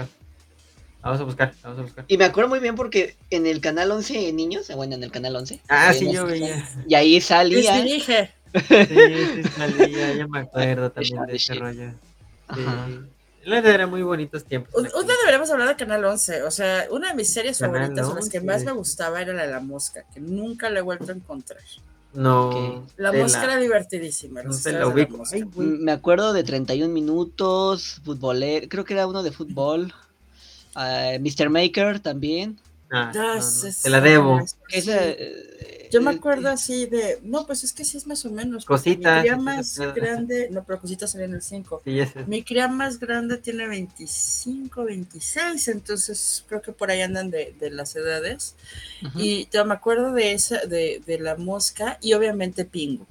Vamos 1.01 1.21
a 1.21 1.23
buscar, 1.23 1.53
vamos 1.61 1.79
a 1.79 1.81
buscar. 1.83 2.05
Y 2.07 2.17
me 2.17 2.25
acuerdo 2.25 2.49
muy 2.49 2.59
bien 2.59 2.75
porque 2.75 3.15
en 3.29 3.45
el 3.45 3.61
canal 3.61 3.91
11 3.91 4.33
Niños, 4.33 4.69
eh, 4.71 4.75
bueno, 4.75 4.95
en 4.95 5.03
el 5.03 5.11
canal 5.11 5.35
11. 5.35 5.61
Ah, 5.67 5.89
ahí 5.89 5.99
sí, 5.99 6.11
yo 6.11 6.25
veía. 6.25 6.67
Y 6.87 6.95
ahí 6.95 7.21
salía. 7.21 7.75
dirige. 7.75 8.31
Sí, 8.53 8.85
sí, 8.87 9.43
salía, 9.55 10.13
ya 10.15 10.27
me 10.27 10.39
acuerdo 10.39 10.91
también 10.93 11.25
de 11.27 11.35
ese 11.35 11.53
rollo. 11.53 11.93
Ajá. 12.47 12.87
Sí. 12.87 12.99
La 13.43 13.55
verdad 13.57 13.75
era 13.75 13.87
muy 13.87 14.01
bonitos 14.01 14.43
tiempos. 14.45 14.73
Un, 14.73 15.05
día 15.05 15.15
deberíamos 15.21 15.51
hablar 15.51 15.67
de 15.67 15.75
Canal 15.75 16.03
11. 16.03 16.41
O 16.43 16.51
sea, 16.51 16.87
una 16.89 17.09
de 17.09 17.13
mis 17.13 17.31
series 17.31 17.59
Canal 17.59 17.81
favoritas 17.81 18.07
o 18.07 18.15
las 18.15 18.29
que 18.29 18.39
11. 18.39 18.47
más 18.47 18.63
me 18.63 18.71
gustaba 18.71 19.21
era 19.21 19.33
la 19.33 19.45
de 19.45 19.51
la 19.51 19.59
mosca, 19.59 20.03
que 20.11 20.19
nunca 20.19 20.71
la 20.71 20.79
he 20.79 20.81
vuelto 20.81 21.11
a 21.11 21.15
encontrar. 21.15 21.61
No. 22.15 22.85
La 22.97 23.11
mosca 23.11 23.43
era 23.43 23.57
divertidísima. 23.57 24.41
No 24.41 24.53
se 24.53 24.71
la 24.71 24.87
ubico. 24.87 25.21
Ay, 25.31 25.43
Me 25.55 25.91
acuerdo 25.91 26.33
de 26.33 26.43
31 26.43 26.93
minutos, 26.93 28.01
futbolero, 28.03 28.67
creo 28.69 28.85
que 28.85 28.93
era 28.93 29.07
uno 29.07 29.21
de 29.21 29.31
fútbol. 29.31 29.93
ah, 30.75 31.11
Mr. 31.19 31.49
Maker 31.49 31.99
también. 31.99 32.57
Ah, 32.91 33.11
no, 33.13 33.41
Te 33.83 33.89
la 33.89 34.01
debo. 34.01 34.39
eh, 34.71 35.89
Yo 35.91 36.01
me 36.01 36.11
acuerdo 36.11 36.49
así 36.49 36.85
de. 36.85 37.19
No, 37.23 37.45
pues 37.45 37.63
es 37.63 37.73
que 37.73 37.83
sí 37.83 37.97
es 37.97 38.05
más 38.07 38.25
o 38.25 38.31
menos. 38.31 38.65
Cositas, 38.65 39.15
Mi 39.15 39.21
cría 39.21 39.37
más 39.37 39.79
grande. 39.95 40.49
No, 40.51 40.63
pero 40.63 40.79
cositas 40.79 41.11
salían 41.11 41.31
en 41.31 41.35
el 41.37 41.41
5. 41.41 41.81
Sí, 41.83 41.99
ese. 41.99 42.23
Mi 42.25 42.43
cría 42.43 42.67
más 42.67 42.99
grande 42.99 43.37
tiene 43.37 43.67
25, 43.67 44.83
26, 44.85 45.67
entonces 45.69 46.43
creo 46.47 46.61
que 46.61 46.71
por 46.71 46.91
ahí 46.91 47.01
andan 47.01 47.29
de, 47.31 47.55
de 47.59 47.71
las 47.71 47.95
edades. 47.95 48.55
Y 49.15 49.47
yo 49.51 49.65
me 49.65 49.73
acuerdo 49.73 50.11
de 50.13 50.33
esa, 50.33 50.65
de, 50.65 51.01
de 51.05 51.19
la 51.19 51.35
mosca 51.35 51.97
y 52.01 52.13
obviamente 52.13 52.65
Pingu. 52.65 53.05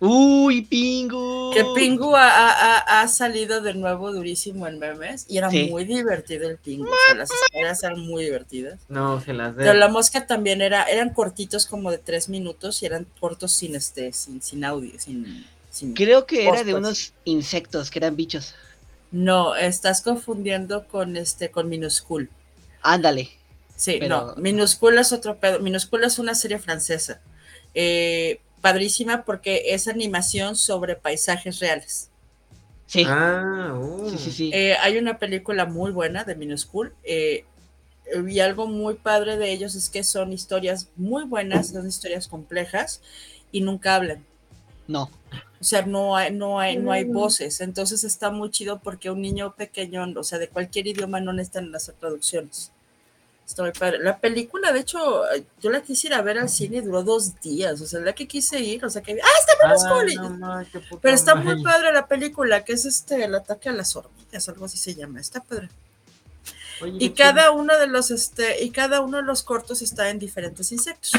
Uy, 0.00 0.62
Pingu. 0.62 1.50
Que 1.52 1.62
Pingu 1.74 2.16
ha, 2.16 2.26
ha- 2.30 2.78
ha- 2.78 3.00
ha 3.02 3.08
salido 3.08 3.60
de 3.60 3.74
nuevo 3.74 4.12
durísimo 4.12 4.66
en 4.66 4.78
memes 4.78 5.26
y 5.28 5.36
era 5.36 5.50
Sí. 5.50 5.68
muy 5.70 5.84
divertido 5.84 6.48
el 6.48 6.56
Pingu. 6.56 6.84
O 6.86 6.94
sea, 7.06 7.14
las 7.16 7.28
historias 7.30 7.82
eran 7.84 8.00
muy 8.00 8.24
divertidas. 8.24 8.80
No, 8.88 9.20
se 9.20 9.34
las 9.34 9.54
Pero 9.54 9.66
debo. 9.72 9.78
la 9.78 9.88
mosca 9.88 10.26
también 10.26 10.62
era, 10.62 10.84
eran 10.84 11.10
cortitos 11.12 11.66
como 11.66 11.90
de 11.90 11.98
tres 11.98 12.30
minutos 12.30 12.82
y 12.82 12.86
eran 12.86 13.06
cortos 13.20 13.52
sin 13.52 13.74
este, 13.76 14.12
sin, 14.14 14.40
sin 14.40 14.64
audio, 14.64 14.98
sin, 14.98 15.46
sin- 15.70 15.92
Creo 15.94 16.24
que 16.24 16.48
era 16.48 16.64
de 16.64 16.74
unos 16.74 17.12
insectos, 17.24 17.90
que 17.90 17.98
eran 17.98 18.16
bichos. 18.16 18.54
No, 19.12 19.54
estás 19.54 20.00
confundiendo 20.00 20.86
con 20.88 21.16
este, 21.18 21.50
con 21.50 21.68
Minuscule. 21.68 22.28
Ándale. 22.80 23.28
Sí, 23.76 23.96
Pero- 24.00 24.34
no, 24.34 24.36
Minuscula 24.36 25.02
es 25.02 25.12
otro 25.12 25.36
pedo. 25.38 25.60
Minuscula 25.60 26.06
es 26.06 26.18
una 26.18 26.34
serie 26.34 26.58
francesa. 26.58 27.20
Eh, 27.74 28.40
padrísima 28.60 29.24
porque 29.24 29.74
es 29.74 29.88
animación 29.88 30.56
sobre 30.56 30.96
paisajes 30.96 31.58
reales. 31.60 32.10
Sí. 32.86 33.04
Ah, 33.06 33.78
uh. 33.80 34.10
sí, 34.10 34.18
sí, 34.18 34.32
sí. 34.32 34.50
Eh, 34.52 34.74
hay 34.80 34.98
una 34.98 35.18
película 35.18 35.64
muy 35.64 35.92
buena 35.92 36.24
de 36.24 36.34
Minuscule. 36.34 36.92
eh, 37.04 37.44
y 38.28 38.40
algo 38.40 38.66
muy 38.66 38.94
padre 38.94 39.36
de 39.36 39.52
ellos 39.52 39.74
es 39.74 39.88
que 39.88 40.02
son 40.02 40.32
historias 40.32 40.88
muy 40.96 41.24
buenas, 41.24 41.68
son 41.68 41.86
historias 41.86 42.26
complejas 42.28 43.00
y 43.52 43.60
nunca 43.60 43.94
hablan. 43.94 44.24
No. 44.88 45.10
O 45.60 45.64
sea, 45.64 45.82
no 45.82 46.16
hay, 46.16 46.32
no 46.32 46.58
hay, 46.58 46.76
no 46.76 46.90
hay 46.90 47.04
voces. 47.04 47.60
Entonces 47.60 48.02
está 48.02 48.30
muy 48.30 48.50
chido 48.50 48.80
porque 48.80 49.10
un 49.10 49.20
niño 49.20 49.54
pequeño, 49.54 50.04
o 50.16 50.24
sea, 50.24 50.38
de 50.38 50.48
cualquier 50.48 50.86
idioma 50.86 51.20
no 51.20 51.32
necesitan 51.32 51.70
las 51.70 51.92
traducciones. 52.00 52.72
Está 53.50 53.62
muy 53.64 53.72
padre. 53.72 53.98
La 54.00 54.18
película, 54.18 54.72
de 54.72 54.80
hecho, 54.80 55.22
yo 55.60 55.70
la 55.70 55.82
quisiera 55.82 56.22
ver 56.22 56.38
al 56.38 56.48
cine 56.48 56.78
y 56.78 56.80
duró 56.82 57.02
dos 57.02 57.40
días. 57.40 57.80
O 57.80 57.86
sea, 57.86 57.98
la 58.00 58.12
que 58.12 58.28
quise 58.28 58.60
ir, 58.60 58.84
o 58.84 58.90
sea, 58.90 59.02
que. 59.02 59.12
¡Ah, 59.12 59.26
está 59.40 59.52
Ah, 59.62 60.04
Minuscule! 60.04 60.38
no, 60.38 60.98
Pero 61.02 61.14
está 61.14 61.34
madre. 61.34 61.54
muy 61.54 61.64
padre 61.64 61.92
la 61.92 62.06
película, 62.06 62.64
que 62.64 62.72
es 62.74 62.84
este, 62.84 63.24
el 63.24 63.34
ataque 63.34 63.68
a 63.68 63.72
las 63.72 63.94
hormigas, 63.96 64.48
algo 64.48 64.64
así 64.66 64.78
se 64.78 64.94
llama. 64.94 65.20
Está 65.20 65.42
padre. 65.42 65.68
Oye, 66.80 66.96
Y 66.98 67.10
cada 67.10 67.50
uno 67.50 67.76
de 67.76 67.88
los, 67.88 68.10
este, 68.10 68.62
y 68.64 68.70
cada 68.70 69.00
uno 69.00 69.18
de 69.18 69.24
los 69.24 69.42
cortos 69.42 69.82
está 69.82 70.08
en 70.10 70.18
diferentes 70.18 70.70
insectos. 70.72 71.12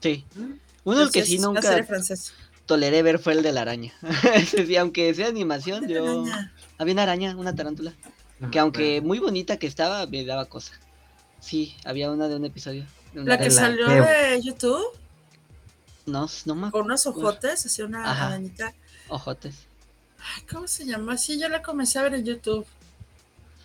Sí. 0.00 0.24
¿Mm? 0.34 0.52
Uno 0.84 0.96
que 1.10 1.20
Entonces, 1.20 1.26
sí 1.28 1.38
una 1.38 1.46
nunca 1.48 1.60
toleré 2.66 3.02
ver 3.02 3.18
fue 3.18 3.32
el 3.34 3.42
de 3.42 3.52
la 3.52 3.62
araña. 3.62 3.92
Sí, 4.46 4.76
aunque 4.76 5.12
sea 5.12 5.26
animación, 5.28 5.88
yo. 5.88 6.04
Araña. 6.04 6.52
Había 6.78 6.92
una 6.94 7.02
araña, 7.02 7.36
una 7.36 7.54
tarántula. 7.54 7.92
No 8.38 8.50
Que 8.50 8.58
aunque 8.58 9.00
muy 9.00 9.18
bonita 9.18 9.58
que 9.58 9.66
estaba, 9.66 10.06
me 10.06 10.24
daba 10.24 10.46
cosa. 10.46 10.72
Sí, 11.44 11.76
había 11.84 12.10
una 12.10 12.26
de 12.28 12.36
un 12.36 12.44
episodio. 12.44 12.86
de 13.12 13.20
una 13.20 13.36
La 13.36 13.38
que 13.38 13.50
salió 13.50 13.86
de 13.88 14.40
YouTube 14.42 14.82
No, 16.06 16.26
no 16.46 16.54
me 16.54 16.70
con 16.70 16.86
unos 16.86 17.06
ojotes, 17.06 17.66
así 17.66 17.82
una 17.82 18.10
Ajá. 18.10 18.28
arañita. 18.28 18.72
Ojotes. 19.08 19.54
Ay, 20.18 20.42
¿Cómo 20.50 20.66
se 20.66 20.86
llama? 20.86 21.16
Sí, 21.18 21.38
yo 21.38 21.48
la 21.48 21.60
comencé 21.62 21.98
a 21.98 22.02
ver 22.02 22.14
en 22.14 22.24
YouTube. 22.24 22.66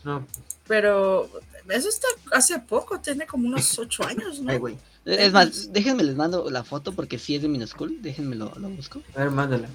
No, 0.03 0.25
Pero 0.67 1.29
eso 1.69 1.89
está 1.89 2.07
hace 2.33 2.59
poco, 2.59 2.99
tiene 2.99 3.25
como 3.25 3.47
unos 3.47 3.77
ocho 3.79 4.05
años, 4.05 4.39
¿no? 4.41 4.51
ay, 4.51 4.57
güey. 4.57 4.77
Es 5.05 5.31
más, 5.31 5.71
déjenme 5.71 6.03
les 6.03 6.15
mando 6.15 6.49
la 6.49 6.63
foto 6.63 6.91
porque 6.93 7.17
sí 7.17 7.35
es 7.35 7.41
de 7.41 7.47
Minuscool. 7.47 8.01
Déjenme 8.01 8.35
lo, 8.35 8.53
lo 8.55 8.69
busco. 8.69 9.01
A 9.15 9.19
ver, 9.19 9.31
mándala. 9.31 9.69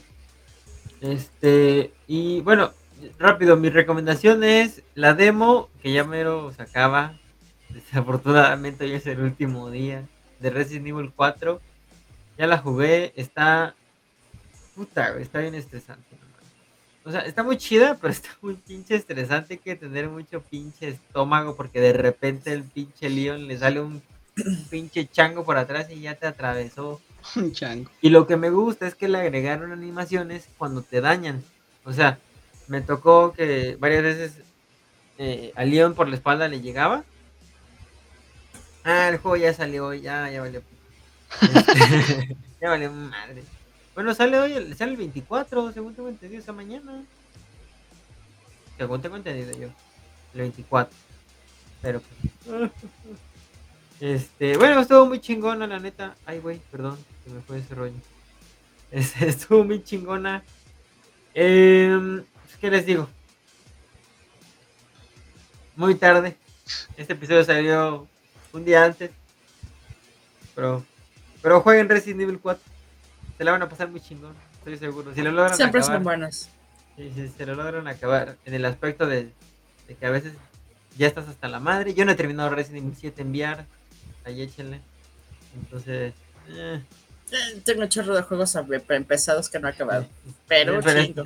Este, 1.00 1.92
y 2.06 2.40
bueno, 2.42 2.72
rápido, 3.18 3.56
mi 3.56 3.70
recomendación 3.70 4.44
es 4.44 4.82
la 4.94 5.14
demo 5.14 5.68
que 5.82 5.92
ya 5.92 6.04
mero 6.04 6.52
se 6.54 6.62
acaba. 6.62 7.18
Desafortunadamente 7.74 8.84
hoy 8.84 8.92
es 8.92 9.06
el 9.06 9.18
último 9.20 9.68
día 9.68 10.06
de 10.38 10.50
Resident 10.50 10.86
Evil 10.86 11.12
4. 11.14 11.60
Ya 12.38 12.46
la 12.46 12.58
jugué, 12.58 13.12
está. 13.16 13.74
Puta, 14.76 15.18
está 15.18 15.40
bien 15.40 15.56
estresante. 15.56 16.16
no. 16.16 17.10
O 17.10 17.10
sea, 17.10 17.22
está 17.22 17.42
muy 17.42 17.58
chida, 17.58 17.98
pero 18.00 18.12
está 18.12 18.30
muy 18.40 18.54
pinche 18.54 18.94
estresante. 18.94 19.54
Hay 19.54 19.58
que 19.58 19.74
tener 19.74 20.08
mucho 20.08 20.40
pinche 20.40 20.88
estómago 20.88 21.56
porque 21.56 21.80
de 21.80 21.92
repente 21.92 22.52
el 22.52 22.62
pinche 22.62 23.10
Leon 23.10 23.48
le 23.48 23.58
sale 23.58 23.80
un 23.80 24.00
pinche 24.70 25.08
chango 25.08 25.44
por 25.44 25.56
atrás 25.56 25.90
y 25.90 26.00
ya 26.00 26.14
te 26.14 26.28
atravesó. 26.28 27.00
Un 27.34 27.52
chango. 27.52 27.90
Y 28.00 28.10
lo 28.10 28.28
que 28.28 28.36
me 28.36 28.50
gusta 28.50 28.86
es 28.86 28.94
que 28.94 29.08
le 29.08 29.18
agregaron 29.18 29.72
animaciones 29.72 30.48
cuando 30.58 30.82
te 30.82 31.00
dañan. 31.00 31.42
O 31.84 31.92
sea, 31.92 32.18
me 32.68 32.82
tocó 32.82 33.32
que 33.32 33.76
varias 33.80 34.02
veces 34.04 34.32
eh, 35.18 35.52
a 35.56 35.64
Leon 35.64 35.94
por 35.94 36.08
la 36.08 36.14
espalda 36.14 36.46
le 36.46 36.60
llegaba. 36.60 37.04
Ah, 38.84 39.08
el 39.08 39.18
juego 39.18 39.36
ya 39.36 39.54
salió, 39.54 39.94
ya, 39.94 40.30
ya 40.30 40.42
valió. 40.42 40.62
Este, 41.40 42.36
ya 42.60 42.68
valió 42.68 42.92
madre. 42.92 43.42
Bueno, 43.94 44.14
sale 44.14 44.38
hoy, 44.38 44.74
sale 44.74 44.92
el 44.92 44.96
24, 44.98 45.72
según 45.72 45.94
tengo 45.94 46.08
entendido, 46.08 46.40
esta 46.40 46.52
mañana. 46.52 47.02
Según 48.76 49.00
tengo 49.00 49.16
entendido 49.16 49.52
yo. 49.52 49.68
El 50.34 50.40
24. 50.40 50.94
Pero 51.80 52.00
pues. 52.00 52.70
Este, 54.00 54.56
bueno, 54.58 54.80
estuvo 54.80 55.06
muy 55.06 55.20
chingona, 55.20 55.66
la 55.66 55.78
neta. 55.78 56.16
Ay, 56.26 56.40
güey, 56.40 56.60
perdón, 56.70 56.98
se 57.24 57.30
me 57.30 57.40
fue 57.40 57.58
ese 57.58 57.74
rollo. 57.74 57.94
Este, 58.90 59.28
estuvo 59.28 59.64
muy 59.64 59.82
chingona. 59.82 60.44
Pues, 61.32 62.56
¿Qué 62.60 62.70
les 62.70 62.86
digo? 62.86 63.08
Muy 65.74 65.96
tarde. 65.96 66.36
Este 66.96 67.14
episodio 67.14 67.42
salió 67.42 68.06
un 68.54 68.64
día 68.64 68.84
antes. 68.84 69.10
Pero, 70.54 70.84
pero 71.42 71.60
jueguen 71.60 71.88
Resident 71.88 72.20
Evil 72.22 72.38
4. 72.40 72.62
Se 73.36 73.44
la 73.44 73.52
van 73.52 73.62
a 73.62 73.68
pasar 73.68 73.88
muy 73.90 74.00
chingón, 74.00 74.34
estoy 74.58 74.78
seguro. 74.78 75.12
Si 75.14 75.20
lo 75.22 75.32
logran 75.32 75.56
Siempre 75.56 75.80
acabar, 75.80 75.96
son 75.96 76.04
buenas. 76.04 76.50
Sí, 76.96 77.12
sí, 77.14 77.32
se 77.36 77.46
lo 77.46 77.54
logran 77.56 77.86
acabar. 77.88 78.36
En 78.44 78.54
el 78.54 78.64
aspecto 78.64 79.06
de, 79.06 79.30
de 79.88 79.94
que 79.96 80.06
a 80.06 80.10
veces 80.10 80.34
ya 80.96 81.08
estás 81.08 81.28
hasta 81.28 81.48
la 81.48 81.58
madre. 81.58 81.94
Yo 81.94 82.04
no 82.04 82.12
he 82.12 82.14
terminado 82.14 82.50
Resident 82.50 82.84
Evil 82.86 82.96
7 82.98 83.22
enviar. 83.22 83.66
Ahí 84.24 84.40
échenle. 84.42 84.80
Entonces. 85.56 86.14
eh, 86.48 86.80
Eh, 87.32 87.60
Tengo 87.64 87.82
un 87.82 87.88
chorro 87.88 88.14
de 88.14 88.22
juegos 88.22 88.56
empezados 88.90 89.48
que 89.48 89.58
no 89.58 89.66
he 89.66 89.72
acabado. 89.72 90.06
Pero 90.46 90.80
pero, 90.80 91.02
chingo. 91.04 91.24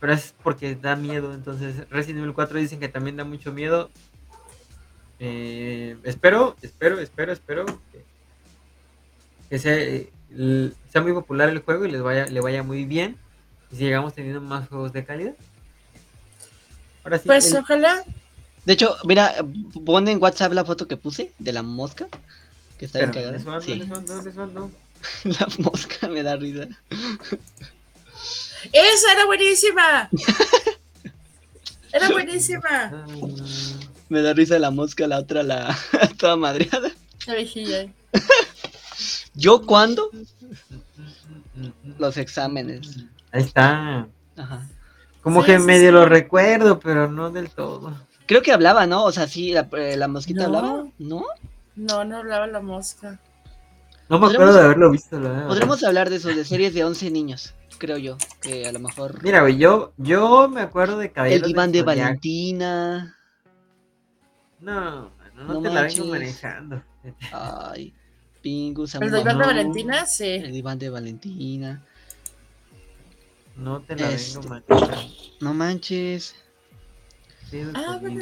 pero 0.00 0.12
es 0.14 0.34
porque 0.42 0.74
da 0.74 0.96
miedo. 0.96 1.32
Entonces, 1.32 1.88
Resident 1.90 2.20
Evil 2.22 2.34
4 2.34 2.58
dicen 2.58 2.80
que 2.80 2.88
también 2.88 3.16
da 3.16 3.22
mucho 3.24 3.52
miedo. 3.52 3.90
Eh, 5.20 5.96
espero, 6.04 6.56
espero, 6.62 7.00
espero, 7.00 7.32
espero 7.32 7.66
que, 7.66 8.04
que 9.50 9.58
sea, 9.58 9.74
eh, 9.76 10.10
el- 10.30 10.74
sea 10.92 11.00
muy 11.02 11.12
popular 11.12 11.48
el 11.48 11.58
juego 11.60 11.84
y 11.86 11.90
les 11.90 12.02
vaya, 12.02 12.26
le 12.26 12.40
vaya 12.40 12.62
muy 12.62 12.84
bien. 12.84 13.16
Y 13.72 13.76
sigamos 13.76 14.14
teniendo 14.14 14.40
más 14.40 14.68
juegos 14.68 14.92
de 14.92 15.04
calidad. 15.04 15.34
Ahora 17.04 17.18
sí, 17.18 17.24
Pues 17.26 17.52
el- 17.52 17.58
ojalá. 17.58 18.04
De 18.64 18.72
hecho, 18.74 18.96
mira, 19.04 19.34
pon 19.84 20.06
en 20.08 20.22
WhatsApp 20.22 20.52
la 20.52 20.64
foto 20.64 20.86
que 20.86 20.96
puse 20.96 21.32
de 21.38 21.52
la 21.52 21.62
mosca. 21.62 22.06
Que 22.78 22.84
está 22.84 22.98
bien 23.00 23.10
cagada. 23.12 23.60
Sí, 23.60 23.74
la 25.24 25.48
mosca 25.58 26.08
me 26.08 26.22
da 26.22 26.36
risa. 26.36 26.68
¡Esa 28.72 29.12
era 29.12 29.26
buenísima! 29.26 30.08
Era 31.92 32.10
buenísima. 32.10 33.04
Me 34.08 34.22
da 34.22 34.32
risa 34.32 34.58
la 34.58 34.70
mosca, 34.70 35.06
la 35.06 35.18
otra 35.18 35.42
la 35.42 35.76
toda 36.18 36.36
madreada. 36.36 36.90
La 37.26 37.34
viejilla. 37.34 37.86
¿Yo 39.34 39.66
cuándo? 39.66 40.10
Los 41.98 42.16
exámenes. 42.16 43.04
Ahí 43.32 43.42
está. 43.42 44.06
Ajá. 44.36 44.66
Como 45.22 45.42
Sí, 45.42 45.46
que 45.48 45.58
sí, 45.58 45.64
medio 45.64 45.88
sí. 45.88 45.92
lo 45.92 46.06
recuerdo, 46.06 46.80
pero 46.80 47.10
no 47.10 47.30
del 47.30 47.50
todo. 47.50 47.92
Creo 48.26 48.42
que 48.42 48.52
hablaba, 48.52 48.86
¿no? 48.86 49.04
O 49.04 49.12
sea, 49.12 49.26
sí, 49.28 49.52
la, 49.52 49.68
eh, 49.72 49.96
la 49.96 50.08
mosquita 50.08 50.46
No. 50.48 50.58
hablaba, 50.58 50.84
¿no? 50.98 51.24
No, 51.76 52.04
no 52.04 52.16
hablaba 52.18 52.46
la 52.46 52.60
mosca. 52.60 53.18
No 54.08 54.18
me 54.18 54.26
Podremos- 54.26 54.34
acuerdo 54.34 54.54
de 54.54 54.64
haberlo 54.64 54.90
visto. 54.90 55.20
La 55.20 55.28
verdad. 55.30 55.46
Podremos 55.48 55.84
hablar 55.84 56.10
de 56.10 56.16
eso, 56.16 56.28
de 56.28 56.44
series 56.44 56.72
de 56.74 56.84
11 56.84 57.10
niños, 57.10 57.54
creo 57.78 57.98
yo. 57.98 58.16
Que 58.40 58.66
a 58.66 58.72
lo 58.72 58.78
mejor. 58.80 59.22
Mira, 59.22 59.42
güey, 59.42 59.58
yo, 59.58 59.92
yo 59.98 60.48
me 60.48 60.62
acuerdo 60.62 60.98
de 60.98 61.06
el 61.06 61.12
Caballeros 61.12 61.42
del 61.42 61.48
diván 61.48 61.72
de 61.72 61.80
Zodiaco. 61.80 62.00
Valentina. 62.00 63.16
No, 64.60 64.72
mano, 65.18 65.34
no, 65.36 65.44
No 65.54 65.62
te 65.62 65.68
la 65.68 65.74
manches. 65.82 65.98
vengo 65.98 66.10
manejando. 66.12 66.82
Ay, 67.32 67.94
Pingus, 68.40 68.94
¿El 68.94 69.10
de 69.10 69.20
Iván 69.20 69.24
de 69.38 69.42
no. 69.44 69.46
Valentina? 69.46 70.06
Sí. 70.06 70.24
El 70.24 70.52
diván 70.52 70.78
de 70.78 70.90
Valentina. 70.90 71.82
No 73.56 73.80
te 73.80 73.96
la 73.96 74.10
Este. 74.12 74.38
vengo 74.38 74.48
manejando. 74.48 75.04
No 75.40 75.54
manches. 75.54 76.34
Sí, 77.50 77.62
Ah, 77.74 77.98
bueno, 78.00 78.20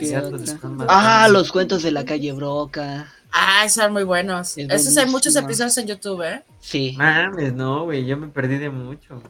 Ah, 0.88 1.28
los 1.30 1.50
cuentos 1.50 1.82
de 1.82 1.90
la 1.90 2.04
calle 2.04 2.32
Broca. 2.32 3.12
Ah, 3.32 3.68
son 3.68 3.92
muy 3.92 4.04
buenos. 4.04 4.56
Es 4.56 4.68
Esos 4.70 4.96
hay 4.96 5.06
muchos 5.06 5.36
episodios 5.36 5.76
en 5.78 5.86
YouTube, 5.86 6.22
¿eh? 6.22 6.42
Sí. 6.60 6.94
Mames, 6.96 7.52
no, 7.52 7.84
güey, 7.84 8.06
yo 8.06 8.16
me 8.16 8.28
perdí 8.28 8.58
de 8.58 8.70
mucho. 8.70 9.22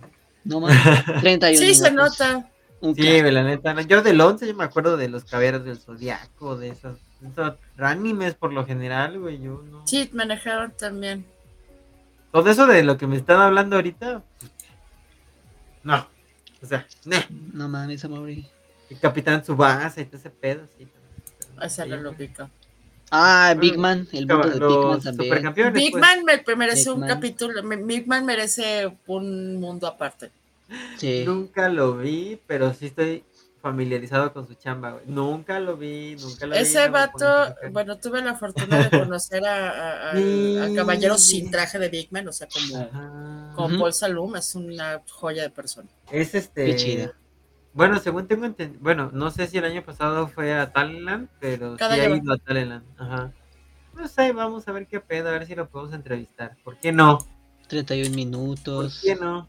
No 0.44 0.60
más. 0.60 0.76
31 1.20 1.58
Sí, 1.66 1.74
se 1.74 1.90
nota. 1.90 2.48
Un 2.80 2.94
Sí, 2.94 3.22
la 3.22 3.42
neta. 3.42 3.74
no, 3.74 3.80
Yo 3.80 4.02
del 4.02 4.20
11 4.20 4.46
yo 4.46 4.54
me 4.54 4.64
acuerdo 4.64 4.96
de 4.96 5.08
los 5.08 5.24
Caballeros 5.24 5.64
del 5.64 5.78
Zodiaco, 5.78 6.56
de 6.56 6.68
esos, 6.68 6.98
de 7.20 7.28
esos 7.28 7.54
animes 7.78 8.34
por 8.34 8.52
lo 8.52 8.66
general, 8.66 9.18
güey, 9.18 9.40
yo 9.40 9.62
no. 9.70 9.86
Sí, 9.86 10.08
manejaron 10.12 10.72
también. 10.72 11.24
Todo 12.32 12.50
eso 12.50 12.66
de 12.66 12.84
lo 12.84 12.98
que 12.98 13.06
me 13.06 13.16
están 13.16 13.40
hablando 13.40 13.76
ahorita, 13.76 14.22
no. 15.82 16.06
O 16.62 16.66
sea, 16.66 16.86
ne. 17.04 17.24
No 17.52 17.68
mames, 17.68 18.04
Amaury. 18.04 18.46
El 18.90 18.98
Capitán 18.98 19.44
Subasa 19.44 20.00
y 20.00 20.04
todo 20.04 20.18
ese 20.18 20.30
pedo, 20.30 20.66
sí. 20.76 20.88
Esa 21.62 21.84
Sí, 21.84 21.90
no 21.90 21.96
lo 21.96 22.12
güey. 22.12 22.28
Ah, 23.10 23.54
Big 23.58 23.78
Man. 23.78 24.08
El 24.12 24.26
mundo 24.26 24.48
de 24.48 24.58
Big 24.66 24.78
Man 24.78 25.00
también. 25.00 25.72
Big 25.72 25.92
pues. 25.92 26.00
Man 26.00 26.24
me- 26.24 26.56
merece 26.56 26.84
Big 26.84 26.94
un 26.94 27.00
Man. 27.00 27.08
capítulo. 27.08 27.62
me- 27.62 27.76
Big 27.76 28.06
Man 28.06 28.24
merece 28.24 28.92
un 29.06 29.56
mundo 29.60 29.86
aparte. 29.86 30.30
Sí. 30.98 31.22
Nunca 31.24 31.68
lo 31.68 31.96
vi, 31.96 32.40
pero 32.46 32.74
sí 32.74 32.86
estoy 32.86 33.22
familiarizado 33.62 34.32
con 34.32 34.46
su 34.46 34.54
chamba, 34.54 34.92
güey. 34.92 35.04
Nunca 35.06 35.58
lo 35.60 35.76
vi, 35.76 36.16
nunca 36.20 36.46
lo 36.46 36.54
vi. 36.54 36.60
Ese 36.62 36.88
vato, 36.88 37.54
bueno, 37.72 37.96
tuve 37.98 38.22
la 38.22 38.34
fortuna 38.36 38.88
de 38.88 38.98
conocer 38.98 39.44
a, 39.46 39.70
a- 39.70 40.10
a- 40.10 40.16
Sí. 40.16 40.58
a 40.58 40.74
caballeros 40.74 41.22
sin 41.22 41.50
traje 41.50 41.78
de 41.78 41.88
Big 41.88 42.08
Man, 42.12 42.26
o 42.28 42.32
sea, 42.32 42.46
como, 42.48 42.76
Ajá. 42.76 43.54
Ujú. 43.56 43.78
Paul 43.78 43.92
Salum, 43.92 44.36
es 44.36 44.54
una 44.54 45.00
joya 45.10 45.42
de 45.42 45.50
persona. 45.50 45.88
Es 46.10 46.34
este. 46.34 46.66
Qué 46.66 46.76
chida. 46.76 47.12
Bueno, 47.76 47.98
según 48.00 48.26
tengo 48.26 48.46
entendido, 48.46 48.82
bueno, 48.82 49.10
no 49.12 49.30
sé 49.30 49.46
si 49.46 49.58
el 49.58 49.64
año 49.66 49.84
pasado 49.84 50.28
fue 50.28 50.54
a 50.54 50.72
Talentland, 50.72 51.28
pero 51.40 51.76
Cada 51.76 51.94
sí 51.94 52.00
ha 52.00 52.08
va. 52.08 52.16
ido 52.16 52.32
a 52.32 52.38
Talentland. 52.38 52.84
Ajá. 52.98 53.32
No 53.94 54.08
sé, 54.08 54.32
vamos 54.32 54.66
a 54.68 54.72
ver 54.72 54.86
qué 54.86 55.00
pedo, 55.00 55.28
a 55.28 55.32
ver 55.32 55.46
si 55.46 55.54
lo 55.54 55.68
podemos 55.68 55.94
entrevistar. 55.94 56.56
¿Por 56.64 56.78
qué 56.78 56.92
no? 56.92 57.18
31 57.68 58.08
¿Por 58.08 58.16
minutos. 58.16 59.00
qué 59.02 59.14
no? 59.14 59.48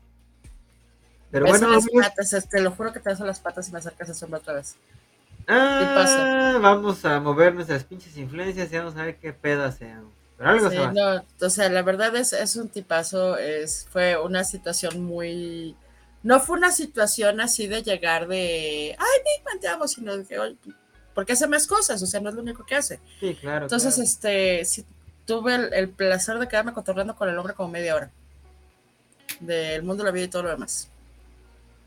Pero 1.32 1.46
Beso 1.46 1.60
bueno, 1.60 1.74
las 1.76 1.84
amigos, 1.86 2.08
patas, 2.08 2.50
te 2.50 2.62
lo 2.62 2.72
juro 2.72 2.94
que 2.94 3.00
te 3.00 3.10
beso 3.10 3.26
las 3.26 3.40
patas 3.40 3.70
y 3.70 3.72
me 3.72 3.80
acercas 3.80 4.10
a 4.10 4.14
sombra 4.14 4.40
otra 4.40 4.54
vez. 4.56 4.78
ah, 5.48 6.58
vamos 6.62 7.04
a 7.06 7.20
mover 7.20 7.56
nuestras 7.56 7.84
pinches 7.86 8.18
influencias 8.18 8.72
y 8.72 8.78
vamos 8.78 8.96
a 8.98 9.04
ver 9.06 9.18
qué 9.20 9.34
pedo 9.34 9.64
hacemos. 9.66 10.14
Pero 10.38 10.50
algo 10.50 10.70
Sí, 10.70 10.76
se 10.76 10.82
va. 10.82 10.94
no, 10.94 11.24
o 11.42 11.50
sea, 11.50 11.70
la 11.70 11.82
verdad 11.82 12.16
es, 12.16 12.34
es 12.34 12.56
un 12.58 12.70
tipazo, 12.70 13.38
es, 13.38 13.88
fue 13.90 14.18
una 14.22 14.44
situación 14.44 15.04
muy... 15.04 15.76
No 16.24 16.40
fue 16.40 16.58
una 16.58 16.72
situación 16.72 17.40
así 17.42 17.68
de 17.68 17.84
llegar 17.84 18.28
de, 18.28 18.96
ay, 18.98 19.60
te 19.62 19.68
amo, 19.68 19.88
sino 19.88 20.18
de 20.18 20.26
que, 20.26 20.38
"Oye, 20.40 20.58
porque 21.14 21.34
hace 21.34 21.48
más 21.48 21.66
cosas, 21.68 22.02
o 22.02 22.06
sea, 22.06 22.20
no 22.20 22.30
es 22.30 22.36
lo 22.36 22.42
único 22.42 22.66
que 22.66 22.76
hace. 22.76 23.00
Sí, 23.20 23.36
claro. 23.36 23.66
Entonces, 23.66 23.94
claro. 23.96 24.04
este, 24.04 24.66
sí, 24.66 24.86
tuve 25.26 25.56
el, 25.56 25.74
el 25.74 25.90
placer 25.90 26.38
de 26.38 26.48
quedarme 26.48 26.74
cotorreando 26.74 27.16
con 27.16 27.28
el 27.30 27.38
hombre 27.38 27.54
como 27.54 27.70
media 27.70 27.96
hora. 27.96 28.12
Del 29.40 29.84
mundo, 29.84 30.04
la 30.04 30.12
vida 30.12 30.26
y 30.26 30.28
todo 30.30 30.44
lo 30.44 30.50
demás. 30.50 30.90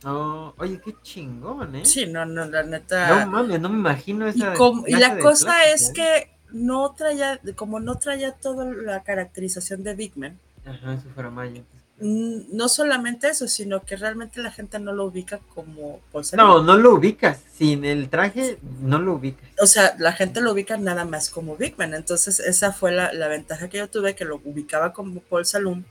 No, 0.02 0.54
oye, 0.58 0.80
qué 0.82 0.94
chingón, 1.02 1.76
¿eh? 1.76 1.84
Sí, 1.84 2.06
no, 2.06 2.24
no, 2.24 2.44
la 2.46 2.62
neta. 2.62 3.24
No 3.24 3.30
mames, 3.30 3.60
no 3.60 3.68
me 3.68 3.76
imagino 3.78 4.26
y, 4.26 4.30
esa. 4.30 4.54
como- 4.54 4.86
y 4.86 4.92
clase 4.94 5.08
la 5.08 5.14
de 5.16 5.22
cosa 5.22 5.64
es 5.64 5.90
¿eh? 5.90 5.92
que 5.94 6.30
no 6.52 6.92
traía, 6.94 7.38
como 7.54 7.80
no 7.80 7.96
traía 7.98 8.32
toda 8.32 8.64
la 8.64 9.02
caracterización 9.02 9.82
de 9.82 9.94
Big 9.94 10.16
Man, 10.16 10.38
Ajá, 10.64 10.98
su 11.00 11.08
Faramaya. 11.10 11.60
mm, 11.60 11.64
no 12.00 12.68
solamente 12.68 13.28
eso, 13.28 13.46
sino 13.46 13.82
que 13.84 13.96
realmente 13.96 14.40
la 14.42 14.50
gente 14.50 14.78
no 14.78 14.92
lo 14.92 15.04
ubica 15.04 15.38
como. 15.54 16.00
No, 16.34 16.62
no 16.62 16.76
lo 16.76 16.94
ubicas. 16.94 17.40
Sin 17.52 17.84
el 17.84 18.08
traje, 18.08 18.58
no 18.80 18.98
lo 18.98 19.14
ubicas. 19.14 19.48
O 19.60 19.66
sea, 19.66 19.94
la 19.98 20.12
gente 20.12 20.40
lo 20.40 20.52
ubica 20.52 20.76
nada 20.78 21.04
más 21.04 21.28
como 21.28 21.56
Big 21.56 21.76
Man. 21.78 21.94
Entonces, 21.94 22.40
esa 22.40 22.72
fue 22.72 22.92
la, 22.92 23.12
la 23.12 23.28
ventaja 23.28 23.68
que 23.68 23.78
yo 23.78 23.88
tuve, 23.88 24.14
que 24.14 24.24
lo 24.24 24.40
ubicaba 24.44 24.92
como 24.92 25.20
Paul 25.20 25.44
Salum 25.44 25.84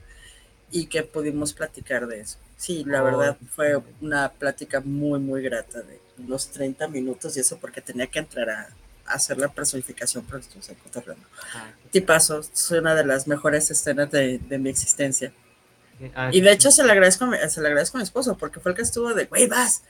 y 0.72 0.86
que 0.86 1.02
pudimos 1.02 1.52
platicar 1.52 2.06
de 2.06 2.20
eso. 2.20 2.38
Sí, 2.56 2.84
la 2.86 3.02
Oh, 3.02 3.04
verdad 3.04 3.36
fue 3.54 3.80
una 4.00 4.30
plática 4.30 4.80
muy, 4.80 5.18
muy 5.20 5.42
grata 5.42 5.80
de 5.80 6.00
unos 6.18 6.48
30 6.48 6.88
minutos 6.88 7.36
y 7.36 7.40
eso 7.40 7.58
porque 7.58 7.80
tenía 7.80 8.06
que 8.06 8.18
entrar 8.18 8.50
a, 8.50 8.68
hacer 9.06 9.38
la 9.38 9.48
personificación 9.48 10.24
pero 10.24 10.38
esto 10.38 10.60
se 10.62 10.74
cotorreando. 10.74 11.26
Ah, 11.54 11.70
Tipazo, 11.90 12.40
es 12.40 12.70
una 12.70 12.94
de 12.94 13.04
las 13.04 13.26
mejores 13.26 13.68
escenas 13.70 14.10
de, 14.10 14.38
de 14.38 14.58
mi 14.58 14.70
existencia. 14.70 15.32
Ah, 16.14 16.30
Y 16.32 16.40
de 16.40 16.52
hecho 16.52 16.70
se 16.70 16.84
le 16.84 16.92
agradezco, 16.92 17.24
a 17.24 17.28
mi- 17.28 17.36
se 17.48 17.60
le 17.60 17.68
agradezco 17.68 17.96
a 17.96 18.00
mi 18.00 18.04
esposo 18.04 18.36
porque 18.36 18.60
fue 18.60 18.72
el 18.72 18.76
que 18.76 18.82
estuvo 18.82 19.12
de, 19.14 19.26
güey, 19.26 19.46
vas. 19.46 19.82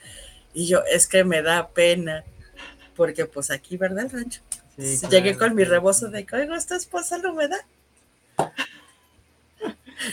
Y 0.53 0.67
yo, 0.67 0.83
es 0.91 1.07
que 1.07 1.23
me 1.23 1.41
da 1.41 1.69
pena 1.69 2.23
porque 2.95 3.25
pues 3.25 3.51
aquí, 3.51 3.77
¿verdad, 3.77 4.05
el 4.05 4.11
rancho? 4.11 4.41
Sí, 4.77 4.99
Llegué 5.09 5.37
con 5.37 5.53
mi 5.55 5.63
rebozo 5.63 6.09
de, 6.09 6.25
oigo, 6.33 6.55
esta 6.55 6.75
esposa 6.75 7.17
no 7.17 7.33
me 7.33 7.47
da. 7.47 7.57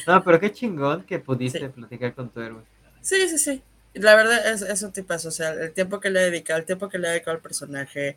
No, 0.06 0.22
pero 0.22 0.38
qué 0.38 0.52
chingón 0.52 1.04
que 1.04 1.18
pudiste 1.18 1.58
Sí. 1.60 1.68
platicar 1.68 2.14
con 2.14 2.28
tu 2.30 2.40
héroe. 2.40 2.62
Sí, 3.00 3.28
sí, 3.28 3.38
sí. 3.38 3.62
La 3.94 4.14
verdad 4.16 4.52
es, 4.52 4.62
es 4.62 4.82
un 4.82 4.92
tipazo. 4.92 5.28
O 5.28 5.32
sea, 5.32 5.50
el 5.54 5.72
tiempo 5.72 5.98
que 6.00 6.10
le 6.10 6.20
he 6.20 6.24
dedicado, 6.30 6.58
el 6.60 6.66
tiempo 6.66 6.88
que 6.88 6.98
le 6.98 7.08
he 7.08 7.10
dedicado 7.12 7.36
al 7.36 7.42
personaje, 7.42 8.16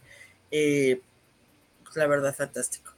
eh, 0.52 1.00
pues, 1.84 1.96
la 1.96 2.08
verdad, 2.08 2.36
fantástico. 2.36 2.92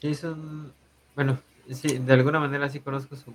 Sí, 0.00 0.08
es 0.08 0.22
un. 0.24 0.72
Bueno, 1.14 1.40
sí, 1.72 1.98
de 1.98 2.12
alguna 2.12 2.40
manera 2.40 2.68
sí 2.68 2.80
conozco 2.80 3.16
su, 3.16 3.34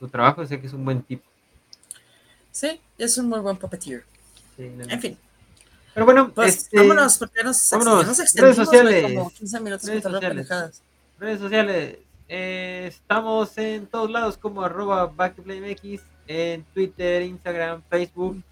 su 0.00 0.08
trabajo, 0.08 0.44
sé 0.46 0.60
que 0.60 0.66
es 0.66 0.72
un 0.72 0.84
buen 0.84 1.02
tipo. 1.02 1.22
Sí, 2.50 2.80
es 2.98 3.16
un 3.18 3.28
muy 3.28 3.38
buen 3.40 3.56
puppeteer. 3.56 4.04
Sí, 4.56 4.64
En 4.88 5.00
fin, 5.00 5.16
Pero 5.94 6.04
bueno, 6.06 6.32
pues 6.34 6.56
este, 6.56 6.76
vámonos, 6.78 7.18
porque 7.18 7.44
nos, 7.44 7.70
vámonos. 7.70 8.06
nos 8.06 8.18
Redes 8.18 8.20
extendimos 8.20 8.56
sociales. 8.56 9.02
como 9.14 9.30
15 9.30 9.60
minutos 9.60 9.86
Redes 9.88 10.02
sociales. 10.02 10.82
redes 11.18 11.40
sociales. 11.40 11.98
eh, 12.28 12.86
estamos 12.88 13.56
en 13.58 13.86
todos 13.86 14.10
lados 14.10 14.36
como 14.36 14.62
arroba 14.62 15.06
backtoplaymx, 15.06 16.02
en 16.26 16.64
Twitter, 16.74 17.22
Instagram, 17.22 17.82
Facebook. 17.88 18.42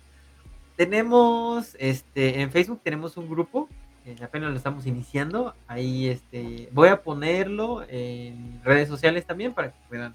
Tenemos, 0.76 1.74
este, 1.78 2.40
en 2.40 2.52
Facebook 2.52 2.80
tenemos 2.84 3.16
un 3.16 3.28
grupo, 3.28 3.68
eh, 4.04 4.16
apenas 4.22 4.50
lo 4.50 4.56
estamos 4.56 4.86
iniciando. 4.86 5.54
Ahí, 5.66 6.08
este, 6.08 6.68
voy 6.72 6.88
a 6.88 7.02
ponerlo 7.02 7.84
en 7.88 8.60
redes 8.62 8.88
sociales 8.88 9.26
también 9.26 9.52
para 9.52 9.72
que 9.72 9.78
puedan 9.88 10.14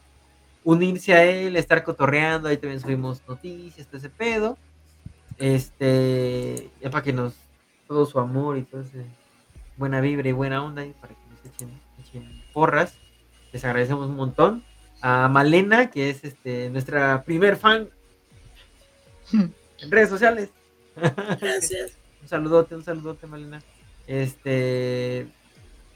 unirse 0.63 1.13
a 1.13 1.23
él, 1.23 1.55
estar 1.55 1.83
cotorreando. 1.83 2.47
Ahí 2.47 2.57
también 2.57 2.79
subimos 2.79 3.21
noticias, 3.27 3.87
todo 3.87 3.97
ese 3.97 4.09
pedo. 4.09 4.57
Este, 5.37 6.69
ya 6.81 6.89
para 6.89 7.03
que 7.03 7.13
nos, 7.13 7.35
todo 7.87 8.05
su 8.05 8.19
amor 8.19 8.57
y 8.57 8.63
todo 8.63 8.81
ese 8.81 9.05
buena 9.77 10.01
vibra 10.01 10.29
y 10.29 10.31
buena 10.31 10.63
onda, 10.63 10.85
y 10.85 10.91
para 10.91 11.13
que 11.13 11.19
nos 11.29 11.53
echen, 11.53 11.81
echen 11.99 12.43
porras. 12.53 12.97
Les 13.51 13.63
agradecemos 13.65 14.07
un 14.07 14.15
montón. 14.15 14.63
A 15.01 15.27
Malena, 15.27 15.89
que 15.91 16.09
es 16.09 16.23
este 16.23 16.69
nuestra 16.69 17.23
primer 17.23 17.57
fan 17.57 17.89
en 19.33 19.91
redes 19.91 20.09
sociales. 20.09 20.49
Gracias. 20.95 21.97
Un 22.21 22.29
saludote, 22.29 22.73
un 22.73 22.85
saludote, 22.85 23.27
Malena. 23.27 23.61
Este, 24.07 25.27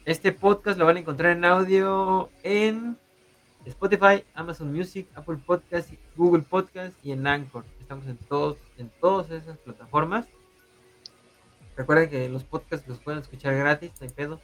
este 0.03 0.33
podcast 0.33 0.77
lo 0.77 0.85
van 0.85 0.97
a 0.97 0.99
encontrar 0.99 1.37
en 1.37 1.45
audio 1.45 2.29
en 2.43 2.97
Spotify, 3.69 4.23
Amazon 4.33 4.71
Music, 4.73 5.07
Apple 5.15 5.37
Podcast, 5.45 5.91
Google 6.15 6.41
Podcast 6.43 6.93
y 7.03 7.11
en 7.11 7.25
Anchor. 7.27 7.63
Estamos 7.79 8.05
en 8.07 8.17
todos, 8.17 8.57
en 8.77 8.89
todas 9.01 9.29
esas 9.31 9.57
plataformas. 9.59 10.25
Recuerden 11.75 12.09
que 12.09 12.29
los 12.29 12.43
podcasts 12.43 12.87
los 12.87 12.97
pueden 12.99 13.21
escuchar 13.21 13.55
gratis, 13.55 13.91
no 13.99 14.07
hay 14.07 14.13
pedo. 14.13 14.41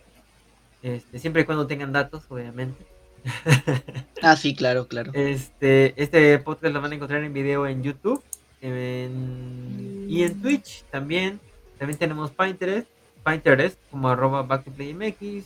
Este, 0.82 1.18
siempre 1.20 1.42
y 1.42 1.46
cuando 1.46 1.66
tengan 1.68 1.92
datos, 1.92 2.24
obviamente. 2.30 2.86
Ah, 4.26 4.38
sí, 4.38 4.56
claro, 4.56 4.88
claro. 4.88 5.12
Este, 5.14 6.02
este 6.02 6.40
podcast 6.40 6.74
lo 6.74 6.80
van 6.80 6.94
a 6.94 6.96
encontrar 6.96 7.22
en 7.26 7.34
video 7.34 7.68
en 7.68 7.84
YouTube 7.84 8.24
en- 8.62 10.06
y 10.08 10.24
en 10.24 10.42
Twitch 10.42 10.84
también. 10.86 11.42
También 11.78 12.00
tenemos 12.00 12.32
Pinterest, 12.32 12.88
Pinterest 13.26 13.78
como 13.92 14.08
arroba 14.08 14.44
back 14.44 14.64
to 14.64 14.72
play 14.72 14.94
MX 14.94 15.44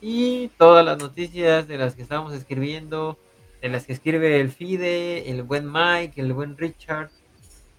y 0.00 0.48
todas 0.58 0.84
las 0.84 0.98
noticias 0.98 1.68
de 1.68 1.78
las 1.78 1.94
que 1.94 2.02
estamos 2.02 2.32
escribiendo, 2.34 3.18
de 3.62 3.68
las 3.68 3.86
que 3.86 3.92
escribe 3.92 4.40
el 4.40 4.50
Fide, 4.50 5.30
el 5.30 5.42
buen 5.42 5.70
Mike, 5.70 6.20
el 6.20 6.32
buen 6.32 6.56
Richard, 6.56 7.10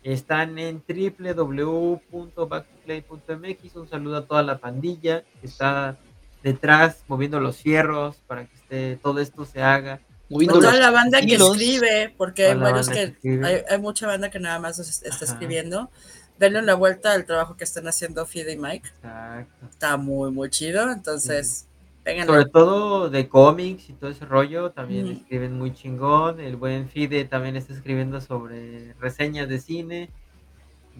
están 0.03 0.57
en 0.59 0.83
www.backtoplay.mx. 0.87 3.75
Un 3.75 3.89
saludo 3.89 4.17
a 4.17 4.25
toda 4.25 4.43
la 4.43 4.57
pandilla 4.59 5.23
que 5.39 5.47
está 5.47 5.97
detrás 6.43 7.03
moviendo 7.07 7.39
los 7.39 7.57
fierros 7.57 8.17
para 8.27 8.45
que 8.45 8.55
esté, 8.55 8.99
todo 9.01 9.19
esto 9.19 9.45
se 9.45 9.61
haga. 9.61 9.99
Moviendo 10.29 10.59
Toda 10.59 10.75
la 10.77 10.91
banda 10.91 11.19
que 11.19 11.33
hilos. 11.35 11.51
escribe, 11.57 12.13
porque 12.17 12.45
hay 12.47 12.55
la 12.55 12.63
varios 12.63 12.87
que, 12.87 12.93
que 12.95 13.03
escribe. 13.03 13.45
hay, 13.47 13.61
hay 13.69 13.77
mucha 13.79 14.07
banda 14.07 14.29
que 14.31 14.39
nada 14.39 14.59
más 14.59 14.79
es- 14.79 15.03
está 15.03 15.25
Ajá. 15.25 15.33
escribiendo. 15.33 15.91
Denle 16.39 16.59
una 16.59 16.73
vuelta 16.73 17.11
al 17.11 17.25
trabajo 17.25 17.55
que 17.57 17.65
están 17.65 17.87
haciendo 17.87 18.25
Fide 18.25 18.53
y 18.53 18.57
Mike. 18.57 18.87
Exacto. 18.95 19.65
Está 19.69 19.97
muy, 19.97 20.31
muy 20.31 20.49
chido. 20.49 20.89
Entonces, 20.91 21.67
Sobre 22.03 22.45
todo 22.45 23.09
de 23.11 23.29
cómics 23.29 23.89
y 23.89 23.93
todo 23.93 24.09
ese 24.09 24.25
rollo, 24.25 24.71
también 24.71 25.07
escriben 25.07 25.57
muy 25.57 25.71
chingón. 25.71 26.39
El 26.39 26.55
buen 26.55 26.89
Fide 26.89 27.25
también 27.25 27.55
está 27.55 27.73
escribiendo 27.73 28.19
sobre 28.21 28.93
reseñas 28.99 29.47
de 29.47 29.59
cine. 29.59 30.09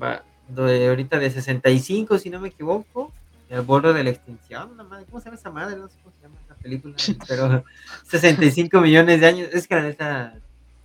Va, 0.02 0.24
de 0.48 0.88
ahorita 0.90 1.18
de 1.18 1.32
65, 1.32 2.20
si 2.20 2.30
no 2.30 2.40
me 2.40 2.50
equivoco. 2.50 3.12
El 3.50 3.62
borde 3.62 3.94
de 3.94 4.04
la 4.04 4.12
extinción, 4.12 4.72
una 4.72 4.84
madre, 4.84 5.06
¿cómo 5.06 5.20
se 5.20 5.26
llama 5.26 5.38
esa 5.38 5.50
madre? 5.50 5.76
No 5.76 5.90
sé 5.90 5.98
cómo 6.02 6.16
se 6.16 6.22
llama 6.22 6.36
esa 6.46 6.56
película, 6.56 6.96
pero 7.28 7.66
65 8.08 8.80
millones 8.80 9.20
de 9.20 9.28
años. 9.28 9.50
Es 9.52 9.68
que 9.68 9.76
la 9.76 9.82
neta, 9.82 10.36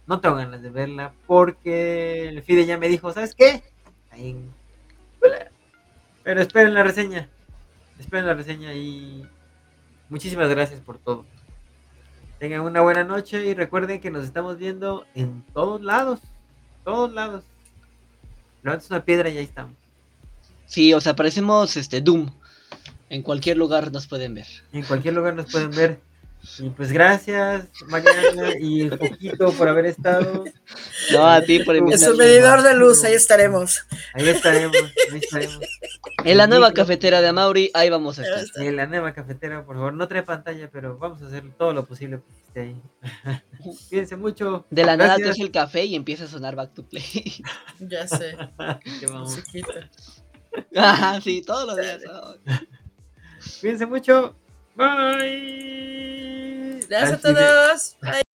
no 0.06 0.20
tengo 0.20 0.36
ganas 0.36 0.62
de 0.62 0.70
verla 0.70 1.12
porque 1.26 2.28
el 2.28 2.42
Fide 2.42 2.66
ya 2.66 2.78
me 2.78 2.88
dijo, 2.88 3.12
¿sabes 3.12 3.34
qué? 3.34 3.62
Ahí 4.10 4.36
Pero 6.24 6.40
esperen 6.40 6.74
la 6.74 6.82
reseña. 6.82 7.28
Esperen 8.00 8.26
la 8.26 8.34
reseña 8.34 8.72
y 8.72 9.24
muchísimas 10.08 10.48
gracias 10.48 10.80
por 10.80 10.98
todo. 10.98 11.24
Tengan 12.38 12.60
una 12.60 12.82
buena 12.82 13.04
noche 13.04 13.44
y 13.46 13.54
recuerden 13.54 14.00
que 14.00 14.10
nos 14.10 14.24
estamos 14.24 14.58
viendo 14.58 15.06
en 15.14 15.42
todos 15.54 15.80
lados. 15.80 16.20
Todos 16.84 17.12
lados. 17.12 17.44
Levantas 18.62 18.90
una 18.90 19.04
piedra 19.04 19.28
y 19.30 19.38
ahí 19.38 19.44
estamos. 19.44 19.74
Sí, 20.66 20.92
o 20.92 21.00
sea, 21.00 21.16
parecemos 21.16 21.76
este 21.76 22.00
Doom. 22.00 22.30
En 23.08 23.22
cualquier 23.22 23.56
lugar 23.56 23.92
nos 23.92 24.06
pueden 24.06 24.34
ver. 24.34 24.46
En 24.72 24.82
cualquier 24.82 25.14
lugar 25.14 25.34
nos 25.34 25.50
pueden 25.50 25.70
ver. 25.70 26.00
Y 26.58 26.70
pues 26.70 26.92
gracias, 26.92 27.68
Mariana 27.88 28.50
y 28.58 28.88
Poquito 28.88 29.52
por 29.52 29.68
haber 29.68 29.86
estado. 29.86 30.44
No, 31.12 31.26
a 31.26 31.40
ti 31.42 31.58
por 31.60 31.76
En 31.76 31.84
invitarme. 31.84 32.06
su 32.12 32.16
medidor 32.16 32.62
de 32.62 32.74
luz, 32.74 33.04
ahí 33.04 33.14
estaremos. 33.14 33.84
Ahí 34.14 34.28
estaremos, 34.28 34.76
ahí 35.12 35.18
estaremos. 35.22 35.60
En 36.24 36.38
la 36.38 36.46
nueva 36.46 36.72
cafetera 36.72 37.20
de 37.20 37.28
Amauri, 37.28 37.70
ahí 37.74 37.90
vamos 37.90 38.18
a 38.18 38.22
estar. 38.22 38.64
En 38.64 38.76
la 38.76 38.86
nueva 38.86 39.12
cafetera, 39.12 39.64
por 39.64 39.76
favor, 39.76 39.92
no 39.94 40.08
trae 40.08 40.22
pantalla, 40.22 40.70
pero 40.72 40.96
vamos 40.98 41.20
a 41.22 41.26
hacer 41.26 41.44
todo 41.58 41.72
lo 41.74 41.84
posible 41.86 42.18
para 42.18 42.34
que 42.34 42.42
esté 42.46 42.60
ahí. 42.60 43.40
Cuídense 43.88 44.16
mucho. 44.16 44.66
De 44.70 44.84
la 44.84 44.96
nada 44.96 45.16
es 45.16 45.38
el 45.38 45.50
café 45.50 45.84
y 45.84 45.94
empieza 45.94 46.24
a 46.24 46.28
sonar 46.28 46.54
Back 46.56 46.74
to 46.74 46.82
Play. 46.88 47.04
Ya 47.80 48.06
sé. 48.08 48.36
Qué 49.00 49.06
musiquita. 49.08 49.90
Ajá, 50.74 51.20
sí, 51.20 51.42
todos 51.42 51.66
los 51.66 51.76
días. 51.76 52.00
ah. 52.10 52.34
Cuídense 53.60 53.84
mucho. 53.86 54.34
Bye. 54.76 56.36
Gracias 56.88 57.12
a 57.12 57.18
todos. 57.34 57.96
Bye. 58.02 58.35